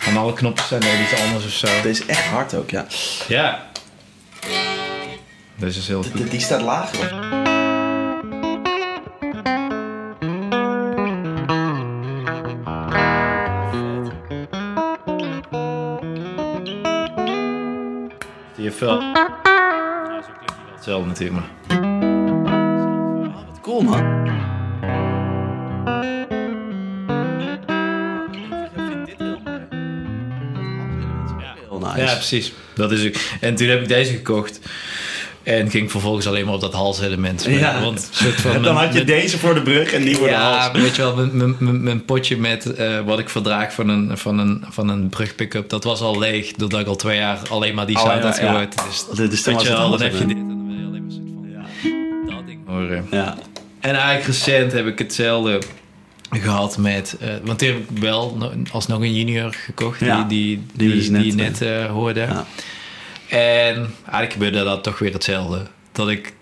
aan 0.07 0.17
alle 0.17 0.33
knopjes 0.33 0.67
zijn 0.67 0.81
er 0.81 1.01
iets 1.01 1.21
anders 1.21 1.45
of 1.45 1.51
zo. 1.51 1.67
Deze 1.81 2.01
is 2.01 2.07
echt 2.07 2.25
hard 2.25 2.53
ook, 2.53 2.69
ja. 2.69 2.85
Ja. 3.27 3.71
Deze 5.55 5.79
is 5.79 5.87
heel 5.87 6.03
goed. 6.03 6.17
Die, 6.17 6.27
die 6.27 6.39
staat 6.39 6.61
lager. 6.61 7.31
Die 18.55 18.63
heeft 18.65 18.79
wel... 18.79 19.01
Ja, 19.01 20.21
zo 20.21 20.31
klinkt 20.37 20.55
hij 20.55 20.65
wel 20.65 20.73
hetzelfde 20.75 21.07
natuurlijk, 21.07 21.39
maar... 21.39 21.79
Oh, 23.27 23.47
wat 23.47 23.61
cool, 23.61 23.81
man. 23.81 24.31
Nice. 31.95 32.07
Ja, 32.07 32.15
precies. 32.15 32.53
Dat 32.75 32.91
is 32.91 33.07
ook. 33.07 33.13
En 33.39 33.55
toen 33.55 33.67
heb 33.67 33.81
ik 33.81 33.87
deze 33.87 34.11
gekocht. 34.11 34.59
En 35.43 35.69
ging 35.69 35.91
vervolgens 35.91 36.27
alleen 36.27 36.45
maar 36.45 36.53
op 36.53 36.61
dat 36.61 36.73
halselement. 36.73 37.45
Ja. 37.49 37.81
Want 37.81 38.09
van 38.11 38.61
Dan 38.63 38.75
had 38.75 38.93
je 38.93 39.03
deze 39.03 39.37
voor 39.37 39.53
de 39.53 39.61
brug 39.61 39.93
en 39.93 40.03
die 40.03 40.15
voor 40.15 40.27
de 40.27 40.33
ja, 40.33 40.57
hals. 40.57 40.81
weet 40.81 40.95
je 40.95 41.01
wel, 41.01 41.15
mijn, 41.31 41.83
mijn, 41.83 42.05
potje 42.05 42.37
met 42.37 42.73
eh, 42.73 42.99
wat 42.99 43.19
ik 43.19 43.29
verdraag 43.29 43.73
van 43.73 43.89
een, 43.89 44.17
van 44.17 44.39
een, 44.39 44.63
van 44.69 44.89
een 44.89 45.09
brugpick-up, 45.09 45.69
dat 45.69 45.83
was 45.83 46.01
al 46.01 46.19
leeg. 46.19 46.51
Doordat 46.51 46.79
ik 46.79 46.87
al 46.87 46.95
twee 46.95 47.17
jaar 47.17 47.39
alleen 47.49 47.75
maar 47.75 47.85
die 47.85 47.95
Oh, 47.95 48.03
sound 48.03 48.21
ja, 48.21 48.25
had 48.25 48.37
ja. 48.37 48.47
gehoord. 48.47 48.75
Dus, 48.75 49.17
weet 49.17 49.29
was 49.29 49.43
je 49.43 49.69
het 49.69 49.77
wel, 49.77 49.89
dan 49.89 50.01
heb 50.01 50.11
je 50.17 50.25
dit 50.25 50.37
en 50.37 50.47
dan 50.47 50.67
wil 50.67 50.77
je 50.77 50.85
alleen 50.85 51.03
maar 51.03 51.11
soort 51.11 51.23
van 51.81 52.35
dat 52.35 52.45
ding 52.45 52.59
horen. 52.65 53.07
Ja. 53.11 53.37
En 53.79 53.95
eigenlijk 53.95 54.25
recent 54.25 54.71
heb 54.71 54.87
ik 54.87 54.99
hetzelfde 54.99 55.61
gehad 56.41 56.77
met... 56.77 57.17
eh, 57.19 57.33
want 57.43 57.59
die 57.59 57.71
heb 57.71 57.77
ik 57.77 57.97
wel 57.97 58.35
no- 58.35 58.53
alsnog 58.71 58.99
een 58.99 59.15
junior 59.15 59.53
gekocht. 59.53 59.99
Ja, 59.99 60.23
die, 60.23 60.37
die 60.37 60.63
die, 60.73 60.89
we 60.89 60.93
die, 60.95 61.21
die, 61.21 61.33
net, 61.33 61.59
net 61.59 61.61
eh, 61.61 61.85
hoorde. 61.85 62.19
Ja. 62.19 62.45
En 63.29 63.93
eigenlijk 64.01 64.31
gebeurde 64.31 64.63
dat 64.63 64.83
toch 64.83 64.99
weer 64.99 65.13
hetzelfde. 65.13 65.67
Dat 65.91 66.09
ik... 66.09 66.33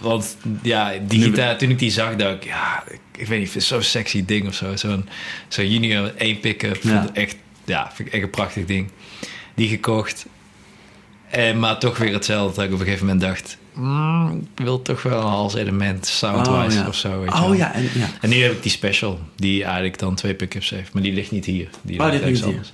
want 0.00 0.36
ja, 0.62 0.92
die 1.06 1.22
gitaar, 1.22 1.58
toen 1.58 1.70
ik 1.70 1.78
die 1.78 1.90
zag, 1.90 2.16
dacht 2.16 2.34
ik... 2.34 2.44
Ja, 2.44 2.84
ik, 3.16 3.26
weet 3.26 3.38
niet, 3.38 3.64
zo'n 3.64 3.82
sexy 3.82 4.24
ding 4.24 4.48
of 4.48 4.54
zo. 4.54 4.76
Zo'n 4.76 5.08
zo'n 5.48 5.70
junior 5.70 6.14
één 6.16 6.40
pick-up. 6.40 6.82
Ja. 6.82 7.06
Echt, 7.12 7.36
ja, 7.64 7.90
vind 7.94 8.08
ik 8.08 8.14
echt 8.14 8.22
een 8.22 8.30
prachtig 8.30 8.64
ding. 8.64 8.90
Die 9.54 9.68
gekocht. 9.68 10.26
En, 11.30 11.58
maar 11.58 11.78
toch 11.78 11.98
weer 11.98 12.12
hetzelfde. 12.12 12.54
Dat 12.54 12.64
ik 12.64 12.72
op 12.72 12.78
een 12.78 12.84
gegeven 12.84 13.06
moment 13.06 13.24
dacht... 13.24 13.58
mm, 13.74 14.46
ik 14.56 14.64
wil 14.64 14.82
toch 14.82 15.02
wel 15.02 15.20
een 15.20 15.26
halselement 15.26 16.06
soundwise 16.06 16.58
Oh, 16.78 16.82
ja. 16.82 16.88
of 16.88 16.94
zo. 16.94 17.20
Weet 17.20 17.28
Oh 17.30 17.40
wel. 17.40 17.52
ja, 17.52 17.74
en, 17.74 17.82
ja. 17.82 18.08
En 18.20 18.28
nu 18.28 18.42
heb 18.42 18.52
ik 18.52 18.62
die 18.62 18.70
special, 18.72 19.18
die 19.36 19.64
eigenlijk 19.64 19.98
dan 19.98 20.14
twee 20.14 20.34
pick-ups 20.34 20.70
heeft. 20.70 20.92
Maar 20.92 21.02
die 21.02 21.12
ligt 21.12 21.30
niet 21.30 21.44
hier. 21.44 21.68
Die 21.82 22.00
Oh, 22.00 22.10
ligt 22.10 22.24
niet 22.24 22.42
anders. 22.44 22.72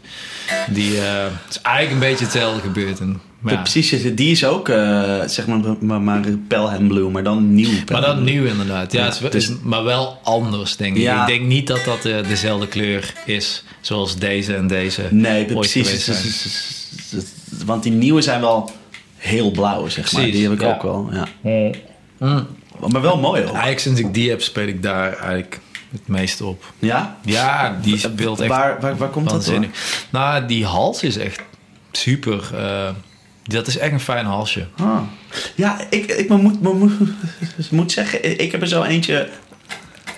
Die 0.70 1.00
eh, 1.00 1.24
is 1.48 1.60
eigenlijk 1.62 1.94
een 2.02 2.08
beetje 2.10 2.24
hetzelfde 2.24 2.60
gebeurd. 2.60 3.00
En, 3.00 3.20
maar, 3.38 3.52
ja, 3.54 3.60
Precies, 3.60 4.14
die 4.14 4.30
is 4.30 4.44
ook, 4.44 4.68
eh, 4.68 5.20
zeg 5.26 5.46
maar, 5.46 5.60
maar, 5.80 6.00
maar 6.00 6.20
Pelham 6.48 6.88
Blue, 6.88 7.10
maar 7.10 7.22
dan 7.24 7.54
nieuw. 7.54 7.70
maar 7.92 8.00
dan 8.00 8.24
nieuw 8.24 8.44
inderdaad. 8.44 8.92
Ja, 8.92 9.12
dus- 9.30 9.52
maar 9.62 9.84
wel 9.84 10.18
anders, 10.22 10.76
denk 10.76 10.96
ik. 10.96 11.02
Ja. 11.02 11.20
Ik 11.20 11.26
denk 11.26 11.46
niet 11.46 11.66
dat 11.66 11.84
dat 11.84 12.04
eh, 12.04 12.28
dezelfde 12.28 12.66
kleur 12.68 13.12
is 13.26 13.64
zoals 13.80 14.16
deze 14.16 14.54
en 14.54 14.66
deze 14.66 15.02
Nee, 15.10 15.44
precies. 15.44 16.04
zijn. 16.04 16.16
is- 16.16 17.24
Want 17.64 17.82
die 17.82 17.92
nieuwe 17.92 18.20
zijn 18.22 18.40
wel 18.40 18.70
heel 19.16 19.50
blauw, 19.50 19.88
zeg 19.88 20.12
maar. 20.12 20.22
Precies, 20.22 20.32
Die 20.38 20.42
heb 20.48 20.52
ik 20.52 20.60
ja. 20.60 20.74
ook 20.74 20.82
wel, 20.82 21.08
ja. 21.12 21.26
Mm. 22.18 22.46
Maar 22.88 23.02
wel 23.02 23.18
mooi 23.18 23.42
ook. 23.42 23.48
Eigenlijk 23.48 23.78
sinds 23.78 24.00
ik 24.00 24.14
die 24.14 24.30
heb, 24.30 24.42
speel 24.42 24.66
ik 24.66 24.82
daar 24.82 25.12
eigenlijk 25.12 25.60
het 25.90 26.08
meest 26.08 26.40
op. 26.40 26.72
Ja? 26.78 27.16
Ja, 27.24 27.78
die 27.82 27.98
speelt 27.98 28.40
echt 28.40 28.50
Waar, 28.50 28.80
waar, 28.80 28.96
waar 28.96 29.08
komt 29.08 29.30
dat 29.30 29.44
door? 29.44 29.66
Nou, 30.10 30.46
die 30.46 30.64
hals 30.64 31.02
is 31.02 31.16
echt 31.16 31.40
super. 31.92 32.50
eh, 32.54 32.88
dat 33.42 33.66
is 33.66 33.78
echt 33.78 33.92
een 33.92 34.00
fijn 34.00 34.26
halsje. 34.26 34.66
Ah. 34.76 35.00
Ja, 35.54 35.80
ik, 35.90 36.06
ik 36.06 36.28
moet, 36.28 36.62
moet, 36.62 36.78
moet, 36.78 36.92
moet 37.70 37.92
zeggen, 37.92 38.40
ik 38.40 38.52
heb 38.52 38.60
er 38.60 38.68
zo 38.68 38.82
eentje 38.82 39.28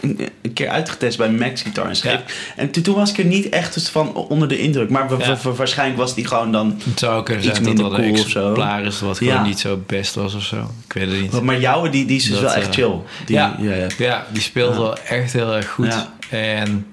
een, 0.01 0.19
een 0.43 0.53
keer 0.53 0.69
uitgetest 0.69 1.19
bij 1.19 1.31
Max 1.31 1.63
Guitar 1.63 1.89
en 1.89 1.97
Scheep. 1.97 2.23
Ja. 2.29 2.35
En 2.57 2.71
toen, 2.71 2.95
was 2.95 3.11
ik 3.11 3.19
er 3.19 3.25
niet 3.25 3.49
echt 3.49 3.75
dus 3.75 3.89
van 3.89 4.15
onder 4.15 4.49
de 4.49 4.59
indruk. 4.59 4.91
Maar 4.91 5.19
Ja. 5.19 5.39
waarschijnlijk 5.57 5.99
was 5.99 6.15
die 6.15 6.27
gewoon 6.27 6.53
dan... 6.53 6.81
Het 6.85 6.99
zou 6.99 7.23
kunnen 7.23 7.45
Iets 7.45 7.61
zijn 7.61 7.77
dat 7.77 7.93
een 7.93 7.99
cool 7.99 8.23
of 8.23 8.29
zo. 8.29 8.53
is 8.83 9.01
wat 9.01 9.19
gewoon 9.19 9.43
niet 9.43 9.59
zo 9.61 9.83
best 9.87 10.15
was 10.15 10.35
of 10.35 10.43
zo. 10.43 10.71
Ik 10.87 10.93
weet 10.93 11.11
het 11.11 11.21
niet. 11.21 11.43
Maar 11.43 11.61
jouwe, 11.61 11.89
die, 11.91 12.05
die 12.05 12.17
is 12.17 12.25
dus 12.25 12.33
Dat, 12.33 12.41
wel 12.41 12.53
eh, 12.53 12.59
echt 12.59 12.75
chill. 12.75 12.95
Die, 13.27 13.37
ja, 13.37 13.57
ja, 13.99 14.27
die 14.33 14.43
speelt 14.43 14.77
wel 14.77 14.99
echt 14.99 15.33
heel 15.33 15.55
erg 15.55 15.69
goed. 15.69 16.07
En 16.31 16.87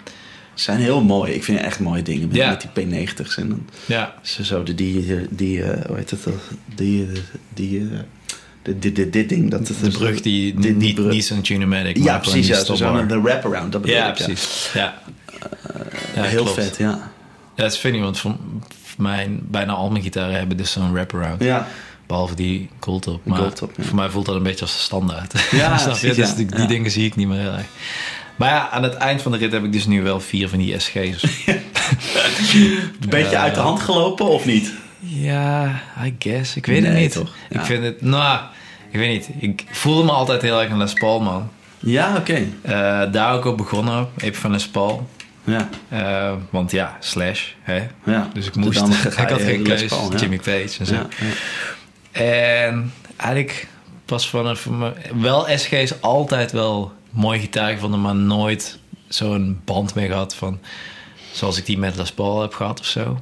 zijn 0.54 0.80
heel 0.80 1.02
mooi. 1.02 1.34
Ik 1.34 1.44
vind 1.44 1.60
echt 1.60 1.80
mooie 1.80 2.02
dingen 2.02 2.28
met, 2.28 2.36
Ja. 2.38 2.50
met 2.50 2.68
die 2.74 3.08
P90's. 3.08 3.38
En 3.38 3.50
dan 3.50 3.66
ja, 3.86 4.14
zo, 4.22 4.44
zo 4.44 4.64
de, 4.64 4.76
die, 4.76 5.28
die 5.30 5.64
eh, 5.64 5.86
hoe 5.88 5.96
heet 5.98 6.10
het? 6.10 6.20
Die, 6.76 7.08
eh, 7.14 7.20
die, 7.54 7.80
eh, 7.80 7.86
de, 7.86 7.98
dit, 8.66 8.96
dit, 8.96 9.14
dit 9.14 9.30
ding. 9.30 9.52
Dat, 9.52 9.68
de 9.68 9.90
brug 9.90 10.22
die 10.22 10.54
dit- 10.60 10.76
niet, 10.78 10.96
brug. 10.96 11.12
niet 11.12 11.26
zo'n 11.26 11.42
tunematic, 11.42 11.98
Ja, 11.98 12.18
precies. 12.18 12.48
Ja, 12.48 12.56
zo, 12.56 12.76
stopbar. 12.76 13.00
zo 13.00 13.06
de 13.06 13.22
wraparound. 13.22 13.72
Dat 13.72 13.82
bedoel 13.82 13.96
Ja, 13.98 14.08
ik, 14.08 14.14
precies. 14.14 14.70
Ja. 14.74 14.94
Ja, 16.16 16.24
heel 16.24 16.44
klopt. 16.44 16.62
vet, 16.64 16.78
ja. 16.78 17.12
Ja, 17.56 17.64
het 17.64 17.74
is 17.74 17.80
funny, 17.80 18.00
want 18.00 18.20
voor 18.20 18.36
mijn, 18.98 19.40
bijna 19.42 19.74
al 19.74 19.90
mijn 19.90 20.04
gitaren 20.04 20.36
hebben 20.38 20.58
dus 20.58 20.72
zo'n 20.72 20.94
wraparound. 20.94 21.44
Ja, 21.44 21.68
Behalve 22.08 22.36
die 22.36 22.70
Goldtop. 22.80 23.26
Maar 23.26 23.38
Goldtop, 23.38 23.72
ja. 23.78 23.84
voor 23.84 23.96
mij 23.96 24.10
voelt 24.10 24.26
dat 24.26 24.36
een 24.36 24.44
beetje 24.44 24.62
als 24.62 24.74
de 24.74 24.80
standaard. 24.80 25.34
Ja, 25.52 25.78
Snap 25.78 25.94
je? 25.98 26.08
precies, 26.08 26.36
Dus 26.36 26.48
die, 26.50 26.66
dingen 26.68 26.92
zie 26.92 27.06
ik 27.06 27.16
niet 27.16 27.28
meer 27.28 27.40
heel 27.40 27.52
erg. 27.52 27.66
Maar 28.36 28.50
ja, 28.50 28.70
aan 28.70 28.84
het 28.84 28.94
eind 28.94 29.22
van 29.22 29.32
de 29.32 29.38
rit 29.38 29.52
heb 29.52 29.64
ik 29.64 29.72
dus 29.72 29.86
nu 29.86 30.02
wel 30.04 30.20
vier 30.20 30.50
van 30.50 30.58
die 30.58 30.80
SG's. 30.80 31.24
een 32.56 33.10
beetje 33.10 33.38
uit 33.38 33.56
de 33.56 33.60
hand 33.62 33.80
gelopen 33.80 34.26
of 34.28 34.46
niet? 34.46 34.74
Ja, 35.16 35.82
I 36.04 36.16
guess. 36.20 36.56
Ik 36.56 36.66
weet 36.66 36.84
het 36.86 36.94
niet. 36.94 37.12
toch? 37.12 37.36
Ik 37.50 37.62
vind 37.62 37.84
het... 37.84 38.02
Nou, 38.02 38.40
ik 38.92 39.00
weet 39.00 39.10
niet. 39.10 39.44
Ik 39.44 39.64
voelde 39.72 40.04
me 40.04 40.12
altijd 40.12 40.42
heel 40.42 40.62
erg 40.62 40.70
een 40.72 40.78
Les 40.78 40.94
Paul, 40.94 41.20
man. 41.20 41.50
Ja, 41.80 42.16
oké. 42.18 42.48
Eh, 42.62 43.12
daar 43.12 43.34
ook 43.34 43.46
op 43.46 43.58
begonnen. 43.58 44.08
Even 44.18 44.42
van 44.42 44.52
Les 44.52 44.68
Paul. 44.68 45.10
Ja, 45.44 45.70
Eh, 45.90 46.34
want 46.50 46.72
ja, 46.72 46.98
Slash. 47.00 47.48
Hè? 47.62 47.88
ja. 48.04 48.30
Dus 48.34 48.48
ik 48.48 48.56
moest. 48.56 48.82
ik 49.20 49.30
had 49.30 49.42
geen 49.42 49.62
Les 49.62 49.80
keus. 49.80 49.90
Paul, 49.90 50.12
ja. 50.12 50.18
Jimmy 50.18 50.38
Page 50.38 50.76
en 50.80 50.86
zo. 50.86 50.94
Ja. 50.94 51.08
En 52.12 52.94
eigenlijk 53.18 53.68
pas 54.06 54.30
vanaf 54.30 54.70
me, 54.70 54.92
wel 55.16 55.48
SG's 55.58 55.94
altijd 56.02 56.52
wel 56.52 56.94
mooi 57.10 57.40
gitaar 57.40 57.72
gevonden, 57.74 58.02
maar 58.02 58.16
nooit 58.16 58.80
zo'n 59.08 59.62
band 59.66 59.96
mee 59.96 60.08
gehad 60.08 60.36
van 60.36 60.60
zoals 61.32 61.58
ik 61.58 61.66
die 61.66 61.78
met 61.78 61.96
Les 61.96 62.12
Paul 62.12 62.42
heb 62.42 62.54
gehad 62.54 62.80
of 62.80 62.86
zo. 62.86 63.20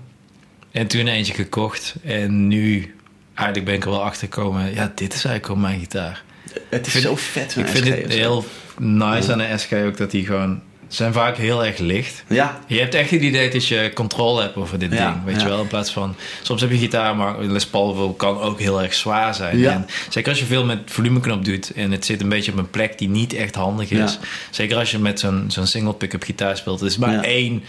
En 0.73 0.87
toen 0.87 1.07
eentje 1.07 1.33
gekocht 1.33 1.95
en 2.03 2.47
nu 2.47 2.95
eigenlijk 3.33 3.65
ben 3.67 3.75
ik 3.75 3.83
er 3.83 3.89
wel 3.89 4.03
achter 4.03 4.27
gekomen. 4.27 4.73
Ja, 4.73 4.91
dit 4.95 5.07
is 5.13 5.25
eigenlijk 5.25 5.45
gewoon 5.45 5.61
mijn 5.61 5.79
gitaar. 5.79 6.23
Het 6.69 6.85
is 6.85 6.91
vind- 6.91 7.03
zo 7.03 7.15
vet. 7.15 7.55
ik 7.57 7.67
vind 7.67 7.85
SG 7.85 7.91
het 8.01 8.13
heel 8.13 8.45
nice 8.77 9.31
aan 9.31 9.37
de 9.37 9.57
SG 9.57 9.73
ook 9.73 9.97
dat 9.97 10.11
die 10.11 10.25
gewoon 10.25 10.61
ze 10.87 10.95
zijn 10.99 11.13
vaak 11.13 11.37
heel 11.37 11.65
erg 11.65 11.77
licht. 11.77 12.23
Ja, 12.27 12.59
Je 12.67 12.79
hebt 12.79 12.93
echt 12.95 13.09
het 13.09 13.21
idee 13.21 13.49
dat 13.49 13.67
je 13.67 13.91
controle 13.93 14.41
hebt 14.41 14.55
over 14.55 14.79
dit 14.79 14.93
Ja, 14.93 15.11
ding, 15.11 15.23
weet 15.25 15.35
ja. 15.35 15.41
je 15.41 15.47
wel? 15.47 15.61
In 15.61 15.67
plaats 15.67 15.91
van, 15.91 16.15
soms 16.41 16.61
heb 16.61 16.71
je 16.71 16.77
gitaar, 16.77 17.15
maar 17.15 17.43
Les 17.43 17.65
Paul 17.67 18.13
kan 18.13 18.39
ook 18.39 18.59
heel 18.59 18.81
erg 18.81 18.93
zwaar 18.93 19.35
zijn. 19.35 19.57
Ja. 19.57 19.71
En 19.71 19.85
zeker 20.09 20.29
als 20.29 20.39
je 20.39 20.45
veel 20.45 20.65
met 20.65 20.79
volumeknop 20.85 21.45
doet 21.45 21.71
en 21.73 21.91
het 21.91 22.05
zit 22.05 22.21
een 22.21 22.29
beetje 22.29 22.51
op 22.51 22.57
een 22.57 22.69
plek 22.69 22.97
die 22.97 23.09
niet 23.09 23.33
echt 23.33 23.55
handig 23.55 23.91
is. 23.91 23.97
Ja. 24.13 24.27
Zeker 24.49 24.77
als 24.77 24.91
je 24.91 24.99
met 24.99 25.19
zo'n 25.19 25.45
zo'n 25.47 25.67
single 25.67 25.93
pick-up 25.93 26.23
gitaar 26.23 26.57
speelt. 26.57 26.79
Het 26.79 26.89
is 26.89 26.97
maar 26.97 27.19
één, 27.19 27.63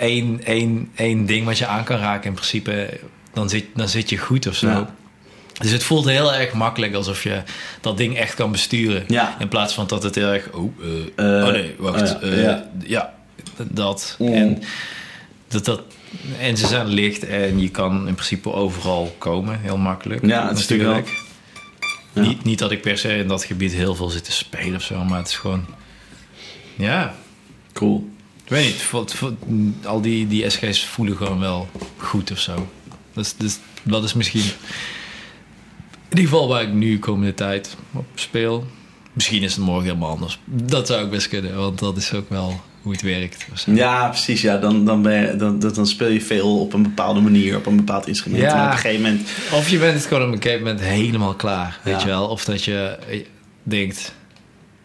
één, 0.00 0.40
één, 0.44 0.90
één 0.94 1.26
ding 1.26 1.46
wat 1.46 1.58
je 1.58 1.66
aan 1.66 1.84
kan 1.84 1.98
raken 1.98 2.28
in 2.28 2.34
principe. 2.34 3.00
Dan 3.32 3.48
zit, 3.48 3.64
dan 3.74 3.88
zit 3.88 4.08
je 4.10 4.18
goed 4.18 4.46
of 4.46 4.54
zo. 4.54 4.68
Ja. 4.68 4.94
Dus 5.60 5.70
het 5.70 5.82
voelt 5.82 6.04
heel 6.04 6.34
erg 6.34 6.52
makkelijk 6.52 6.94
alsof 6.94 7.22
je 7.22 7.42
dat 7.80 7.96
ding 7.96 8.16
echt 8.16 8.34
kan 8.34 8.50
besturen. 8.50 9.04
Ja. 9.06 9.36
In 9.38 9.48
plaats 9.48 9.74
van 9.74 9.86
dat 9.86 10.02
het 10.02 10.14
heel 10.14 10.28
erg. 10.28 10.50
Oh, 10.52 10.72
eh, 11.16 11.38
Eh, 11.40 11.46
oh 11.46 11.52
nee, 11.52 11.74
wacht. 11.78 12.14
oh 12.14 12.22
ja, 12.22 12.70
eh, 12.82 12.88
ja. 12.88 13.14
dat. 13.56 14.16
Mm. 14.18 14.32
En, 14.32 14.62
dat, 15.48 15.64
dat. 15.64 15.82
en 16.40 16.56
ze 16.56 16.66
zijn 16.66 16.86
licht 16.86 17.26
en 17.26 17.60
je 17.60 17.68
kan 17.68 18.08
in 18.08 18.14
principe 18.14 18.52
overal 18.52 19.14
komen, 19.18 19.60
heel 19.60 19.76
makkelijk. 19.78 20.26
Ja, 20.26 20.48
het 20.48 20.58
is 20.58 20.68
natuurlijk 20.68 21.08
Ja. 22.12 22.20
Niet, 22.22 22.44
niet 22.44 22.58
dat 22.58 22.70
ik 22.70 22.80
per 22.80 22.98
se 22.98 23.16
in 23.16 23.28
dat 23.28 23.44
gebied 23.44 23.72
heel 23.72 23.94
veel 23.94 24.08
zit 24.08 24.24
te 24.24 24.32
spelen 24.32 24.74
of 24.74 24.82
zo, 24.82 25.04
maar 25.04 25.18
het 25.18 25.28
is 25.28 25.36
gewoon. 25.36 25.64
Ja, 26.76 27.14
cool. 27.72 28.08
Ik 28.50 28.56
weet 28.56 28.64
niet. 28.66 28.82
voor- 28.82 29.08
voor- 29.08 29.34
al 29.84 30.00
die, 30.00 30.26
die 30.26 30.50
SG's 30.50 30.84
voelen 30.84 31.16
gewoon 31.16 31.38
wel 31.40 31.68
goed 31.96 32.30
of 32.30 32.38
zo. 32.38 32.68
Dus, 33.14 33.34
dus 33.36 33.58
dat 33.82 34.04
is 34.04 34.14
misschien. 34.14 34.40
In 36.08 36.16
ieder 36.16 36.30
geval 36.30 36.48
waar 36.48 36.62
ik 36.62 36.72
nu 36.72 36.98
komende 36.98 37.34
tijd 37.34 37.76
op 37.92 38.06
speel. 38.14 38.66
Misschien 39.12 39.42
is 39.42 39.54
het 39.54 39.64
morgen 39.64 39.84
helemaal 39.84 40.10
anders. 40.10 40.38
Dat 40.44 40.86
zou 40.86 41.04
ik 41.04 41.10
best 41.10 41.28
kunnen, 41.28 41.56
want 41.56 41.78
dat 41.78 41.96
is 41.96 42.12
ook 42.12 42.28
wel 42.28 42.60
hoe 42.82 42.92
het 42.92 43.02
werkt. 43.02 43.46
Ja, 43.66 44.08
precies. 44.08 44.40
Ja. 44.40 44.56
Dan, 44.56 44.84
dan, 44.84 45.02
ben 45.02 45.20
je, 45.26 45.36
dan, 45.36 45.58
dan 45.58 45.86
speel 45.86 46.08
je 46.08 46.20
veel 46.20 46.60
op 46.60 46.72
een 46.72 46.82
bepaalde 46.82 47.20
manier, 47.20 47.56
op 47.56 47.66
een 47.66 47.76
bepaald 47.76 48.06
instrument. 48.06 48.42
Ja. 48.42 48.54
En 48.60 48.66
op 48.66 48.72
een 48.72 48.78
gegeven 48.78 49.02
moment... 49.02 49.28
Of 49.52 49.68
je 49.68 49.78
bent 49.78 49.94
het 49.94 50.06
gewoon 50.06 50.26
op 50.28 50.32
een 50.34 50.42
gegeven 50.42 50.64
moment 50.64 50.80
helemaal 50.84 51.34
klaar, 51.34 51.78
weet 51.82 51.94
Ja. 51.94 52.00
je 52.00 52.06
wel. 52.06 52.28
Of 52.28 52.44
dat 52.44 52.64
je 52.64 52.98
denkt, 53.62 54.14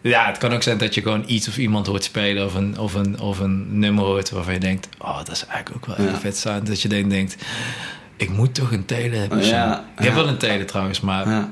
Ja, 0.10 0.26
het 0.26 0.38
kan 0.38 0.54
ook 0.54 0.64
zijn 0.64 0.78
dat 0.78 0.94
je 0.96 1.02
gewoon 1.02 1.24
iets 1.28 1.48
of 1.48 1.58
iemand 1.58 1.88
hoort 1.88 2.04
spelen 2.04 2.46
of 2.46 2.54
een, 2.54 2.78
of 2.80 2.94
een, 2.94 3.20
of 3.20 3.40
een 3.40 3.80
nummer 3.80 4.04
hoort 4.04 4.30
waarvan 4.30 4.54
je 4.54 4.60
denkt, 4.60 4.88
oh, 5.00 5.18
dat 5.18 5.32
is 5.32 5.46
eigenlijk 5.46 5.90
ook 5.90 5.96
wel 5.98 6.06
Ja. 6.08 6.20
vet 6.20 6.38
staan. 6.38 6.64
Dat 6.64 6.82
je 6.82 6.88
denkt, 6.88 7.10
denkt, 7.10 7.36
ik 8.18 8.30
moet 8.30 8.54
toch 8.56 8.72
een 8.72 8.86
tele 8.86 9.16
hebben. 9.16 9.46
Ja, 9.46 9.86
Ik 9.98 10.04
heb 10.04 10.14
wel 10.14 10.28
een 10.28 10.38
tele 10.38 10.66
trouwens, 10.66 11.00
maar 11.02 11.48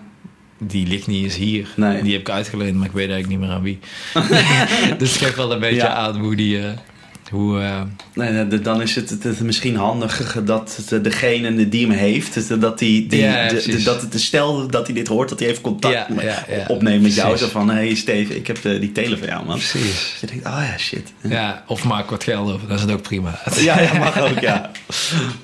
die 0.57 0.87
ligt 0.87 1.07
niet 1.07 1.23
eens 1.23 1.35
hier. 1.35 1.67
Nee. 1.75 2.01
Die 2.01 2.11
heb 2.11 2.21
ik 2.21 2.29
uitgeleend, 2.29 2.75
maar 2.77 2.85
ik 2.87 2.91
weet 2.93 3.09
eigenlijk 3.09 3.39
niet 3.39 3.47
meer 3.49 3.57
aan 3.57 3.63
wie. 3.63 3.79
dus 4.99 5.09
het 5.13 5.21
geeft 5.21 5.35
wel 5.35 5.51
een 5.51 5.59
beetje 5.59 5.87
aan 5.87 6.17
hoe 6.19 6.35
die... 6.35 6.59
eh, 6.67 6.71
hoe, 7.33 7.59
eh, 7.59 7.81
Nee, 8.13 8.47
de- 8.47 8.61
dan 8.61 8.81
is 8.81 8.95
het, 8.95 9.09
het, 9.09 9.23
het 9.23 9.39
misschien 9.39 9.75
handig 9.75 10.41
dat 10.43 10.79
het, 10.89 11.03
degene 11.03 11.69
die 11.69 11.87
hem 11.87 11.95
heeft, 11.97 12.35
het- 12.35 12.61
dat, 12.61 12.79
die, 12.79 13.07
die, 13.07 13.19
Ja, 13.21 13.47
de, 13.47 13.61
de- 13.65 13.83
dat 13.83 14.01
het 14.01 14.21
stel 14.21 14.67
dat 14.67 14.85
hij 14.85 14.95
dit 14.95 15.07
hoort, 15.07 15.29
dat 15.29 15.39
hij 15.39 15.47
even 15.49 15.61
contact 15.61 15.93
Ja, 16.21 16.45
ja, 16.49 16.65
opneemt 16.67 17.01
met 17.01 17.13
jou. 17.15 17.37
Zo 17.37 17.47
van, 17.47 17.69
hé 17.69 17.75
hey 17.75 17.95
Steve, 17.95 18.35
ik 18.35 18.47
heb 18.47 18.57
eh, 18.65 18.79
die 18.79 18.91
tele 18.91 19.17
van 19.17 19.27
jou, 19.27 19.45
man. 19.45 19.55
Dus 19.55 19.71
precies. 19.71 20.15
je 20.21 20.27
denkt, 20.27 20.45
oh 20.45 20.63
ja, 20.71 20.77
shit. 20.77 21.13
Ja, 21.21 21.63
of 21.67 21.83
maak 21.83 22.09
wat 22.09 22.23
geld 22.23 22.51
over, 22.53 22.67
dat 22.67 22.75
is 22.77 22.83
het 22.83 22.91
ook 22.91 23.01
prima. 23.01 23.39
Ja, 23.55 23.79
ja, 23.81 23.93
mag 23.97 24.19
ook, 24.21 24.39
ja. 24.39 24.71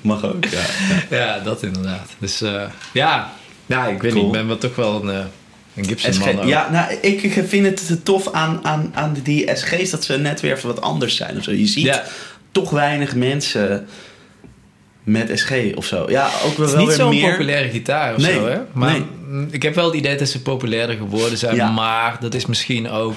Mag 0.00 0.24
ook, 0.24 0.44
ja. 0.44 0.62
Ja, 1.18 1.38
dat 1.38 1.62
inderdaad. 1.62 2.08
Dus 2.18 2.40
eh, 2.42 2.62
ja, 2.92 3.32
ja, 3.66 3.86
ik 3.86 4.02
weet 4.02 4.12
Cool. 4.12 4.24
niet. 4.24 4.34
Ik 4.34 4.38
ben 4.38 4.46
wel 4.48 4.58
toch 4.58 4.76
wel 4.76 5.02
een, 5.02 5.10
eh, 5.14 5.24
een 5.76 5.84
Gibson 5.84 6.18
man. 6.18 6.28
SG, 6.28 6.38
ook. 6.38 6.44
ja, 6.48 6.70
nou, 6.70 6.92
ik 7.00 7.42
vind 7.46 7.64
het 7.88 8.04
tof 8.04 8.32
aan, 8.32 8.60
aan, 8.62 8.90
aan 8.94 9.16
die 9.22 9.50
SG's 9.56 9.90
dat 9.90 10.04
ze 10.04 10.18
net 10.18 10.40
weer 10.40 10.52
even 10.56 10.68
wat 10.68 10.80
anders 10.80 11.16
zijn 11.16 11.36
of 11.36 11.44
zo. 11.44 11.50
Je 11.52 11.66
ziet 11.66 11.84
Ja. 11.84 12.04
toch 12.52 12.70
weinig 12.70 13.14
mensen 13.14 13.86
met 15.04 15.30
SG 15.38 15.52
of 15.74 15.86
zo. 15.86 16.06
Ja, 16.10 16.30
ook 16.44 16.56
wel, 16.56 16.66
Het 16.68 16.68
is 16.68 16.72
wel 16.72 16.84
niet 16.86 16.92
zo'n 16.94 17.08
meer. 17.10 17.30
populaire 17.30 17.68
gitaar 17.70 18.14
of 18.14 18.20
Nee, 18.22 18.34
zo, 18.34 18.46
hè? 18.48 18.58
Maar 18.72 18.90
nee. 19.28 19.46
ik 19.50 19.62
heb 19.62 19.74
wel 19.74 19.84
het 19.86 19.94
idee 19.94 20.16
dat 20.16 20.28
ze 20.28 20.42
populairder 20.42 20.96
geworden 20.96 21.38
zijn. 21.38 21.54
Ja. 21.54 21.70
Maar 21.70 22.16
dat 22.20 22.34
is 22.34 22.46
misschien 22.46 22.90
ook... 22.90 23.14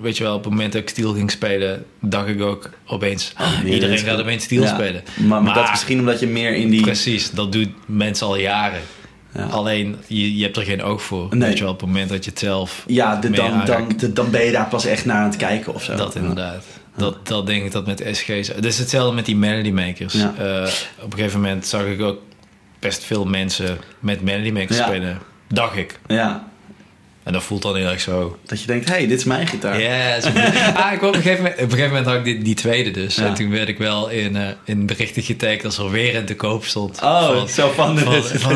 Weet 0.00 0.16
je 0.16 0.22
wel, 0.24 0.34
op 0.34 0.44
het 0.44 0.52
moment 0.52 0.72
dat 0.72 0.82
ik 0.82 0.88
Steel 0.88 1.12
ging 1.12 1.30
spelen... 1.30 1.84
dacht 2.00 2.28
ik 2.28 2.40
ook 2.42 2.70
opeens... 2.86 3.32
meer 3.38 3.64
iedereen 3.64 3.88
mensen. 3.88 4.08
gaat 4.08 4.20
opeens 4.20 4.44
Steel 4.44 4.62
Ja, 4.62 4.74
spelen. 4.74 5.02
Maar, 5.16 5.42
maar 5.42 5.54
dat 5.54 5.64
is 5.64 5.70
misschien 5.70 5.98
omdat 5.98 6.20
je 6.20 6.26
meer 6.26 6.54
in 6.54 6.70
die... 6.70 6.80
Precies, 6.82 7.30
dat 7.30 7.52
doen 7.52 7.74
mensen 7.86 8.26
al 8.26 8.36
jaren. 8.36 8.80
Ja. 9.34 9.44
Alleen, 9.44 9.96
je, 10.06 10.36
je 10.36 10.42
hebt 10.44 10.56
er 10.56 10.62
geen 10.62 10.82
oog 10.82 11.02
voor. 11.02 11.26
Nee. 11.30 11.48
Weet 11.48 11.58
je 11.58 11.64
wel, 11.64 11.72
op 11.72 11.80
het 11.80 11.88
moment 11.88 12.08
dat 12.08 12.24
je 12.24 12.30
het 12.30 12.38
zelf... 12.38 12.84
Ja, 12.86 13.16
de, 13.16 13.30
dan, 13.30 13.64
dan, 13.64 13.88
de- 13.96 14.12
dan 14.12 14.30
ben 14.30 14.44
je 14.44 14.52
daar 14.52 14.66
pas 14.66 14.84
echt 14.86 15.04
naar 15.04 15.16
aan 15.16 15.28
het 15.28 15.36
kijken 15.36 15.74
of 15.74 15.82
zo. 15.84 15.96
Dat 15.96 16.14
inderdaad. 16.14 16.64
Dat, 16.96 17.26
dat 17.26 17.46
denk 17.46 17.64
ik 17.64 17.72
dat 17.72 17.86
met 17.86 18.02
SG's... 18.12 18.48
Het 18.48 18.64
is 18.64 18.78
hetzelfde 18.78 19.14
met 19.14 19.24
die 19.26 19.36
Melody 19.36 19.70
Makers. 19.70 20.12
Ja. 20.14 20.34
Eh, 20.38 20.70
op 21.00 21.12
een 21.12 21.18
gegeven 21.18 21.40
moment 21.40 21.66
zag 21.66 21.84
ik 21.84 22.00
ook 22.02 22.18
best 22.78 23.04
veel 23.04 23.24
mensen 23.24 23.78
met 24.00 24.22
Melody 24.22 24.50
Makers 24.50 24.78
spelen. 24.78 25.18
Dacht 25.48 25.76
ik. 25.76 25.98
Ja, 26.06 26.47
En 27.28 27.34
dat 27.34 27.42
voelt 27.42 27.62
dan 27.62 27.76
heel 27.76 27.86
erg 27.86 28.00
zo. 28.00 28.38
dat 28.46 28.60
je 28.60 28.66
denkt, 28.66 28.88
hé, 28.88 28.94
hey, 28.94 29.06
dit 29.06 29.18
is 29.18 29.24
mijn 29.24 29.46
gitaar. 29.46 29.80
Ja, 29.80 30.16
ah, 30.74 30.92
ik 30.92 31.02
op, 31.02 31.14
een 31.14 31.22
gegeven 31.22 31.42
moment, 31.42 31.54
op 31.54 31.62
een 31.62 31.70
gegeven 31.70 31.88
moment 31.88 32.06
had 32.06 32.16
ik 32.16 32.24
die, 32.24 32.42
die 32.42 32.54
tweede 32.54 32.90
dus. 32.90 33.14
Ja. 33.14 33.26
En 33.26 33.34
toen 33.34 33.50
werd 33.50 33.68
ik 33.68 33.78
wel 33.78 34.08
in, 34.08 34.36
eh, 34.36 34.46
in 34.64 34.86
berichten 34.86 35.22
getagd 35.22 35.64
als 35.64 35.78
er 35.78 35.90
weer 35.90 36.16
een 36.16 36.24
te 36.24 36.36
koop 36.36 36.64
stond. 36.64 37.02
Oh, 37.02 37.44
zo 37.44 37.70
van, 37.70 37.98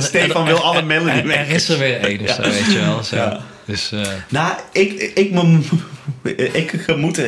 Stefan 0.02 0.44
wil 0.44 0.60
alle 0.60 0.82
melody 0.82 1.10
Er, 1.10 1.18
er 1.18 1.26
makers. 1.26 1.48
is 1.52 1.68
er 1.68 1.78
weer 1.78 2.00
één 2.00 2.20
of 2.20 2.30
zo, 2.30 2.42
weet 2.42 2.72
je 2.72 2.78
wel. 2.80 3.02
Zo. 3.02 3.36
Dus 3.64 3.92
eh, 3.92 4.00
Nou, 4.28 4.54
ik, 4.72 5.12
ik, 5.14 5.30
ik 6.62 6.96
moet 6.96 7.18
eh, 7.18 7.24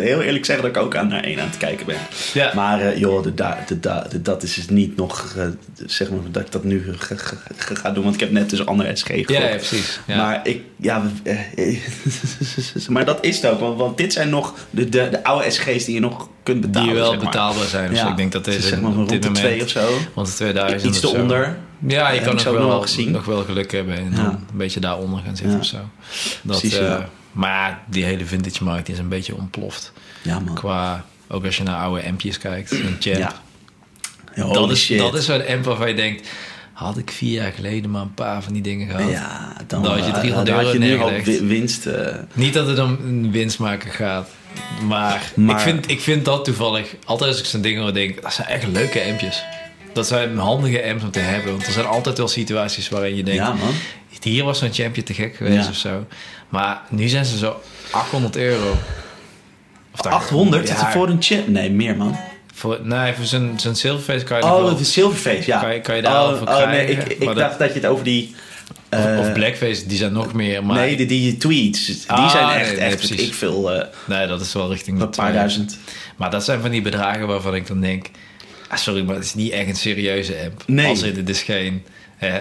heel 0.00 0.20
eerlijk 0.22 0.44
zeggen 0.44 0.64
dat 0.66 0.76
ik 0.76 0.82
ook 0.82 0.96
aan 0.96 1.08
naar 1.08 1.24
één 1.24 1.40
aan 1.40 1.46
het 1.48 1.56
kijken 1.56 1.86
ben. 1.86 1.96
ja. 2.34 2.52
Maar 2.54 2.80
eh, 2.80 2.98
joh, 2.98 3.22
de, 3.22 3.34
da- 3.34 3.64
de, 3.66 3.80
da- 3.80 4.06
de- 4.10 4.22
dat 4.22 4.42
is 4.42 4.54
dus 4.54 4.68
niet 4.68 4.96
nog, 4.96 5.34
eh, 5.36 5.46
zeg 5.86 6.10
maar, 6.10 6.18
dat 6.30 6.42
ik 6.42 6.52
dat 6.52 6.64
nu 6.64 6.84
ga, 7.56 7.90
doen. 7.90 8.02
Want 8.02 8.14
ik 8.14 8.20
heb 8.20 8.30
net 8.30 8.50
dus 8.50 8.66
andere 8.66 8.96
SG 8.96 9.06
gehoord. 9.06 9.28
ja, 9.30 9.40
ja, 9.48 9.54
precies. 9.56 10.00
Ja. 10.06 10.16
Maar 10.16 10.40
ik, 10.48 10.60
ja, 10.76 11.02
eh, 11.22 11.78
maar 12.88 13.04
dat 13.04 13.24
is 13.24 13.36
het 13.36 13.50
ook. 13.52 13.60
Want, 13.60 13.78
want 13.78 13.96
dit 13.96 14.12
zijn 14.12 14.28
nog 14.28 14.54
de, 14.70 14.88
de, 14.88 15.08
de 15.10 15.24
oude 15.24 15.50
SG's 15.50 15.84
die 15.84 15.94
je 15.94 16.00
nog 16.00 16.28
kunt 16.42 16.60
betalen. 16.60 16.88
die 16.88 16.96
wel 16.98 17.10
zeg 17.10 17.16
maar. 17.16 17.30
betaalbaar 17.30 17.66
zijn. 17.66 17.90
Dus 17.90 17.98
Ja. 17.98 18.08
ik 18.10 18.16
denk 18.16 18.32
dat 18.32 18.44
deze 18.44 18.60
zeg 18.60 18.80
maar 18.80 18.90
op 18.90 18.96
rond 18.96 19.08
dit 19.08 19.22
de 19.22 19.28
moment... 19.28 19.44
twee 19.46 19.62
of 19.62 19.68
zo. 19.68 19.98
Want 20.14 20.26
de 20.28 20.34
2000 20.34 20.94
Iets 20.94 21.02
eronder. 21.04 21.56
Ja, 21.86 22.10
je 22.10 22.20
kan 22.20 22.34
nog 22.34 22.44
wel, 22.44 22.84
nog 23.06 23.24
wel 23.24 23.42
geluk 23.44 23.72
hebben 23.72 23.94
en 23.96 24.12
dan 24.14 24.24
een 24.24 24.38
beetje 24.52 24.80
daaronder 24.80 25.20
gaan 25.24 25.36
zitten 25.36 25.58
of 25.58 25.64
zo. 25.64 25.76
Dat, 26.42 26.58
Precies, 26.60 26.78
eh, 26.78 26.86
ja. 26.86 27.08
Maar 27.36 27.80
die 27.86 28.04
hele 28.04 28.24
vintage 28.24 28.64
markt 28.64 28.88
is 28.88 28.98
een 28.98 29.08
beetje 29.08 29.34
ontploft. 29.36 29.92
Ja, 30.22 30.38
man. 30.38 30.54
Qua, 30.54 31.04
ook 31.28 31.44
als 31.44 31.56
je 31.56 31.62
naar 31.62 31.76
oude 31.80 32.04
ampjes 32.08 32.38
kijkt, 32.38 32.70
een 32.70 32.96
champ. 33.00 33.16
Ja. 33.16 34.52
Dat, 34.52 34.70
is, 34.70 34.80
shit. 34.84 34.98
dat 34.98 35.14
is 35.14 35.24
zo'n 35.24 35.46
amp 35.46 35.64
waarvan 35.64 35.88
je 35.88 35.94
denkt... 35.94 36.28
Had 36.72 36.98
ik 36.98 37.10
vier 37.10 37.32
jaar 37.32 37.52
geleden 37.52 37.90
maar 37.90 38.02
een 38.02 38.14
paar 38.14 38.42
van 38.42 38.52
die 38.52 38.62
dingen 38.62 38.88
gehad. 38.90 39.10
Ja, 39.10 39.52
dan, 39.66 39.82
Dan 39.82 39.92
had 39.92 40.04
je 40.06 40.12
eh, 40.12 40.18
300 40.18 40.46
dan 40.56 40.64
had 40.64 40.72
je 40.72 40.90
euro 40.90 41.10
nu 41.10 41.16
al 41.40 41.46
winst. 41.46 41.86
eh, 41.86 42.14
Niet 42.32 42.54
dat 42.54 42.66
het 42.66 42.78
om 42.78 42.98
een 43.04 43.30
winst 43.30 43.58
maken 43.58 43.90
gaat. 43.90 44.28
Maar, 44.86 45.32
Maar- 45.34 45.54
Ik, 45.56 45.60
vind, 45.62 45.90
ik 45.90 46.00
vind 46.00 46.24
dat 46.24 46.44
toevallig... 46.44 46.94
Altijd 47.04 47.30
als 47.30 47.38
ik 47.38 47.44
zo'n 47.46 47.60
dingen 47.60 47.82
hoor, 47.82 47.92
denk. 47.94 48.22
Dat 48.22 48.32
zijn 48.32 48.48
echt 48.48 48.66
leuke 48.66 49.02
ampjes. 49.10 49.44
Dat 49.92 50.06
zijn 50.06 50.38
handige 50.38 50.84
amps 50.88 51.02
om 51.04 51.10
te 51.10 51.18
hebben. 51.18 51.50
Want 51.52 51.66
er 51.66 51.72
zijn 51.72 51.86
altijd 51.86 52.18
wel 52.18 52.28
situaties 52.28 52.88
waarin 52.88 53.16
je 53.16 53.22
denkt... 53.22 53.42
ja, 53.42 53.52
man. 53.52 53.72
Hier 54.22 54.44
was 54.44 54.58
zo'n 54.58 54.72
champje 54.72 55.02
te 55.02 55.14
gek 55.14 55.36
geweest 55.36 55.64
Ja. 55.64 55.68
of 55.70 55.76
zo. 55.76 56.06
Maar 56.48 56.80
nu 56.90 57.08
zijn 57.08 57.24
ze 57.24 57.38
zo 57.38 57.60
800 57.90 58.36
euro. 58.36 58.70
Of 59.92 60.00
dat- 60.00 60.12
800 60.12 60.68
Ja, 60.68 60.90
voor 60.90 61.08
een 61.08 61.22
chip? 61.22 61.48
Nee, 61.48 61.70
meer, 61.70 61.96
man. 61.96 62.16
Voor, 62.54 62.80
nee, 62.82 63.12
voor 63.14 63.24
zo'n 63.24 63.52
zo'n 63.56 63.74
silverface 63.74 64.24
kan 64.24 64.38
je 64.38 64.44
Oh, 64.44 64.78
de 64.78 64.84
Silverface, 64.84 65.42
ja. 65.46 65.60
Kan 65.60 65.74
je- 65.74 65.80
kan 65.80 65.96
je 65.96 66.02
daar 66.02 66.22
oh, 66.28 66.38
voor 66.38 66.48
oh, 66.48 66.70
nee, 66.70 66.86
ik, 66.86 67.02
ik 67.08 67.24
dat- 67.24 67.36
dacht 67.36 67.58
dat 67.58 67.68
je 67.68 67.74
het 67.74 67.86
over 67.86 68.04
die... 68.04 68.34
Of, 68.90 69.04
eh, 69.04 69.18
of 69.18 69.32
blackface, 69.32 69.86
die 69.86 69.96
zijn 69.98 70.12
nog 70.12 70.32
meer. 70.32 70.64
Maar 70.64 70.76
nee, 70.76 70.96
die, 70.96 71.06
die 71.06 71.36
tweets. 71.36 71.86
Die 71.86 72.02
Ah, 72.06 72.30
zijn 72.30 72.48
echt, 72.60 72.70
nee, 72.70 72.78
echt 72.80 72.96
precies. 72.96 73.26
ik 73.26 73.34
veel, 73.34 73.72
eh, 73.72 73.86
nee, 74.04 74.26
dat 74.26 74.40
is 74.40 74.52
wel 74.52 74.70
richting 74.70 74.98
de 74.98 75.04
een 75.04 75.10
paar 75.10 75.24
2000. 75.26 75.68
duizend. 75.68 75.90
Maar 76.16 76.30
dat 76.30 76.44
zijn 76.44 76.60
van 76.60 76.70
die 76.70 76.82
bedragen 76.82 77.26
waarvan 77.26 77.54
ik 77.54 77.66
dan 77.66 77.80
denk... 77.80 78.06
Ah, 78.68 78.78
sorry, 78.78 79.02
maar 79.04 79.14
het 79.14 79.24
is 79.24 79.34
niet 79.34 79.52
echt 79.52 79.68
een 79.68 79.76
serieuze 79.76 80.36
amp. 80.44 80.62
Nee. 80.66 80.86
Als 80.86 81.02
in, 81.02 81.16
het 81.16 81.28
is 81.28 81.42
geen... 81.42 81.84
Hè, 82.16 82.40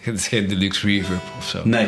het 0.10 0.18
is 0.18 0.28
geen 0.28 0.48
deluxe 0.48 0.86
reverb 0.86 1.22
of 1.38 1.48
zo. 1.48 1.60
Nee, 1.64 1.86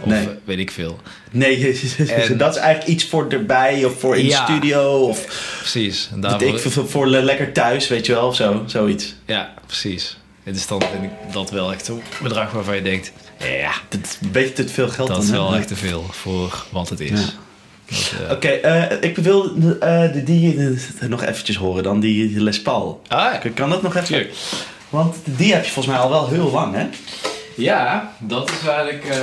Of 0.00 0.06
nee. 0.08 0.20
eh, 0.20 0.26
weet 0.44 0.58
ik 0.58 0.70
veel. 0.70 1.00
nee 1.30 1.56
En- 2.08 2.36
dat 2.38 2.54
is 2.54 2.60
eigenlijk 2.60 2.86
iets 2.94 3.04
voor 3.08 3.26
erbij 3.28 3.84
of 3.84 4.00
voor 4.00 4.16
in 4.16 4.26
Ja. 4.26 4.46
de 4.46 4.52
studio 4.52 4.98
of 4.98 5.24
Precies. 5.58 6.10
Daarvoor, 6.16 6.48
ik, 6.48 6.58
voor, 6.60 6.88
voor 6.88 7.06
le- 7.06 7.20
lekker 7.22 7.52
thuis, 7.52 7.88
weet 7.88 8.06
je 8.06 8.12
wel, 8.12 8.26
of 8.26 8.36
zo, 8.36 8.62
zoiets. 8.66 9.14
Ja, 9.26 9.54
precies. 9.66 10.18
Het 10.42 10.56
is 10.56 10.66
dan 10.66 10.82
vind 10.92 11.04
ik 11.04 11.32
dat 11.32 11.50
wel 11.50 11.72
echt 11.72 11.84
zo'n 11.84 12.02
bedrag 12.22 12.50
waarvan 12.52 12.74
je 12.76 12.82
denkt... 12.82 13.12
Ja, 13.38 13.72
Dat 13.88 14.00
is 14.02 14.18
een 14.22 14.30
beetje 14.30 14.52
te 14.52 14.68
veel 14.68 14.88
geld 14.88 15.08
dat 15.08 15.16
dan, 15.16 15.26
is 15.26 15.30
hè? 15.30 15.36
wel 15.36 15.56
echt 15.56 15.68
te 15.68 15.76
veel 15.76 16.04
voor 16.10 16.64
wat 16.70 16.88
het 16.88 17.00
is. 17.00 17.10
Ja. 17.86 17.96
Eh, 18.26 18.30
Oké, 18.30 18.48
eh, 18.48 18.96
ik 19.10 19.16
wil 19.16 19.52
de, 19.60 20.22
die 20.24 20.58
eh, 21.00 21.08
nog 21.08 21.22
eventjes 21.22 21.56
horen 21.56 21.82
dan, 21.82 22.00
die 22.00 22.40
Les 22.40 22.62
Paul. 22.62 23.02
Ah, 23.08 23.18
ja. 23.32 23.38
Kan- 23.38 23.54
Kan 23.54 23.70
dat 23.70 23.82
nog 23.82 23.94
even? 23.94 24.06
Tuurlijk. 24.06 24.34
Want 24.88 25.16
die 25.24 25.52
heb 25.54 25.64
je 25.64 25.70
volgens 25.70 25.94
mij 25.94 26.04
al 26.04 26.10
wel 26.10 26.28
heel 26.28 26.50
lang, 26.50 26.74
hè? 26.74 26.86
Ja, 27.56 28.12
dat 28.18 28.50
is 28.50 28.68
eigenlijk 28.68 29.04
eh, 29.04 29.18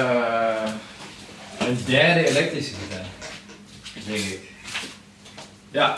een 1.60 1.78
derde 1.86 2.28
elektrische 2.30 2.74
gitaar. 2.84 3.06
Denk 4.08 4.18
ik. 4.20 4.40
Ja. 5.72 5.96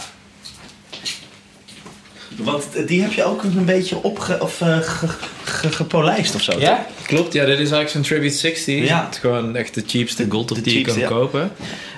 Want 2.38 2.88
die 2.88 3.02
heb 3.02 3.12
je 3.14 3.24
ook 3.24 3.44
een 3.44 3.66
beetje 3.66 4.04
opge... 4.04 4.40
of 4.42 4.62
eh, 4.62 4.78
ge- 4.78 5.08
ge- 5.44 5.72
gepolijst 5.72 6.36
of 6.36 6.42
zo. 6.42 6.60
Ja, 6.60 6.86
klopt. 7.06 7.34
Ja, 7.34 7.46
dit 7.46 7.60
is 7.60 7.72
eigenlijk 7.72 7.90
zo'n 7.90 8.02
Tribute 8.02 8.36
60. 8.36 8.88
Ja. 8.88 9.06
Het 9.06 9.14
is 9.14 9.20
gewoon 9.20 9.56
echt 9.56 9.74
de 9.74 9.84
cheapste 9.88 10.26
gold 10.30 10.64
die 10.64 10.78
je 10.78 10.84
kan 10.84 10.98
ja. 11.00 11.08
kopen. 11.08 11.52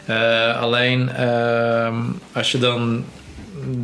Eh, 0.06 0.62
alleen 0.62 1.10
ehm, 1.10 1.96
als 2.32 2.52
je 2.52 2.58
dan 2.58 3.06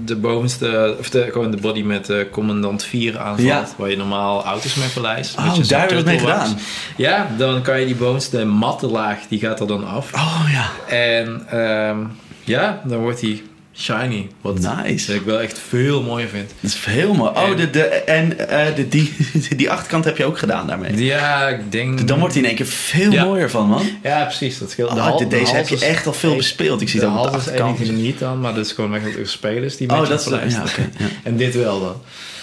de 0.05 0.15
bovenste, 0.15 0.95
of 0.99 1.09
de, 1.09 1.29
gewoon 1.31 1.51
de 1.51 1.57
body 1.61 1.81
met 1.81 2.05
de 2.05 2.27
commandant 2.31 2.83
4 2.83 3.17
aanvalt, 3.19 3.47
Ja. 3.47 3.65
waar 3.77 3.89
je 3.89 3.97
normaal 3.97 4.43
auto's 4.45 4.75
mee 4.75 4.87
verlijst. 4.87 5.37
Oh, 5.37 5.57
met 5.57 5.69
daar 5.69 5.79
hebben 5.79 5.97
we 6.03 6.11
het 6.11 6.21
mee 6.21 6.31
gedaan. 6.31 6.57
Ja, 6.97 7.27
dan 7.37 7.61
kan 7.61 7.79
je 7.79 7.85
die 7.85 7.95
bovenste 7.95 8.45
matte 8.45 8.87
laag, 8.87 9.19
die 9.29 9.39
gaat 9.39 9.59
er 9.59 9.67
dan 9.67 9.87
af. 9.87 10.13
Oh 10.13 10.45
ja. 10.51 10.69
En 10.95 11.41
ehm, 11.49 11.97
ja, 12.43 12.81
dan 12.83 12.99
wordt 12.99 13.21
hij 13.21 13.41
shiny. 13.75 14.29
Wat 14.41 14.59
Nice. 14.85 15.15
ik 15.15 15.21
wel 15.21 15.41
echt 15.41 15.59
veel 15.69 16.01
mooier 16.03 16.27
vind. 16.27 16.49
Dat 16.59 16.71
is 16.71 16.85
heel 16.85 17.13
mooi. 17.13 17.31
Oh, 17.31 17.49
En- 17.49 17.55
de, 17.55 17.69
de, 17.69 17.83
en 17.85 18.49
eh, 18.49 18.75
de, 18.75 18.87
die, 18.87 19.13
die 19.55 19.69
achterkant 19.71 20.05
heb 20.05 20.17
je 20.17 20.25
ook 20.25 20.37
gedaan 20.37 20.67
daarmee. 20.67 21.03
Ja, 21.03 21.47
ik 21.47 21.71
denk... 21.71 22.07
Dan 22.07 22.19
wordt 22.19 22.33
hij 22.33 22.41
in 22.43 22.47
één 22.49 22.57
keer 22.57 22.65
veel 22.65 23.11
Ja. 23.11 23.23
mooier 23.23 23.49
van, 23.49 23.67
man. 23.67 23.81
Ja, 24.03 24.23
precies. 24.23 24.57
Dat 24.57 24.71
scheelt. 24.71 24.89
Oh, 24.91 24.97
hal- 24.97 25.17
de- 25.17 25.27
deze 25.27 25.55
heb 25.55 25.67
je 25.67 25.85
echt 25.85 26.07
al 26.07 26.13
veel 26.13 26.35
bespeeld. 26.35 26.81
Ik 26.81 26.89
zie 26.89 26.99
dat 26.99 27.09
op 27.17 27.23
de 27.23 27.29
is 27.29 27.35
achterkant. 27.35 27.91
niet 27.91 28.19
dan, 28.19 28.39
maar 28.39 28.53
dat 28.55 28.65
is 28.65 28.71
gewoon 28.71 28.95
echt 28.95 29.29
spelers 29.29 29.77
die 29.77 29.89
Oh, 29.89 29.99
met 30.09 30.23
je 30.23 30.29
dat 30.29 30.41
is... 30.43 30.53
ja. 30.53 30.63
En 31.23 31.37
dit 31.37 31.55
wel 31.55 31.79
dan. 31.79 31.95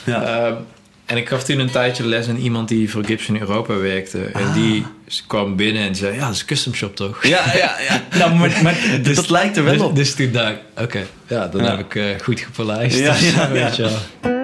Ja. 0.04 0.22
Ehm, 0.46 0.54
en 1.06 1.16
ik 1.16 1.28
gaf 1.28 1.44
toen 1.44 1.58
een 1.58 1.70
tijdje 1.70 2.04
les 2.06 2.28
aan 2.28 2.36
iemand 2.36 2.68
die 2.68 2.90
voor 2.90 3.04
Gibson 3.04 3.40
Europa 3.40 3.76
werkte. 3.76 4.18
En 4.24 4.42
Ah. 4.44 4.54
die 4.54 4.84
kwam 5.26 5.56
binnen 5.56 5.82
en 5.82 5.94
zei, 5.94 6.14
ja, 6.14 6.26
dat 6.26 6.34
is 6.34 6.44
custom 6.44 6.74
shop 6.74 6.96
toch? 6.96 7.26
Ja, 7.26 7.44
ja, 7.54 7.76
ja. 7.88 8.02
Nou, 8.18 8.34
maar, 8.34 8.58
maar 8.62 8.76
dat 9.14 9.30
lijkt 9.30 9.56
er 9.56 9.64
wel 9.64 9.72
dus, 9.72 9.82
op. 9.82 9.96
Dus 9.96 10.14
toen 10.14 10.32
dacht 10.32 10.50
ik, 10.50 10.58
oké, 10.82 11.06
ja, 11.26 11.46
dan 11.46 11.62
Ja. 11.62 11.76
heb 11.76 11.78
ik 11.78 11.94
eh, 11.94 12.04
goed 12.22 12.40
gepolijst. 12.40 12.98
Ja, 12.98 13.14
ja, 13.14 13.50
weet 13.58 13.76
je 13.76 13.82
wel. 13.82 14.37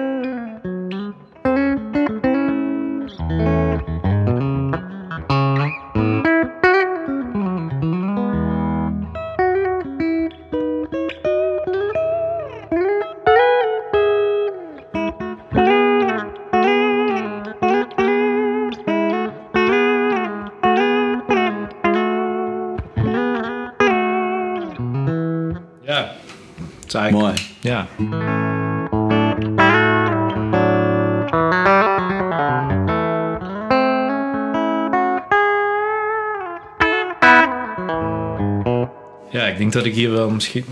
Dat 39.75 39.85
ik 39.85 39.93
hier 39.93 40.11
wel 40.11 40.29
misschien... 40.29 40.65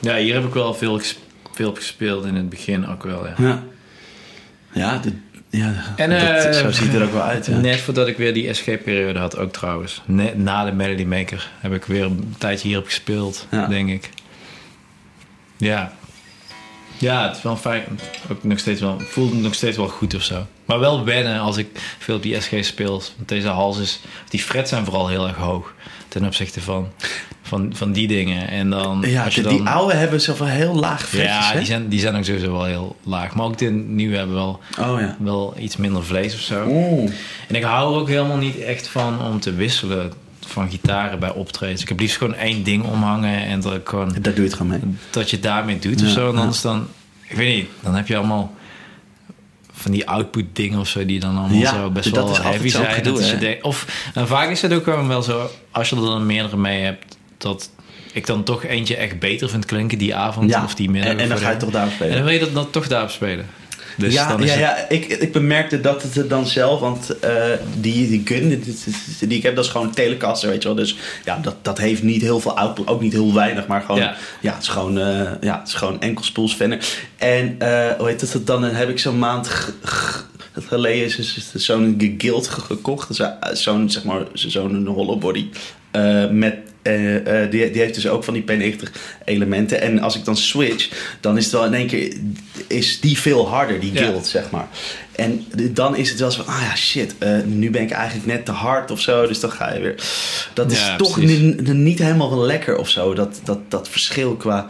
Ja, 0.00 0.16
hier 0.16 0.34
heb 0.34 0.44
ik 0.44 0.54
wel 0.54 0.74
veel, 0.74 0.98
ges- 0.98 1.18
veel 1.52 1.68
op 1.68 1.76
gespeeld 1.76 2.24
in 2.24 2.34
het 2.34 2.48
begin 2.48 2.88
ook 2.88 3.02
wel, 3.02 3.26
ja. 3.26 3.34
Ja. 3.38 3.62
Ja, 4.72 4.98
de, 4.98 5.12
ja 5.50 5.74
En, 5.96 6.10
dat, 6.10 6.20
eh, 6.20 6.52
zo 6.52 6.70
ziet 6.70 6.86
het 6.86 6.94
er 6.94 7.02
ook 7.06 7.12
wel 7.12 7.22
uit. 7.22 7.46
Ja. 7.46 7.56
Net 7.56 7.80
voordat 7.80 8.08
ik 8.08 8.16
weer 8.16 8.34
die 8.34 8.54
SG-periode 8.54 9.18
had, 9.18 9.36
ook 9.38 9.52
trouwens. 9.52 10.02
Net 10.06 10.38
na 10.38 10.64
de 10.64 10.72
Melody 10.72 11.04
Maker 11.04 11.50
heb 11.60 11.72
ik 11.74 11.84
weer 11.84 12.04
een 12.04 12.34
tijdje 12.38 12.68
hierop 12.68 12.84
gespeeld, 12.86 13.46
Ja. 13.50 13.66
denk 13.66 13.88
ik. 13.90 14.10
Ja. 15.56 15.92
Ja, 16.98 17.26
het 17.28 17.36
is 17.36 17.42
wel 17.42 17.56
fijn. 17.56 17.84
Ook 18.30 18.44
nog 18.44 18.58
steeds 18.58 18.80
wel, 18.80 19.00
voelt 19.00 19.40
nog 19.40 19.54
steeds 19.54 19.76
wel 19.76 19.88
goed 19.88 20.14
of 20.14 20.22
zo. 20.22 20.46
Maar 20.64 20.78
wel 20.78 21.04
wennen 21.04 21.40
als 21.40 21.56
ik 21.56 21.68
veel 21.98 22.16
op 22.16 22.22
die 22.22 22.40
SG 22.40 22.52
speel. 22.60 22.90
Want 23.16 23.28
deze 23.28 23.48
hals 23.48 23.78
is... 23.78 24.00
Die 24.28 24.40
frets 24.40 24.70
zijn 24.70 24.84
vooral 24.84 25.08
heel 25.08 25.26
erg 25.28 25.36
hoog. 25.36 25.74
Ten 26.08 26.24
opzichte 26.24 26.60
van, 26.60 26.88
van, 27.50 27.70
van 27.74 27.92
die 27.92 28.06
dingen. 28.08 28.48
En 28.48 28.70
dan... 28.70 29.04
Ja, 29.06 29.24
als 29.24 29.34
je 29.34 29.42
dan, 29.42 29.56
die 29.56 29.62
oude 29.68 29.94
hebben 29.94 30.20
zoveel 30.20 30.46
heel 30.46 30.74
laag 30.74 31.08
fretjes, 31.08 31.30
Ja, 31.46 31.50
hè? 31.52 31.56
die 31.58 31.66
zijn, 31.66 31.88
die 31.88 32.00
zijn 32.00 32.16
ook 32.16 32.24
sowieso 32.24 32.52
wel 32.52 32.64
heel 32.64 32.96
laag. 33.04 33.34
Maar 33.34 33.44
ook 33.46 33.58
de 33.58 33.70
nieuwe 33.70 34.16
hebben 34.16 34.34
wel, 34.36 34.60
Oh 34.80 35.00
ja. 35.00 35.16
wel 35.18 35.54
iets 35.58 35.76
minder 35.76 36.04
vlees 36.04 36.34
of 36.34 36.40
zo. 36.40 36.66
Oeh. 36.68 37.10
En 37.48 37.54
ik 37.54 37.62
hou 37.62 37.94
er 37.94 38.00
ook 38.00 38.08
helemaal 38.08 38.36
niet 38.36 38.58
echt 38.58 38.88
van 38.88 39.22
om 39.22 39.40
te 39.40 39.54
wisselen 39.54 40.12
van 40.46 40.70
gitaren 40.70 41.18
bij 41.18 41.32
optredens. 41.32 41.82
Ik 41.82 41.88
heb 41.88 42.00
liefst 42.00 42.16
gewoon 42.16 42.34
één 42.34 42.62
ding 42.62 42.84
omhangen 42.84 43.44
en 43.44 43.60
dat 43.60 43.74
ik 43.74 43.88
gewoon 43.88 44.08
Daar 44.08 44.20
doe 44.22 44.34
je 44.34 44.40
het 44.42 44.54
gewoon 44.54 44.68
mee. 44.72 44.80
dat 45.10 45.30
je 45.30 45.40
daarmee 45.40 45.78
doet 45.78 46.02
of 46.02 46.08
zo. 46.08 46.30
En 46.32 46.38
anders 46.38 46.60
dan, 46.60 46.86
ik 47.28 47.36
weet 47.36 47.54
niet, 47.56 47.68
dan 47.82 47.94
heb 47.94 48.06
je 48.08 48.16
allemaal 48.16 48.54
van 49.72 49.90
die 49.92 50.08
output 50.08 50.44
dingen 50.52 50.78
of 50.78 50.88
zo 50.88 51.04
die 51.06 51.20
dan 51.20 51.36
allemaal 51.38 51.58
Ja, 51.58 51.74
zo 51.74 51.90
best 51.90 52.14
dat 52.14 52.24
wel 52.38 52.42
heavy 52.42 52.68
zijn. 52.68 52.92
gedoe, 52.94 53.18
Dat 53.18 53.28
je 53.30 53.38
denkt- 53.38 53.62
of 53.62 54.10
en 54.14 54.26
vaak 54.28 54.48
is 54.50 54.62
het 54.62 54.72
ook 54.72 54.84
wel 54.84 55.22
zo, 55.22 55.50
als 55.70 55.88
je 55.90 55.96
er 55.96 56.02
dan 56.02 56.26
meerdere 56.26 56.56
mee 56.56 56.82
hebt, 56.82 57.09
dat 57.40 57.70
ik 58.12 58.26
dan 58.26 58.44
toch 58.44 58.64
eentje 58.64 58.96
echt 58.96 59.18
beter 59.18 59.48
vind 59.48 59.64
klinken 59.64 59.98
die 59.98 60.14
avond 60.14 60.50
Ja, 60.50 60.64
of 60.64 60.74
die 60.74 60.90
middag. 60.90 61.12
en, 61.12 61.18
en 61.18 61.28
dan 61.28 61.38
ga 61.38 61.50
je 61.50 61.56
toch 61.56 61.70
daar 61.70 61.90
spelen. 61.90 62.08
En 62.10 62.16
dan 62.16 62.24
wil 62.24 62.34
je 62.34 62.40
dat 62.40 62.54
dan 62.54 62.70
toch 62.70 62.86
daarop 62.88 63.10
spelen. 63.10 63.46
Dus 63.96 64.12
ja, 64.14 64.28
dan 64.28 64.42
is 64.42 64.54
ja, 64.54 64.58
het- 64.58 64.60
ja 64.60 64.88
ik, 64.88 65.06
ik 65.06 65.32
bemerkte 65.32 65.80
dat 65.80 66.02
het 66.02 66.30
dan 66.30 66.46
zelf, 66.46 66.80
want 66.80 67.18
eh, 67.18 67.32
die, 67.80 68.08
die 68.08 68.22
gun 68.24 68.48
die, 68.48 68.60
die- 69.18 69.36
ik 69.36 69.42
heb, 69.42 69.54
dat 69.56 69.64
is 69.64 69.70
gewoon 69.70 69.86
een 69.86 69.92
Telecaster, 69.92 70.48
weet 70.48 70.62
je 70.62 70.68
wel. 70.68 70.76
Dus 70.76 70.96
ja, 71.24 71.38
dat, 71.42 71.54
dat 71.62 71.78
heeft 71.78 72.02
niet 72.02 72.22
heel 72.22 72.40
veel 72.40 72.56
output, 72.56 72.86
ook 72.86 73.00
niet 73.00 73.12
heel 73.12 73.34
weinig, 73.34 73.66
maar 73.66 73.80
gewoon, 73.80 74.00
ja, 74.00 74.16
Ja. 74.40 74.52
het 74.54 74.62
is 74.62 74.68
gewoon, 74.68 74.98
eh 74.98 75.30
ja, 75.40 75.58
het 75.58 75.68
is 75.68 75.74
gewoon 75.74 76.00
enkelspoelsvenner. 76.00 76.78
En 77.16 77.54
eh, 77.58 77.88
hoe 77.98 78.08
heet 78.08 78.20
het, 78.20 78.46
dan 78.46 78.64
heb 78.64 78.88
ik 78.88 78.98
zo'n 78.98 79.18
maand 79.18 79.50
geleden 80.54 81.04
is- 81.04 81.18
is- 81.18 81.50
is 81.54 81.64
zo'n 81.64 82.14
guild 82.18 82.48
ge- 82.48 82.60
gekocht, 82.60 83.18
eh, 83.20 83.28
zo'n, 83.52 83.90
zeg 83.90 84.04
maar, 84.04 84.22
zo'n 84.32 84.86
hollow 84.86 85.18
body 85.20 85.46
eh, 85.90 86.28
met 86.30 86.54
eh, 86.82 87.42
eh, 87.42 87.50
die, 87.50 87.70
die 87.70 87.80
heeft 87.80 87.94
dus 87.94 88.08
ook 88.08 88.24
van 88.24 88.34
die 88.34 88.44
P90 88.50 88.90
elementen. 89.24 89.80
En 89.80 90.00
als 90.00 90.16
ik 90.16 90.24
dan 90.24 90.36
switch, 90.36 90.88
dan 91.20 91.36
is 91.36 91.44
het 91.44 91.52
wel 91.52 91.64
in 91.64 91.74
één 91.74 91.86
keer 91.86 92.16
is 92.66 93.00
die 93.00 93.18
veel 93.18 93.48
harder, 93.48 93.80
die 93.80 93.92
Ja. 93.92 93.98
guild, 93.98 94.26
zeg 94.26 94.50
maar. 94.50 94.68
En 95.16 95.44
dan 95.70 95.96
is 95.96 96.10
het 96.10 96.18
wel 96.20 96.30
zo 96.30 96.42
van, 96.42 96.54
ah 96.54 96.60
ja, 96.62 96.76
shit, 96.76 97.14
eh, 97.18 97.38
nu 97.44 97.70
ben 97.70 97.82
ik 97.82 97.90
eigenlijk 97.90 98.26
net 98.26 98.44
te 98.44 98.52
hard 98.52 98.90
of 98.90 99.00
zo. 99.00 99.26
Dus 99.26 99.40
dan 99.40 99.50
ga 99.50 99.72
je 99.72 99.80
weer. 99.80 99.94
Dat 100.54 100.72
is 100.72 100.80
Ja, 100.80 100.96
toch 100.96 101.16
niet 101.62 101.98
helemaal 101.98 102.38
lekker 102.38 102.76
of 102.76 102.88
zo. 102.88 103.14
Dat, 103.14 103.40
dat, 103.44 103.70
dat 103.70 103.88
verschil 103.88 104.36
qua 104.36 104.66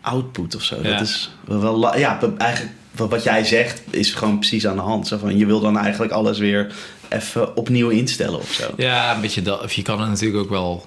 output 0.00 0.54
of 0.54 0.62
zo. 0.62 0.76
Ja. 0.82 0.90
Dat 0.98 1.00
is 1.00 1.30
wel, 1.44 1.98
ja, 1.98 2.20
eigenlijk 2.38 2.72
wat 2.90 3.10
wat 3.10 3.22
jij 3.22 3.44
zegt 3.44 3.82
is 3.90 4.12
gewoon 4.12 4.38
precies 4.38 4.66
aan 4.66 4.76
de 4.76 4.82
hand. 4.82 5.06
Zo 5.06 5.18
van, 5.18 5.38
je 5.38 5.46
wil 5.46 5.60
dan 5.60 5.78
eigenlijk 5.78 6.12
alles 6.12 6.38
weer 6.38 6.74
even 7.08 7.56
opnieuw 7.56 7.88
instellen 7.88 8.38
of 8.38 8.52
zo. 8.52 8.64
Ja, 8.76 9.14
een 9.14 9.20
beetje 9.20 9.42
dat. 9.42 9.62
Of 9.62 9.72
je 9.72 9.82
kan 9.82 10.00
het 10.00 10.08
natuurlijk 10.08 10.42
ook 10.42 10.50
wel 10.50 10.84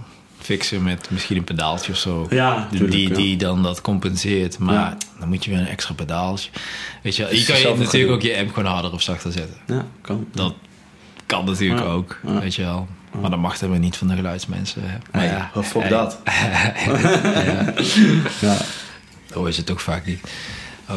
fixen 0.49 0.83
met 0.83 1.09
misschien 1.09 1.37
een 1.37 1.43
pedaaltje 1.43 1.91
of 1.91 1.97
zo. 1.97 2.27
Ja, 2.29 2.67
die, 2.69 2.79
tuurlijk, 2.79 2.91
die, 2.91 3.09
ja. 3.09 3.15
die 3.15 3.37
dan 3.37 3.63
dat 3.63 3.81
compenseert. 3.81 4.57
Maar 4.59 4.73
Ja. 4.73 4.97
dan 5.19 5.27
moet 5.29 5.43
je 5.45 5.51
weer 5.51 5.59
een 5.59 5.67
extra 5.67 5.93
pedaaltje. 5.93 6.49
Weet 7.03 7.15
je, 7.15 7.23
wel, 7.23 7.33
je 7.33 7.45
kan 7.45 7.59
je 7.59 7.75
natuurlijk 7.77 8.13
ook 8.13 8.21
je 8.21 8.37
amp 8.37 8.53
gewoon 8.53 8.71
harder 8.71 8.93
of 8.93 9.01
zachter 9.01 9.31
zetten. 9.31 9.57
Ja, 9.67 9.85
kan. 10.01 10.27
Dat 10.33 10.53
kan 11.25 11.45
natuurlijk 11.45 11.81
ook, 11.85 12.19
weet 12.23 12.55
je 12.55 12.61
wel. 12.61 12.87
Maar 13.21 13.29
dat 13.29 13.39
mag 13.39 13.57
dan 13.57 13.69
weer 13.69 13.79
niet 13.79 13.97
van 13.97 14.07
de 14.07 14.15
geluidsmensen. 14.15 14.81
Maar 15.11 15.23
ja, 15.25 15.51
fuck 15.63 15.81
hey. 15.81 15.89
dat. 15.89 16.19
ja, 16.25 17.73
Ja. 18.41 18.57
zo 19.33 19.45
is 19.45 19.57
het 19.57 19.71
ook 19.71 19.79
vaak 19.79 20.05
niet. 20.05 20.19
Oh, 20.89 20.95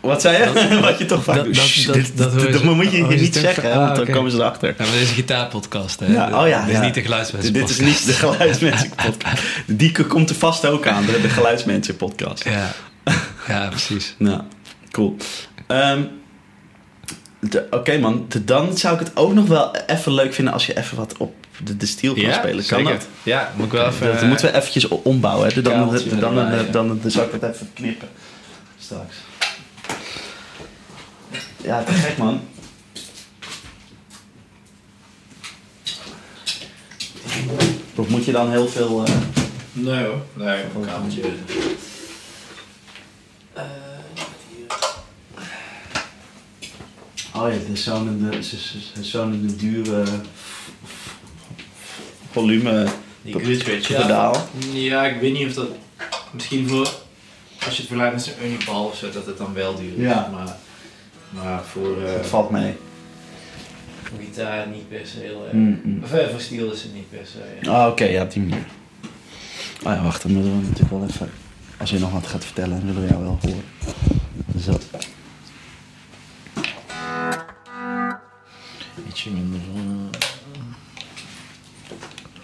Wat 0.00 0.20
zei 0.20 0.36
je? 0.68 0.80
Wat 0.80 0.98
je 0.98 1.04
toch 1.04 1.24
vaak 1.24 1.36
dat- 1.36 1.44
doet. 1.44 1.54
dat- 1.54 1.64
Shh, 1.64 1.86
dat- 1.86 1.94
dit- 1.94 2.16
dat 2.16 2.32
hoor 2.32 2.46
je 2.46 2.52
dat 2.52 2.60
zo- 2.60 2.74
moet 2.74 2.84
je 2.84 2.90
hier 2.90 3.10
je 3.10 3.20
niet 3.20 3.36
zeggen, 3.36 3.72
Ah, 3.72 3.76
want 3.78 3.96
dan 3.96 4.06
komen 4.10 4.30
ze 4.30 4.36
erachter. 4.36 4.68
Ja, 4.68 4.74
maar 4.78 4.92
dit 4.92 5.00
is 5.02 5.08
een 5.08 5.14
gitaarpodcast, 5.14 6.00
hè? 6.00 6.06
Ja, 6.12 6.42
oh 6.42 6.48
ja, 6.48 6.60
Dit 6.60 6.68
is 6.68 6.74
ja. 6.74 6.84
niet 6.84 6.94
de 6.94 7.02
geluidsmensen 7.02 7.52
Dit 7.52 7.68
is 7.68 7.78
niet 7.78 8.06
de 8.06 8.12
geluidsmensen 8.26 8.90
podcast. 9.04 9.42
Die 9.66 10.04
komt 10.06 10.30
er 10.30 10.36
vast 10.36 10.66
ook 10.66 10.86
aan, 10.86 11.06
de, 11.06 11.20
de 11.20 11.28
geluidsmensen 11.28 11.96
podcast. 11.96 12.44
Ja, 12.44 12.70
ja 13.48 13.68
precies. 13.68 14.14
Nou, 14.18 14.40
cool. 14.90 15.16
De- 17.40 17.66
Oké 17.70 17.98
man, 17.98 18.24
de- 18.28 18.44
dan 18.44 18.76
zou 18.78 18.94
ik 18.94 19.00
het 19.00 19.16
ook 19.16 19.34
nog 19.34 19.46
wel 19.46 19.76
even 19.86 20.14
leuk 20.14 20.34
vinden 20.34 20.52
als 20.54 20.66
je 20.66 20.76
even 20.78 20.96
wat 20.96 21.14
op 21.16 21.34
de, 21.64 21.76
de 21.76 21.86
stiel 21.86 22.14
kan 22.14 22.32
spelen. 22.32 22.66
Kan 22.66 22.78
zeker. 22.78 22.92
dat? 22.92 23.06
Ja, 23.22 23.52
moet 23.56 23.66
ik 23.66 23.72
wel 23.72 23.86
even... 23.86 24.06
Dat 24.12 24.22
moeten 24.26 24.46
we 24.46 24.56
eventjes 24.56 24.88
ombouwen. 24.88 25.48
Hè? 25.54 25.62
Dan, 25.62 25.88
dan, 25.90 26.00
dan, 26.20 26.34
dan, 26.34 26.52
ja. 26.54 26.62
dan, 26.70 26.98
dan 27.02 27.10
zal 27.10 27.24
ik 27.24 27.32
het 27.32 27.42
even 27.54 27.70
knippen. 27.74 28.08
Straks. 28.78 29.16
Ja, 31.64 31.82
te 31.82 31.92
gek 31.92 32.18
man. 32.18 32.40
Of 37.94 38.08
moet 38.08 38.24
je 38.24 38.32
dan 38.32 38.50
heel 38.50 38.68
veel... 38.68 39.04
eh, 39.04 39.14
Nee 39.72 40.04
hoor, 40.04 40.22
nee, 40.34 40.62
een 40.62 40.86
kamertje. 40.86 41.22
Oh 47.34 47.48
ja, 47.52 47.58
de 47.68 47.76
zo'n 47.76 48.28
de, 48.30 48.42
zo- 48.42 48.56
zo- 48.56 49.02
zo'n 49.02 49.46
de 49.46 49.56
dure 49.56 50.04
volume 52.32 52.86
Die 53.22 53.32
ja. 54.08 54.32
Ja, 54.72 55.04
ik 55.06 55.20
weet 55.20 55.32
niet 55.32 55.48
of 55.48 55.54
dat... 55.54 55.68
Misschien 56.32 56.68
voor... 56.68 56.88
Als 57.64 57.74
je 57.76 57.82
het 57.82 57.86
vergelijkt 57.90 58.14
met 58.14 58.24
zo'n 58.24 58.46
Uniball 58.46 58.84
of 58.84 58.96
zo, 58.96 59.10
dat 59.10 59.26
het 59.26 59.38
dan 59.38 59.54
wel 59.54 59.74
duur 59.74 59.92
is. 59.96 60.02
Ja. 60.04 60.28
Maar, 60.32 60.56
maar 61.32 61.62
voor, 61.64 62.02
eh 62.04 62.12
Het 62.12 62.26
valt 62.26 62.50
mee. 62.50 62.74
voor 64.02 64.18
gitaar 64.18 64.68
niet 64.68 64.88
per 64.88 65.06
se 65.06 65.18
heel 65.18 65.42
erg. 65.44 65.52
Mm, 65.52 65.80
mm. 65.84 66.02
Of 66.02 66.12
eh, 66.12 66.28
voor 66.28 66.40
steel 66.40 66.72
is 66.72 66.82
het 66.82 66.94
niet 66.94 67.10
per 67.10 67.26
se. 67.26 67.38
Ja. 67.60 67.70
Ah, 67.82 67.90
oké, 67.90 68.04
ja, 68.04 68.22
op 68.22 68.30
die 68.32 68.42
manier. 68.42 68.66
Oh 69.84 69.92
ja, 69.92 70.02
wacht, 70.02 70.22
dan 70.22 70.32
moeten 70.32 70.52
we 70.52 70.62
natuurlijk 70.62 70.90
wel 70.90 71.04
even... 71.08 71.30
Als 71.76 71.90
je 71.90 71.98
nog 71.98 72.12
wat 72.12 72.26
gaat 72.26 72.44
vertellen, 72.44 72.76
dan 72.76 72.86
willen 72.86 73.02
we 73.02 73.08
jou 73.08 73.22
wel 73.22 73.38
horen. 73.42 73.64
Dus 74.46 74.64
dat... 74.64 74.86
Ietsje 79.08 79.30
minder 79.30 79.60
van... 79.72 80.10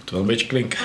Het 0.01 0.11
wel 0.11 0.21
een 0.21 0.27
beetje 0.27 0.47
klinken. 0.47 0.79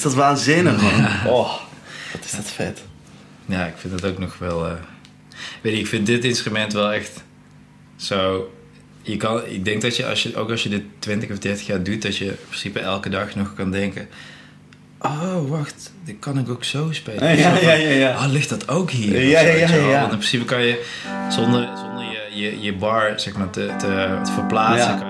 Is 0.00 0.12
dat 0.12 0.14
waanzinnig, 0.14 0.82
man. 0.82 1.04
Oh, 1.32 1.52
wat 2.12 2.24
is 2.24 2.30
dat 2.30 2.50
vet. 2.50 2.82
ja, 3.46 3.66
ik 3.66 3.74
vind 3.76 3.92
het 3.92 4.04
ook 4.04 4.18
nog 4.18 4.38
wel. 4.38 4.66
eh, 4.66 4.72
weet 5.60 5.72
je, 5.72 5.78
ik 5.78 5.86
vind 5.86 6.06
dit 6.06 6.24
instrument 6.24 6.72
wel 6.72 6.92
echt 6.92 7.24
zo. 7.96 8.52
Je 9.02 9.16
kan, 9.16 9.46
ik 9.46 9.64
denk 9.64 9.82
dat 9.82 9.96
je, 9.96 10.06
als 10.06 10.22
je, 10.22 10.36
ook 10.36 10.50
als 10.50 10.62
je 10.62 10.68
dit 10.68 10.82
20 10.98 11.30
of 11.30 11.38
30 11.38 11.66
jaar 11.66 11.82
doet, 11.82 12.02
dat 12.02 12.16
je 12.16 12.24
in 12.24 12.36
principe 12.48 12.78
elke 12.80 13.08
dag 13.08 13.34
nog 13.34 13.54
kan 13.54 13.70
denken. 13.70 14.08
Oh, 14.98 15.48
wacht, 15.48 15.92
dit 16.04 16.16
kan 16.18 16.38
ik 16.38 16.48
ook 16.48 16.64
zo 16.64 16.88
spelen. 16.92 17.36
Ja, 17.38 17.56
ja, 17.56 17.72
ja, 17.72 17.90
ja. 17.90 18.16
Oh, 18.16 18.26
ligt 18.32 18.48
dat 18.48 18.68
ook 18.68 18.90
hier? 18.90 19.22
Ja, 19.22 19.40
ja, 19.40 19.54
ja, 19.54 19.74
ja. 19.74 20.00
Want 20.00 20.12
in 20.12 20.18
principe 20.18 20.44
kan 20.44 20.62
je 20.62 20.84
zonder, 21.30 21.68
zonder 21.76 22.04
je, 22.04 22.40
je, 22.40 22.60
je 22.60 22.74
bar 22.74 23.20
zeg 23.20 23.36
maar, 23.36 23.50
te, 23.50 23.66
te, 23.78 24.18
te 24.24 24.32
verplaatsen, 24.32 24.98
Ja. 24.98 25.09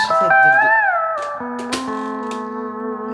Soms... 0.00 0.20
is 0.20 0.26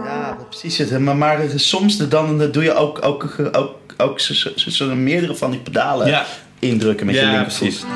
Ja, 0.05 0.36
precies. 0.48 0.78
Het, 0.78 0.98
maar, 1.01 1.16
maar 1.16 1.39
soms 1.56 1.97
de- 1.97 2.09
dan 2.09 2.39
dan 2.39 2.51
doe 2.51 2.62
je 2.62 2.74
ook, 2.74 3.05
ook, 3.05 3.36
ook, 3.52 3.74
ook 3.97 4.20
zo, 4.20 4.35
zo, 4.56 4.70
meerdere 4.94 5.35
van 5.36 5.51
die 5.51 5.61
pedalen 5.61 6.06
Ja. 6.06 6.24
indrukken 6.59 7.06
met 7.06 7.15
je 7.15 7.20
ja, 7.20 7.31
linkervoet. 7.31 7.59
precies. 7.59 7.81
Dus 7.81 7.90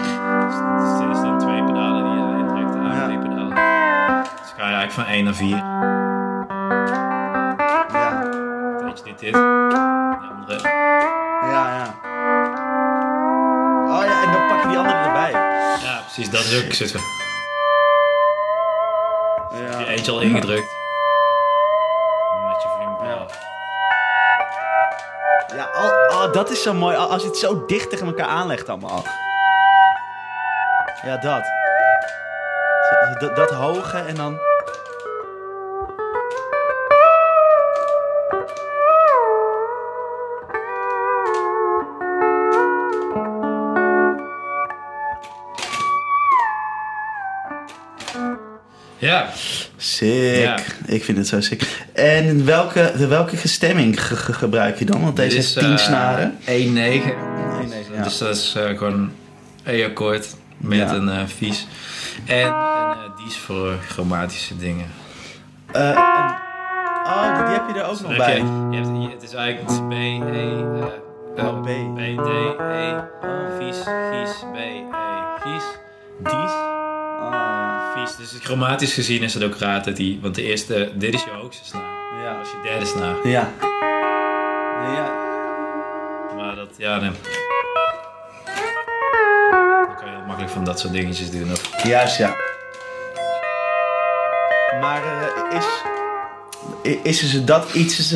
is 1.17 1.21
dan 1.23 1.39
twee 1.39 1.65
pedalen 1.65 2.05
die 2.05 2.13
je 2.25 2.39
indrukt, 2.41 2.75
Ja. 2.95 3.07
Dus 4.43 4.51
ga 4.57 4.69
je 4.69 4.75
eigenlijk 4.75 4.93
van 4.93 5.07
1 5.07 5.25
naar 5.25 5.35
4. 5.35 5.49
Ja, 5.49 5.77
Weet 8.85 8.99
je, 8.99 9.05
dit, 9.05 9.19
dit. 9.19 9.33
De 9.33 9.39
andere. 9.39 10.61
ja, 11.53 11.77
ja. 11.77 11.95
Oh 13.89 14.05
ja, 14.05 14.23
en 14.25 14.33
dan 14.33 14.47
pak 14.49 14.63
je 14.63 14.69
die 14.69 14.79
andere 14.79 14.97
erbij. 14.97 15.31
Ja, 15.83 16.01
precies. 16.07 16.31
Dat 16.31 16.41
is 16.41 16.63
ook 16.63 16.69
van. 16.69 17.01
Ja. 20.09 20.15
Al 20.15 20.21
ingedrukt. 20.21 20.77
Met 22.47 22.63
je 22.63 22.69
volume. 22.69 23.27
Ja, 25.55 25.65
al, 25.65 25.89
oh, 25.89 26.33
dat 26.33 26.51
is 26.51 26.63
zo 26.63 26.75
mooi. 26.75 26.97
Als 26.97 27.23
je 27.23 27.29
het 27.29 27.37
zo 27.37 27.65
dicht 27.67 27.91
tegen 27.91 28.07
elkaar 28.07 28.27
aanlegt 28.27 28.69
allemaal. 28.69 29.05
Ja, 31.03 31.17
dat. 31.17 31.43
Dat, 33.19 33.37
dat 33.37 33.51
hoge 33.51 33.99
en 33.99 34.15
dan... 34.15 34.48
Sick. 49.89 50.37
Ja. 50.43 50.59
Ik 50.87 51.05
vind 51.05 51.19
het 51.19 51.27
zo 51.29 51.41
sick. 51.41 51.85
En 51.93 52.45
welke, 52.45 52.93
welke 53.09 53.37
gestemming 53.37 54.03
ge- 54.07 54.17
ge- 54.17 54.33
gebruik 54.33 54.79
je 54.79 54.85
dan? 54.85 55.03
Want 55.03 55.17
deze 55.17 55.29
Dit 55.37 55.37
heeft 55.45 55.57
is, 55.57 55.63
10 55.63 55.73
eh, 55.73 55.79
snaren. 55.79 56.39
1-9. 56.45 56.45
1-9, 56.45 57.95
ja. 57.95 58.03
Dus 58.03 58.19
dat 58.19 58.37
is 58.37 58.55
eh, 58.57 58.79
gewoon 58.79 59.11
E-akkoord 59.65 60.37
met 60.57 60.79
Ja. 60.79 60.95
een 60.95 61.09
eh 61.09 61.23
vies. 61.37 61.67
En 62.27 62.37
een 62.47 62.53
eh 62.53 62.97
dies 63.25 63.37
voor 63.37 63.75
chromatische 63.89 64.57
dingen. 64.57 64.87
En- 65.73 65.97
oh, 67.05 67.35
die, 67.37 67.45
die 67.45 67.53
heb 67.55 67.63
je 67.75 67.81
er 67.81 67.87
ook 67.87 68.01
nog 68.01 68.09
Dan 68.09 68.17
bij. 68.17 68.37
je, 68.37 68.77
hebt, 68.77 69.03
je- 69.03 69.11
het 69.15 69.23
is 69.23 69.33
eigenlijk 69.35 69.71
is 69.71 69.77
B, 69.89 69.93
E, 69.93 70.17
Oh, 71.45 71.61
B. 71.63 71.65
B, 71.95 71.99
D, 72.25 72.29
E, 72.61 72.95
vies, 73.59 73.77
gies, 74.11 74.45
B, 74.53 74.57
chromatisch 78.49 78.95
gezien 78.95 79.23
is 79.23 79.35
het 79.35 79.45
ook 79.45 79.57
raar 79.57 79.83
dat 79.83 79.97
die, 79.97 80.19
want 80.23 80.35
de 80.35 80.43
eerste, 80.43 80.91
dit 80.95 81.15
is 81.15 81.25
je 81.25 81.31
hoogste 81.31 81.65
snaar. 81.65 82.23
Ja. 82.23 82.37
Dat 82.37 82.47
is 82.47 82.53
je 82.53 82.69
derde 82.69 82.87
snaar. 82.87 83.29
Ja. 83.29 83.53
Ja. 84.95 85.13
Maar 86.37 86.57
dat, 86.57 86.69
ja, 86.77 86.99
nee. 86.99 87.11
Dan 89.87 89.97
kan 89.97 90.07
je 90.07 90.17
heel 90.17 90.27
makkelijk 90.27 90.53
van 90.53 90.65
dat 90.65 90.81
soort 90.81 90.93
dingetjes 90.93 91.31
doen. 91.31 91.53
Of, 91.53 91.85
Juist, 91.85 92.19
ja. 92.19 92.37
Maar 94.81 95.03
eh, 95.03 95.59
is, 95.59 97.03
is 97.03 97.21
dus 97.21 97.45
dat 97.45 97.73
iets 97.73 98.13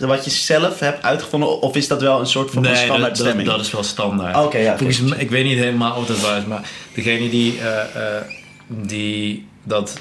wat 0.00 0.24
je 0.24 0.30
zelf 0.30 0.78
hebt 0.78 1.02
uitgevonden? 1.02 1.60
Of 1.60 1.76
is 1.76 1.88
dat 1.88 2.02
wel 2.02 2.20
een 2.20 2.26
soort 2.26 2.50
van 2.50 2.62
nee, 2.62 2.72
dat, 2.72 2.80
standaard 2.80 3.16
dat, 3.16 3.26
stemming? 3.26 3.48
dat 3.48 3.60
is 3.60 3.70
wel 3.70 3.82
standaard. 3.82 4.36
Oké, 4.36 4.58
ja. 4.58 4.76
Volgens 4.76 5.00
ik 5.00 5.30
weet 5.30 5.44
niet 5.44 5.58
helemaal 5.58 5.96
of 5.96 6.06
dat 6.06 6.20
waar 6.20 6.38
is, 6.38 6.44
maar 6.44 6.70
degene 6.94 7.28
die, 7.30 7.58
eh, 7.60 8.16
eh, 8.16 8.22
die 8.66 9.46
dat 9.62 10.00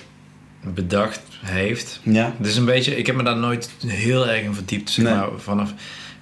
bedacht 0.74 1.22
heeft. 1.42 2.00
Ja. 2.04 2.34
Is 2.42 2.58
een 2.58 2.66
beetje, 2.66 2.98
ik 2.98 3.06
heb 3.06 3.16
me 3.16 3.24
daar 3.24 3.38
nooit 3.38 3.70
heel 3.86 4.28
erg 4.28 4.42
in 4.44 4.54
verdiept, 4.54 4.90
zeg 4.90 5.06
Nee. 5.06 5.14
maar, 5.14 5.28
vanaf 5.38 5.74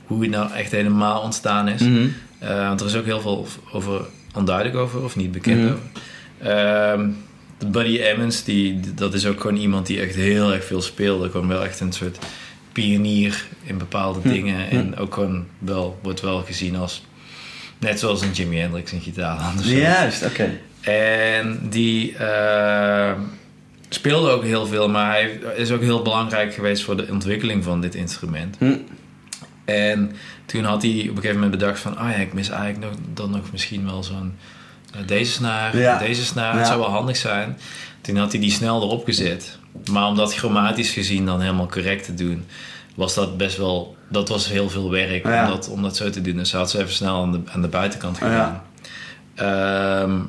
hoe 0.06 0.22
het 0.22 0.32
nou 0.32 0.52
echt 0.54 0.72
helemaal 0.72 1.22
ontstaan 1.22 1.68
is. 1.68 1.82
Mhm. 1.82 2.08
Eh, 2.40 2.68
want 2.68 2.80
er 2.82 2.88
is 2.88 2.96
ook 2.96 3.06
heel 3.06 3.22
veel 3.22 3.48
over 3.72 4.02
onduidelijk 4.36 4.76
over, 4.76 5.04
of 5.04 5.16
niet 5.16 5.32
bekend 5.32 5.62
Mhm. 5.62 5.72
over. 5.72 5.84
Ehm, 6.42 7.10
Buddy 7.72 7.98
Emmons, 8.00 8.44
die, 8.44 8.80
dat 8.96 9.14
is 9.14 9.26
ook 9.26 9.42
gewoon 9.42 9.58
iemand 9.58 9.86
die 9.88 10.00
echt 10.00 10.16
heel 10.16 10.54
erg 10.54 10.66
veel 10.66 10.82
speelde. 10.82 11.30
Gewoon 11.30 11.48
wel 11.48 11.64
echt 11.64 11.80
een 11.80 11.92
soort 11.94 12.18
pionier 12.72 13.46
in 13.64 13.78
bepaalde 13.78 14.20
Hm. 14.22 14.30
dingen. 14.30 14.70
En 14.70 14.98
ook 14.98 15.14
gewoon 15.14 15.46
wel, 15.60 16.00
wordt 16.02 16.22
wel 16.22 16.42
gezien 16.44 16.76
als, 16.76 17.04
net 17.80 18.00
zoals 18.00 18.22
een 18.22 18.32
Jimi 18.32 18.58
Hendrix 18.58 18.92
in 18.94 19.02
zo. 19.64 19.70
Juist, 19.70 20.26
oké. 20.26 20.50
En 20.84 21.60
die 21.70 22.18
eh, 22.18 23.12
speelde 23.90 24.30
ook 24.30 24.44
heel 24.44 24.66
veel, 24.68 24.90
maar 24.90 25.12
hij 25.12 25.40
is 25.56 25.72
ook 25.72 25.82
heel 25.82 26.02
belangrijk 26.02 26.54
geweest 26.54 26.84
voor 26.84 26.98
de 26.98 27.08
ontwikkeling 27.12 27.64
van 27.64 27.82
dit 27.82 27.96
instrument. 27.96 28.56
Hm. 28.60 28.76
En 29.66 30.12
toen 30.46 30.64
had 30.64 30.82
hij 30.82 30.92
op 30.92 30.98
een 31.08 31.16
gegeven 31.16 31.34
moment 31.40 31.52
bedacht 31.60 31.80
van, 31.80 31.98
ah 31.98 32.10
ja, 32.10 32.16
ik 32.16 32.34
mis 32.34 32.50
eigenlijk 32.50 32.80
nog, 32.86 32.94
dan 33.14 33.30
nog 33.32 33.52
misschien 33.52 33.86
wel 33.86 34.04
zo'n 34.04 34.36
eh, 34.94 35.00
deze 35.08 35.32
snaar, 35.32 35.78
Ja. 35.78 35.98
deze 35.98 36.24
snaar, 36.26 36.52
Ja. 36.54 36.58
het 36.58 36.68
zou 36.68 36.80
wel 36.80 36.90
handig 36.90 37.18
zijn. 37.18 37.58
Toen 38.02 38.16
had 38.18 38.32
hij 38.32 38.42
die 38.42 38.52
snel 38.52 38.82
erop 38.82 39.06
gezet. 39.06 39.58
Maar 39.92 40.08
om 40.08 40.16
dat 40.16 40.36
chromatisch 40.36 40.92
gezien 40.92 41.26
dan 41.26 41.42
helemaal 41.42 41.68
correct 41.68 42.06
te 42.06 42.14
doen, 42.14 42.46
was 42.96 43.14
dat 43.14 43.38
best 43.38 43.58
wel, 43.58 43.96
dat 44.10 44.30
was 44.30 44.48
heel 44.50 44.70
veel 44.70 44.90
werk 44.92 45.26
Ja. 45.28 45.44
om, 45.44 45.50
dat, 45.50 45.70
om 45.70 45.82
dat 45.82 45.96
zo 45.96 46.10
te 46.10 46.22
doen. 46.22 46.36
Dus 46.36 46.52
hij 46.52 46.60
had 46.60 46.70
ze 46.72 46.80
even 46.80 46.94
snel 46.94 47.22
aan 47.22 47.32
de, 47.32 47.40
aan 47.46 47.62
de 47.62 47.68
buitenkant 47.68 48.18
Ja. 48.18 48.24
gedaan. 48.26 48.62
Ehm, 49.36 50.20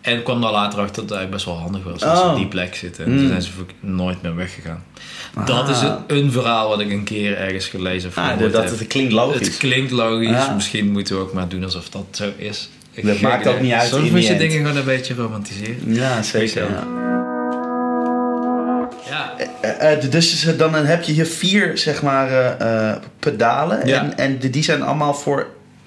en 0.00 0.22
kwam 0.22 0.40
daar 0.40 0.50
later 0.52 0.78
achter 0.78 0.94
dat 0.94 1.04
het 1.04 1.12
eigenlijk 1.18 1.30
best 1.30 1.44
wel 1.44 1.56
handig 1.56 1.82
was 1.84 2.02
als 2.04 2.18
ze 2.18 2.24
Oh. 2.24 2.30
op 2.30 2.36
die 2.36 2.46
plek 2.48 2.74
zitten. 2.74 3.04
En 3.04 3.10
Mm. 3.10 3.18
toen 3.18 3.28
zijn 3.28 3.42
ze 3.42 3.50
nooit 3.80 4.22
meer 4.22 4.34
weggegaan. 4.36 4.84
Dat 5.44 5.68
is 5.68 5.80
een, 5.80 5.96
een 6.06 6.32
verhaal 6.32 6.68
wat 6.68 6.80
ik 6.80 6.90
een 6.90 7.04
keer 7.04 7.36
ergens 7.36 7.66
gelezen 7.66 8.08
of 8.10 8.18
Ah, 8.18 8.28
gehoord 8.28 8.52
dat, 8.52 8.68
heb. 8.70 8.78
dat 8.78 8.86
klinkt 8.86 9.12
logisch. 9.12 9.46
Het 9.46 9.56
klinkt 9.56 9.90
logisch. 9.90 10.28
Ja. 10.28 10.52
Misschien 10.54 10.90
moeten 10.92 11.16
we 11.16 11.22
ook 11.22 11.32
maar 11.32 11.48
doen 11.48 11.64
alsof 11.64 11.88
dat 11.88 12.04
zo 12.10 12.30
is. 12.36 12.68
Ik 12.92 13.06
Dat 13.06 13.20
maakt 13.20 13.46
ook 13.46 13.60
niet 13.60 13.72
uit 13.72 13.88
Soms 13.88 14.10
moet 14.10 14.26
je 14.26 14.36
dingen 14.36 14.56
gewoon 14.56 14.76
een 14.76 14.84
beetje 14.84 15.14
romantiseren. 15.14 15.94
Ja, 15.94 16.22
zeker. 16.22 16.62
Ja. 16.70 16.86
Ja. 19.08 19.34
Eh, 19.60 19.92
eh, 19.92 20.10
dus 20.10 20.44
eh, 20.46 20.58
dan 20.58 20.74
heb 20.74 21.02
je 21.02 21.12
hier 21.12 21.26
vier, 21.26 21.78
zeg 21.78 22.02
maar, 22.02 22.56
pedalen. 23.18 23.86
Ja. 23.86 24.02
En, 24.02 24.18
en 24.18 24.50
die 24.50 24.62
zijn 24.62 24.82
allemaal 24.82 25.14
voor 25.14 25.46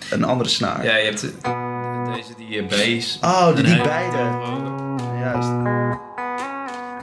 een 0.09 0.23
andere 0.23 0.49
snaar. 0.49 0.83
ja, 0.85 0.95
je 0.97 1.05
hebt 1.05 1.25
deze 2.15 2.33
die 2.37 2.59
eh, 2.59 2.67
bass. 2.67 3.19
Oh, 3.21 3.55
die, 3.55 3.63
die 3.63 3.81
beide. 3.81 4.17
Juist. 5.19 5.49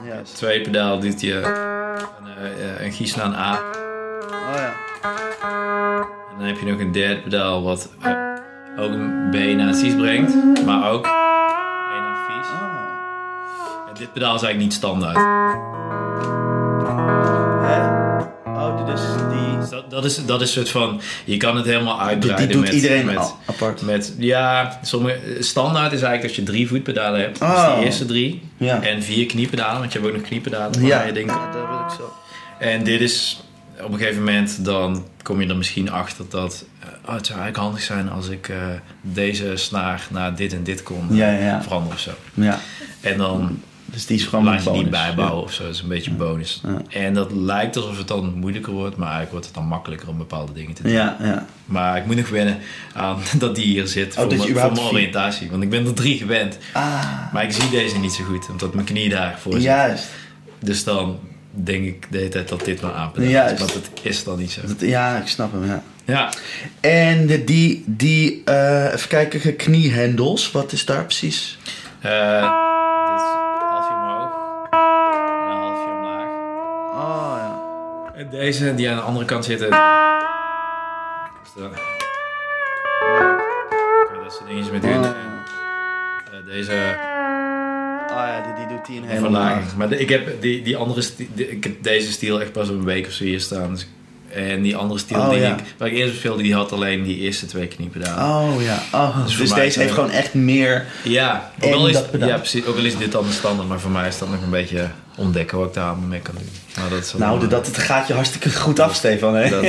Juist. 0.04 0.36
Twee 0.36 0.60
pedaal 0.60 1.00
doet 1.00 1.20
je 1.20 1.34
een, 1.34 2.26
eh, 2.36 2.74
eh, 2.74 2.84
een 2.84 2.92
gies 2.92 3.14
naar 3.14 3.26
een 3.26 3.34
A. 3.34 3.52
Oh 3.52 4.56
ja. 4.56 4.72
En 6.30 6.38
dan 6.38 6.46
heb 6.46 6.58
je 6.58 6.66
nog 6.66 6.80
een 6.80 6.92
derde 6.92 7.20
pedaal 7.20 7.62
wat 7.62 7.90
eh, 8.00 8.10
ook 8.76 8.90
een 8.90 9.28
B 9.30 9.34
naar 9.34 9.68
een 9.68 9.74
Cis 9.74 9.94
brengt. 9.94 10.64
Maar 10.64 10.90
ook 10.90 11.04
een 11.04 12.02
naar 12.02 12.18
Vies. 12.26 12.46
Oh. 12.46 13.88
En 13.88 13.94
dit 13.94 14.12
pedaal 14.12 14.34
is 14.34 14.42
eigenlijk 14.42 14.58
niet 14.58 14.72
standaard. 14.72 16.39
Dus 19.60 19.70
dat, 19.70 19.90
dat, 19.90 20.04
is, 20.04 20.24
dat 20.26 20.40
is 20.40 20.52
soort 20.52 20.68
van, 20.70 21.00
je 21.24 21.36
kan 21.36 21.56
het 21.56 21.64
helemaal 21.66 22.00
uitbreiden 22.00 22.46
die 22.46 22.56
doet 22.56 22.64
met, 22.64 22.74
iedereen 22.74 23.06
met, 23.06 23.16
al 23.16 23.38
apart. 23.46 23.82
met, 23.82 24.14
ja, 24.18 24.78
sommige, 24.82 25.18
standaard 25.38 25.92
is 25.92 26.02
eigenlijk 26.02 26.22
dat 26.22 26.46
je 26.46 26.52
drie 26.52 26.68
voetpedalen 26.68 27.20
hebt. 27.20 27.38
Dus 27.38 27.48
Oh. 27.48 27.78
de 27.78 27.84
eerste 27.84 28.06
drie. 28.06 28.42
Ja. 28.56 28.82
En 28.82 29.02
vier 29.02 29.26
kniepedalen, 29.26 29.78
want 29.80 29.92
je 29.92 29.98
hebt 29.98 30.10
ook 30.10 30.18
nog 30.18 30.26
kniepedalen. 30.28 30.86
Ja, 30.86 31.02
je 31.02 31.12
denkt, 31.12 31.30
ja, 31.30 31.52
dat 31.52 31.68
wil 31.68 31.78
ik 31.78 31.90
zo. 31.96 32.12
En 32.58 32.84
dit 32.84 33.00
is, 33.00 33.42
op 33.80 33.92
een 33.92 33.98
gegeven 33.98 34.22
moment, 34.24 34.64
dan 34.64 35.04
kom 35.22 35.40
je 35.40 35.48
er 35.48 35.56
misschien 35.56 35.90
achter 35.90 36.24
dat 36.28 36.64
oh, 37.06 37.14
het 37.14 37.26
zou 37.26 37.38
eigenlijk 37.38 37.56
handig 37.56 37.82
zijn 37.82 38.10
als 38.10 38.28
ik 38.28 38.48
eh, 38.48 38.56
deze 39.00 39.56
snaar 39.56 40.06
naar 40.10 40.34
dit 40.36 40.52
en 40.52 40.62
dit 40.64 40.82
kon 40.82 41.06
Ja, 41.10 41.30
ja, 41.30 41.38
ja. 41.38 41.62
veranderen 41.62 41.96
of 41.96 42.02
zo. 42.02 42.10
Ja. 42.34 42.58
En 43.00 43.18
dan 43.18 43.60
Dus 43.92 44.06
die 44.06 44.16
is 44.16 44.24
gewoon 44.24 44.46
een 44.46 44.62
bonus. 44.64 44.80
niet 44.82 44.90
bijbouwen 44.90 45.42
of 45.42 45.52
zo. 45.52 45.62
Dat 45.64 45.74
is 45.74 45.80
een 45.80 45.88
beetje 45.88 46.10
bonus. 46.10 46.60
Ja. 46.64 46.98
En 47.00 47.14
dat 47.14 47.32
lijkt 47.32 47.76
alsof 47.76 47.98
het 47.98 48.08
dan 48.08 48.32
moeilijker 48.34 48.72
wordt, 48.72 48.96
maar 48.96 49.06
eigenlijk 49.08 49.30
wordt 49.30 49.46
het 49.46 49.54
dan 49.54 49.64
makkelijker 49.66 50.08
om 50.08 50.18
bepaalde 50.18 50.52
dingen 50.52 50.74
te 50.74 50.82
doen. 50.82 50.92
Ja, 50.92 51.16
ja. 51.22 51.46
Maar 51.64 51.96
ik 51.96 52.06
moet 52.06 52.16
nog 52.16 52.28
wennen 52.28 52.58
aan 52.94 53.18
dat 53.38 53.54
die 53.54 53.64
hier 53.64 53.86
zit 53.86 54.08
Oh, 54.16 54.18
voor, 54.20 54.26
mijn- 54.36 54.40
voor 54.56 54.72
mijn 54.72 54.86
oriëntatie. 54.86 55.50
Want 55.50 55.62
ik 55.62 55.70
ben 55.70 55.86
er 55.86 55.94
drie 55.94 56.18
gewend. 56.18 56.58
Ah, 56.72 57.32
Maar 57.32 57.44
ik 57.44 57.52
zie 57.52 57.70
deze 57.70 57.98
niet 57.98 58.12
zo 58.12 58.24
goed, 58.24 58.48
omdat 58.50 58.74
mijn 58.74 58.86
knie 58.86 59.08
daar 59.08 59.38
voor 59.40 59.52
zit. 59.52 59.62
juist. 59.62 60.06
Dus 60.58 60.84
dan 60.84 61.18
denk 61.50 61.84
ik 61.84 62.06
de 62.10 62.18
hele 62.18 62.30
tijd 62.30 62.48
dat 62.48 62.64
dit 62.64 62.80
maar 62.80 63.10
is. 63.18 63.58
Want 63.58 63.74
het 63.74 63.90
is 64.02 64.24
dan 64.24 64.38
niet 64.38 64.50
zo. 64.50 64.60
Dat- 64.66 64.80
Ja, 64.80 65.16
ik 65.18 65.26
snap 65.28 65.52
hem, 65.52 65.66
ja. 65.66 65.82
Ja, 66.04 66.28
En 66.80 67.26
de, 67.26 67.44
die, 67.44 67.84
die 67.86 68.42
eh, 68.44 68.92
even 68.92 69.08
kijken, 69.08 69.56
kniehendels, 69.56 70.50
wat 70.50 70.72
is 70.72 70.84
daar 70.84 71.04
precies? 71.04 71.58
Eh, 72.00 72.52
En 78.20 78.28
deze 78.30 78.74
die 78.74 78.90
aan 78.90 78.96
de 78.96 79.02
andere 79.02 79.24
kant 79.24 79.44
zitten. 79.44 79.70
Dat 79.70 79.78
soort 84.26 84.46
dingetjes. 84.48 84.68
Oh. 84.68 84.84
En, 84.84 85.04
eh, 85.04 86.44
deze 86.46 86.72
Oh 88.10 88.16
ja, 88.16 88.42
die, 88.46 88.54
die 88.66 88.76
doet 88.76 88.86
die 88.86 88.96
een 89.00 89.04
hele 89.08 89.20
verlaging. 89.20 89.76
Maar 89.76 89.88
de- 89.88 89.98
ik 89.98 90.08
heb, 90.08 90.40
die, 90.42 90.62
die 90.62 90.76
andere 90.76 91.02
sti- 91.02 91.30
de- 91.34 91.50
ik 91.50 91.64
heb 91.64 91.82
deze 91.82 92.12
stiel 92.12 92.40
echt 92.40 92.52
pas 92.52 92.68
een 92.68 92.84
week 92.84 93.06
of 93.06 93.12
zo 93.12 93.24
hier 93.24 93.40
staan. 93.40 93.70
Dus- 93.70 93.88
en 94.34 94.62
die 94.62 94.76
andere 94.76 95.00
stiel 95.00 95.18
Oh, 95.18 95.30
die 95.30 95.38
ja. 95.40 95.48
ik, 95.56 95.62
waar 95.76 95.88
ik 95.88 95.94
eerst 95.94 96.16
speelde, 96.16 96.42
die 96.42 96.54
had 96.54 96.72
alleen 96.72 97.02
die 97.02 97.16
eerste 97.18 97.46
twee 97.46 97.66
kniepedalen. 97.66 98.24
Oh 98.54 98.62
ja, 98.62 98.82
oh, 98.92 99.24
Dus 99.24 99.36
dus, 99.36 99.48
deze 99.48 99.60
heeft 99.60 99.76
het- 99.76 99.90
gewoon 99.90 100.10
echt 100.10 100.34
meer... 100.34 100.86
Ja, 101.02 101.50
ook 101.60 101.72
al, 101.74 101.88
is, 101.88 101.98
ja, 102.18 102.36
precies, 102.36 102.64
ook 102.66 102.76
al 102.76 102.84
is 102.84 102.96
dit 102.96 103.12
dan 103.12 103.24
de 103.26 103.32
standaard, 103.32 103.68
maar 103.68 103.80
voor 103.80 103.90
mij 103.90 104.08
is 104.08 104.18
dat 104.18 104.30
nog 104.30 104.42
een 104.42 104.50
beetje 104.50 104.86
ontdekken 105.16 105.58
wat 105.58 105.68
ik 105.68 105.74
daar 105.74 105.86
allemaal 105.88 106.08
mee 106.08 106.20
kan 106.20 106.34
doen. 106.34 106.48
Maar 106.80 106.88
dat 106.90 107.14
Nou, 107.18 107.46
dat, 107.48 107.66
het 107.66 107.78
gaat 107.78 108.06
je 108.06 108.14
hartstikke 108.14 108.50
goed 108.54 108.80
af, 108.80 108.94
Stefan. 108.94 109.34
Hè? 109.34 109.48
Dat, 109.50 109.64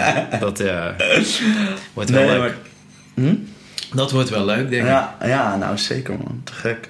dat 0.40 0.58
ja, 0.58 0.94
wordt 1.92 2.10
wel 2.10 2.20
Nee, 2.22 2.30
leuk. 2.30 2.38
maar- 2.38 2.56
Hm? 3.26 3.34
Dat 3.96 4.10
wordt 4.10 4.28
wel 4.30 4.44
leuk, 4.44 4.70
denk 4.70 4.82
ik. 4.82 4.88
Ja, 4.88 5.16
ja, 5.24 5.56
nou 5.56 5.78
zeker 5.78 6.14
man. 6.18 6.40
Te 6.44 6.52
gek. 6.52 6.88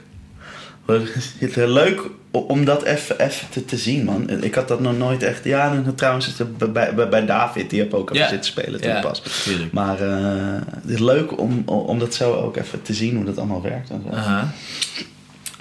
Wel, 0.85 1.01
Het 1.39 1.41
is 1.41 1.55
leuk 1.57 2.01
om 2.41 2.65
dat 2.65 2.83
even 2.83 3.19
even 3.21 3.47
te, 3.51 3.65
te 3.65 3.77
zien, 3.77 4.05
man. 4.05 4.31
Ik 4.43 4.55
had 4.55 4.69
dat 4.69 4.81
nog 4.81 4.97
nooit 4.99 5.23
echt... 5.23 5.45
Ja, 5.45 5.73
en 5.73 5.95
trouwens 5.95 6.31
bij, 6.59 6.95
bij, 6.95 7.09
bij 7.09 7.27
David, 7.27 7.71
die 7.71 7.81
heb 7.81 7.95
ook 7.95 8.11
even 8.11 8.23
Ja. 8.23 8.29
zitten 8.29 8.51
spelen 8.51 8.81
toen 8.81 9.01
pas. 9.01 9.23
tuurlijk. 9.45 9.73
Maar 9.73 10.01
eh, 10.01 10.61
het 10.83 10.91
is 10.91 10.99
leuk 10.99 11.41
om, 11.41 11.63
om 11.67 11.99
dat 11.99 12.15
zo 12.15 12.33
ook 12.35 12.57
even 12.57 12.83
te 12.83 12.95
zien, 12.95 13.17
hoe 13.17 13.25
dat 13.25 13.39
allemaal 13.39 13.63
werkt. 13.63 13.91
En 13.91 14.03
zo. 14.11 14.17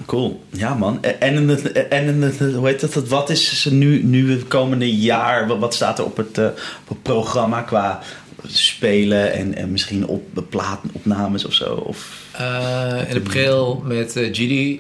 Cool. 0.06 0.44
Ja, 0.50 0.74
man. 0.74 1.04
En 1.20 1.48
het, 1.48 1.72
en 1.72 2.06
in 2.06 2.22
het, 2.22 2.40
hoe 2.40 2.68
heet 2.68 2.80
dat? 2.94 3.08
Wat 3.08 3.30
is 3.30 3.62
ze 3.62 3.74
nu, 3.74 4.04
nu 4.04 4.32
het 4.32 4.48
komende 4.48 4.96
jaar? 4.96 5.48
Wat, 5.48 5.60
wat 5.60 5.74
staat 5.74 6.00
er 6.00 6.06
op 6.06 6.18
het, 6.18 6.38
eh, 6.38 6.46
op 6.46 6.88
het 6.90 7.02
programma 7.02 7.62
qua 7.62 8.00
spelen 8.48 9.34
en, 9.34 9.56
en 9.56 9.72
misschien 9.72 10.08
op 10.08 10.44
plaatopnames 10.50 11.46
of 11.46 11.54
zo? 11.54 11.74
Of, 11.74 12.22
Eh, 12.32 13.02
in 13.10 13.18
april 13.18 13.84
met 13.86 14.12
GD 14.32 14.80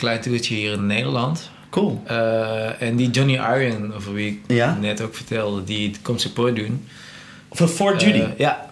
klein 0.00 0.20
toertje 0.20 0.54
hier 0.54 0.72
in 0.72 0.86
Nederland. 0.86 1.50
cool. 1.70 2.02
Eh, 2.06 2.82
en 2.82 2.96
die 2.96 3.10
Johnny 3.10 3.34
Iron, 3.34 3.94
over 3.94 4.12
wie 4.14 4.26
ik 4.30 4.38
Ja? 4.56 4.76
net 4.80 5.00
ook 5.00 5.14
vertelde, 5.14 5.64
die 5.64 5.92
komt 6.02 6.20
support 6.20 6.56
doen. 6.56 6.86
Voor, 7.52 7.68
voor 7.68 7.96
Judy. 7.96 8.18
Eh, 8.20 8.26
ja. 8.38 8.68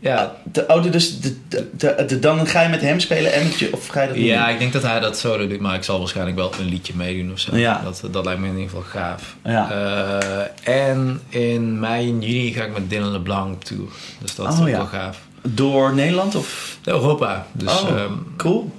Ja, 0.00 0.36
de, 0.52 0.64
oh, 0.68 0.82
dus 0.92 1.20
de, 1.20 1.36
de, 1.48 1.68
de, 1.76 2.04
de- 2.06 2.18
dan 2.18 2.46
ga 2.46 2.62
je 2.62 2.68
met 2.68 2.80
hem 2.80 3.00
spelen 3.00 3.32
en 3.32 3.42
met 3.42 3.58
je, 3.58 3.72
of 3.72 3.86
ga 3.86 4.02
je 4.02 4.08
dat 4.08 4.16
ja, 4.16 4.48
ik 4.48 4.58
denk 4.58 4.72
dat 4.72 4.82
hij 4.82 5.00
dat 5.00 5.18
solo 5.18 5.46
doet, 5.48 5.60
maar 5.60 5.74
ik 5.74 5.82
zal 5.84 5.98
waarschijnlijk 5.98 6.36
wel 6.36 6.52
een 6.60 6.68
liedje 6.68 6.92
meedoen 6.96 7.32
of 7.32 7.38
zo. 7.38 7.56
Ja. 7.56 7.80
Dat, 7.84 8.02
dat 8.10 8.24
lijkt 8.24 8.40
me 8.40 8.46
in 8.46 8.52
ieder 8.58 8.68
geval 8.68 8.82
gaaf. 8.82 9.36
Ja. 9.44 9.70
Eh, 9.70 10.88
en 10.90 11.20
in 11.28 11.80
mei 11.80 12.08
en 12.08 12.20
juni 12.20 12.52
ga 12.52 12.64
ik 12.64 12.72
met 12.72 12.90
Dylan 12.90 13.10
LeBlanc 13.12 13.54
op 13.54 13.64
tour. 13.64 13.88
Dus 14.20 14.34
dat 14.34 14.48
is 14.48 14.54
Oh, 14.54 14.60
ook 14.60 14.68
ja. 14.68 14.76
wel 14.76 14.86
gaaf. 14.86 15.20
Door 15.42 15.94
Nederland 15.94 16.34
of? 16.34 16.78
Europa. 16.84 17.46
Dus 17.52 17.80
oh, 17.82 17.88
ehm, 17.88 18.12
cool. 18.36 18.72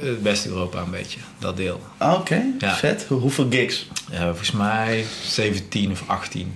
Het 0.00 0.22
beste 0.22 0.48
Europa 0.48 0.80
een 0.80 0.90
beetje, 0.90 1.18
dat 1.38 1.56
deel. 1.56 1.80
Ah, 1.98 2.12
Oké, 2.12 2.42
Ja. 2.58 2.74
vet. 2.74 3.04
Hoe- 3.08 3.20
hoeveel 3.20 3.46
gigs? 3.50 3.88
Ja, 4.10 4.24
volgens 4.26 4.50
mij 4.52 5.04
17 5.24 5.90
of 5.90 6.02
18. 6.06 6.54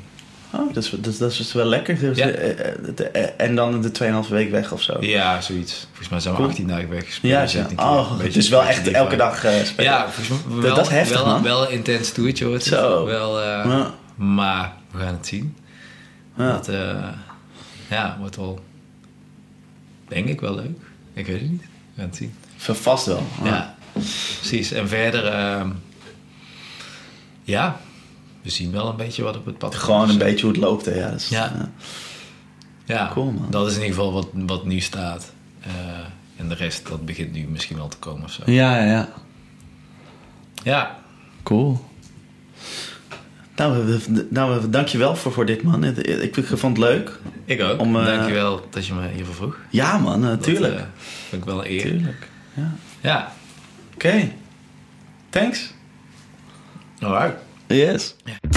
Oh, 0.52 0.74
dat 0.74 0.84
is, 0.84 0.90
dat, 0.90 1.06
is- 1.06 1.18
dat 1.18 1.30
is 1.30 1.36
dus 1.36 1.52
wel 1.52 1.64
lekker. 1.66 1.98
Dus, 1.98 2.16
Ja. 2.18 2.28
eh, 2.28 2.50
eh, 2.70 2.74
de- 2.94 3.04
eh, 3.08 3.46
en 3.46 3.54
dan 3.54 3.82
de 3.82 3.90
2,5 3.90 4.28
week 4.28 4.50
weg 4.50 4.72
of 4.72 4.82
zo. 4.82 4.96
Ja, 5.00 5.40
zoiets. 5.40 5.86
Volgens 5.86 6.08
mij 6.08 6.20
zijn 6.20 6.34
we 6.34 6.40
Cool. 6.40 6.50
18 6.52 6.66
dagen 6.68 6.88
weggespeeld. 6.88 7.52
Ja, 7.52 7.60
ja. 7.76 7.90
Oh, 7.98 8.16
beetje- 8.18 8.32
dus 8.32 8.48
wel 8.48 8.62
echt 8.64 8.88
elke 8.90 9.16
dag 9.16 9.44
eh, 9.44 9.64
spelen. 9.64 9.90
Ja, 9.92 10.10
volgens 10.10 10.44
mij 10.46 10.60
wel, 10.62 10.74
dat 10.76 10.84
is 10.86 10.92
heftig, 10.92 11.16
wel, 11.22 11.26
man. 11.26 11.42
wel 11.42 11.62
een 11.66 11.70
intens 11.72 12.10
toertje 12.12 12.44
hoor. 12.44 12.60
Zo. 12.60 13.04
Wel, 13.04 13.42
Ja. 13.42 13.94
Maar 14.16 14.72
we 14.90 14.98
gaan 14.98 15.14
het 15.14 15.26
zien. 15.26 15.56
Ja. 16.36 16.52
Dat, 16.52 16.70
ja, 17.88 18.16
wordt 18.20 18.36
wel, 18.36 18.60
denk 20.08 20.28
ik 20.28 20.40
wel 20.40 20.54
leuk. 20.54 20.78
Ik 21.12 21.26
weet 21.26 21.40
het 21.40 21.50
niet. 21.50 21.62
We 21.62 22.00
gaan 22.00 22.06
het 22.08 22.16
zien. 22.16 22.34
Vast 22.58 23.06
wel. 23.06 23.22
Ja, 23.44 23.74
precies. 24.38 24.72
En 24.72 24.88
verder, 24.88 25.24
ehm, 25.26 25.68
ja, 27.42 27.80
we 28.42 28.50
zien 28.50 28.72
wel 28.72 28.88
een 28.88 28.96
beetje 28.96 29.22
wat 29.22 29.36
op 29.36 29.46
het 29.46 29.58
pad 29.58 29.74
Gewoon 29.74 29.98
komt. 30.00 30.10
een 30.12 30.18
beetje 30.18 30.44
hoe 30.46 30.54
het 30.54 30.60
loopt. 30.64 30.84
Hè. 30.84 30.94
Ja, 30.94 31.10
dat 31.10 31.20
is, 31.20 31.28
Ja. 31.28 31.52
ja. 31.58 31.70
Ja, 32.84 33.10
Cool, 33.12 33.30
man. 33.30 33.46
dat 33.50 33.66
is 33.66 33.74
in 33.76 33.80
ieder 33.82 33.94
geval 33.94 34.12
wat, 34.12 34.28
wat 34.32 34.64
nu 34.64 34.80
staat. 34.80 35.32
Eh, 35.60 35.70
en 36.36 36.48
de 36.48 36.54
rest, 36.54 36.88
dat 36.88 37.04
begint 37.04 37.32
nu 37.32 37.46
misschien 37.48 37.76
wel 37.76 37.88
te 37.88 37.96
komen 37.96 38.24
of 38.24 38.32
zo. 38.32 38.42
ja, 38.46 38.76
ja, 38.78 38.84
ja. 38.84 39.08
Ja, 40.62 40.98
Cool. 41.42 41.86
Nou, 43.56 43.98
nou 44.30 44.60
we- 44.60 44.70
dankjewel 44.70 45.16
voor, 45.16 45.32
voor 45.32 45.46
dit, 45.46 45.62
man. 45.62 45.84
Ik, 45.84 46.34
vond 46.44 46.76
het 46.76 46.86
leuk. 46.86 47.18
ik 47.44 47.62
ook. 47.62 47.80
Om, 47.80 47.96
eh, 47.96 48.04
Dankjewel 48.04 48.66
dat 48.70 48.86
je 48.86 48.94
me 48.94 49.08
hiervoor 49.08 49.34
vroeg. 49.34 49.56
Ja, 49.70 49.98
man, 49.98 50.20
Dat, 50.20 50.30
natuurlijk. 50.30 50.74
eh, 50.74 50.80
vind 51.28 51.42
ik 51.42 51.48
wel 51.48 51.64
een 51.64 51.70
eer. 51.70 51.80
Tuurlijk. 51.82 52.28
Ja. 52.58 52.72
Ja, 53.02 53.32
Oké. 53.94 54.32
Thanks. 55.30 55.74
alright. 57.02 57.36
Yes. 57.68 58.14
Ja. 58.24 58.47